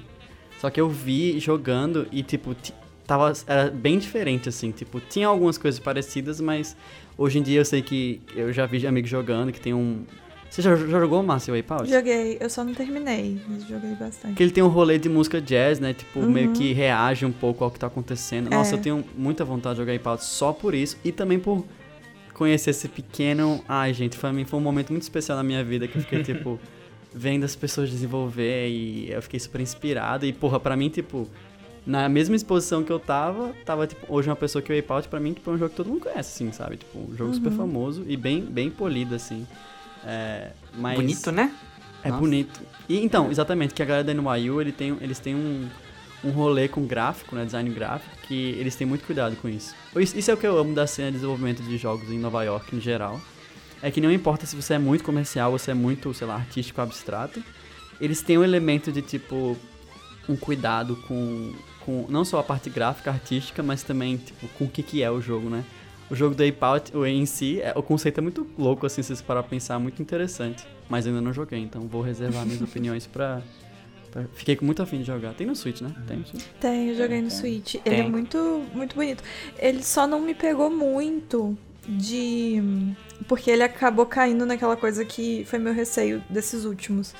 Só 0.60 0.70
que 0.70 0.82
eu 0.82 0.90
vi 0.90 1.40
jogando 1.40 2.08
e, 2.12 2.24
tipo, 2.24 2.54
ti- 2.56 2.74
tava, 3.08 3.32
era 3.48 3.70
bem 3.70 3.98
diferente, 4.00 4.50
assim, 4.50 4.72
tipo, 4.72 5.00
tinha 5.00 5.28
algumas 5.28 5.58
coisas 5.58 5.80
parecidas, 5.80 6.42
mas 6.42 6.76
hoje 7.22 7.40
em 7.40 7.44
dia 7.44 7.60
eu 7.60 7.66
sei 7.66 7.82
que 7.82 8.22
eu 8.36 8.52
já 8.54 8.66
vi 8.66 8.86
amigos 8.88 9.10
jogando 9.10 9.52
que 9.52 9.60
tem 9.60 9.74
um... 9.74 10.04
Você 10.50 10.64
já, 10.64 10.76
já 10.76 11.00
jogou, 11.00 11.22
Márcio, 11.22 11.54
o 11.54 11.60
Ape 11.60 11.72
Out? 11.74 11.88
Joguei, 11.92 12.38
eu 12.40 12.50
só 12.50 12.64
não 12.64 12.74
terminei, 12.74 13.40
mas 13.48 13.68
joguei 13.68 13.94
bastante. 13.94 14.34
Que 14.34 14.42
ele 14.42 14.52
tem 14.52 14.64
um 14.64 14.68
rolê 14.68 14.98
de 14.98 15.08
música 15.08 15.40
jazz, 15.40 15.80
né? 15.80 15.94
Tipo, 15.94 16.22
Uhum. 16.22 16.32
meio 16.32 16.52
que 16.54 16.74
reage 16.74 17.24
um 17.24 17.32
pouco 17.32 17.64
ao 17.64 17.70
que 17.70 17.78
tá 17.78 17.86
acontecendo. 17.86 18.50
Nossa, 18.50 18.74
É. 18.74 18.78
eu 18.80 18.82
tenho 18.82 19.06
muita 19.16 19.46
vontade 19.46 19.76
de 19.76 19.82
jogar 19.82 19.94
Ape 19.94 20.08
Out 20.08 20.26
só 20.26 20.52
por 20.52 20.74
isso. 20.74 20.98
E 21.06 21.12
também 21.12 21.38
por 21.38 21.64
conhecer 22.34 22.72
esse 22.72 22.88
pequeno... 22.88 23.64
Ai, 23.68 23.94
gente, 23.94 24.18
pra 24.18 24.34
mim 24.34 24.44
foi 24.44 24.60
um 24.60 24.64
momento 24.64 24.90
muito 24.90 25.04
especial 25.04 25.38
na 25.38 25.44
minha 25.44 25.64
vida. 25.64 25.88
Que 25.88 25.98
eu 26.00 26.02
fiquei, 26.02 26.24
tipo, 26.24 26.60
vendo 27.14 27.44
as 27.44 27.56
pessoas 27.56 27.90
desenvolver 27.92 28.70
e 28.70 29.12
eu 29.12 29.22
fiquei 29.22 29.40
super 29.40 29.62
inspirado. 29.62 30.26
E, 30.26 30.34
porra, 30.34 30.60
pra 30.60 30.76
mim, 30.76 30.90
tipo... 30.90 31.30
Na 31.86 32.08
mesma 32.08 32.36
exposição 32.36 32.84
que 32.84 32.92
eu 32.92 33.00
tava, 33.00 33.54
tava, 33.66 33.88
tipo, 33.88 34.06
hoje 34.14 34.30
uma 34.30 34.36
pessoa 34.36 34.62
que 34.62 34.72
o 34.72 34.78
Ape 34.78 34.92
Out, 34.92 35.08
pra 35.08 35.20
mim, 35.20 35.34
tipo, 35.34 35.50
é 35.50 35.54
um 35.54 35.58
jogo 35.58 35.72
que 35.72 35.76
todo 35.78 35.88
mundo 35.90 36.02
conhece, 36.02 36.20
assim, 36.44 36.52
sabe? 36.52 36.78
Tipo, 36.78 37.00
um 37.00 37.16
jogo 37.18 37.34
super 37.34 37.50
Uhum. 37.52 37.58
famoso 37.58 38.06
e 38.08 38.16
bem, 38.16 38.42
bem 38.42 38.70
polido, 38.70 39.16
assim. 39.16 39.48
É, 40.06 40.52
mas 40.78 40.96
Bonito, 40.96 41.32
né? 41.32 41.52
É 42.04 42.10
Nossa. 42.10 42.22
bonito. 42.22 42.62
E 42.88 43.04
então, 43.04 43.30
exatamente, 43.32 43.74
que 43.74 43.82
a 43.82 43.86
galera 43.86 44.04
da 44.04 44.14
NYU, 44.14 44.62
ele 44.62 44.72
tem, 44.72 44.96
eles 45.02 45.20
têm 45.20 45.36
um, 45.36 45.68
um 46.24 46.30
rolê 46.30 46.68
com 46.68 46.86
gráfico, 46.86 47.36
né, 47.36 47.44
design 47.44 47.70
gráfico, 47.72 48.16
que 48.28 48.52
eles 48.52 48.76
têm 48.76 48.86
muito 48.88 49.06
cuidado 49.06 49.36
com 49.38 49.50
isso. 49.50 49.74
Isso, 49.98 50.18
isso 50.18 50.32
é 50.32 50.34
o 50.34 50.38
que 50.38 50.48
eu 50.48 50.58
amo 50.58 50.74
da 50.74 50.86
cena 50.88 51.08
de 51.10 51.16
desenvolvimento 51.16 51.62
de 51.64 51.78
jogos 51.78 52.10
em 52.10 52.20
Nova 52.20 52.44
York, 52.44 52.76
em 52.76 52.80
geral. 52.80 53.20
É 53.82 53.90
que 53.90 54.00
não 54.00 54.12
importa 54.12 54.46
se 54.46 54.56
você 54.56 54.76
é 54.76 54.80
muito 54.80 55.04
comercial, 55.04 55.52
você 55.52 55.72
é 55.72 55.74
muito, 55.74 56.14
sei 56.14 56.28
lá, 56.28 56.36
artístico, 56.36 56.80
abstrato, 56.82 57.42
eles 58.00 58.22
têm 58.22 58.38
um 58.38 58.44
elemento 58.44 58.92
de, 58.92 59.02
tipo, 59.02 59.58
um 60.28 60.36
cuidado 60.36 60.96
com, 61.08 61.54
com 61.90 62.06
não 62.12 62.24
só 62.24 62.40
a 62.40 62.44
parte 62.44 62.70
gráfica, 62.70 63.10
artística, 63.10 63.64
mas 63.64 63.82
também, 63.82 64.18
tipo, 64.18 64.48
com 64.50 64.66
o 64.66 64.70
que, 64.70 64.84
que 64.84 65.02
é 65.02 65.10
o 65.10 65.20
jogo, 65.20 65.50
né? 65.50 65.64
O 66.10 66.16
jogo 66.16 66.34
do 66.36 66.44
Ape 66.44 66.58
Out, 66.62 66.92
em 67.08 67.26
si, 67.26 67.62
é, 67.62 67.74
o 67.76 67.82
conceito 67.84 68.18
é 68.20 68.22
muito 68.22 68.46
louco, 68.58 68.86
assim, 68.86 69.02
se 69.04 69.16
você 69.16 69.24
parar 69.24 69.42
pra 69.44 69.50
pensar, 69.50 69.80
muito 69.80 70.02
interessante. 70.02 70.66
Mas 70.90 71.06
ainda 71.06 71.22
não 71.22 71.32
joguei, 71.34 71.60
então 71.60 71.82
vou 71.88 72.02
reservar 72.02 72.46
minhas 72.46 72.62
opiniões 72.64 73.06
pra, 73.08 73.42
pra- 74.12 74.24
Fiquei 74.34 74.56
com 74.56 74.66
muito 74.66 74.82
afim 74.82 74.98
de 75.00 75.04
jogar. 75.06 75.34
Tem 75.34 75.46
no 75.48 75.56
Switch, 75.56 75.82
né? 75.82 75.92
Tem 76.08 76.18
no 76.18 76.26
Switch. 76.28 76.44
Tem, 76.60 76.90
eu 76.90 76.96
joguei 76.96 77.22
no 77.22 77.30
tem. 77.30 77.38
Switch. 77.38 77.76
Ele 77.86 77.96
é 78.02 78.08
muito, 78.08 78.64
muito 78.74 78.96
bonito. 78.96 79.24
Ele 79.58 79.84
só 79.84 80.06
não 80.08 80.20
me 80.20 80.34
pegou 80.34 80.70
muito 80.72 81.56
de. 81.88 82.62
Porque 83.28 83.52
ele 83.52 83.62
acabou 83.64 84.06
caindo 84.08 84.46
naquela 84.48 84.76
coisa 84.76 85.06
que 85.06 85.44
foi 85.46 85.60
meu 85.60 85.74
receio 85.74 86.24
desses 86.30 86.66
últimos. 86.66 87.14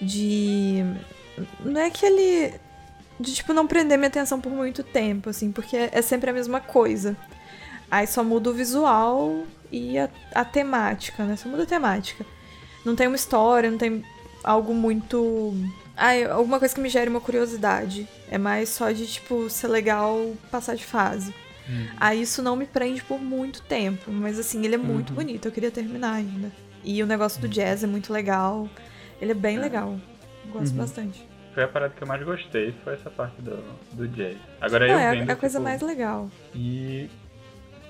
De. 0.00 0.82
Não 1.62 1.78
é 1.80 1.90
que 1.90 2.06
ele. 2.06 2.54
De, 3.20 3.34
tipo, 3.34 3.52
não 3.52 3.66
prender 3.66 3.98
minha 3.98 4.08
atenção 4.08 4.40
por 4.40 4.50
muito 4.50 4.82
tempo, 4.82 5.28
assim, 5.28 5.52
porque 5.52 5.76
é 5.76 6.00
sempre 6.00 6.30
a 6.30 6.32
mesma 6.32 6.58
coisa. 6.58 7.14
Aí 7.90 8.06
só 8.06 8.24
muda 8.24 8.48
o 8.48 8.54
visual 8.54 9.44
e 9.70 9.98
a, 9.98 10.08
a 10.34 10.44
temática, 10.44 11.24
né? 11.24 11.36
Só 11.36 11.48
muda 11.48 11.64
a 11.64 11.66
temática. 11.66 12.24
Não 12.84 12.96
tem 12.96 13.06
uma 13.06 13.16
história, 13.16 13.70
não 13.70 13.76
tem 13.76 14.02
algo 14.42 14.72
muito. 14.72 15.54
Ai, 15.94 16.24
alguma 16.24 16.58
coisa 16.58 16.74
que 16.74 16.80
me 16.80 16.88
gere 16.88 17.10
uma 17.10 17.20
curiosidade. 17.20 18.08
É 18.30 18.38
mais 18.38 18.70
só 18.70 18.90
de, 18.90 19.06
tipo, 19.06 19.50
ser 19.50 19.68
legal 19.68 20.34
passar 20.50 20.74
de 20.74 20.84
fase. 20.84 21.34
Aí 21.98 22.22
isso 22.22 22.42
não 22.42 22.56
me 22.56 22.66
prende 22.66 23.02
por 23.02 23.20
muito 23.20 23.62
tempo. 23.62 24.10
Mas 24.10 24.38
assim, 24.38 24.64
ele 24.64 24.76
é 24.76 24.78
muito 24.78 25.12
bonito. 25.12 25.46
Eu 25.46 25.52
queria 25.52 25.70
terminar 25.70 26.14
ainda. 26.14 26.50
E 26.82 27.02
o 27.02 27.06
negócio 27.06 27.40
do 27.40 27.48
jazz 27.48 27.84
é 27.84 27.86
muito 27.86 28.12
legal. 28.12 28.68
Ele 29.20 29.32
é 29.32 29.34
bem 29.34 29.58
legal. 29.58 30.00
Gosto 30.52 30.74
bastante. 30.74 31.29
Foi 31.54 31.64
a 31.64 31.68
parada 31.68 31.92
que 31.96 32.02
eu 32.02 32.06
mais 32.06 32.22
gostei, 32.22 32.72
foi 32.84 32.94
essa 32.94 33.10
parte 33.10 33.40
do, 33.42 33.56
do 33.92 34.06
jazz. 34.08 34.36
Agora 34.60 34.86
Não, 34.86 34.94
eu 34.94 35.00
é 35.00 35.08
a- 35.08 35.10
vendo, 35.12 35.30
a 35.30 35.36
coisa 35.36 35.58
tipo, 35.58 35.64
mais 35.68 35.82
legal. 35.82 36.28
E 36.54 37.08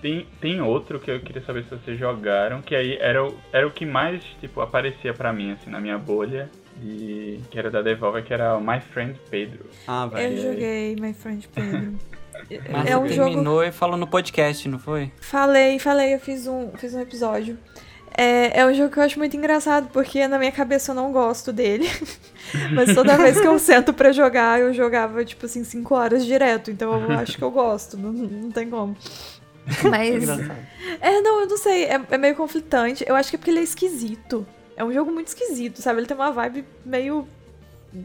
tem, 0.00 0.26
tem 0.40 0.61
outro 0.62 0.98
que 0.98 1.11
eu 1.11 1.20
queria 1.20 1.42
saber 1.44 1.64
se 1.64 1.70
vocês 1.70 1.98
jogaram, 1.98 2.62
que 2.62 2.74
aí 2.74 2.96
era 2.98 3.22
o, 3.26 3.36
era 3.52 3.66
o 3.66 3.70
que 3.70 3.84
mais, 3.84 4.22
tipo, 4.40 4.61
aparecia 4.62 5.12
pra 5.12 5.32
mim, 5.32 5.52
assim, 5.52 5.68
na 5.70 5.78
minha 5.78 5.98
bolha, 5.98 6.48
e 6.82 7.40
que 7.50 7.58
era 7.58 7.70
da 7.70 7.82
Devolver, 7.82 8.24
que 8.24 8.32
era 8.32 8.56
o 8.56 8.61
My 8.61 8.80
Friend 8.80 9.18
Pedro. 9.30 9.66
Ah, 9.86 10.04
Eu 10.04 10.11
velho. 10.11 10.40
joguei 10.42 10.96
My 10.98 11.12
Friend 11.12 11.46
Pedro. 11.48 11.98
Mas 12.72 12.86
é 12.90 12.96
um 12.96 13.02
você 13.06 13.12
jogo. 13.14 13.28
terminou 13.28 13.62
e 13.62 13.70
falou 13.70 13.98
no 13.98 14.06
podcast, 14.06 14.66
não 14.66 14.78
foi? 14.78 15.12
Falei, 15.20 15.78
falei, 15.78 16.14
eu 16.14 16.18
fiz 16.18 16.46
um, 16.46 16.70
fiz 16.78 16.94
um 16.94 17.00
episódio. 17.00 17.58
É, 18.22 18.60
é 18.60 18.66
um 18.66 18.74
jogo 18.74 18.90
que 18.90 18.98
eu 18.98 19.02
acho 19.02 19.18
muito 19.18 19.34
engraçado, 19.36 19.88
porque 19.92 20.28
na 20.28 20.38
minha 20.38 20.52
cabeça 20.52 20.90
eu 20.90 20.94
não 20.94 21.10
gosto 21.10 21.52
dele. 21.52 21.88
Mas 22.74 22.94
toda 22.94 23.16
vez 23.16 23.40
que 23.40 23.46
eu 23.46 23.58
sento 23.58 23.94
pra 23.94 24.12
jogar, 24.12 24.60
eu 24.60 24.74
jogava, 24.74 25.24
tipo 25.24 25.46
assim, 25.46 25.64
5 25.64 25.94
horas 25.94 26.26
direto. 26.26 26.70
Então 26.70 26.92
eu 27.00 27.18
acho 27.18 27.38
que 27.38 27.42
eu 27.42 27.50
gosto, 27.50 27.96
não, 27.96 28.12
não 28.12 28.50
tem 28.50 28.68
como. 28.68 28.94
Mas. 29.88 30.24
É, 31.00 31.20
não, 31.22 31.40
eu 31.40 31.46
não 31.46 31.56
sei. 31.56 31.84
É, 31.84 32.00
é 32.10 32.18
meio 32.18 32.34
conflitante. 32.34 33.04
Eu 33.08 33.14
acho 33.14 33.30
que 33.30 33.36
é 33.36 33.38
porque 33.38 33.50
ele 33.50 33.60
é 33.60 33.62
esquisito. 33.62 34.46
É 34.76 34.84
um 34.84 34.92
jogo 34.92 35.10
muito 35.10 35.28
esquisito, 35.28 35.80
sabe? 35.80 36.00
Ele 36.00 36.06
tem 36.06 36.16
uma 36.16 36.30
vibe 36.32 36.64
meio. 36.84 37.26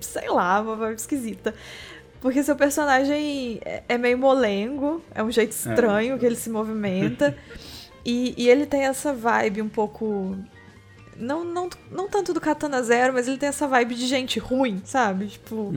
Sei 0.01 0.29
lá, 0.29 0.61
uma 0.61 0.75
vibe 0.75 0.95
esquisita. 0.97 1.53
Porque 2.21 2.41
seu 2.43 2.55
personagem 2.55 3.59
é- 3.65 3.83
é 3.87 3.97
meio 3.97 4.17
molengo, 4.17 5.01
é 5.13 5.21
um 5.21 5.29
jeito 5.29 5.51
estranho 5.51 6.17
que 6.17 6.25
ele 6.25 6.35
se 6.35 6.49
movimenta. 6.49 7.35
E, 8.05 8.35
e 8.37 8.49
ele 8.49 8.65
tem 8.65 8.83
essa 8.83 9.11
vibe 9.11 9.61
um 9.61 9.69
pouco. 9.69 10.37
Não, 11.17 11.43
não, 11.43 11.69
não 11.91 12.07
tanto 12.07 12.33
do 12.33 12.41
Katana 12.41 12.83
Zero, 12.83 13.13
mas 13.13 13.27
ele 13.27 13.37
tem 13.37 13.49
essa 13.49 13.67
vibe 13.67 13.95
de 13.95 14.05
gente 14.05 14.39
ruim, 14.39 14.81
sabe? 14.85 15.27
Tipo. 15.27 15.73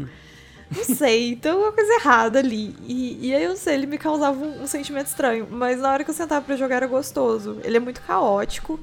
Não 0.70 0.84
sei, 0.84 1.34
tem 1.34 1.50
alguma 1.50 1.72
coisa 1.72 1.94
errada 1.94 2.38
ali. 2.40 2.76
E, 2.86 3.28
e 3.28 3.34
aí 3.34 3.42
eu 3.42 3.50
não 3.50 3.56
sei, 3.56 3.74
ele 3.74 3.86
me 3.86 3.96
causava 3.96 4.38
um, 4.38 4.64
um 4.64 4.66
sentimento 4.66 5.06
estranho. 5.06 5.48
Mas 5.50 5.80
na 5.80 5.90
hora 5.90 6.04
que 6.04 6.10
eu 6.10 6.14
sentava 6.14 6.44
pra 6.44 6.56
jogar 6.56 6.76
era 6.76 6.86
gostoso. 6.86 7.58
Ele 7.64 7.78
é 7.78 7.80
muito 7.80 8.02
caótico. 8.02 8.78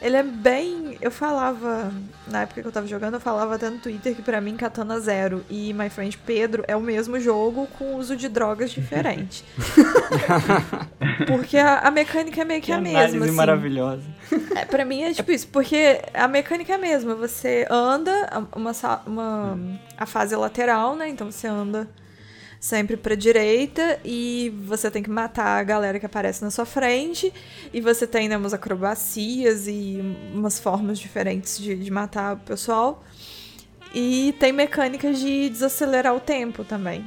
Ele 0.00 0.16
é 0.16 0.22
bem. 0.22 0.96
Eu 1.00 1.10
falava. 1.10 1.92
Na 2.26 2.42
época 2.42 2.62
que 2.62 2.66
eu 2.66 2.72
tava 2.72 2.86
jogando, 2.86 3.14
eu 3.14 3.20
falava 3.20 3.54
até 3.54 3.68
no 3.68 3.78
Twitter 3.78 4.14
que 4.14 4.22
pra 4.22 4.40
mim 4.40 4.56
Katana 4.56 4.98
Zero 5.00 5.44
e 5.50 5.72
My 5.74 5.90
Friend 5.90 6.16
Pedro 6.18 6.64
é 6.66 6.76
o 6.76 6.80
mesmo 6.80 7.18
jogo 7.18 7.66
com 7.78 7.96
uso 7.96 8.16
de 8.16 8.28
drogas 8.28 8.70
diferente. 8.70 9.44
Porque 11.26 11.58
a, 11.58 11.80
a 11.80 11.90
mecânica 11.90 12.40
é 12.40 12.44
meio 12.44 12.62
que, 12.62 12.72
a 12.72 12.80
mesma. 12.80 13.24
assim. 13.24 13.34
maravilhosa. 13.34 14.04
É, 14.56 14.64
pra 14.64 14.84
mim 14.84 15.02
é 15.02 15.12
tipo 15.12 15.30
isso, 15.32 15.48
porque 15.48 16.00
a 16.14 16.28
mecânica 16.28 16.72
é 16.72 16.76
a 16.76 16.78
mesma. 16.78 17.14
Você 17.14 17.66
anda 17.68 18.46
uma, 18.54 18.72
uma 19.06 19.58
a 19.98 20.06
fase 20.06 20.34
lateral, 20.36 20.96
né? 20.96 21.08
Então 21.08 21.30
você 21.30 21.46
anda 21.46 21.88
sempre 22.60 22.94
pra 22.94 23.14
direita 23.14 23.98
e 24.04 24.52
você 24.66 24.90
tem 24.90 25.02
que 25.02 25.08
matar 25.08 25.58
a 25.58 25.62
galera 25.64 25.98
que 25.98 26.04
aparece 26.04 26.42
na 26.44 26.50
sua 26.50 26.66
frente. 26.66 27.32
E 27.72 27.80
você 27.80 28.06
tem 28.06 28.28
né, 28.28 28.36
umas 28.36 28.52
acrobacias 28.52 29.66
e 29.66 29.98
umas 30.34 30.60
formas 30.60 30.98
diferentes 30.98 31.58
de, 31.58 31.74
de 31.74 31.90
matar 31.90 32.34
o 32.34 32.40
pessoal. 32.40 33.02
E 33.94 34.34
tem 34.38 34.52
mecânicas 34.52 35.18
de 35.18 35.48
desacelerar 35.48 36.14
o 36.14 36.20
tempo 36.20 36.62
também. 36.62 37.04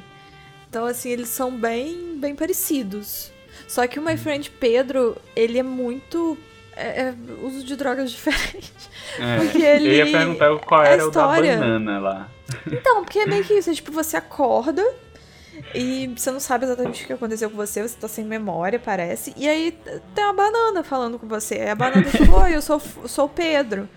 Então, 0.70 0.86
assim, 0.86 1.10
eles 1.12 1.30
são 1.30 1.52
bem, 1.56 2.18
bem 2.18 2.36
parecidos. 2.36 3.32
Só 3.68 3.86
que 3.86 4.00
o 4.00 4.04
My 4.04 4.18
Friend 4.18 4.50
Pedro, 4.60 5.16
ele 5.36 5.60
é 5.60 5.64
muito. 5.64 6.36
É, 6.76 7.02
é 7.04 7.14
uso 7.44 7.64
de 7.64 7.76
drogas 7.76 8.10
diferente. 8.12 8.74
É, 9.20 9.38
Porque 9.38 9.62
ele- 9.62 9.88
Eu 9.88 10.08
ia 10.08 10.12
perguntar 10.12 10.58
qual 10.66 10.82
a 10.82 10.88
era 10.88 11.04
história- 11.06 11.54
o 11.56 11.60
da 11.60 11.62
banana 11.62 12.00
lá. 12.00 12.30
Então, 12.66 13.04
porque 13.04 13.20
é 13.20 13.26
meio 13.28 13.44
que 13.46 13.54
isso. 13.54 13.70
É 13.70 13.74
tipo, 13.74 13.92
você 13.92 14.18
acorda 14.18 14.84
e 15.76 16.14
você 16.16 16.32
não 16.32 16.40
sabe 16.40 16.66
exatamente 16.66 17.04
o 17.04 17.08
que 17.08 17.14
aconteceu 17.14 17.50
com 17.50 17.56
você, 17.56 17.82
você 17.82 17.96
tá 18.00 18.08
sem 18.08 18.26
memória, 18.26 18.80
parece. 18.80 19.34
E 19.38 19.48
aí 19.48 19.78
tem 20.16 20.24
uma 20.24 20.34
banana 20.34 20.84
falando 20.84 21.18
com 21.20 21.28
você. 21.28 21.56
Aí 21.56 21.70
a 21.70 21.76
banana 21.76 22.04
tipo, 22.10 22.32
oi, 22.32 22.56
eu 22.56 22.62
sou, 22.62 22.80
sou 23.06 23.26
o 23.26 23.30
Pedro. 23.30 23.88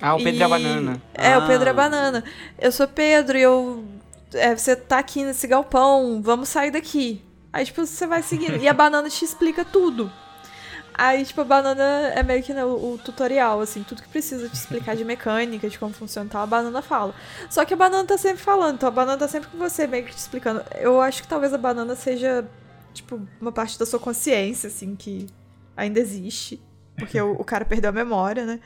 Ah, 0.00 0.14
o 0.14 0.18
Pedro 0.18 0.40
e 0.40 0.42
a 0.42 0.46
E- 0.46 0.50
banana. 0.50 1.02
É, 1.14 1.36
o 1.38 1.46
Pedro 1.46 1.68
é 1.68 1.70
Ah. 1.70 1.74
banana. 1.74 2.24
Eu 2.58 2.72
sou 2.72 2.88
Pedro 2.88 3.36
e 3.36 3.42
eu. 3.42 3.84
é, 4.32 4.54
você 4.56 4.74
tá 4.74 4.98
aqui 4.98 5.24
nesse 5.24 5.46
galpão, 5.46 6.20
vamos 6.22 6.48
sair 6.48 6.70
daqui. 6.70 7.22
Aí, 7.52 7.64
tipo, 7.64 7.84
você 7.84 8.06
vai 8.06 8.22
seguindo. 8.22 8.56
E 8.56 8.68
a 8.68 8.72
banana 8.72 9.08
te 9.10 9.24
explica 9.24 9.64
tudo. 9.64 10.10
Aí, 10.94 11.24
tipo, 11.24 11.40
a 11.40 11.44
banana 11.44 11.82
é 12.14 12.22
meio 12.22 12.42
que 12.42 12.52
né, 12.52 12.64
o, 12.64 12.94
o 12.94 12.98
tutorial, 12.98 13.60
assim, 13.60 13.82
tudo 13.82 14.02
que 14.02 14.08
precisa 14.08 14.48
te 14.48 14.54
explicar 14.54 14.94
de 14.94 15.04
mecânica, 15.04 15.68
de 15.68 15.78
como 15.78 15.94
funciona 15.94 16.26
e 16.26 16.30
tal, 16.30 16.42
a 16.42 16.46
banana 16.46 16.82
fala. 16.82 17.14
Só 17.48 17.64
que 17.64 17.72
a 17.72 17.76
banana 17.76 18.04
tá 18.06 18.18
sempre 18.18 18.42
falando, 18.42 18.74
então 18.74 18.88
a 18.88 18.92
banana 18.92 19.16
tá 19.18 19.28
sempre 19.28 19.48
com 19.48 19.58
você, 19.58 19.86
meio 19.86 20.04
que 20.04 20.14
te 20.14 20.18
explicando. 20.18 20.62
Eu 20.78 21.00
acho 21.00 21.22
que 21.22 21.28
talvez 21.28 21.54
a 21.54 21.58
banana 21.58 21.94
seja, 21.94 22.46
tipo, 22.92 23.20
uma 23.40 23.52
parte 23.52 23.78
da 23.78 23.86
sua 23.86 23.98
consciência, 23.98 24.66
assim, 24.68 24.94
que 24.94 25.26
ainda 25.76 25.98
existe. 26.00 26.60
Porque 26.96 27.18
o, 27.20 27.32
o 27.32 27.44
cara 27.44 27.64
perdeu 27.64 27.88
a 27.88 27.92
memória, 27.92 28.44
né? 28.44 28.60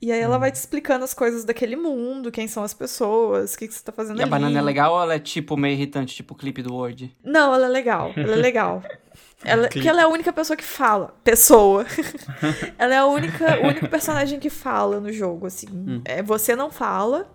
E 0.00 0.12
aí 0.12 0.20
ela 0.20 0.36
vai 0.38 0.52
te 0.52 0.56
explicando 0.56 1.04
as 1.04 1.14
coisas 1.14 1.42
daquele 1.42 1.74
mundo, 1.74 2.30
quem 2.30 2.46
são 2.46 2.62
as 2.62 2.74
pessoas, 2.74 3.54
o 3.54 3.58
que, 3.58 3.66
que 3.66 3.74
você 3.74 3.82
tá 3.82 3.90
fazendo 3.90 4.18
E 4.18 4.20
a 4.20 4.24
ali. 4.24 4.30
banana 4.30 4.58
é 4.58 4.62
legal 4.62 4.92
ou 4.92 5.02
ela 5.02 5.14
é 5.14 5.18
tipo 5.18 5.56
meio 5.56 5.72
irritante, 5.72 6.14
tipo 6.14 6.34
o 6.34 6.36
clipe 6.36 6.62
do 6.62 6.74
Word? 6.74 7.16
Não, 7.24 7.52
ela 7.54 7.64
é 7.64 7.68
legal. 7.68 8.12
Ela 8.14 8.34
é 8.34 8.36
legal. 8.36 8.82
Ela, 9.44 9.68
porque 9.68 9.88
ela 9.88 10.00
é 10.00 10.04
a 10.04 10.08
única 10.08 10.32
pessoa 10.32 10.56
que 10.56 10.64
fala. 10.64 11.14
Pessoa. 11.22 11.84
ela 12.78 12.94
é 12.94 12.98
a 12.98 13.06
única, 13.06 13.60
o 13.60 13.66
único 13.66 13.88
personagem 13.88 14.40
que 14.40 14.50
fala 14.50 14.98
no 14.98 15.12
jogo, 15.12 15.46
assim. 15.46 16.02
É, 16.04 16.22
você 16.22 16.56
não 16.56 16.70
fala, 16.70 17.30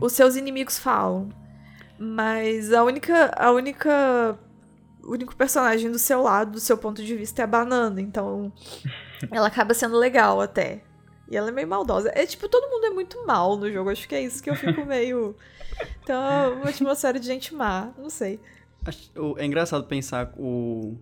os 0.00 0.12
seus 0.12 0.36
inimigos 0.36 0.78
falam. 0.78 1.28
Mas 1.98 2.72
a 2.72 2.84
única. 2.84 3.32
A 3.36 3.50
única. 3.50 4.38
O 5.02 5.12
único 5.12 5.36
personagem 5.36 5.90
do 5.90 5.98
seu 5.98 6.22
lado, 6.22 6.52
do 6.52 6.60
seu 6.60 6.76
ponto 6.76 7.02
de 7.02 7.16
vista, 7.16 7.42
é 7.42 7.44
a 7.44 7.48
banana. 7.48 8.00
Então. 8.00 8.52
Ela 9.30 9.48
acaba 9.48 9.74
sendo 9.74 9.96
legal 9.96 10.40
até. 10.40 10.82
E 11.28 11.36
ela 11.36 11.48
é 11.48 11.50
meio 11.50 11.66
maldosa. 11.66 12.12
É 12.14 12.24
tipo, 12.24 12.48
todo 12.48 12.70
mundo 12.70 12.84
é 12.86 12.90
muito 12.90 13.26
mal 13.26 13.56
no 13.56 13.68
jogo. 13.72 13.90
Acho 13.90 14.06
que 14.06 14.14
é 14.14 14.22
isso 14.22 14.40
que 14.40 14.50
eu 14.50 14.54
fico 14.54 14.84
meio. 14.84 15.34
Então, 16.02 16.22
é 16.22 16.48
uma 16.48 16.70
atmosfera 16.70 17.20
de 17.20 17.26
gente 17.26 17.54
má. 17.54 17.90
Não 17.98 18.08
sei. 18.08 18.40
É 19.36 19.44
engraçado 19.44 19.84
pensar 19.84 20.32
o. 20.38 20.96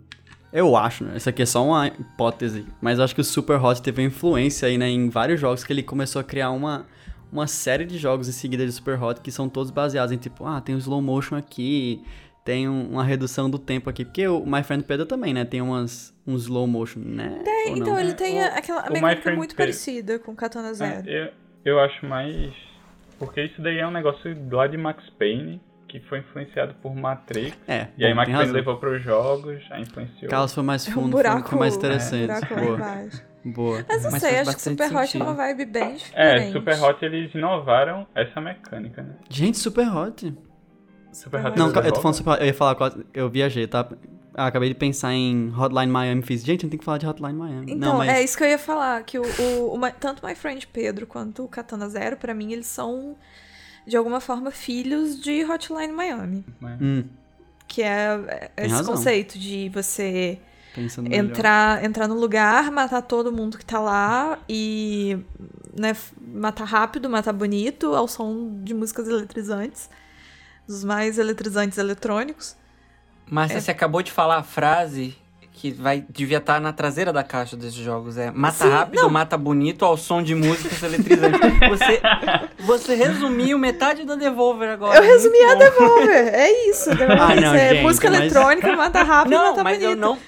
Eu 0.54 0.76
acho, 0.76 1.02
né? 1.04 1.16
Isso 1.16 1.28
aqui 1.28 1.42
é 1.42 1.46
só 1.46 1.64
uma 1.66 1.88
hipótese. 1.88 2.64
Mas 2.80 3.00
acho 3.00 3.14
que 3.14 3.20
o 3.20 3.24
Super 3.24 3.62
Hot 3.62 3.82
teve 3.82 4.00
uma 4.00 4.06
influência 4.08 4.68
aí, 4.68 4.78
né? 4.78 4.88
Em 4.88 5.08
vários 5.10 5.40
jogos 5.40 5.64
que 5.64 5.72
ele 5.72 5.82
começou 5.82 6.20
a 6.20 6.24
criar 6.24 6.50
uma, 6.52 6.86
uma 7.32 7.46
série 7.48 7.84
de 7.84 7.98
jogos 7.98 8.28
em 8.28 8.32
seguida 8.32 8.64
de 8.64 8.70
Super 8.70 9.02
Hot 9.02 9.20
que 9.20 9.32
são 9.32 9.48
todos 9.48 9.72
baseados 9.72 10.12
em 10.12 10.16
tipo, 10.16 10.46
ah, 10.46 10.60
tem 10.60 10.74
o 10.74 10.78
slow 10.78 11.02
motion 11.02 11.34
aqui, 11.34 12.00
tem 12.44 12.68
um- 12.68 12.90
uma 12.92 13.02
redução 13.02 13.50
do 13.50 13.58
tempo 13.58 13.90
aqui. 13.90 14.04
Porque 14.04 14.28
o 14.28 14.46
My 14.46 14.62
Friend 14.62 14.84
Pedro 14.84 15.04
também, 15.06 15.34
né? 15.34 15.44
Tem 15.44 15.60
umas, 15.60 16.14
um 16.24 16.36
slow 16.36 16.68
motion, 16.68 17.00
né? 17.00 17.40
Tem, 17.44 17.70
Ou 17.72 17.76
então 17.76 17.92
não? 17.94 17.98
ele 18.00 18.14
tem 18.14 18.38
o- 18.40 18.46
aquela 18.46 18.88
mecânica 18.88 19.30
muito 19.34 19.50
Pedro- 19.50 19.56
parecida 19.56 20.18
com 20.20 20.36
Katana 20.36 20.72
Zero. 20.72 21.08
É, 21.08 21.24
eu, 21.64 21.72
eu 21.74 21.80
acho 21.80 22.06
mais. 22.06 22.52
Porque 23.18 23.42
isso 23.42 23.60
daí 23.60 23.78
é 23.78 23.86
um 23.86 23.90
negócio 23.90 24.36
lá 24.52 24.66
de 24.68 24.76
Max 24.76 25.02
Payne, 25.18 25.60
que 26.00 26.08
foi 26.08 26.18
influenciado 26.18 26.74
por 26.82 26.94
Matrix. 26.94 27.56
É, 27.68 27.88
E 27.96 28.04
aí 28.04 28.12
bom, 28.12 28.20
razão. 28.32 28.52
levou 28.52 28.76
pros 28.78 29.02
jogos, 29.02 29.62
aí 29.70 29.82
influenciou. 29.82 30.28
Carlos 30.30 30.52
foi 30.52 30.62
mais 30.64 30.86
É 30.86 30.90
um 30.90 30.94
fundo, 30.94 31.10
buraco, 31.10 31.48
foi 31.48 31.58
mais 31.58 31.74
é, 31.74 31.76
interessante. 31.76 32.26
lá 32.26 32.40
Boa, 32.40 33.10
boa. 33.44 33.84
Mas 33.88 34.02
não 34.02 34.10
Mas 34.10 34.22
sei, 34.22 34.38
acho 34.40 34.56
que 34.56 34.62
Super 34.62 34.96
Hot 34.96 35.16
é 35.16 35.22
uma 35.22 35.34
vibe 35.34 35.66
bem 35.66 35.82
É, 35.84 35.92
diferente. 35.92 36.52
Super 36.52 36.82
Hot 36.82 37.04
eles 37.04 37.34
inovaram 37.34 38.06
essa 38.14 38.40
mecânica, 38.40 39.02
né? 39.02 39.14
Gente, 39.28 39.58
Super 39.58 39.88
Hot. 39.94 40.34
Super 41.12 41.46
Hot 41.46 41.58
Não, 41.58 41.68
eu 41.68 41.92
tô 41.92 42.00
falando 42.00 42.16
Super 42.16 42.30
Hot, 42.32 42.40
eu 42.40 42.46
ia 42.46 42.54
falar, 42.54 42.74
quase- 42.74 43.06
eu 43.14 43.30
viajei, 43.30 43.66
tá? 43.68 43.88
Ah, 44.36 44.46
acabei 44.48 44.68
de 44.70 44.74
pensar 44.74 45.12
em 45.12 45.52
Hotline 45.56 45.86
Miami, 45.92 46.22
fiz, 46.22 46.40
gente, 46.44 46.60
a 46.60 46.62
gente 46.62 46.70
tem 46.70 46.78
que 46.78 46.84
falar 46.84 46.98
de 46.98 47.06
Hotline 47.06 47.38
Miami. 47.38 47.66
Então, 47.72 47.92
não, 47.92 47.98
mas... 47.98 48.08
é 48.10 48.20
isso 48.24 48.36
que 48.36 48.42
eu 48.42 48.48
ia 48.48 48.58
falar, 48.58 49.00
que 49.04 49.16
o, 49.16 49.22
o, 49.22 49.78
o 49.78 49.90
tanto 49.92 50.26
My 50.26 50.34
Friend 50.34 50.66
Pedro 50.66 51.06
quanto 51.06 51.44
o 51.44 51.48
Katana 51.48 51.88
Zero, 51.88 52.16
pra 52.16 52.34
mim, 52.34 52.52
eles 52.52 52.66
são, 52.66 53.14
de 53.86 53.96
alguma 53.96 54.20
forma, 54.20 54.50
filhos 54.50 55.20
de 55.20 55.44
Hotline 55.44 55.92
Miami. 55.92 56.44
Hum, 56.80 57.04
Que 57.66 57.82
é 57.82 58.50
Tem 58.56 58.66
esse 58.66 58.74
razão. 58.76 58.94
conceito 58.94 59.38
de 59.38 59.68
você 59.70 60.38
entrar, 61.10 61.84
entrar 61.84 62.08
no 62.08 62.14
lugar, 62.14 62.70
matar 62.70 63.02
todo 63.02 63.30
mundo 63.32 63.56
que 63.58 63.64
tá 63.64 63.78
lá 63.80 64.38
e 64.48 65.18
né, 65.78 65.96
matar 66.20 66.64
rápido, 66.64 67.08
matar 67.08 67.32
bonito, 67.32 67.94
ao 67.94 68.06
som 68.08 68.60
de 68.62 68.74
músicas 68.74 69.06
eletrizantes. 69.08 69.88
Dos 70.66 70.82
mais 70.82 71.18
eletrizantes 71.18 71.76
eletrônicos. 71.78 72.56
Márcia, 73.30 73.60
você 73.60 73.70
acabou 73.70 74.02
de 74.02 74.10
falar 74.12 74.36
a 74.38 74.42
frase 74.42 75.16
que 75.64 75.70
vai 75.70 76.04
devia 76.10 76.36
estar 76.36 76.60
na 76.60 76.74
traseira 76.74 77.10
da 77.10 77.24
caixa 77.24 77.56
desses 77.56 77.74
jogos. 77.76 78.18
É 78.18 78.30
mata 78.30 78.64
Sim, 78.64 78.70
rápido, 78.70 79.00
não. 79.00 79.08
mata 79.08 79.38
bonito 79.38 79.82
ao 79.86 79.96
som 79.96 80.22
de 80.22 80.34
músicas 80.34 80.82
eletrizantes. 80.82 81.40
você, 81.70 82.02
você 82.58 82.94
resumiu 82.94 83.58
metade 83.58 84.04
da 84.04 84.14
Devolver 84.14 84.68
agora. 84.68 84.98
Eu 84.98 85.02
resumi 85.02 85.38
a. 85.42 85.54
Devolver, 85.54 86.34
é 86.34 86.68
isso. 86.68 86.90
Devolver 86.94 87.18
Ah, 87.22 87.34
é 87.34 87.40
não, 87.40 87.54
é 87.54 87.68
gente, 87.70 87.82
música 87.82 88.10
mas- 88.10 88.20
eletrônica, 88.20 88.76
mata 88.76 89.02
rápido, 89.02 89.32
Não, 89.32 89.50
mata 89.52 89.64
mas 89.64 89.78
bonito. 89.78 89.90
eu 89.90 89.96
não, 89.96 90.18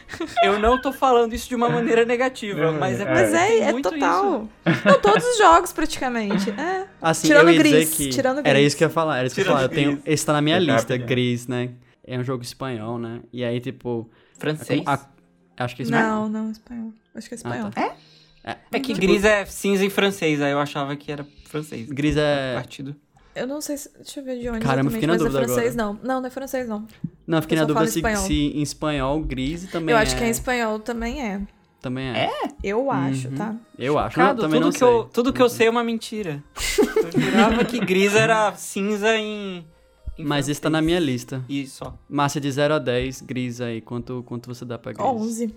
eu 0.42 0.58
não 0.58 0.80
tô 0.80 0.90
falando 0.90 1.34
isso 1.34 1.50
de 1.50 1.54
uma 1.54 1.68
maneira 1.68 2.06
negativa, 2.06 2.72
Não, 2.72 2.78
mas 2.78 2.98
é 2.98 3.02
é. 3.02 3.06
Mas 3.06 3.34
é, 3.34 3.46
tem 3.46 3.62
é 3.62 3.72
muito 3.72 3.90
total. 3.90 4.48
Não, 4.86 5.00
todos 5.02 5.22
os 5.22 5.36
jogos, 5.36 5.70
praticamente. 5.70 6.48
É. 6.50 6.86
Assim, 7.02 7.26
Tirando 7.26 7.48
eu 7.48 7.54
ia 7.54 7.58
Gris, 7.58 7.94
tirando 7.94 8.38
era 8.38 8.54
Gris. 8.54 8.68
isso 8.68 8.76
que 8.78 8.84
eu 8.84 8.88
ia 8.88 8.92
falar, 8.94 9.18
era 9.18 9.26
isso 9.26 9.34
que 9.34 9.42
eu 9.42 9.44
ia 9.44 9.50
falar. 9.50 9.62
Eu 9.64 9.68
tenho, 9.68 10.00
esse 10.06 10.24
tá 10.24 10.32
na 10.32 10.40
minha 10.40 10.56
tá 10.56 10.62
lista. 10.72 10.96
Gris, 10.96 11.46
né? 11.46 11.72
É 12.06 12.18
um 12.18 12.24
jogo 12.24 12.42
espanhol, 12.42 12.98
né? 12.98 13.20
E 13.30 13.44
aí, 13.44 13.60
tipo... 13.60 14.08
Francês. 14.38 14.82
a- 14.86 15.00
acho 15.56 15.76
que 15.76 15.82
é 15.82 15.84
espanhol. 15.84 16.28
Não, 16.28 16.28
não, 16.28 16.50
espanhol. 16.50 16.92
Acho 17.14 17.28
que 17.28 17.34
é 17.34 17.36
espanhol. 17.36 17.70
tá. 17.70 17.96
É 18.70 18.78
que 18.78 18.94
gris 18.94 19.24
é 19.24 19.44
cinza 19.44 19.84
em 19.84 19.90
francês, 19.90 20.40
aí 20.40 20.52
eu 20.52 20.60
achava 20.60 20.94
que 20.94 21.10
era 21.10 21.26
francês. 21.46 21.88
Gris 21.88 22.16
é... 22.16 22.54
Partido. 22.54 22.94
Eu 23.34 23.46
não 23.46 23.60
sei 23.60 23.76
se. 23.76 23.90
Deixa 23.96 24.20
eu 24.20 24.24
ver 24.24 24.40
de 24.40 24.48
onde. 24.48 24.60
Caramba, 24.60 24.90
fiquei 24.90 25.06
na 25.06 25.12
mas 25.12 25.22
dúvida 25.22 25.42
é 25.42 25.44
francês, 25.44 25.76
não. 25.76 25.98
Não, 26.02 26.20
não 26.20 26.26
é 26.26 26.30
francês, 26.30 26.66
não. 26.66 26.86
Não, 27.26 27.42
fiquei 27.42 27.58
Eu 27.58 27.62
na 27.62 27.66
dúvida 27.66 27.86
se, 27.86 28.00
se 28.26 28.34
em 28.34 28.62
espanhol 28.62 29.20
Gris 29.20 29.70
também 29.70 29.92
eu 29.92 29.98
é... 29.98 30.02
acho 30.02 30.16
que 30.16 30.24
em 30.24 30.30
espanhol 30.30 30.78
também 30.78 31.20
é. 31.20 31.42
Também 31.82 32.08
é. 32.08 32.30
Eu 32.64 32.90
acho, 32.90 33.30
tá? 33.32 33.54
Eu 33.78 33.98
acho. 33.98 34.18
Não, 34.18 34.26
Chocado, 34.26 34.42
também 34.42 34.58
tudo 34.58 34.64
não 34.64 34.72
que 34.72 34.78
sei. 34.78 34.88
eu, 34.88 35.04
tudo 35.04 35.32
que 35.32 35.42
eu 35.42 35.48
sei 35.50 35.66
é 35.66 35.70
uma 35.70 35.84
mentira. 35.84 36.42
Eu 37.14 37.20
jurava 37.20 37.64
que 37.64 37.78
gris 37.78 38.14
era 38.14 38.54
cinza 38.54 39.14
em. 39.16 39.66
Em 40.18 40.24
Mas 40.24 40.48
esse 40.48 40.60
tá 40.60 40.70
na 40.70 40.80
minha 40.82 40.98
lista. 40.98 41.42
E 41.48 41.66
só. 41.66 41.94
Márcia, 42.08 42.40
de 42.40 42.50
0 42.50 42.74
a 42.74 42.78
10, 42.78 43.22
Gris 43.22 43.60
aí. 43.60 43.80
Quanto, 43.80 44.22
quanto 44.26 44.46
você 44.52 44.64
dá 44.64 44.78
pra 44.78 44.92
Gris? 44.92 45.04
11. 45.06 45.54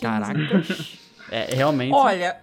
Caraca. 0.00 0.38
é, 1.30 1.54
realmente... 1.54 1.92
Olha, 1.92 2.36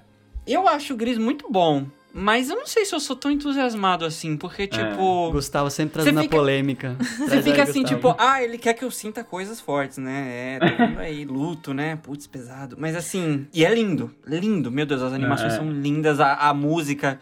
eu 0.47 0.67
acho 0.67 0.93
o 0.93 0.97
gris 0.97 1.17
muito 1.17 1.51
bom. 1.51 1.85
Mas 2.13 2.49
eu 2.49 2.57
não 2.57 2.65
sei 2.67 2.83
se 2.83 2.93
eu 2.93 2.99
sou 2.99 3.15
tão 3.15 3.31
entusiasmado 3.31 4.03
assim, 4.03 4.35
porque, 4.35 4.67
tipo. 4.67 5.31
Gustavo 5.31 5.69
sempre 5.69 5.93
trazendo 5.93 6.15
Você 6.15 6.19
a 6.19 6.23
fica- 6.23 6.35
polêmica. 6.35 6.97
Você 6.99 7.25
Traz 7.25 7.45
fica 7.45 7.55
aí, 7.63 7.69
assim, 7.69 7.81
Gustavo. 7.83 8.01
tipo, 8.09 8.15
ah, 8.21 8.43
ele 8.43 8.57
quer 8.57 8.73
que 8.73 8.83
eu 8.83 8.91
sinta 8.91 9.23
coisas 9.23 9.61
fortes, 9.61 9.97
né? 9.97 10.57
É, 10.57 10.59
tô 10.59 10.77
vendo 10.77 10.99
aí, 10.99 11.23
luto, 11.23 11.73
né? 11.73 11.95
Putz, 11.95 12.27
pesado. 12.27 12.75
Mas 12.77 12.97
assim, 12.97 13.47
e 13.53 13.63
é 13.63 13.73
lindo, 13.73 14.13
lindo. 14.27 14.69
Meu 14.69 14.85
Deus, 14.85 15.01
as 15.01 15.13
animações 15.13 15.53
É. 15.53 15.55
são 15.55 15.71
lindas, 15.71 16.19
a, 16.19 16.33
a 16.49 16.53
música. 16.53 17.17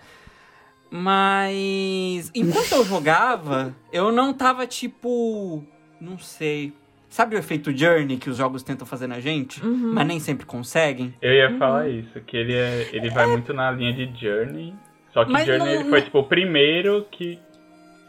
Mas 0.91 2.31
enquanto 2.33 2.71
eu 2.71 2.85
jogava, 2.85 3.75
eu 3.91 4.11
não 4.11 4.33
tava 4.33 4.65
tipo. 4.65 5.63
Não 5.99 6.17
sei. 6.17 6.73
Sabe 7.09 7.35
o 7.35 7.39
efeito 7.39 7.75
Journey 7.75 8.17
que 8.17 8.29
os 8.29 8.37
jogos 8.37 8.61
tentam 8.61 8.85
fazer 8.85 9.07
na 9.07 9.19
gente? 9.19 9.63
Uhum. 9.65 9.93
Mas 9.93 10.05
nem 10.07 10.19
sempre 10.19 10.45
conseguem? 10.45 11.13
Eu 11.21 11.33
ia 11.33 11.57
falar 11.57 11.89
isso, 11.89 12.19
que 12.21 12.37
ele, 12.37 12.53
é, 12.53 12.87
ele 12.93 13.09
vai 13.09 13.25
muito 13.25 13.51
na 13.51 13.71
linha 13.71 13.93
de 13.93 14.05
Journey. 14.19 14.75
Só 15.11 15.25
que 15.25 15.31
Mas 15.31 15.45
Journey 15.47 15.73
não- 15.73 15.81
ele 15.81 15.89
foi 15.89 16.01
tipo 16.03 16.19
o 16.19 16.23
primeiro 16.23 17.05
que 17.11 17.39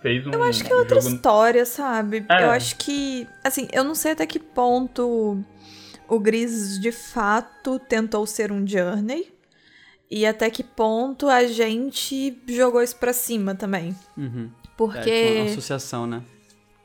fez 0.02 0.26
um. 0.26 0.30
Eu 0.30 0.42
acho 0.42 0.62
que 0.62 0.72
é 0.72 0.76
outra 0.76 1.00
jogo... 1.00 1.14
história, 1.14 1.64
sabe? 1.64 2.24
É. 2.28 2.44
Eu 2.44 2.50
acho 2.50 2.76
que. 2.76 3.26
Assim, 3.42 3.68
eu 3.72 3.82
não 3.84 3.94
sei 3.94 4.12
até 4.12 4.26
que 4.26 4.38
ponto 4.38 5.42
o 6.06 6.20
Gris 6.20 6.78
de 6.78 6.92
fato 6.92 7.78
tentou 7.78 8.26
ser 8.26 8.52
um 8.52 8.66
Journey. 8.66 9.32
E 10.10 10.26
até 10.26 10.50
que 10.50 10.64
ponto 10.64 11.28
a 11.28 11.46
gente 11.46 12.36
jogou 12.48 12.82
isso 12.82 12.96
pra 12.96 13.12
cima 13.12 13.54
também. 13.54 13.94
Uhum. 14.16 14.50
É, 14.50 14.70
Porque. 14.76 15.00
tipo, 15.26 15.40
uma 15.42 15.50
associação, 15.50 16.06
né? 16.06 16.22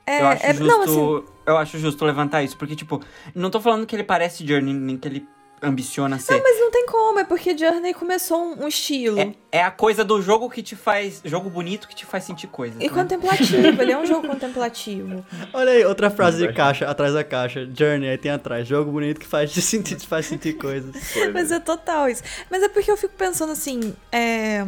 É, 0.06 0.22
eu 0.22 0.28
acho 0.28 0.46
é- 0.46 0.54
justo. 0.54 0.68
não, 0.68 0.82
assim, 0.84 1.28
Eu 1.48 1.58
acho 1.58 1.80
justo 1.80 2.06
levantar 2.06 2.44
isso, 2.44 2.58
porque, 2.58 2.76
tipo, 2.76 3.02
não 3.34 3.50
tô 3.50 3.60
falando 3.60 3.86
que 3.86 3.96
ele 3.96 4.04
parece 4.04 4.46
Journey, 4.46 4.74
nem 4.74 4.98
que 4.98 5.08
ele 5.08 5.28
ambiciona 5.62 6.20
ser. 6.20 6.42
mas 6.42 6.60
não 6.60 6.72
tem 6.72 6.86
como, 6.86 7.20
é 7.20 7.24
porque 7.24 7.58
Journey 7.58 7.94
começou 7.94 8.38
um, 8.38 8.64
um 8.64 8.68
estilo. 8.68 9.20
É, 9.20 9.34
é 9.52 9.64
a 9.64 9.72
coisa 9.72 10.04
do 10.04 10.22
jogo 10.22 10.50
que 10.50 10.62
te 10.62 10.76
faz. 10.76 11.22
Jogo 11.24 11.50
bonito 11.50 11.88
que 11.88 11.96
te 11.96 12.06
faz 12.06 12.24
sentir 12.24 12.48
coisas. 12.48 12.78
E 12.80 12.88
né? 12.88 12.90
contemplativo, 12.90 13.82
ele 13.82 13.92
é 13.92 13.98
um 13.98 14.06
jogo 14.08 14.28
contemplativo. 14.28 15.26
Olha 15.54 15.72
aí, 15.72 15.86
outra 15.86 16.10
frase 16.10 16.46
de 16.46 16.54
caixa, 16.54 16.88
atrás 16.88 17.14
da 17.14 17.24
caixa. 17.24 17.68
Journey, 17.74 18.10
aí 18.10 18.18
tem 18.18 18.32
atrás. 18.32 18.68
Jogo 18.68 18.92
bonito 18.92 19.20
que 19.20 19.28
faz 19.28 19.52
te 19.52 19.62
sentir, 19.62 19.96
te 19.96 20.08
faz 20.08 20.26
sentir 20.26 20.54
coisas. 20.54 20.96
coisa. 21.14 21.32
Mas 21.32 21.52
é 21.52 21.60
total 21.60 22.10
isso. 22.10 22.24
Mas 22.50 22.64
é 22.64 22.70
porque 22.70 22.92
eu 22.92 22.98
fico 22.98 23.14
pensando 23.16 23.52
assim, 23.52 23.94
é... 24.12 24.66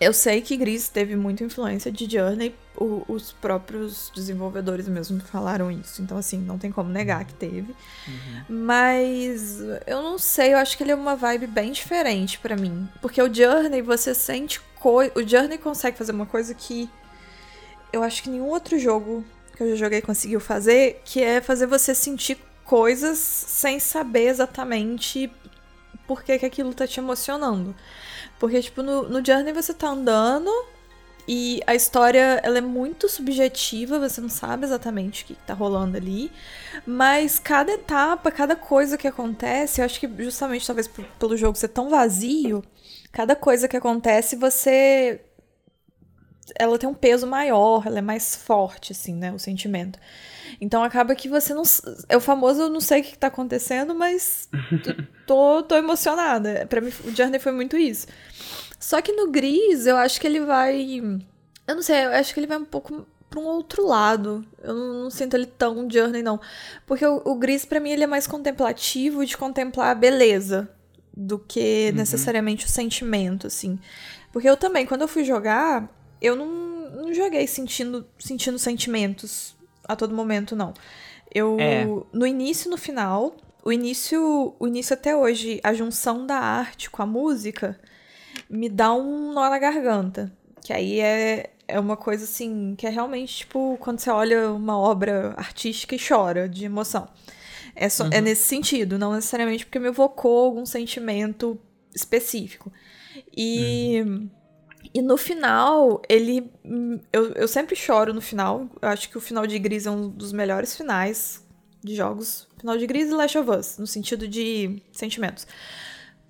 Eu 0.00 0.12
sei 0.12 0.40
que 0.40 0.56
Gris 0.56 0.88
teve 0.88 1.14
muita 1.14 1.44
influência 1.44 1.90
de 1.92 2.10
Journey, 2.10 2.54
o- 2.76 3.04
os 3.06 3.32
próprios 3.32 4.10
desenvolvedores 4.14 4.88
mesmo 4.88 5.20
falaram 5.20 5.70
isso. 5.70 6.02
Então, 6.02 6.16
assim, 6.18 6.38
não 6.38 6.58
tem 6.58 6.70
como 6.72 6.90
negar 6.90 7.24
que 7.24 7.34
teve. 7.34 7.74
Mas 8.48 9.60
eu 9.86 10.02
não 10.02 10.18
sei, 10.18 10.52
eu 10.54 10.58
acho 10.58 10.76
que 10.76 10.82
ele 10.82 10.92
é 10.92 10.94
uma 10.94 11.14
vibe 11.16 11.46
bem 11.46 11.70
diferente 11.72 12.38
pra 12.38 12.56
mim. 12.56 12.88
Porque 13.00 13.20
o 13.22 13.32
Journey, 13.32 13.82
você 13.82 14.14
sente 14.14 14.60
coisa. 14.80 15.12
O 15.16 15.26
Journey 15.26 15.58
consegue 15.58 15.96
fazer 15.98 16.12
uma 16.12 16.26
coisa 16.26 16.54
que 16.54 16.88
eu 17.92 18.02
acho 18.02 18.22
que 18.22 18.30
nenhum 18.30 18.46
outro 18.48 18.78
jogo 18.78 19.24
que 19.56 19.62
eu 19.62 19.70
já 19.70 19.76
joguei 19.76 20.00
conseguiu 20.00 20.40
fazer, 20.40 21.00
que 21.04 21.22
é 21.22 21.40
fazer 21.40 21.66
você 21.66 21.94
sentir 21.94 22.38
coisas 22.64 23.18
sem 23.18 23.78
saber 23.78 24.26
exatamente 24.28 25.30
por 26.06 26.22
que, 26.24 26.38
que 26.38 26.46
aquilo 26.46 26.74
tá 26.74 26.86
te 26.86 26.98
emocionando. 26.98 27.74
Porque, 28.38 28.60
tipo, 28.60 28.82
no, 28.82 29.08
no 29.08 29.24
Journey 29.24 29.52
você 29.52 29.72
tá 29.72 29.88
andando 29.88 30.50
e 31.26 31.62
a 31.66 31.74
história 31.74 32.40
ela 32.42 32.58
é 32.58 32.60
muito 32.60 33.08
subjetiva, 33.08 33.98
você 33.98 34.20
não 34.20 34.28
sabe 34.28 34.64
exatamente 34.64 35.24
o 35.24 35.26
que, 35.26 35.34
que 35.34 35.42
tá 35.46 35.54
rolando 35.54 35.96
ali. 35.96 36.30
Mas 36.86 37.38
cada 37.38 37.72
etapa, 37.72 38.30
cada 38.30 38.54
coisa 38.54 38.98
que 38.98 39.08
acontece, 39.08 39.80
eu 39.80 39.84
acho 39.86 39.98
que 39.98 40.10
justamente 40.22 40.66
talvez 40.66 40.88
pelo 41.18 41.36
jogo 41.36 41.56
ser 41.56 41.68
tão 41.68 41.88
vazio, 41.88 42.62
cada 43.10 43.34
coisa 43.34 43.66
que 43.68 43.76
acontece 43.76 44.36
você. 44.36 45.20
Ela 46.58 46.78
tem 46.78 46.88
um 46.88 46.94
peso 46.94 47.26
maior, 47.26 47.86
ela 47.86 47.98
é 47.98 48.02
mais 48.02 48.36
forte, 48.36 48.92
assim, 48.92 49.14
né? 49.14 49.32
O 49.32 49.38
sentimento. 49.38 49.98
Então 50.60 50.82
acaba 50.82 51.14
que 51.14 51.28
você 51.28 51.54
não. 51.54 51.62
É 52.08 52.16
o 52.16 52.20
famoso, 52.20 52.62
eu 52.62 52.70
não 52.70 52.80
sei 52.80 53.00
o 53.00 53.04
que 53.04 53.12
que 53.12 53.18
tá 53.18 53.28
acontecendo, 53.28 53.94
mas 53.94 54.48
tô, 55.26 55.62
tô 55.62 55.76
emocionada. 55.76 56.66
Pra 56.66 56.80
mim, 56.80 56.92
o 57.04 57.14
Journey 57.14 57.38
foi 57.38 57.52
muito 57.52 57.76
isso. 57.76 58.06
Só 58.78 59.00
que 59.00 59.12
no 59.12 59.30
Gris, 59.30 59.86
eu 59.86 59.96
acho 59.96 60.20
que 60.20 60.26
ele 60.26 60.40
vai. 60.40 61.00
Eu 61.66 61.74
não 61.74 61.82
sei, 61.82 62.04
eu 62.04 62.10
acho 62.12 62.34
que 62.34 62.40
ele 62.40 62.46
vai 62.46 62.58
um 62.58 62.64
pouco 62.64 63.06
pra 63.30 63.40
um 63.40 63.46
outro 63.46 63.86
lado. 63.86 64.44
Eu 64.62 64.74
não, 64.74 65.02
não 65.04 65.10
sinto 65.10 65.34
ele 65.34 65.46
tão 65.46 65.88
Journey, 65.90 66.22
não. 66.22 66.40
Porque 66.86 67.04
o, 67.04 67.22
o 67.24 67.34
Gris, 67.34 67.64
pra 67.64 67.80
mim, 67.80 67.90
ele 67.90 68.04
é 68.04 68.06
mais 68.06 68.26
contemplativo 68.26 69.24
de 69.26 69.36
contemplar 69.36 69.90
a 69.90 69.94
beleza 69.94 70.68
do 71.16 71.38
que 71.38 71.92
necessariamente 71.92 72.66
o 72.66 72.68
sentimento, 72.68 73.46
assim. 73.46 73.78
Porque 74.32 74.48
eu 74.48 74.56
também, 74.56 74.84
quando 74.84 75.02
eu 75.02 75.08
fui 75.08 75.24
jogar, 75.24 75.88
eu 76.20 76.34
não, 76.34 76.46
não 76.46 77.14
joguei 77.14 77.46
sentindo, 77.46 78.06
sentindo 78.18 78.58
sentimentos 78.58 79.53
a 79.86 79.96
todo 79.96 80.14
momento, 80.14 80.54
não. 80.56 80.72
Eu, 81.32 81.56
É. 81.58 81.84
no 82.12 82.26
início 82.26 82.68
e 82.68 82.70
no 82.70 82.76
final, 82.76 83.36
o 83.64 83.72
início, 83.72 84.54
o 84.58 84.66
início 84.66 84.94
até 84.94 85.16
hoje, 85.16 85.60
a 85.64 85.72
junção 85.72 86.26
da 86.26 86.36
arte 86.36 86.90
com 86.90 87.02
a 87.02 87.06
música 87.06 87.78
me 88.48 88.68
dá 88.68 88.92
um 88.94 89.32
nó 89.32 89.48
na 89.48 89.58
garganta. 89.58 90.32
Que 90.60 90.72
aí 90.72 91.00
é, 91.00 91.50
é 91.66 91.80
uma 91.80 91.96
coisa 91.96 92.24
assim 92.24 92.74
que 92.76 92.86
é 92.86 92.90
realmente 92.90 93.38
tipo 93.38 93.76
quando 93.80 93.98
você 94.00 94.10
olha 94.10 94.50
uma 94.52 94.78
obra 94.78 95.34
artística 95.36 95.94
e 95.94 95.98
chora 95.98 96.48
de 96.48 96.64
emoção. 96.64 97.08
É, 97.74 97.88
só, 97.88 98.04
é 98.04 98.06
uhum. 98.06 98.12
é 98.12 98.20
nesse 98.20 98.42
sentido, 98.42 98.98
não 98.98 99.12
necessariamente 99.12 99.64
porque 99.66 99.78
me 99.78 99.88
evocou 99.88 100.44
algum 100.44 100.64
sentimento 100.64 101.58
específico. 101.94 102.72
E. 103.36 104.02
Uhum. 104.02 104.30
E 104.94 105.02
no 105.02 105.16
final, 105.16 106.00
ele. 106.08 106.52
Eu, 107.12 107.32
eu 107.32 107.48
sempre 107.48 107.74
choro 107.74 108.14
no 108.14 108.20
final. 108.20 108.68
Eu 108.80 108.88
acho 108.88 109.10
que 109.10 109.18
o 109.18 109.20
final 109.20 109.44
de 109.44 109.58
Gris 109.58 109.86
é 109.86 109.90
um 109.90 110.08
dos 110.08 110.32
melhores 110.32 110.76
finais 110.76 111.44
de 111.82 111.96
jogos. 111.96 112.46
Final 112.60 112.78
de 112.78 112.86
Gris 112.86 113.08
e 113.10 113.12
Last 113.12 113.36
of 113.36 113.50
Us, 113.50 113.76
no 113.76 113.88
sentido 113.88 114.28
de 114.28 114.80
sentimentos. 114.92 115.48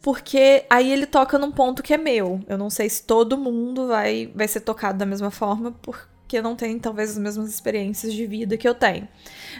Porque 0.01 0.65
aí 0.69 0.91
ele 0.91 1.07
toca 1.07 1.39
num 1.39 1.53
ponto 1.53 1.82
que 1.82 1.93
é 1.93 1.99
meu. 1.99 2.41
Eu 2.49 2.57
não 2.57 2.70
sei 2.70 2.89
se 2.89 3.03
todo 3.05 3.36
mundo 3.36 3.89
vai, 3.89 4.32
vai 4.35 4.49
ser 4.49 4.61
tocado 4.61 4.99
da 4.99 5.07
mesma 5.07 5.31
forma, 5.31 5.73
porque 5.82 6.43
não 6.43 6.57
tem 6.57 6.78
talvez 6.78 7.11
as 7.11 7.19
mesmas 7.19 7.49
experiências 7.49 8.12
de 8.12 8.27
vida 8.27 8.57
que 8.57 8.69
eu 8.69 8.74
tenho. 8.74 9.07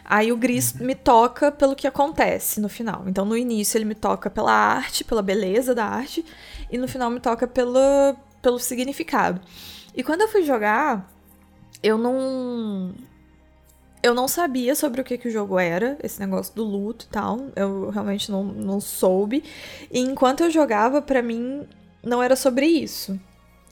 Aí 0.05 0.33
o 0.33 0.37
Gris 0.37 0.73
uhum. 0.73 0.87
me 0.87 0.95
toca 0.95 1.53
pelo 1.53 1.77
que 1.77 1.87
acontece 1.87 2.61
no 2.61 2.69
final. 2.69 3.05
Então 3.07 3.25
no 3.25 3.37
início 3.37 3.77
ele 3.79 3.85
me 3.85 3.95
toca 3.95 4.29
pela 4.29 4.53
arte, 4.53 5.05
pela 5.05 5.23
beleza 5.23 5.75
da 5.75 5.85
arte, 5.85 6.25
e 6.71 6.77
no 6.77 6.89
final 6.89 7.11
me 7.11 7.21
toca 7.21 7.47
pelo, 7.47 7.79
pelo 8.45 8.59
significado. 8.59 9.41
E 9.97 10.05
quando 10.05 10.21
eu 10.21 10.29
fui 10.29 10.43
jogar, 10.43 11.11
eu 11.83 11.97
não 11.97 12.95
eu 14.03 14.12
não 14.12 14.29
sabia 14.29 14.75
sobre 14.75 15.01
o 15.01 15.05
que, 15.05 15.16
que 15.16 15.29
o 15.29 15.31
jogo 15.31 15.59
era, 15.59 15.97
esse 16.03 16.21
negócio 16.21 16.55
do 16.55 16.62
luto 16.62 17.07
e 17.07 17.09
tal. 17.09 17.47
Eu 17.57 17.89
realmente 17.89 18.31
não, 18.31 18.45
não 18.45 18.79
soube. 18.79 19.43
E 19.91 19.99
enquanto 19.99 20.43
eu 20.43 20.51
jogava, 20.51 21.01
para 21.01 21.23
mim, 21.23 21.66
não 22.03 22.23
era 22.23 22.37
sobre 22.37 22.66
isso. 22.66 23.19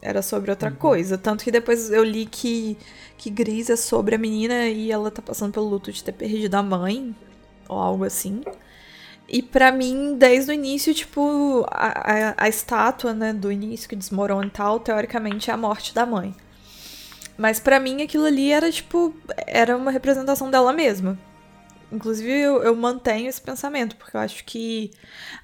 Era 0.01 0.23
sobre 0.23 0.51
outra 0.51 0.71
uhum. 0.71 0.77
coisa. 0.77 1.19
Tanto 1.19 1.45
que 1.45 1.51
depois 1.51 1.91
eu 1.91 2.03
li 2.03 2.25
que, 2.25 2.79
que 3.19 3.29
Gris 3.29 3.69
é 3.69 3.77
sobre 3.77 4.15
a 4.15 4.19
menina 4.19 4.69
e 4.69 4.91
ela 4.91 5.11
tá 5.11 5.21
passando 5.21 5.53
pelo 5.53 5.69
luto 5.69 5.93
de 5.93 6.03
ter 6.03 6.13
perdido 6.13 6.55
a 6.55 6.63
mãe, 6.63 7.15
ou 7.69 7.79
algo 7.79 8.05
assim. 8.05 8.41
E 9.29 9.41
para 9.43 9.73
mim, 9.73 10.17
desde 10.19 10.51
o 10.51 10.55
início, 10.55 10.93
tipo, 10.93 11.65
a, 11.71 11.87
a, 11.87 12.35
a, 12.45 12.49
estátua, 12.49 13.15
né, 13.15 13.33
do 13.33 13.51
início 13.51 13.89
que 13.89 13.97
desmorona 13.97 14.47
e 14.47 14.51
tal, 14.51 14.79
teoricamente 14.79 15.51
é 15.51 15.55
a 15.55 15.57
morte 15.57 15.95
da 15.95 16.05
mãe. 16.05 16.35
Mas 17.37 17.59
para 17.59 17.81
mim 17.81 18.03
aquilo 18.03 18.27
ali 18.27 18.53
era 18.53 18.71
tipo. 18.71 19.15
Era 19.47 19.77
uma 19.77 19.91
representação 19.91 20.51
dela 20.51 20.73
mesma. 20.73 21.19
Inclusive, 21.91 22.31
eu, 22.31 22.63
eu, 22.63 22.75
mantenho 22.75 23.29
esse 23.29 23.41
pensamento, 23.41 23.97
porque 23.97 24.17
eu 24.17 24.21
acho 24.21 24.45
que 24.45 24.91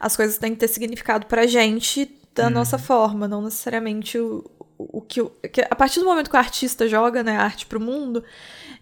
as 0.00 0.16
coisas 0.16 0.38
têm 0.38 0.52
que 0.52 0.60
ter 0.60 0.68
significado 0.68 1.26
pra 1.26 1.46
gente 1.46 2.10
da 2.34 2.44
uhum. 2.44 2.50
nossa 2.50 2.78
forma, 2.78 3.28
não 3.28 3.42
necessariamente 3.42 4.18
o, 4.18 4.50
o, 4.78 4.98
o 4.98 5.00
que, 5.02 5.20
o, 5.20 5.28
que. 5.28 5.60
A 5.60 5.74
partir 5.74 6.00
do 6.00 6.06
momento 6.06 6.30
que 6.30 6.36
o 6.36 6.38
artista 6.38 6.88
joga 6.88 7.22
né, 7.22 7.36
a 7.36 7.42
arte 7.42 7.66
pro 7.66 7.80
mundo, 7.80 8.24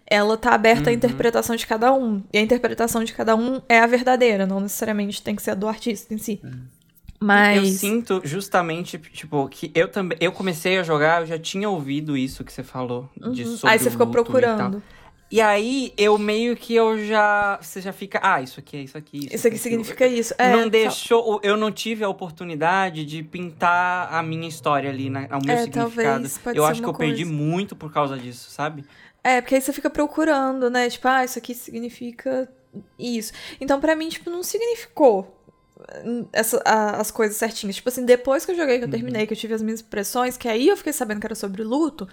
ela 0.09 0.37
tá 0.37 0.53
aberta 0.53 0.85
uhum. 0.85 0.91
à 0.91 0.93
interpretação 0.93 1.57
de 1.57 1.67
cada 1.67 1.93
um. 1.93 2.23
E 2.33 2.39
a 2.39 2.41
interpretação 2.41 3.03
de 3.03 3.13
cada 3.13 3.35
um 3.35 3.61
é 3.69 3.81
a 3.81 3.87
verdadeira, 3.87 4.47
não 4.47 4.61
necessariamente 4.61 5.23
tem 5.23 5.35
que 5.35 5.43
ser 5.43 5.51
a 5.51 5.55
do 5.55 5.67
artista 5.67 6.15
em 6.15 6.19
si. 6.19 6.41
Uhum. 6.43 6.77
Mas. 7.21 7.57
Eu 7.57 7.65
sinto 7.67 8.21
justamente, 8.25 8.99
tipo, 8.99 9.49
que 9.49 9.71
eu 9.75 9.89
também. 9.89 10.17
Eu 10.21 10.33
comecei 10.33 10.79
a 10.79 10.83
jogar, 10.83 11.23
eu 11.23 11.27
já 11.27 11.39
tinha 11.39 11.69
ouvido 11.69 12.17
isso 12.17 12.45
que 12.45 12.53
você 12.53 12.63
falou. 12.63 13.09
Uhum. 13.21 13.33
De 13.33 13.45
sobre 13.45 13.71
aí 13.71 13.79
você 13.79 13.91
ficou 13.91 14.07
procurando. 14.09 14.83
E, 15.31 15.37
e, 15.37 15.41
aí, 15.41 15.93
eu 15.97 16.19
meio 16.19 16.55
que 16.55 16.75
eu 16.75 17.05
já. 17.05 17.59
Você 17.61 17.81
já 17.81 17.93
fica. 17.93 18.21
Ah, 18.23 18.43
isso 18.43 18.61
aqui 18.61 18.77
é 18.77 18.83
isso 18.83 18.99
aqui. 18.99 19.19
Isso, 19.19 19.35
isso 19.35 19.49
aqui, 19.49 19.59
significa 19.59 20.07
isso. 20.07 20.35
É, 20.39 20.53
não 20.53 20.69
deixou. 20.69 21.41
Eu 21.43 21.57
não 21.57 21.73
tive 21.73 22.05
a 22.05 22.09
oportunidade 22.09 23.05
de 23.05 23.23
pintar 23.23 24.13
a 24.13 24.23
minha 24.23 24.49
história 24.49 24.91
ali, 24.91 25.09
né, 25.09 25.27
o 25.33 25.45
meu 25.45 25.57
é, 25.57 25.63
significado. 25.63 26.29
eu 26.55 26.65
acho 26.65 26.83
que 26.83 26.89
eu 26.89 26.93
coisa. 26.93 27.13
perdi 27.13 27.25
muito 27.25 27.75
por 27.75 27.93
causa 27.93 28.17
disso, 28.17 28.51
sabe? 28.51 28.85
É, 29.27 29.41
porque 29.41 29.57
aí 29.57 29.61
você 29.61 29.73
fica 29.73 29.91
procurando, 29.91 30.71
né? 30.71 30.89
Tipo, 30.89 31.09
ah, 31.09 31.25
isso 31.25 31.37
aqui 31.37 31.53
significa 31.53 32.49
isso. 32.97 33.33
Então, 33.61 33.81
para 33.81 33.97
mim, 33.97 34.09
tipo, 34.09 34.31
não 34.31 34.41
significou 34.41 35.37
essa, 36.33 36.63
a, 36.65 37.01
as 37.01 37.11
coisas 37.11 37.37
certinhas. 37.37 37.75
Tipo 37.75 37.89
assim, 37.89 38.05
depois 38.05 38.45
que 38.45 38.53
eu 38.53 38.57
joguei, 38.57 38.79
que 38.79 38.85
eu 38.85 38.89
terminei, 38.91 39.23
uhum. 39.23 39.27
que 39.27 39.33
eu 39.33 39.37
tive 39.37 39.53
as 39.53 39.63
minhas 39.63 39.81
impressões, 39.81 40.37
que 40.37 40.49
aí 40.49 40.69
eu 40.69 40.77
fiquei 40.77 40.93
sabendo 40.93 41.19
que 41.19 41.27
era 41.27 41.35
sobre 41.35 41.65
luto. 41.65 42.09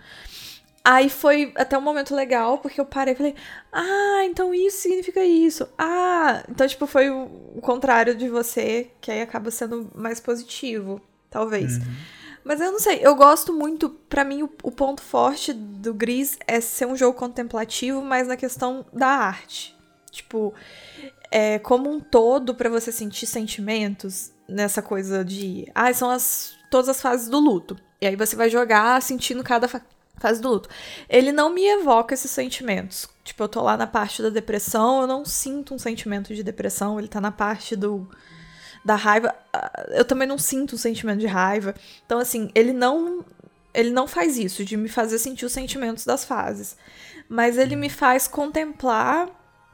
Aí 0.84 1.08
foi 1.08 1.54
até 1.56 1.78
um 1.78 1.82
momento 1.82 2.16
legal, 2.16 2.58
porque 2.58 2.82
eu 2.82 2.86
parei 2.86 3.14
e 3.14 3.18
falei, 3.18 3.36
ah, 3.72 4.24
então 4.26 4.52
isso 4.52 4.82
significa 4.82 5.24
isso. 5.24 5.70
Ah, 5.78 6.44
então, 6.50 6.68
tipo, 6.68 6.88
foi 6.88 7.12
o, 7.12 7.26
o 7.56 7.62
contrário 7.62 8.16
de 8.16 8.28
você, 8.28 8.90
que 9.00 9.12
aí 9.12 9.22
acaba 9.22 9.52
sendo 9.52 9.88
mais 9.94 10.20
positivo, 10.20 11.00
talvez. 11.30 11.78
Uhum. 11.78 11.84
Mas 12.44 12.60
eu 12.60 12.72
não 12.72 12.80
sei, 12.80 13.00
eu 13.02 13.16
gosto 13.16 13.54
muito. 13.54 13.90
para 13.90 14.24
mim, 14.24 14.44
o, 14.44 14.50
o, 14.64 14.72
ponto 14.72 15.02
forte 15.02 15.54
do 15.54 15.94
Gris 15.94 16.38
é 16.46 16.60
ser 16.60 16.86
um 16.86 16.96
jogo 16.96 17.18
contemplativo, 17.18 18.02
mas 18.02 18.28
na 18.28 18.36
questão 18.36 18.86
da 18.92 19.08
arte. 19.08 19.76
Tipo, 20.12 20.54
é, 21.32 21.58
como 21.60 21.90
um 21.90 22.00
todo 22.00 22.54
para 22.54 22.70
você 22.70 22.92
sentir 22.92 23.26
sentimentos 23.26 24.32
nessa 24.48 24.82
coisa 24.82 25.24
de. 25.24 25.70
Ah, 25.74 25.92
são 25.94 26.10
as, 26.10 26.56
todas 26.70 26.90
as 26.90 27.02
fases 27.02 27.30
do 27.30 27.40
luto. 27.40 27.78
E 28.02 28.08
aí 28.08 28.16
você 28.16 28.36
vai 28.36 28.50
jogar 28.50 29.02
sentindo 29.02 29.44
cada 29.44 29.68
fa 29.68 29.82
fase 30.18 30.42
do 30.42 30.50
luto. 30.50 30.70
Ele 31.10 31.32
não 31.32 31.50
me 31.50 31.66
evoca 31.66 32.14
esses 32.14 32.32
sentimentos. 32.32 33.10
Tipo, 33.24 33.44
eu 33.44 33.50
tô 33.50 33.62
lá 33.62 33.76
na 33.76 33.88
parte 33.88 34.22
da 34.22 34.30
depressão, 34.30 35.02
eu 35.02 35.08
não 35.08 35.26
sinto 35.26 35.74
um 35.74 35.80
sentimento 35.80 36.34
de 36.34 36.44
depressão, 36.44 36.98
ele 36.98 37.08
tá 37.08 37.20
na 37.20 37.32
parte 37.32 37.76
do 37.76 38.08
da 38.84 38.96
raiva. 38.96 39.34
Ah, 39.52 39.86
eu 39.90 40.06
também 40.06 40.28
não 40.28 40.38
sinto 40.38 40.76
um 40.76 40.78
sentimento 40.78 41.20
de 41.20 41.28
raiva. 41.28 41.76
Então, 42.06 42.20
assim, 42.20 42.50
ele 42.54 42.74
não. 42.74 43.24
Ele 43.74 43.90
não 43.90 44.08
faz 44.08 44.38
isso, 44.38 44.64
de 44.64 44.78
me 44.78 44.88
fazer 44.88 45.18
sentir 45.18 45.46
os 45.46 45.52
sentimentos 45.52 46.06
das 46.06 46.24
fases. 46.24 46.78
Mas 47.28 47.58
ele 47.58 47.76
me 47.76 47.90
faz 47.90 48.28
contemplar 48.28 49.28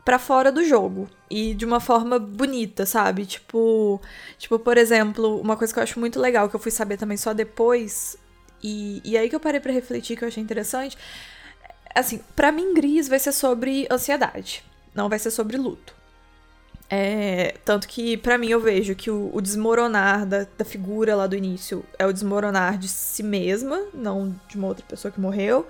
para 0.06 0.18
fora 0.18 0.52
do 0.52 0.64
jogo 0.64 1.10
e 1.30 1.54
de 1.54 1.66
uma 1.66 1.80
forma 1.80 2.18
bonita, 2.18 2.86
sabe? 2.86 3.26
Tipo, 3.26 4.02
tipo, 4.38 4.58
por 4.58 4.78
exemplo, 4.78 5.40
uma 5.40 5.58
coisa 5.58 5.74
que 5.74 5.80
eu 5.80 5.84
acho 5.84 6.00
muito 6.00 6.20
legal 6.20 6.50
que 6.50 6.56
eu 6.56 6.60
fui 6.60 6.72
saber 6.72 6.98
também 6.98 7.18
só 7.18 7.34
depois 7.34 8.18
e, 8.64 9.02
e 9.04 9.18
aí 9.18 9.30
que 9.30 9.36
eu 9.36 9.40
parei 9.40 9.60
para 9.60 9.72
refletir 9.72 10.18
que 10.18 10.24
eu 10.24 10.28
achei 10.28 10.42
interessante, 10.42 10.98
assim, 11.94 12.22
para 12.36 12.52
mim 12.52 12.74
Gris 12.74 13.08
vai 13.08 13.20
ser 13.20 13.32
sobre 13.32 13.88
ansiedade, 13.92 14.64
não 14.94 15.10
vai 15.10 15.20
ser 15.20 15.32
sobre 15.32 15.58
luto. 15.58 15.99
É, 16.90 17.56
tanto 17.64 17.88
que, 17.88 18.18
para 18.18 18.38
mim, 18.38 18.50
eu 18.50 18.60
vejo 18.60 18.96
que 18.96 19.12
o, 19.12 19.30
o 19.32 19.40
desmoronar 19.40 20.26
da, 20.26 20.48
da, 20.58 20.66
figura 20.66 21.16
lá 21.16 21.28
do 21.28 21.36
início 21.36 21.86
é 22.00 22.06
o 22.06 22.12
desmoronar 22.12 22.80
de 22.80 22.88
si 22.88 23.22
mesma, 23.22 23.86
não 23.94 24.36
de 24.48 24.58
uma 24.58 24.68
outra 24.68 24.84
pessoa 24.88 25.12
que 25.12 25.20
morreu. 25.20 25.68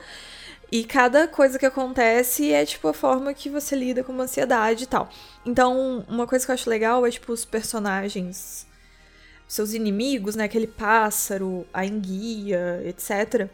E 0.72 0.84
cada 0.84 1.28
coisa 1.28 1.60
que 1.60 1.66
acontece 1.66 2.54
é, 2.54 2.66
tipo, 2.66 2.88
a 2.88 2.94
forma 2.94 3.34
que 3.34 3.50
você 3.50 3.76
lida 3.76 4.04
com 4.04 4.14
uma 4.14 4.24
ansiedade 4.24 4.84
e 4.86 4.88
tal. 4.88 5.10
Então, 5.46 6.06
uma 6.08 6.26
coisa 6.26 6.46
que 6.46 6.52
eu 6.52 6.54
acho 6.54 6.70
legal 6.70 7.06
é, 7.06 7.12
tipo, 7.12 7.34
os 7.34 7.44
personagens, 7.44 8.66
seus 9.48 9.74
inimigos, 9.74 10.36
né? 10.36 10.46
Aquele 10.46 10.68
pássaro, 10.68 11.66
a 11.74 11.86
enguia, 11.86 12.82
etc. 12.86 13.50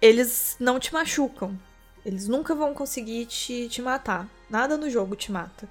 Eles 0.00 0.56
não 0.58 0.78
te 0.78 0.92
machucam. 0.92 1.58
Eles 2.06 2.28
nunca 2.28 2.54
vão 2.54 2.72
conseguir 2.72 3.26
te, 3.26 3.68
te 3.68 3.82
matar. 3.82 4.28
Nada 4.48 4.76
no 4.76 4.88
jogo 4.88 5.16
te 5.16 5.32
mata. 5.32 5.68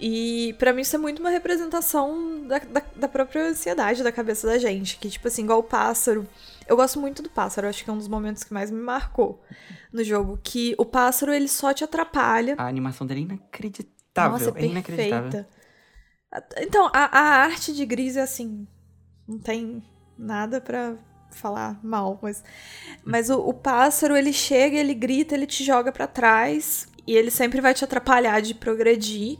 E 0.00 0.54
para 0.58 0.72
mim 0.72 0.82
isso 0.82 0.94
é 0.94 0.98
muito 0.98 1.18
uma 1.18 1.30
representação 1.30 2.46
da, 2.46 2.58
da, 2.58 2.82
da, 2.94 3.08
própria 3.08 3.48
ansiedade 3.48 4.02
da 4.02 4.12
cabeça 4.12 4.46
da 4.46 4.56
gente. 4.56 4.96
Que, 4.96 5.10
tipo 5.10 5.26
assim, 5.26 5.42
igual 5.42 5.58
o 5.58 5.64
pássaro. 5.64 6.26
Eu 6.68 6.76
gosto 6.76 7.00
muito 7.00 7.22
do 7.22 7.28
pássaro, 7.28 7.66
acho 7.66 7.82
que 7.82 7.90
é 7.90 7.92
um 7.92 7.98
dos 7.98 8.08
momentos 8.08 8.44
que 8.44 8.54
mais 8.54 8.70
me 8.70 8.80
marcou 8.80 9.42
no 9.92 10.04
jogo. 10.04 10.38
Que 10.42 10.74
o 10.78 10.84
pássaro, 10.84 11.32
ele 11.32 11.48
só 11.48 11.74
te 11.74 11.82
atrapalha. 11.82 12.54
A 12.58 12.68
animação 12.68 13.06
dele 13.06 13.22
é 13.22 13.24
inacreditável. 13.24 14.38
Nossa, 14.38 14.52
é, 14.56 14.62
é 14.62 14.66
inacreditável. 14.66 15.46
Então, 16.58 16.90
a, 16.92 17.18
a 17.18 17.22
arte 17.42 17.72
de 17.72 17.84
Gris 17.84 18.16
é 18.16 18.22
assim. 18.22 18.68
Não 19.26 19.38
tem 19.38 19.82
nada 20.16 20.60
para 20.60 20.96
falar 21.30 21.80
mal, 21.82 22.20
mas. 22.22 22.44
Mas 23.04 23.30
o, 23.30 23.38
o 23.40 23.52
pássaro, 23.52 24.16
ele 24.16 24.32
chega, 24.32 24.76
ele 24.76 24.94
grita, 24.94 25.34
ele 25.34 25.46
te 25.46 25.64
joga 25.64 25.90
para 25.90 26.06
trás. 26.06 26.86
E 27.04 27.16
ele 27.16 27.30
sempre 27.30 27.60
vai 27.60 27.72
te 27.72 27.82
atrapalhar 27.82 28.40
de 28.40 28.54
progredir. 28.54 29.38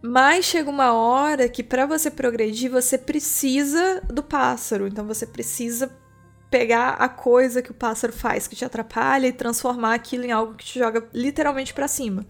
Mas 0.00 0.44
chega 0.44 0.70
uma 0.70 0.92
hora 0.92 1.48
que 1.48 1.62
para 1.62 1.86
você 1.86 2.10
progredir, 2.10 2.70
você 2.70 2.96
precisa 2.96 4.00
do 4.06 4.22
pássaro. 4.22 4.86
Então 4.86 5.06
você 5.06 5.26
precisa 5.26 5.90
pegar 6.50 6.90
a 6.90 7.08
coisa 7.08 7.60
que 7.60 7.70
o 7.70 7.74
pássaro 7.74 8.12
faz 8.12 8.46
que 8.46 8.56
te 8.56 8.64
atrapalha 8.64 9.26
e 9.26 9.32
transformar 9.32 9.94
aquilo 9.94 10.24
em 10.24 10.32
algo 10.32 10.54
que 10.54 10.64
te 10.64 10.78
joga 10.78 11.06
literalmente 11.12 11.74
para 11.74 11.88
cima. 11.88 12.26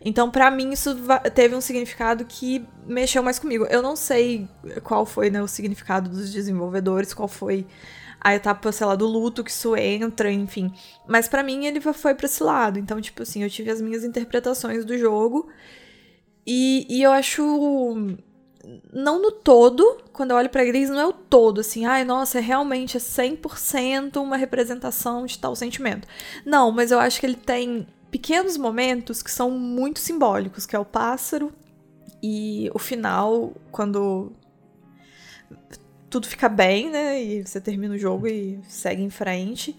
Então, 0.00 0.30
para 0.30 0.50
mim, 0.50 0.72
isso 0.72 0.96
teve 1.34 1.54
um 1.54 1.60
significado 1.60 2.24
que 2.24 2.66
mexeu 2.86 3.22
mais 3.22 3.38
comigo. 3.38 3.66
Eu 3.66 3.82
não 3.82 3.96
sei 3.96 4.48
qual 4.82 5.06
foi 5.06 5.30
né, 5.30 5.42
o 5.42 5.48
significado 5.48 6.10
dos 6.10 6.32
desenvolvedores, 6.32 7.14
qual 7.14 7.28
foi 7.28 7.66
a 8.20 8.34
etapa, 8.34 8.70
sei 8.72 8.86
lá, 8.86 8.94
do 8.94 9.06
luto 9.06 9.42
que 9.42 9.50
isso 9.50 9.76
entra, 9.76 10.30
enfim. 10.30 10.72
Mas 11.08 11.28
para 11.28 11.42
mim, 11.42 11.66
ele 11.66 11.80
foi 11.80 12.14
para 12.14 12.26
esse 12.26 12.42
lado. 12.42 12.78
Então, 12.78 13.00
tipo 13.00 13.22
assim, 13.22 13.42
eu 13.42 13.50
tive 13.50 13.70
as 13.70 13.80
minhas 13.80 14.04
interpretações 14.04 14.84
do 14.84 14.98
jogo 14.98 15.48
e, 16.46 16.86
e 16.88 17.02
eu 17.02 17.12
acho 17.12 17.42
não 18.92 19.20
no 19.20 19.30
todo, 19.30 19.98
quando 20.12 20.32
eu 20.32 20.36
olho 20.36 20.50
pra 20.50 20.64
Gris, 20.64 20.88
não 20.88 21.00
é 21.00 21.06
o 21.06 21.12
todo, 21.12 21.60
assim, 21.60 21.86
ai, 21.86 22.04
nossa, 22.04 22.38
é 22.38 22.40
realmente 22.40 22.96
é 22.96 23.00
100% 23.00 24.16
uma 24.16 24.36
representação 24.36 25.24
de 25.24 25.38
tal 25.38 25.54
sentimento. 25.54 26.08
Não, 26.44 26.72
mas 26.72 26.90
eu 26.90 26.98
acho 26.98 27.20
que 27.20 27.26
ele 27.26 27.36
tem 27.36 27.86
pequenos 28.10 28.56
momentos 28.56 29.22
que 29.22 29.30
são 29.30 29.50
muito 29.50 30.00
simbólicos, 30.00 30.66
que 30.66 30.74
é 30.74 30.78
o 30.78 30.84
pássaro 30.84 31.52
e 32.22 32.70
o 32.74 32.78
final, 32.78 33.52
quando 33.70 34.32
tudo 36.10 36.26
fica 36.26 36.48
bem, 36.48 36.90
né, 36.90 37.22
e 37.22 37.46
você 37.46 37.60
termina 37.60 37.94
o 37.94 37.98
jogo 37.98 38.26
e 38.26 38.60
segue 38.68 39.02
em 39.02 39.10
frente. 39.10 39.76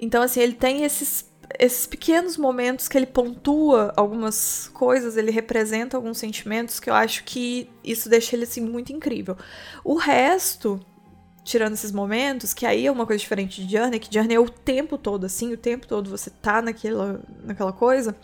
Então, 0.00 0.22
assim, 0.22 0.40
ele 0.40 0.54
tem 0.54 0.84
esses 0.84 1.29
esses 1.58 1.86
pequenos 1.86 2.36
momentos 2.36 2.88
que 2.88 2.96
ele 2.96 3.06
pontua 3.06 3.92
algumas 3.96 4.68
coisas, 4.68 5.16
ele 5.16 5.30
representa 5.30 5.96
alguns 5.96 6.18
sentimentos 6.18 6.78
que 6.78 6.88
eu 6.88 6.94
acho 6.94 7.24
que 7.24 7.68
isso 7.82 8.08
deixa 8.08 8.36
ele 8.36 8.44
assim 8.44 8.60
muito 8.60 8.92
incrível. 8.92 9.36
O 9.84 9.94
resto, 9.94 10.80
tirando 11.44 11.74
esses 11.74 11.92
momentos, 11.92 12.54
que 12.54 12.66
aí 12.66 12.86
é 12.86 12.92
uma 12.92 13.06
coisa 13.06 13.20
diferente 13.20 13.64
de 13.64 13.76
Journey, 13.76 13.98
que 13.98 14.12
Journey 14.12 14.36
é 14.36 14.40
o 14.40 14.48
tempo 14.48 14.96
todo 14.96 15.26
assim, 15.26 15.52
o 15.52 15.56
tempo 15.56 15.86
todo 15.86 16.10
você 16.10 16.30
tá 16.30 16.62
naquela, 16.62 17.20
naquela 17.42 17.72
coisa. 17.72 18.16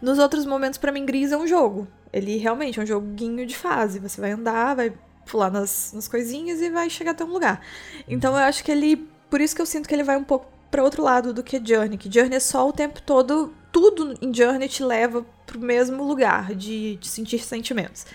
Nos 0.00 0.18
outros 0.18 0.44
momentos, 0.46 0.78
para 0.78 0.92
mim, 0.92 1.04
Gris 1.04 1.32
é 1.32 1.36
um 1.36 1.46
jogo. 1.46 1.88
Ele 2.12 2.36
realmente 2.36 2.78
é 2.78 2.82
um 2.82 2.86
joguinho 2.86 3.46
de 3.46 3.56
fase. 3.56 3.98
Você 3.98 4.20
vai 4.20 4.32
andar, 4.32 4.74
vai 4.74 4.92
pular 5.26 5.50
nas, 5.50 5.92
nas 5.92 6.08
coisinhas 6.08 6.60
e 6.60 6.70
vai 6.70 6.88
chegar 6.88 7.12
até 7.12 7.24
um 7.24 7.32
lugar. 7.32 7.60
Então 8.08 8.32
eu 8.32 8.38
acho 8.38 8.64
que 8.64 8.72
ele. 8.72 9.08
Por 9.28 9.40
isso 9.40 9.54
que 9.54 9.60
eu 9.60 9.66
sinto 9.66 9.88
que 9.88 9.94
ele 9.94 10.04
vai 10.04 10.16
um 10.16 10.24
pouco 10.24 10.46
para 10.70 10.82
outro 10.82 11.02
lado 11.02 11.32
do 11.32 11.42
que 11.42 11.60
Journey. 11.64 11.98
Que 11.98 12.12
Journey 12.12 12.36
é 12.36 12.40
só 12.40 12.68
o 12.68 12.72
tempo 12.72 13.00
todo, 13.02 13.54
tudo 13.72 14.14
em 14.20 14.32
Journey 14.32 14.68
te 14.68 14.82
leva 14.82 15.24
pro 15.46 15.58
mesmo 15.58 16.04
lugar 16.04 16.54
de, 16.54 16.96
de 16.96 17.08
sentir 17.08 17.42
sentimentos. 17.44 18.06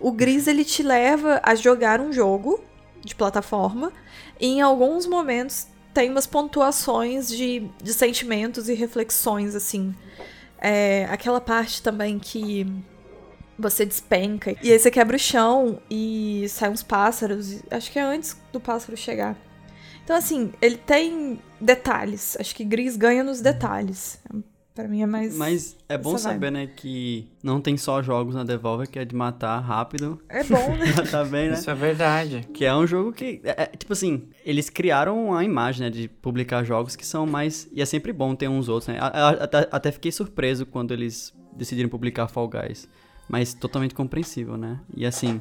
O 0.00 0.10
Gris 0.10 0.46
ele 0.46 0.64
te 0.64 0.82
leva 0.82 1.40
a 1.42 1.54
jogar 1.54 2.00
um 2.00 2.12
jogo 2.12 2.62
de 3.04 3.14
plataforma 3.14 3.92
e 4.40 4.46
em 4.46 4.60
alguns 4.60 5.06
momentos 5.06 5.66
tem 5.92 6.10
umas 6.10 6.26
pontuações 6.26 7.28
de, 7.28 7.68
de 7.82 7.92
sentimentos 7.92 8.68
e 8.68 8.74
reflexões 8.74 9.54
assim. 9.54 9.94
É, 10.60 11.06
aquela 11.10 11.40
parte 11.40 11.82
também 11.82 12.18
que 12.18 12.66
você 13.58 13.84
despenca 13.84 14.56
e 14.62 14.72
aí 14.72 14.78
você 14.78 14.90
quebra 14.90 15.16
o 15.16 15.18
chão 15.18 15.80
e 15.90 16.46
sai 16.48 16.70
uns 16.70 16.82
pássaros. 16.82 17.62
Acho 17.70 17.90
que 17.90 17.98
é 17.98 18.02
antes 18.02 18.36
do 18.52 18.60
pássaro 18.60 18.96
chegar. 18.96 19.36
Então, 20.04 20.16
assim, 20.16 20.52
ele 20.62 20.78
tem 20.78 21.38
detalhes. 21.60 22.36
Acho 22.38 22.54
que 22.54 22.64
Gris 22.64 22.96
ganha 22.96 23.22
nos 23.24 23.40
detalhes. 23.40 24.20
Pra 24.78 24.86
mim 24.86 25.02
é 25.02 25.06
mais. 25.06 25.36
Mas 25.36 25.76
é 25.88 25.98
bom 25.98 26.16
saber, 26.16 26.52
né, 26.52 26.68
que 26.68 27.28
não 27.42 27.60
tem 27.60 27.76
só 27.76 28.00
jogos 28.00 28.36
na 28.36 28.44
Devolver 28.44 28.88
que 28.88 28.96
é 28.96 29.04
de 29.04 29.12
matar 29.12 29.58
rápido. 29.58 30.20
É 30.28 30.44
bom, 30.44 30.76
né? 30.76 30.86
tá 31.10 31.24
bem, 31.24 31.48
né? 31.48 31.54
Isso 31.54 31.68
é 31.68 31.74
verdade. 31.74 32.48
Que 32.54 32.64
é 32.64 32.72
um 32.72 32.86
jogo 32.86 33.12
que. 33.12 33.40
É, 33.42 33.64
é, 33.64 33.66
tipo 33.66 33.92
assim, 33.92 34.28
eles 34.44 34.70
criaram 34.70 35.34
a 35.34 35.42
imagem, 35.42 35.82
né, 35.82 35.90
de 35.90 36.06
publicar 36.06 36.62
jogos 36.62 36.94
que 36.94 37.04
são 37.04 37.26
mais. 37.26 37.68
E 37.72 37.82
é 37.82 37.84
sempre 37.84 38.12
bom 38.12 38.36
ter 38.36 38.46
uns 38.46 38.68
outros, 38.68 38.86
né? 38.86 39.00
Até, 39.00 39.68
até 39.68 39.90
fiquei 39.90 40.12
surpreso 40.12 40.64
quando 40.64 40.94
eles 40.94 41.34
decidiram 41.56 41.88
publicar 41.88 42.28
Fall 42.28 42.48
Guys. 42.48 42.88
Mas 43.28 43.54
totalmente 43.54 43.96
compreensível, 43.96 44.56
né? 44.56 44.78
E 44.96 45.04
assim. 45.04 45.40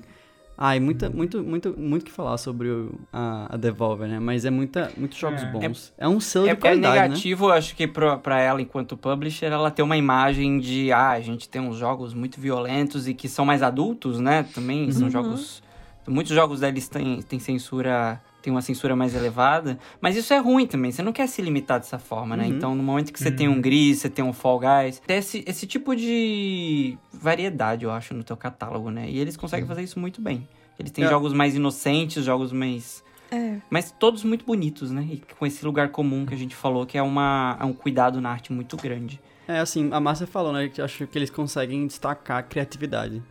Ai, 0.57 0.79
muita, 0.79 1.07
muito, 1.07 1.43
muito, 1.43 1.75
muito 1.77 2.03
que 2.03 2.11
falar 2.11 2.35
sobre 2.39 2.67
o, 2.67 2.99
a, 3.13 3.53
a, 3.53 3.57
Devolver, 3.57 4.07
né? 4.07 4.19
Mas 4.19 4.43
é 4.43 4.49
muita, 4.49 4.91
muitos 4.97 5.15
jogos 5.17 5.43
é. 5.43 5.45
bons. 5.45 5.93
É, 5.95 6.05
é 6.05 6.07
um 6.07 6.19
selo 6.19 6.47
é, 6.47 6.55
de 6.55 6.59
qualidade, 6.59 6.97
É 6.97 7.01
negativo, 7.03 7.49
né? 7.49 7.57
acho 7.57 7.75
que 7.75 7.87
pra, 7.87 8.17
pra 8.17 8.39
ela, 8.39 8.59
enquanto 8.59 8.97
publisher, 8.97 9.51
ela 9.51 9.69
tem 9.69 9.85
uma 9.85 9.95
imagem 9.95 10.59
de... 10.59 10.91
Ah, 10.91 11.11
a 11.11 11.19
gente 11.19 11.47
tem 11.47 11.61
uns 11.61 11.77
jogos 11.77 12.15
muito 12.15 12.41
violentos 12.41 13.07
e 13.07 13.13
que 13.13 13.29
são 13.29 13.45
mais 13.45 13.61
adultos, 13.61 14.19
né? 14.19 14.47
Também 14.55 14.85
uhum. 14.85 14.91
são 14.91 15.09
jogos... 15.11 15.61
Muitos 16.07 16.33
jogos 16.33 16.61
deles 16.61 16.87
têm, 16.87 17.21
têm 17.21 17.37
censura 17.37 18.19
tem 18.47 18.51
uma 18.53 18.61
censura 18.61 18.95
mais 18.95 19.13
elevada, 19.13 19.77
mas 19.99 20.15
isso 20.15 20.33
é 20.33 20.37
ruim 20.37 20.65
também, 20.65 20.89
você 20.89 21.03
não 21.03 21.11
quer 21.11 21.27
se 21.27 21.41
limitar 21.41 21.81
dessa 21.81 21.99
forma, 21.99 22.37
né? 22.37 22.45
Uhum. 22.45 22.49
Então, 22.55 22.75
no 22.75 22.81
momento 22.81 23.11
que 23.11 23.19
você 23.19 23.27
uhum. 23.27 23.35
tem 23.35 23.49
um. 23.49 23.59
Gris, 23.59 23.99
você 23.99 24.09
tem 24.09 24.23
um 24.23 24.31
Fall 24.31 24.61
Guys, 24.61 25.01
tem 25.05 25.17
esse, 25.17 25.43
esse 25.45 25.67
tipo 25.67 25.93
de 25.93 26.97
variedade, 27.11 27.83
eu 27.83 27.91
acho, 27.91 28.13
no 28.13 28.23
teu 28.23 28.37
catálogo, 28.37 28.89
né? 28.89 29.09
E 29.09 29.19
eles 29.19 29.35
conseguem 29.35 29.67
fazer 29.67 29.83
isso 29.83 29.99
muito 29.99 30.21
bem. 30.21 30.47
Eles 30.79 30.93
têm 30.93 31.03
é. 31.03 31.09
jogos 31.09 31.33
mais 31.33 31.55
inocentes, 31.55 32.23
jogos 32.23 32.53
mais. 32.53 33.03
É. 33.29 33.57
Mas 33.69 33.91
todos 33.91 34.23
muito 34.23 34.45
bonitos, 34.45 34.91
né? 34.91 35.05
E 35.11 35.21
com 35.37 35.45
esse 35.45 35.65
lugar 35.65 35.89
comum 35.89 36.25
que 36.25 36.33
a 36.33 36.37
gente 36.37 36.55
falou, 36.55 36.85
que 36.85 36.97
é, 36.97 37.01
uma, 37.01 37.57
é 37.59 37.65
um 37.65 37.73
cuidado 37.73 38.21
na 38.21 38.29
arte 38.29 38.53
muito 38.53 38.77
grande. 38.77 39.19
É, 39.45 39.59
assim, 39.59 39.89
a 39.91 39.99
Márcia 39.99 40.25
falou, 40.25 40.53
né? 40.53 40.69
Que 40.69 40.81
acho 40.81 41.05
que 41.05 41.17
eles 41.17 41.29
conseguem 41.29 41.85
destacar 41.85 42.37
a 42.37 42.43
criatividade. 42.43 43.21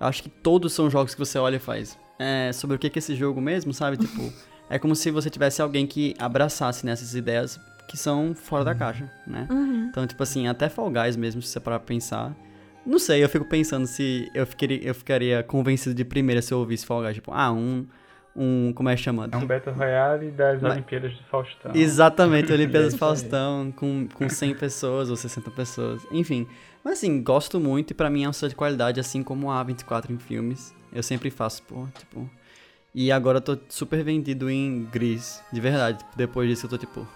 Eu 0.00 0.06
acho 0.08 0.20
que 0.20 0.28
todos 0.28 0.72
são 0.72 0.90
jogos 0.90 1.14
que 1.14 1.20
você 1.20 1.38
olha 1.38 1.56
e 1.56 1.60
faz. 1.60 1.96
É, 2.18 2.50
sobre 2.52 2.74
o 2.74 2.78
que 2.78 2.88
é 2.88 2.92
esse 2.96 3.14
jogo 3.14 3.40
mesmo, 3.40 3.72
sabe? 3.72 3.96
Tipo, 3.96 4.32
é 4.68 4.78
como 4.78 4.94
se 4.94 5.10
você 5.10 5.30
tivesse 5.30 5.60
alguém 5.60 5.86
que 5.86 6.14
abraçasse 6.18 6.84
nessas 6.84 7.14
ideias 7.14 7.60
que 7.86 7.96
são 7.96 8.34
fora 8.34 8.64
da 8.64 8.74
caixa, 8.74 9.10
né? 9.26 9.46
Uhum. 9.50 9.86
Então, 9.90 10.06
tipo 10.06 10.22
assim, 10.22 10.48
até 10.48 10.68
Fall 10.68 10.90
Guys 10.90 11.16
mesmo, 11.16 11.42
se 11.42 11.48
você 11.48 11.60
parar 11.60 11.78
pra 11.78 11.86
pensar, 11.86 12.34
não 12.86 12.98
sei, 12.98 13.24
eu 13.24 13.28
fico 13.28 13.44
pensando 13.44 13.86
se 13.86 14.30
eu 14.34 14.46
ficaria, 14.46 14.82
eu 14.82 14.94
ficaria 14.94 15.42
convencido 15.42 15.94
de 15.94 16.04
primeira 16.04 16.42
se 16.42 16.52
eu 16.52 16.58
ouvisse 16.58 16.84
Fall 16.84 17.02
Guys. 17.02 17.14
Tipo, 17.14 17.32
ah, 17.32 17.52
um. 17.52 17.86
Um. 18.36 18.72
Como 18.72 18.88
é 18.88 18.96
chamado? 18.96 19.32
É 19.32 19.36
um 19.36 19.46
Battle 19.46 19.74
Royale 19.74 20.30
das 20.32 20.60
Mas... 20.60 20.72
Olimpíadas 20.72 21.12
do 21.12 21.24
Faustão. 21.24 21.72
Exatamente, 21.74 22.50
Olimpíadas 22.52 22.92
do 22.92 22.98
Faustão, 22.98 23.72
com, 23.72 24.08
com 24.12 24.28
100 24.28 24.56
pessoas 24.56 25.08
ou 25.08 25.16
60 25.16 25.50
pessoas. 25.52 26.06
Enfim. 26.10 26.46
Mas 26.82 26.94
assim, 26.94 27.22
gosto 27.22 27.58
muito 27.58 27.92
e 27.92 27.94
pra 27.94 28.10
mim 28.10 28.24
é 28.24 28.28
um 28.28 28.32
selo 28.32 28.50
de 28.50 28.56
qualidade, 28.56 29.00
assim 29.00 29.22
como 29.22 29.50
a 29.50 29.64
A24 29.64 30.10
em 30.10 30.18
filmes. 30.18 30.74
Eu 30.92 31.02
sempre 31.02 31.30
faço, 31.30 31.62
pô, 31.62 31.86
tipo. 31.96 32.28
E 32.94 33.10
agora 33.10 33.38
eu 33.38 33.42
tô 33.42 33.58
super 33.68 34.04
vendido 34.04 34.48
em 34.48 34.84
Gris, 34.84 35.42
de 35.52 35.60
verdade. 35.60 36.04
Depois 36.14 36.48
disso 36.48 36.66
eu 36.66 36.70
tô 36.70 36.78
tipo, 36.78 37.06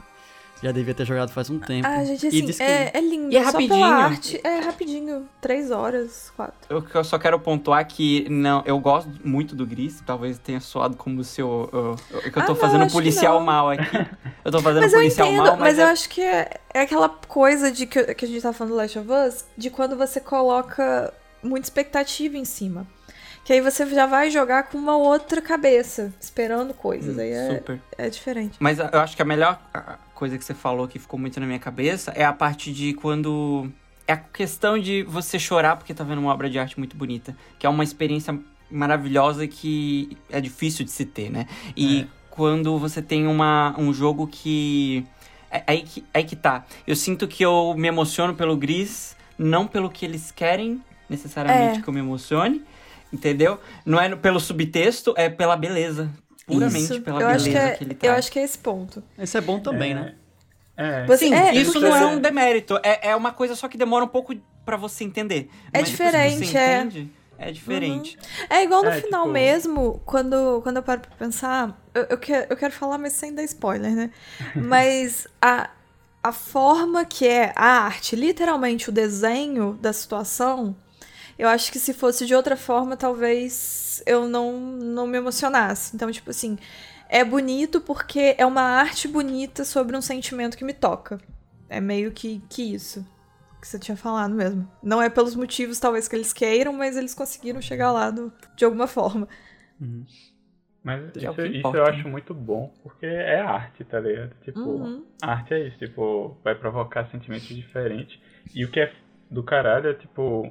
já 0.61 0.73
devia 0.73 0.93
ter 0.93 1.05
jogado 1.05 1.31
faz 1.31 1.49
um 1.51 1.59
tempo. 1.61 1.87
Ah, 1.87 2.05
gente, 2.05 2.27
assim, 2.27 2.47
que... 2.47 2.63
é, 2.63 2.91
é 2.93 3.01
lindo. 3.01 3.33
E 3.33 3.37
é 3.37 3.41
rapidinho. 3.41 3.85
arte, 3.85 4.41
é 4.43 4.59
rapidinho. 4.59 5.29
Três 5.41 5.71
horas, 5.71 6.33
quatro. 6.35 6.59
Eu, 6.69 6.85
eu, 6.93 7.05
só 7.05 7.17
quero 7.17 7.39
pontuar 7.39 7.87
que 7.87 8.29
não, 8.29 8.63
eu 8.67 8.79
gosto 8.81 9.09
muito 9.25 9.55
do 9.55 9.65
Gris. 9.65 10.03
Talvez 10.05 10.37
tenha 10.39 10.61
soado 10.61 10.97
como 10.97 11.23
se 11.23 11.41
eu. 11.41 11.71
eu, 11.73 11.97
eu 12.11 12.23
eu 12.25 12.47
tô 12.47 12.53
ah, 12.53 12.57
fazendo 12.57 12.81
não, 12.81 12.89
policial 12.89 13.41
mal 13.41 13.71
aqui. 13.71 13.97
Eu 14.45 14.51
tô 14.51 14.61
fazendo 14.61 14.83
mas 14.83 14.93
policial 14.93 15.29
entendo, 15.29 15.43
mal, 15.45 15.57
mas. 15.59 15.61
Mas 15.61 15.79
é... 15.79 15.83
eu 15.83 15.87
acho 15.87 16.09
que 16.09 16.23
é, 16.23 16.61
é 16.75 16.81
aquela 16.81 17.09
coisa 17.09 17.71
de 17.71 17.87
que, 17.87 18.15
que 18.15 18.25
a 18.25 18.29
gente 18.29 18.41
tá 18.41 18.53
falando 18.53 18.73
do 18.73 18.77
Last 18.77 18.99
of 18.99 19.09
Us, 19.11 19.45
de 19.57 19.71
quando 19.71 19.97
você 19.97 20.21
coloca 20.21 21.13
muita 21.43 21.67
expectativa 21.67 22.37
em 22.37 22.45
cima. 22.45 22.87
Que 23.49 23.55
aí 23.55 23.63
você 23.63 23.87
já 23.87 24.05
vai 24.05 24.31
jogar 24.31 24.65
com 24.65 24.77
uma 24.77 24.95
outra 24.99 25.41
cabeça, 25.41 26.13
esperando 26.21 26.75
coisas. 26.75 27.17
Hum, 27.17 27.21
aí 27.21 27.31
é, 27.31 27.57
super. 27.57 27.81
é 27.97 28.11
diferente. 28.11 28.59
Mas 28.61 28.79
eu 28.79 29.01
acho 29.01 29.17
que 29.17 29.23
a 29.23 29.25
melhor 29.25 29.59
coisa 30.15 30.37
que 30.37 30.45
você 30.45 30.53
falou 30.53 30.87
que 30.87 30.99
ficou 30.99 31.19
muito 31.19 31.41
na 31.41 31.47
minha 31.47 31.59
cabeça 31.59 32.13
é 32.15 32.27
a 32.27 32.33
parte 32.35 32.71
de 32.71 32.93
quando. 32.93 33.73
É 34.07 34.13
a 34.13 34.17
questão 34.19 34.79
de 34.79 35.03
você 35.05 35.39
chorar 35.39 35.77
porque 35.77 35.95
tá 35.95 36.05
vendo 36.05 36.19
uma 36.19 36.31
obra 36.31 36.51
de 36.51 36.59
arte 36.59 36.79
muito 36.79 36.95
bonita. 36.95 37.35
Que 37.59 37.67
é 37.67 37.71
uma 37.71 37.83
experiência 37.83 38.39
maravilhosa 38.71 39.49
que 39.49 40.15
é 40.29 40.43
difícil 40.43 40.85
de 40.85 40.91
se 40.91 41.07
ter, 41.07 41.31
né? 41.31 41.47
E 41.75 42.03
é. 42.03 42.07
quando 42.29 42.79
você 42.79 43.01
tem 43.01 43.27
uma, 43.27 43.75
um 43.79 43.95
jogo 43.95 44.27
que. 44.27 45.07
É, 45.51 45.63
aí 45.67 45.81
que. 45.85 46.05
Aí 46.13 46.23
que 46.23 46.37
tá. 46.37 46.67
Eu 46.87 46.95
sinto 46.95 47.27
que 47.27 47.43
eu 47.43 47.75
me 47.79 47.89
emociono 47.89 48.35
pelo 48.35 48.55
Gris, 48.59 49.17
não 49.39 49.67
pelo 49.67 49.89
que 49.89 50.05
eles 50.05 50.31
querem 50.31 50.83
necessariamente 51.09 51.79
é. 51.79 51.83
que 51.83 51.89
eu 51.89 51.95
me 51.95 52.01
emocione. 52.01 52.63
Entendeu? 53.13 53.59
Não 53.87 54.01
é 54.01 54.15
pelo 54.17 54.39
subtexto, 54.39 55.15
é 55.17 55.29
pela 55.29 55.57
beleza 55.57 56.11
puramente 56.49 56.85
isso. 56.85 57.01
pela 57.03 57.21
eu 57.21 57.27
beleza 57.27 57.51
que, 57.51 57.57
é, 57.57 57.71
que 57.73 57.85
ele 57.85 57.95
traz. 57.95 58.13
Eu 58.13 58.19
acho 58.19 58.33
que 58.33 58.39
é 58.39 58.43
esse 58.43 58.59
ponto. 58.59 59.03
Esse 59.19 59.37
é 59.37 59.41
bom 59.41 59.61
também, 59.61 59.93
é. 59.93 59.95
né? 59.95 60.15
É. 60.77 61.07
Você, 61.07 61.27
Sim, 61.27 61.35
é, 61.35 61.55
isso 61.55 61.79
não 61.81 61.95
é 61.95 62.07
um 62.07 62.21
demérito. 62.21 62.79
É, 62.83 63.11
é 63.11 63.17
uma 63.17 63.33
coisa 63.33 63.55
só 63.55 63.69
que 63.69 63.77
demora 63.77 64.05
um 64.05 64.09
pouco 64.09 64.35
para 64.65 64.77
você 64.77 65.05
entender. 65.05 65.51
É 65.73 65.81
Mas 65.81 65.91
diferente, 65.91 66.47
você 66.47 66.57
é. 66.57 66.79
Entende, 66.79 67.13
é 67.37 67.53
diferente. 67.53 68.17
Uhum. 68.17 68.47
É 68.49 68.65
igual 68.65 68.83
no 68.83 68.91
é, 68.91 69.01
final 69.01 69.23
tipo... 69.23 69.33
mesmo, 69.33 70.01
quando, 70.07 70.61
quando 70.63 70.77
eu 70.77 70.83
paro 70.83 71.01
pra 71.01 71.11
pensar. 71.19 71.81
Eu, 71.93 72.07
eu, 72.11 72.19
quero, 72.19 72.47
eu 72.49 72.57
quero 72.57 72.73
falar, 72.73 72.97
mas 72.97 73.13
sem 73.13 73.35
dar 73.35 73.43
spoiler, 73.43 73.91
né? 73.91 74.11
mas 74.55 75.27
a, 75.43 75.69
a 76.23 76.33
forma 76.33 77.05
que 77.05 77.27
é 77.27 77.53
a 77.57 77.85
arte, 77.85 78.15
literalmente 78.15 78.89
o 78.89 78.93
desenho 78.93 79.77
da 79.83 79.93
situação, 79.93 80.77
eu 81.39 81.49
acho 81.49 81.71
que 81.71 81.79
se 81.79 81.95
fosse 81.95 82.27
de 82.27 82.35
outra 82.35 82.57
forma, 82.57 82.97
talvez 82.97 84.03
eu 84.07 84.29
não, 84.29 84.59
não 84.59 85.07
me 85.07 85.19
emocionasse. 85.19 85.95
Então, 85.95 86.11
tipo 86.11 86.31
assim, 86.31 86.59
é 87.09 87.25
bonito 87.25 87.81
porque 87.81 88.35
é 88.37 88.45
uma 88.45 88.63
arte 88.63 89.07
bonita 89.07 89.65
sobre 89.65 89.97
um 89.97 90.03
sentimento 90.03 90.57
que 90.57 90.65
me 90.65 90.75
toca. 90.75 91.21
É 91.69 91.81
meio 91.81 92.11
que, 92.11 92.43
que 92.49 92.75
isso 92.75 93.07
que 93.61 93.67
você 93.67 93.79
tinha 93.79 93.97
falado 93.97 94.35
mesmo. 94.35 94.71
Não 94.83 95.03
é 95.03 95.11
pelos 95.11 95.35
motivos, 95.35 95.79
talvez, 95.81 96.09
que 96.09 96.17
eles 96.17 96.33
queiram, 96.33 96.73
mas 96.73 96.97
eles 96.97 97.15
conseguiram 97.15 97.61
chegar 97.61 97.93
lá 97.93 98.11
do, 98.11 98.33
de 98.57 98.65
alguma 98.65 98.87
forma. 98.87 99.29
Uhum. 99.81 100.05
Mas 100.83 101.17
é 101.17 101.19
isso, 101.19 101.41
isso, 101.43 101.77
eu 101.77 101.85
acho 101.85 102.09
muito 102.09 102.33
bom, 102.33 102.73
porque 102.83 103.05
é 103.05 103.41
arte, 103.41 103.85
tá 103.85 104.01
ligado? 104.01 104.33
Tipo, 104.43 104.61
uhum. 104.61 105.05
arte 105.21 105.55
é 105.55 105.67
isso, 105.67 105.79
tipo, 105.79 106.39
vai 106.43 106.55
provocar 106.55 107.11
sentimentos 107.11 107.49
diferentes. 107.49 108.19
E 108.55 108.65
o 108.65 108.71
que 108.71 108.81
é 108.81 108.93
do 109.31 109.43
caralho 109.43 109.91
é, 109.91 109.95
tipo, 109.95 110.51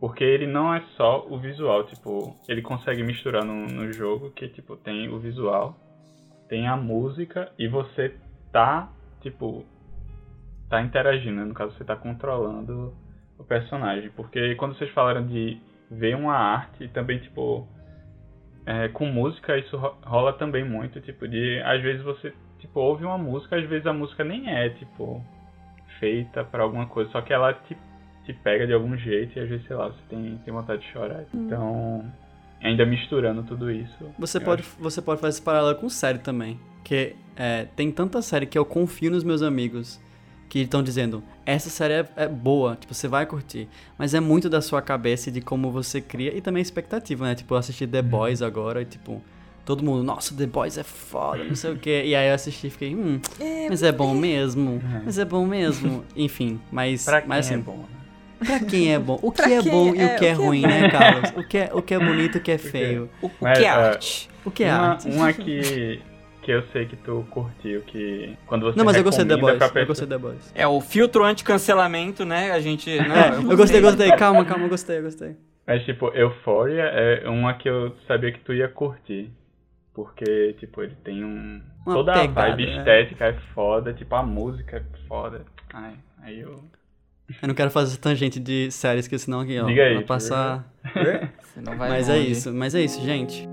Porque 0.00 0.22
ele 0.22 0.46
não 0.46 0.72
é 0.72 0.80
só 0.96 1.26
o 1.28 1.38
visual, 1.38 1.84
tipo, 1.84 2.36
ele 2.48 2.62
consegue 2.62 3.02
misturar 3.02 3.44
no, 3.44 3.66
no 3.66 3.92
jogo 3.92 4.30
que, 4.30 4.48
tipo, 4.48 4.76
tem 4.76 5.08
o 5.08 5.18
visual, 5.18 5.76
tem 6.48 6.68
a 6.68 6.76
música 6.76 7.50
e 7.58 7.66
você 7.66 8.14
tá, 8.52 8.88
tipo, 9.20 9.64
tá 10.68 10.80
interagindo, 10.82 11.44
no 11.44 11.52
caso 11.52 11.76
você 11.76 11.84
tá 11.84 11.96
controlando 11.96 12.94
o 13.36 13.42
personagem. 13.42 14.10
Porque 14.10 14.54
quando 14.54 14.76
vocês 14.76 14.90
falaram 14.90 15.26
de 15.26 15.60
ver 15.90 16.14
uma 16.14 16.34
arte, 16.34 16.86
também, 16.88 17.18
tipo, 17.18 17.66
é, 18.64 18.86
com 18.88 19.06
música 19.06 19.56
isso 19.56 19.76
rola 20.04 20.32
também 20.32 20.64
muito, 20.64 21.00
tipo, 21.00 21.26
de, 21.26 21.60
às 21.64 21.82
vezes 21.82 22.02
você, 22.02 22.32
tipo, 22.60 22.78
ouve 22.78 23.04
uma 23.04 23.18
música, 23.18 23.56
às 23.56 23.64
vezes 23.68 23.86
a 23.86 23.92
música 23.92 24.22
nem 24.22 24.48
é, 24.48 24.68
tipo, 24.70 25.24
feita 25.98 26.44
para 26.44 26.62
alguma 26.62 26.86
coisa, 26.86 27.10
só 27.10 27.20
que 27.20 27.32
ela 27.32 27.52
te 27.52 27.76
te 28.28 28.34
pega 28.34 28.66
de 28.66 28.74
algum 28.74 28.96
jeito 28.96 29.38
e 29.38 29.42
às 29.42 29.48
vezes, 29.48 29.66
sei 29.66 29.74
lá, 29.74 29.88
você 29.88 30.00
tem, 30.10 30.38
tem 30.44 30.52
vontade 30.52 30.82
de 30.82 30.92
chorar. 30.92 31.24
Hum. 31.34 31.46
Então, 31.46 32.04
ainda 32.62 32.84
misturando 32.84 33.42
tudo 33.42 33.70
isso. 33.70 33.96
Você 34.18 34.38
pode, 34.38 34.62
acho... 34.62 34.76
você 34.78 35.00
pode 35.00 35.20
fazer 35.20 35.36
esse 35.36 35.42
paralelo 35.42 35.76
com 35.76 35.88
série 35.88 36.18
também. 36.18 36.60
Que 36.84 37.16
é, 37.36 37.66
tem 37.76 37.90
tanta 37.90 38.20
série 38.22 38.46
que 38.46 38.58
eu 38.58 38.64
confio 38.64 39.10
nos 39.10 39.24
meus 39.24 39.42
amigos 39.42 40.00
que 40.48 40.60
estão 40.60 40.82
dizendo, 40.82 41.22
essa 41.44 41.68
série 41.68 41.92
é, 41.92 42.08
é, 42.16 42.26
boa, 42.26 42.74
tipo, 42.74 42.94
você 42.94 43.06
vai 43.06 43.26
curtir. 43.26 43.68
Mas 43.98 44.14
é 44.14 44.20
muito 44.20 44.48
da 44.48 44.62
sua 44.62 44.80
cabeça 44.80 45.28
e 45.28 45.32
de 45.32 45.40
como 45.42 45.70
você 45.70 46.00
cria 46.00 46.34
e 46.34 46.40
também 46.40 46.62
expectativa, 46.62 47.26
né? 47.26 47.34
Tipo, 47.34 47.54
eu 47.54 47.58
assisti 47.58 47.86
The 47.86 48.00
uhum. 48.00 48.08
Boys 48.08 48.40
agora 48.40 48.80
e, 48.80 48.86
tipo, 48.86 49.22
todo 49.66 49.84
mundo, 49.84 50.02
nossa, 50.02 50.34
The 50.34 50.46
Boys 50.46 50.78
é 50.78 50.82
foda, 50.82 51.44
não 51.44 51.54
sei 51.54 51.72
o 51.72 51.78
quê. 51.78 52.02
E 52.06 52.14
aí 52.14 52.28
eu 52.28 52.34
assisti 52.34 52.68
e 52.68 52.70
fiquei, 52.70 52.94
hum, 52.94 53.20
é, 53.38 53.68
mas 53.68 53.82
é 53.82 53.92
bom 53.92 54.14
mesmo, 54.14 54.70
uhum. 54.70 55.02
mas 55.04 55.18
é 55.18 55.24
bom 55.26 55.44
mesmo. 55.44 56.02
Enfim, 56.16 56.58
mas, 56.72 57.04
pra 57.04 57.22
mas 57.26 57.46
assim, 57.46 57.56
é 57.56 57.58
bom. 57.58 57.76
Né? 57.76 57.98
Pra 58.38 58.60
quem 58.60 58.94
é 58.94 58.98
bom? 58.98 59.18
O 59.22 59.32
que 59.32 59.42
é 59.42 59.62
bom 59.62 59.88
e 59.88 60.04
o 60.04 60.16
que 60.16 60.24
é, 60.24 60.28
é 60.28 60.32
ruim, 60.32 60.62
né, 60.62 60.90
Carlos? 60.90 61.30
O 61.36 61.46
que 61.46 61.58
é, 61.58 61.70
o 61.72 61.82
que 61.82 61.94
é 61.94 61.98
bonito 61.98 62.36
e 62.36 62.38
o 62.38 62.42
que 62.42 62.50
é 62.52 62.58
feio? 62.58 63.10
O, 63.20 63.26
o 63.26 63.30
que 63.30 63.64
é 63.64 63.68
arte? 63.68 64.30
O 64.44 64.50
que 64.50 64.64
é 64.64 64.72
uma, 64.72 64.88
arte? 64.88 65.08
Uma 65.08 65.32
que, 65.32 66.00
que 66.42 66.50
eu 66.50 66.62
sei 66.72 66.86
que 66.86 66.96
tu 66.96 67.26
curtiu, 67.30 67.82
que 67.82 68.36
quando 68.46 68.66
você 68.66 68.78
Não, 68.78 68.84
mas 68.84 68.96
eu 68.96 69.04
gostei 69.04 69.24
da 69.24 69.36
Boys, 69.36 69.60
eu 69.74 69.86
gostei 69.86 70.06
da 70.06 70.18
Boys. 70.18 70.52
É, 70.54 70.66
o 70.66 70.80
filtro 70.80 71.24
anti-cancelamento, 71.24 72.24
né, 72.24 72.52
a 72.52 72.60
gente... 72.60 72.96
Não, 72.96 73.14
é, 73.14 73.30
eu, 73.36 73.56
gostei, 73.56 73.80
gostei, 73.80 74.10
calma, 74.12 74.44
calma, 74.44 74.64
eu 74.64 74.70
gostei, 74.70 74.98
eu 74.98 75.02
gostei. 75.02 75.36
Mas, 75.66 75.84
tipo, 75.84 76.08
Euphoria 76.14 76.84
é 76.84 77.28
uma 77.28 77.54
que 77.54 77.68
eu 77.68 77.94
sabia 78.06 78.32
que 78.32 78.40
tu 78.40 78.54
ia 78.54 78.68
curtir. 78.68 79.30
Porque, 79.92 80.54
tipo, 80.60 80.80
ele 80.80 80.94
tem 81.02 81.24
um... 81.24 81.60
Uma 81.84 81.94
toda 81.96 82.12
pegada, 82.12 82.40
a 82.40 82.50
vibe 82.50 82.66
né? 82.66 82.78
estética 82.78 83.26
é 83.26 83.32
foda, 83.52 83.92
tipo, 83.92 84.14
a 84.14 84.22
música 84.22 84.76
é 84.76 85.06
foda. 85.08 85.44
Ai, 85.74 85.94
aí 86.22 86.38
eu... 86.38 86.62
Eu 87.42 87.48
não 87.48 87.54
quero 87.54 87.70
fazer 87.70 87.96
tangente 87.98 88.40
de 88.40 88.70
séries, 88.70 89.06
que 89.06 89.18
senão 89.18 89.40
aqui, 89.40 89.58
ó, 89.58 89.66
Diga 89.66 89.84
aí, 89.84 89.94
vai 89.94 90.04
passar... 90.04 90.72
vai 91.76 91.88
mas 91.90 92.08
é 92.08 92.18
isso, 92.18 92.52
mas 92.52 92.74
é 92.74 92.82
isso, 92.82 93.04
gente. 93.04 93.48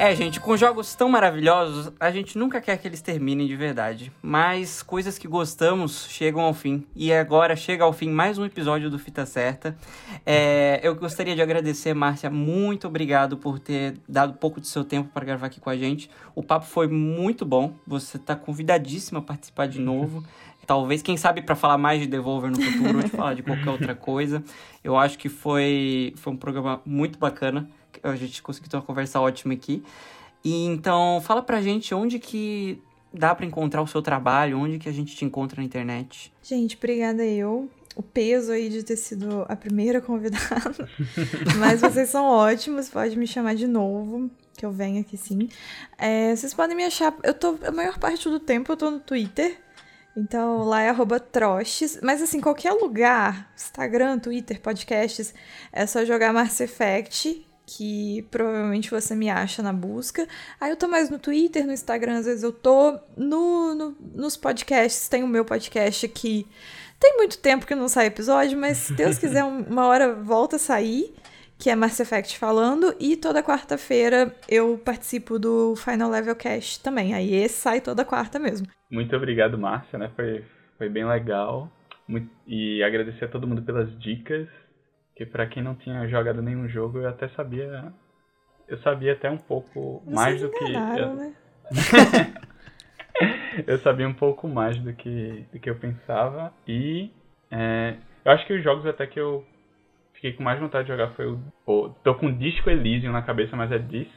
É, 0.00 0.16
gente, 0.16 0.40
com 0.40 0.56
jogos 0.56 0.94
tão 0.94 1.10
maravilhosos, 1.10 1.92
a 2.00 2.10
gente 2.10 2.38
nunca 2.38 2.58
quer 2.58 2.78
que 2.78 2.88
eles 2.88 3.02
terminem 3.02 3.46
de 3.46 3.54
verdade. 3.54 4.10
Mas 4.22 4.82
coisas 4.82 5.18
que 5.18 5.28
gostamos 5.28 6.08
chegam 6.08 6.40
ao 6.40 6.54
fim. 6.54 6.86
E 6.96 7.12
agora 7.12 7.54
chega 7.54 7.84
ao 7.84 7.92
fim 7.92 8.08
mais 8.08 8.38
um 8.38 8.46
episódio 8.46 8.88
do 8.88 8.98
Fita 8.98 9.26
Certa. 9.26 9.76
É, 10.24 10.80
eu 10.82 10.94
gostaria 10.94 11.36
de 11.36 11.42
agradecer, 11.42 11.92
Márcia. 11.92 12.30
Muito 12.30 12.86
obrigado 12.86 13.36
por 13.36 13.58
ter 13.58 13.98
dado 14.08 14.38
pouco 14.38 14.58
de 14.58 14.68
seu 14.68 14.84
tempo 14.84 15.10
para 15.12 15.26
gravar 15.26 15.48
aqui 15.48 15.60
com 15.60 15.68
a 15.68 15.76
gente. 15.76 16.10
O 16.34 16.42
papo 16.42 16.64
foi 16.64 16.88
muito 16.88 17.44
bom. 17.44 17.74
Você 17.86 18.16
está 18.16 18.34
convidadíssima 18.34 19.18
a 19.18 19.22
participar 19.22 19.68
de 19.68 19.80
novo. 19.80 20.24
Talvez, 20.66 21.02
quem 21.02 21.18
sabe, 21.18 21.42
para 21.42 21.54
falar 21.54 21.76
mais 21.76 22.00
de 22.00 22.06
Devolver 22.06 22.50
no 22.50 22.62
futuro 22.62 22.96
ou 22.96 23.02
de 23.02 23.10
falar 23.10 23.34
de 23.34 23.42
qualquer 23.42 23.68
outra 23.68 23.94
coisa. 23.94 24.42
Eu 24.82 24.96
acho 24.96 25.18
que 25.18 25.28
foi, 25.28 26.14
foi 26.16 26.32
um 26.32 26.36
programa 26.38 26.80
muito 26.86 27.18
bacana 27.18 27.68
a 28.02 28.16
gente 28.16 28.42
conseguiu 28.42 28.70
ter 28.70 28.76
uma 28.76 28.82
conversa 28.82 29.20
ótima 29.20 29.54
aqui. 29.54 29.82
E 30.44 30.64
então, 30.64 31.20
fala 31.22 31.42
pra 31.42 31.60
gente 31.60 31.94
onde 31.94 32.18
que 32.18 32.82
dá 33.12 33.34
para 33.34 33.44
encontrar 33.44 33.82
o 33.82 33.86
seu 33.86 34.00
trabalho, 34.00 34.58
onde 34.58 34.78
que 34.78 34.88
a 34.88 34.92
gente 34.92 35.14
te 35.14 35.24
encontra 35.24 35.60
na 35.60 35.66
internet. 35.66 36.32
Gente, 36.42 36.76
obrigada 36.76 37.24
eu. 37.24 37.68
O 37.96 38.02
peso 38.02 38.52
aí 38.52 38.68
de 38.68 38.82
ter 38.82 38.96
sido 38.96 39.44
a 39.48 39.56
primeira 39.56 40.00
convidada. 40.02 40.88
Mas 41.58 41.80
vocês 41.80 42.08
são 42.08 42.24
ótimos, 42.24 42.88
pode 42.88 43.18
me 43.18 43.26
chamar 43.26 43.54
de 43.54 43.66
novo, 43.66 44.30
que 44.56 44.64
eu 44.64 44.70
venho 44.70 45.00
aqui 45.00 45.16
sim. 45.16 45.48
É, 45.98 46.34
vocês 46.34 46.54
podem 46.54 46.76
me 46.76 46.84
achar. 46.84 47.14
Eu 47.22 47.34
tô. 47.34 47.58
A 47.66 47.72
maior 47.72 47.98
parte 47.98 48.28
do 48.28 48.38
tempo 48.38 48.72
eu 48.72 48.76
tô 48.76 48.90
no 48.90 49.00
Twitter. 49.00 49.58
Então 50.16 50.64
lá 50.64 50.82
é 50.82 50.88
arroba 50.88 51.20
troches. 51.20 51.98
Mas 52.02 52.22
assim, 52.22 52.40
qualquer 52.40 52.72
lugar, 52.72 53.52
Instagram, 53.56 54.18
Twitter, 54.18 54.60
podcasts, 54.60 55.34
é 55.72 55.86
só 55.86 56.04
jogar 56.04 56.32
Mass 56.32 56.60
Effect 56.60 57.46
que 57.76 58.26
provavelmente 58.30 58.90
você 58.90 59.14
me 59.14 59.30
acha 59.30 59.62
na 59.62 59.72
busca. 59.72 60.26
Aí 60.60 60.70
eu 60.70 60.76
tô 60.76 60.88
mais 60.88 61.08
no 61.08 61.18
Twitter, 61.18 61.64
no 61.64 61.72
Instagram, 61.72 62.18
às 62.18 62.26
vezes 62.26 62.42
eu 62.42 62.52
tô. 62.52 62.98
No, 63.16 63.74
no, 63.74 63.96
nos 64.14 64.36
podcasts, 64.36 65.08
tem 65.08 65.22
o 65.22 65.28
meu 65.28 65.44
podcast 65.44 66.04
aqui. 66.04 66.46
Tem 66.98 67.16
muito 67.16 67.38
tempo 67.38 67.66
que 67.66 67.74
não 67.74 67.88
sai 67.88 68.06
episódio, 68.06 68.58
mas 68.58 68.76
se 68.76 68.94
Deus 68.94 69.16
quiser, 69.18 69.44
uma 69.44 69.86
hora 69.86 70.12
volta 70.12 70.56
a 70.56 70.58
sair, 70.58 71.14
que 71.58 71.70
é 71.70 71.76
Mass 71.76 72.00
Effect 72.00 72.36
falando. 72.38 72.94
E 72.98 73.16
toda 73.16 73.42
quarta-feira 73.42 74.34
eu 74.48 74.76
participo 74.76 75.38
do 75.38 75.76
Final 75.76 76.10
Level 76.10 76.34
Cast 76.34 76.82
também. 76.82 77.14
Aí 77.14 77.32
esse 77.34 77.54
sai 77.54 77.80
toda 77.80 78.04
quarta 78.04 78.38
mesmo. 78.38 78.66
Muito 78.90 79.14
obrigado, 79.14 79.56
Márcia, 79.56 79.98
né? 79.98 80.10
Foi, 80.16 80.44
foi 80.76 80.88
bem 80.88 81.06
legal. 81.06 81.70
Muito, 82.08 82.28
e 82.48 82.82
agradecer 82.82 83.26
a 83.26 83.28
todo 83.28 83.46
mundo 83.46 83.62
pelas 83.62 83.96
dicas. 84.00 84.48
Que 85.20 85.26
para 85.26 85.46
quem 85.46 85.62
não 85.62 85.74
tinha 85.74 86.08
jogado 86.08 86.40
nenhum 86.40 86.66
jogo, 86.66 87.00
eu 87.00 87.06
até 87.06 87.28
sabia. 87.28 87.92
Eu 88.66 88.78
sabia 88.78 89.12
até 89.12 89.30
um 89.30 89.36
pouco 89.36 90.00
Vocês 90.02 90.14
mais 90.14 90.40
do 90.40 90.48
que. 90.48 90.64
Eu... 90.64 91.14
Né? 91.14 91.34
eu 93.66 93.78
sabia 93.80 94.08
um 94.08 94.14
pouco 94.14 94.48
mais 94.48 94.78
do 94.78 94.94
que, 94.94 95.44
do 95.52 95.60
que 95.60 95.68
eu 95.68 95.74
pensava. 95.74 96.54
E 96.66 97.10
é, 97.50 97.96
eu 98.24 98.32
acho 98.32 98.46
que 98.46 98.54
os 98.54 98.64
jogos 98.64 98.86
até 98.86 99.06
que 99.06 99.20
eu 99.20 99.44
fiquei 100.14 100.32
com 100.32 100.42
mais 100.42 100.58
vontade 100.58 100.86
de 100.86 100.92
jogar 100.92 101.10
foi 101.10 101.26
o. 101.26 101.38
Pô, 101.66 101.90
tô 102.02 102.14
com 102.14 102.32
Disco 102.32 102.70
Elysium 102.70 103.12
na 103.12 103.20
cabeça, 103.20 103.54
mas 103.54 103.70
é 103.70 103.78
Disc. 103.78 104.10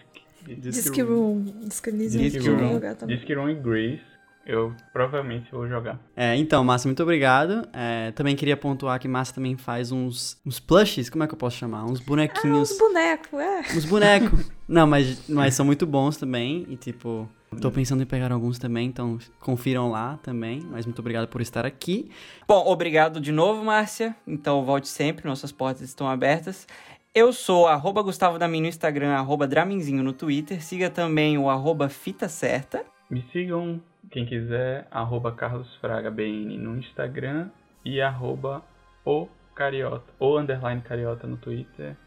Disc, 0.44 0.98
Room. 1.02 1.44
Disc 1.68 1.86
Elysium. 1.86 2.22
Disc 2.22 2.48
Room. 2.48 3.08
Disc 3.08 3.30
Room 3.30 3.50
e 3.50 3.56
Grease 3.56 4.13
eu 4.46 4.74
provavelmente 4.92 5.52
vou 5.52 5.68
jogar. 5.68 6.00
É, 6.16 6.36
então, 6.36 6.64
Márcia, 6.64 6.88
muito 6.88 7.02
obrigado. 7.02 7.68
É, 7.72 8.12
também 8.12 8.36
queria 8.36 8.58
pontuar 8.58 9.00
que 9.00 9.08
Márcia 9.08 9.36
também 9.36 9.56
faz 9.56 9.92
uns, 9.92 10.38
uns 10.46 10.60
plushes, 10.60 11.10
como 11.10 11.24
é 11.24 11.28
que 11.28 11.34
eu 11.34 11.38
posso 11.38 11.58
chamar? 11.58 11.86
Uns 11.86 12.00
bonequinhos. 12.00 12.72
Ah, 12.72 12.74
uns 12.74 12.78
bonecos, 12.78 13.40
é. 13.40 13.60
Uns 13.78 13.86
bonecos. 13.86 14.52
Não, 14.68 14.86
mas, 14.88 15.30
mas 15.30 15.54
são 15.54 15.66
muito 15.66 15.86
bons 15.86 16.18
também. 16.18 16.66
E 16.70 16.76
tipo, 16.76 17.30
tô 17.62 17.72
pensando 17.72 18.04
em 18.04 18.06
pegar 18.06 18.32
alguns 18.32 18.58
também, 18.60 18.88
então 18.88 19.18
confiram 19.40 19.90
lá 19.90 20.20
também. 20.22 20.62
Mas 20.70 20.86
muito 20.86 21.00
obrigado 21.00 21.28
por 21.28 21.42
estar 21.42 21.66
aqui. 21.66 22.10
Bom, 22.48 22.66
obrigado 22.68 23.22
de 23.22 23.32
novo, 23.32 23.64
Márcia. 23.64 24.16
Então 24.28 24.64
volte 24.66 24.88
sempre, 24.88 25.28
nossas 25.28 25.52
portas 25.52 25.84
estão 25.84 26.08
abertas. 26.08 26.68
Eu 27.16 27.32
sou 27.32 27.68
arroba 27.68 28.02
Gustavo 28.02 28.40
Damin 28.40 28.62
no 28.62 28.68
Instagram, 28.68 29.12
arroba 29.12 29.48
Draminzinho 29.48 30.04
no 30.04 30.14
Twitter. 30.14 30.64
Siga 30.64 30.90
também 30.90 31.38
o 31.38 31.50
arroba 31.50 31.88
Fita 31.88 32.28
Certa. 32.28 32.84
Me 33.08 33.24
sigam 33.32 33.80
quem 34.14 34.28
quiser, 34.28 34.88
arroba 34.92 35.32
carlosfragabn 35.32 36.56
no 36.60 36.78
Instagram 36.78 37.50
e 37.84 38.00
arroba 38.00 38.64
o 39.04 39.28
cariota, 39.56 40.06
ou 40.20 40.40
underline 40.40 40.82
cariota 40.82 41.26
no 41.26 41.36
Twitter. 41.36 41.98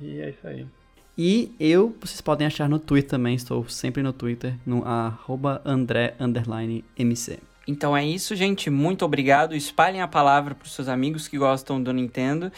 E 0.00 0.20
é 0.20 0.30
isso 0.30 0.46
aí. 0.46 0.64
E 1.18 1.52
eu, 1.58 1.94
vocês 2.00 2.20
podem 2.20 2.46
achar 2.46 2.68
no 2.68 2.78
Twitter 2.78 3.10
também, 3.10 3.34
estou 3.34 3.68
sempre 3.68 4.00
no 4.00 4.12
Twitter, 4.12 4.54
no 4.64 4.86
arroba 4.86 5.60
André 5.64 6.14
underline 6.20 6.84
MC. 6.96 7.40
Então 7.66 7.96
é 7.96 8.04
isso, 8.04 8.36
gente. 8.36 8.70
Muito 8.70 9.04
obrigado. 9.04 9.56
Espalhem 9.56 10.02
a 10.02 10.08
palavra 10.08 10.54
para 10.54 10.66
os 10.66 10.72
seus 10.72 10.86
amigos 10.86 11.26
que 11.26 11.38
gostam 11.38 11.82
do 11.82 11.92
Nintendo. 11.92 12.52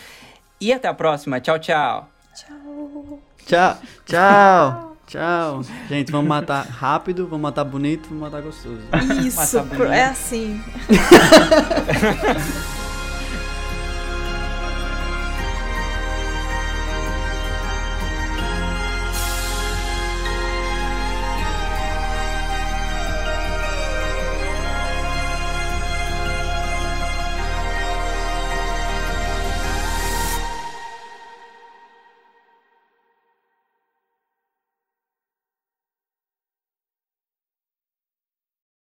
E 0.60 0.72
até 0.72 0.88
a 0.88 0.94
próxima. 0.94 1.40
Tchau, 1.40 1.58
tchau. 1.58 2.10
Tchau. 2.34 3.20
Tchau. 3.46 3.78
Tchau. 4.04 4.82
Tchau. 5.06 5.62
Gente, 5.88 6.10
vamos 6.10 6.28
matar 6.28 6.66
rápido, 6.66 7.26
vamos 7.26 7.42
matar 7.42 7.64
bonito, 7.64 8.08
vamos 8.08 8.22
matar 8.22 8.42
gostoso. 8.42 8.80
Isso, 9.24 9.36
matar 9.36 9.84
é 9.84 10.04
assim. 10.04 10.60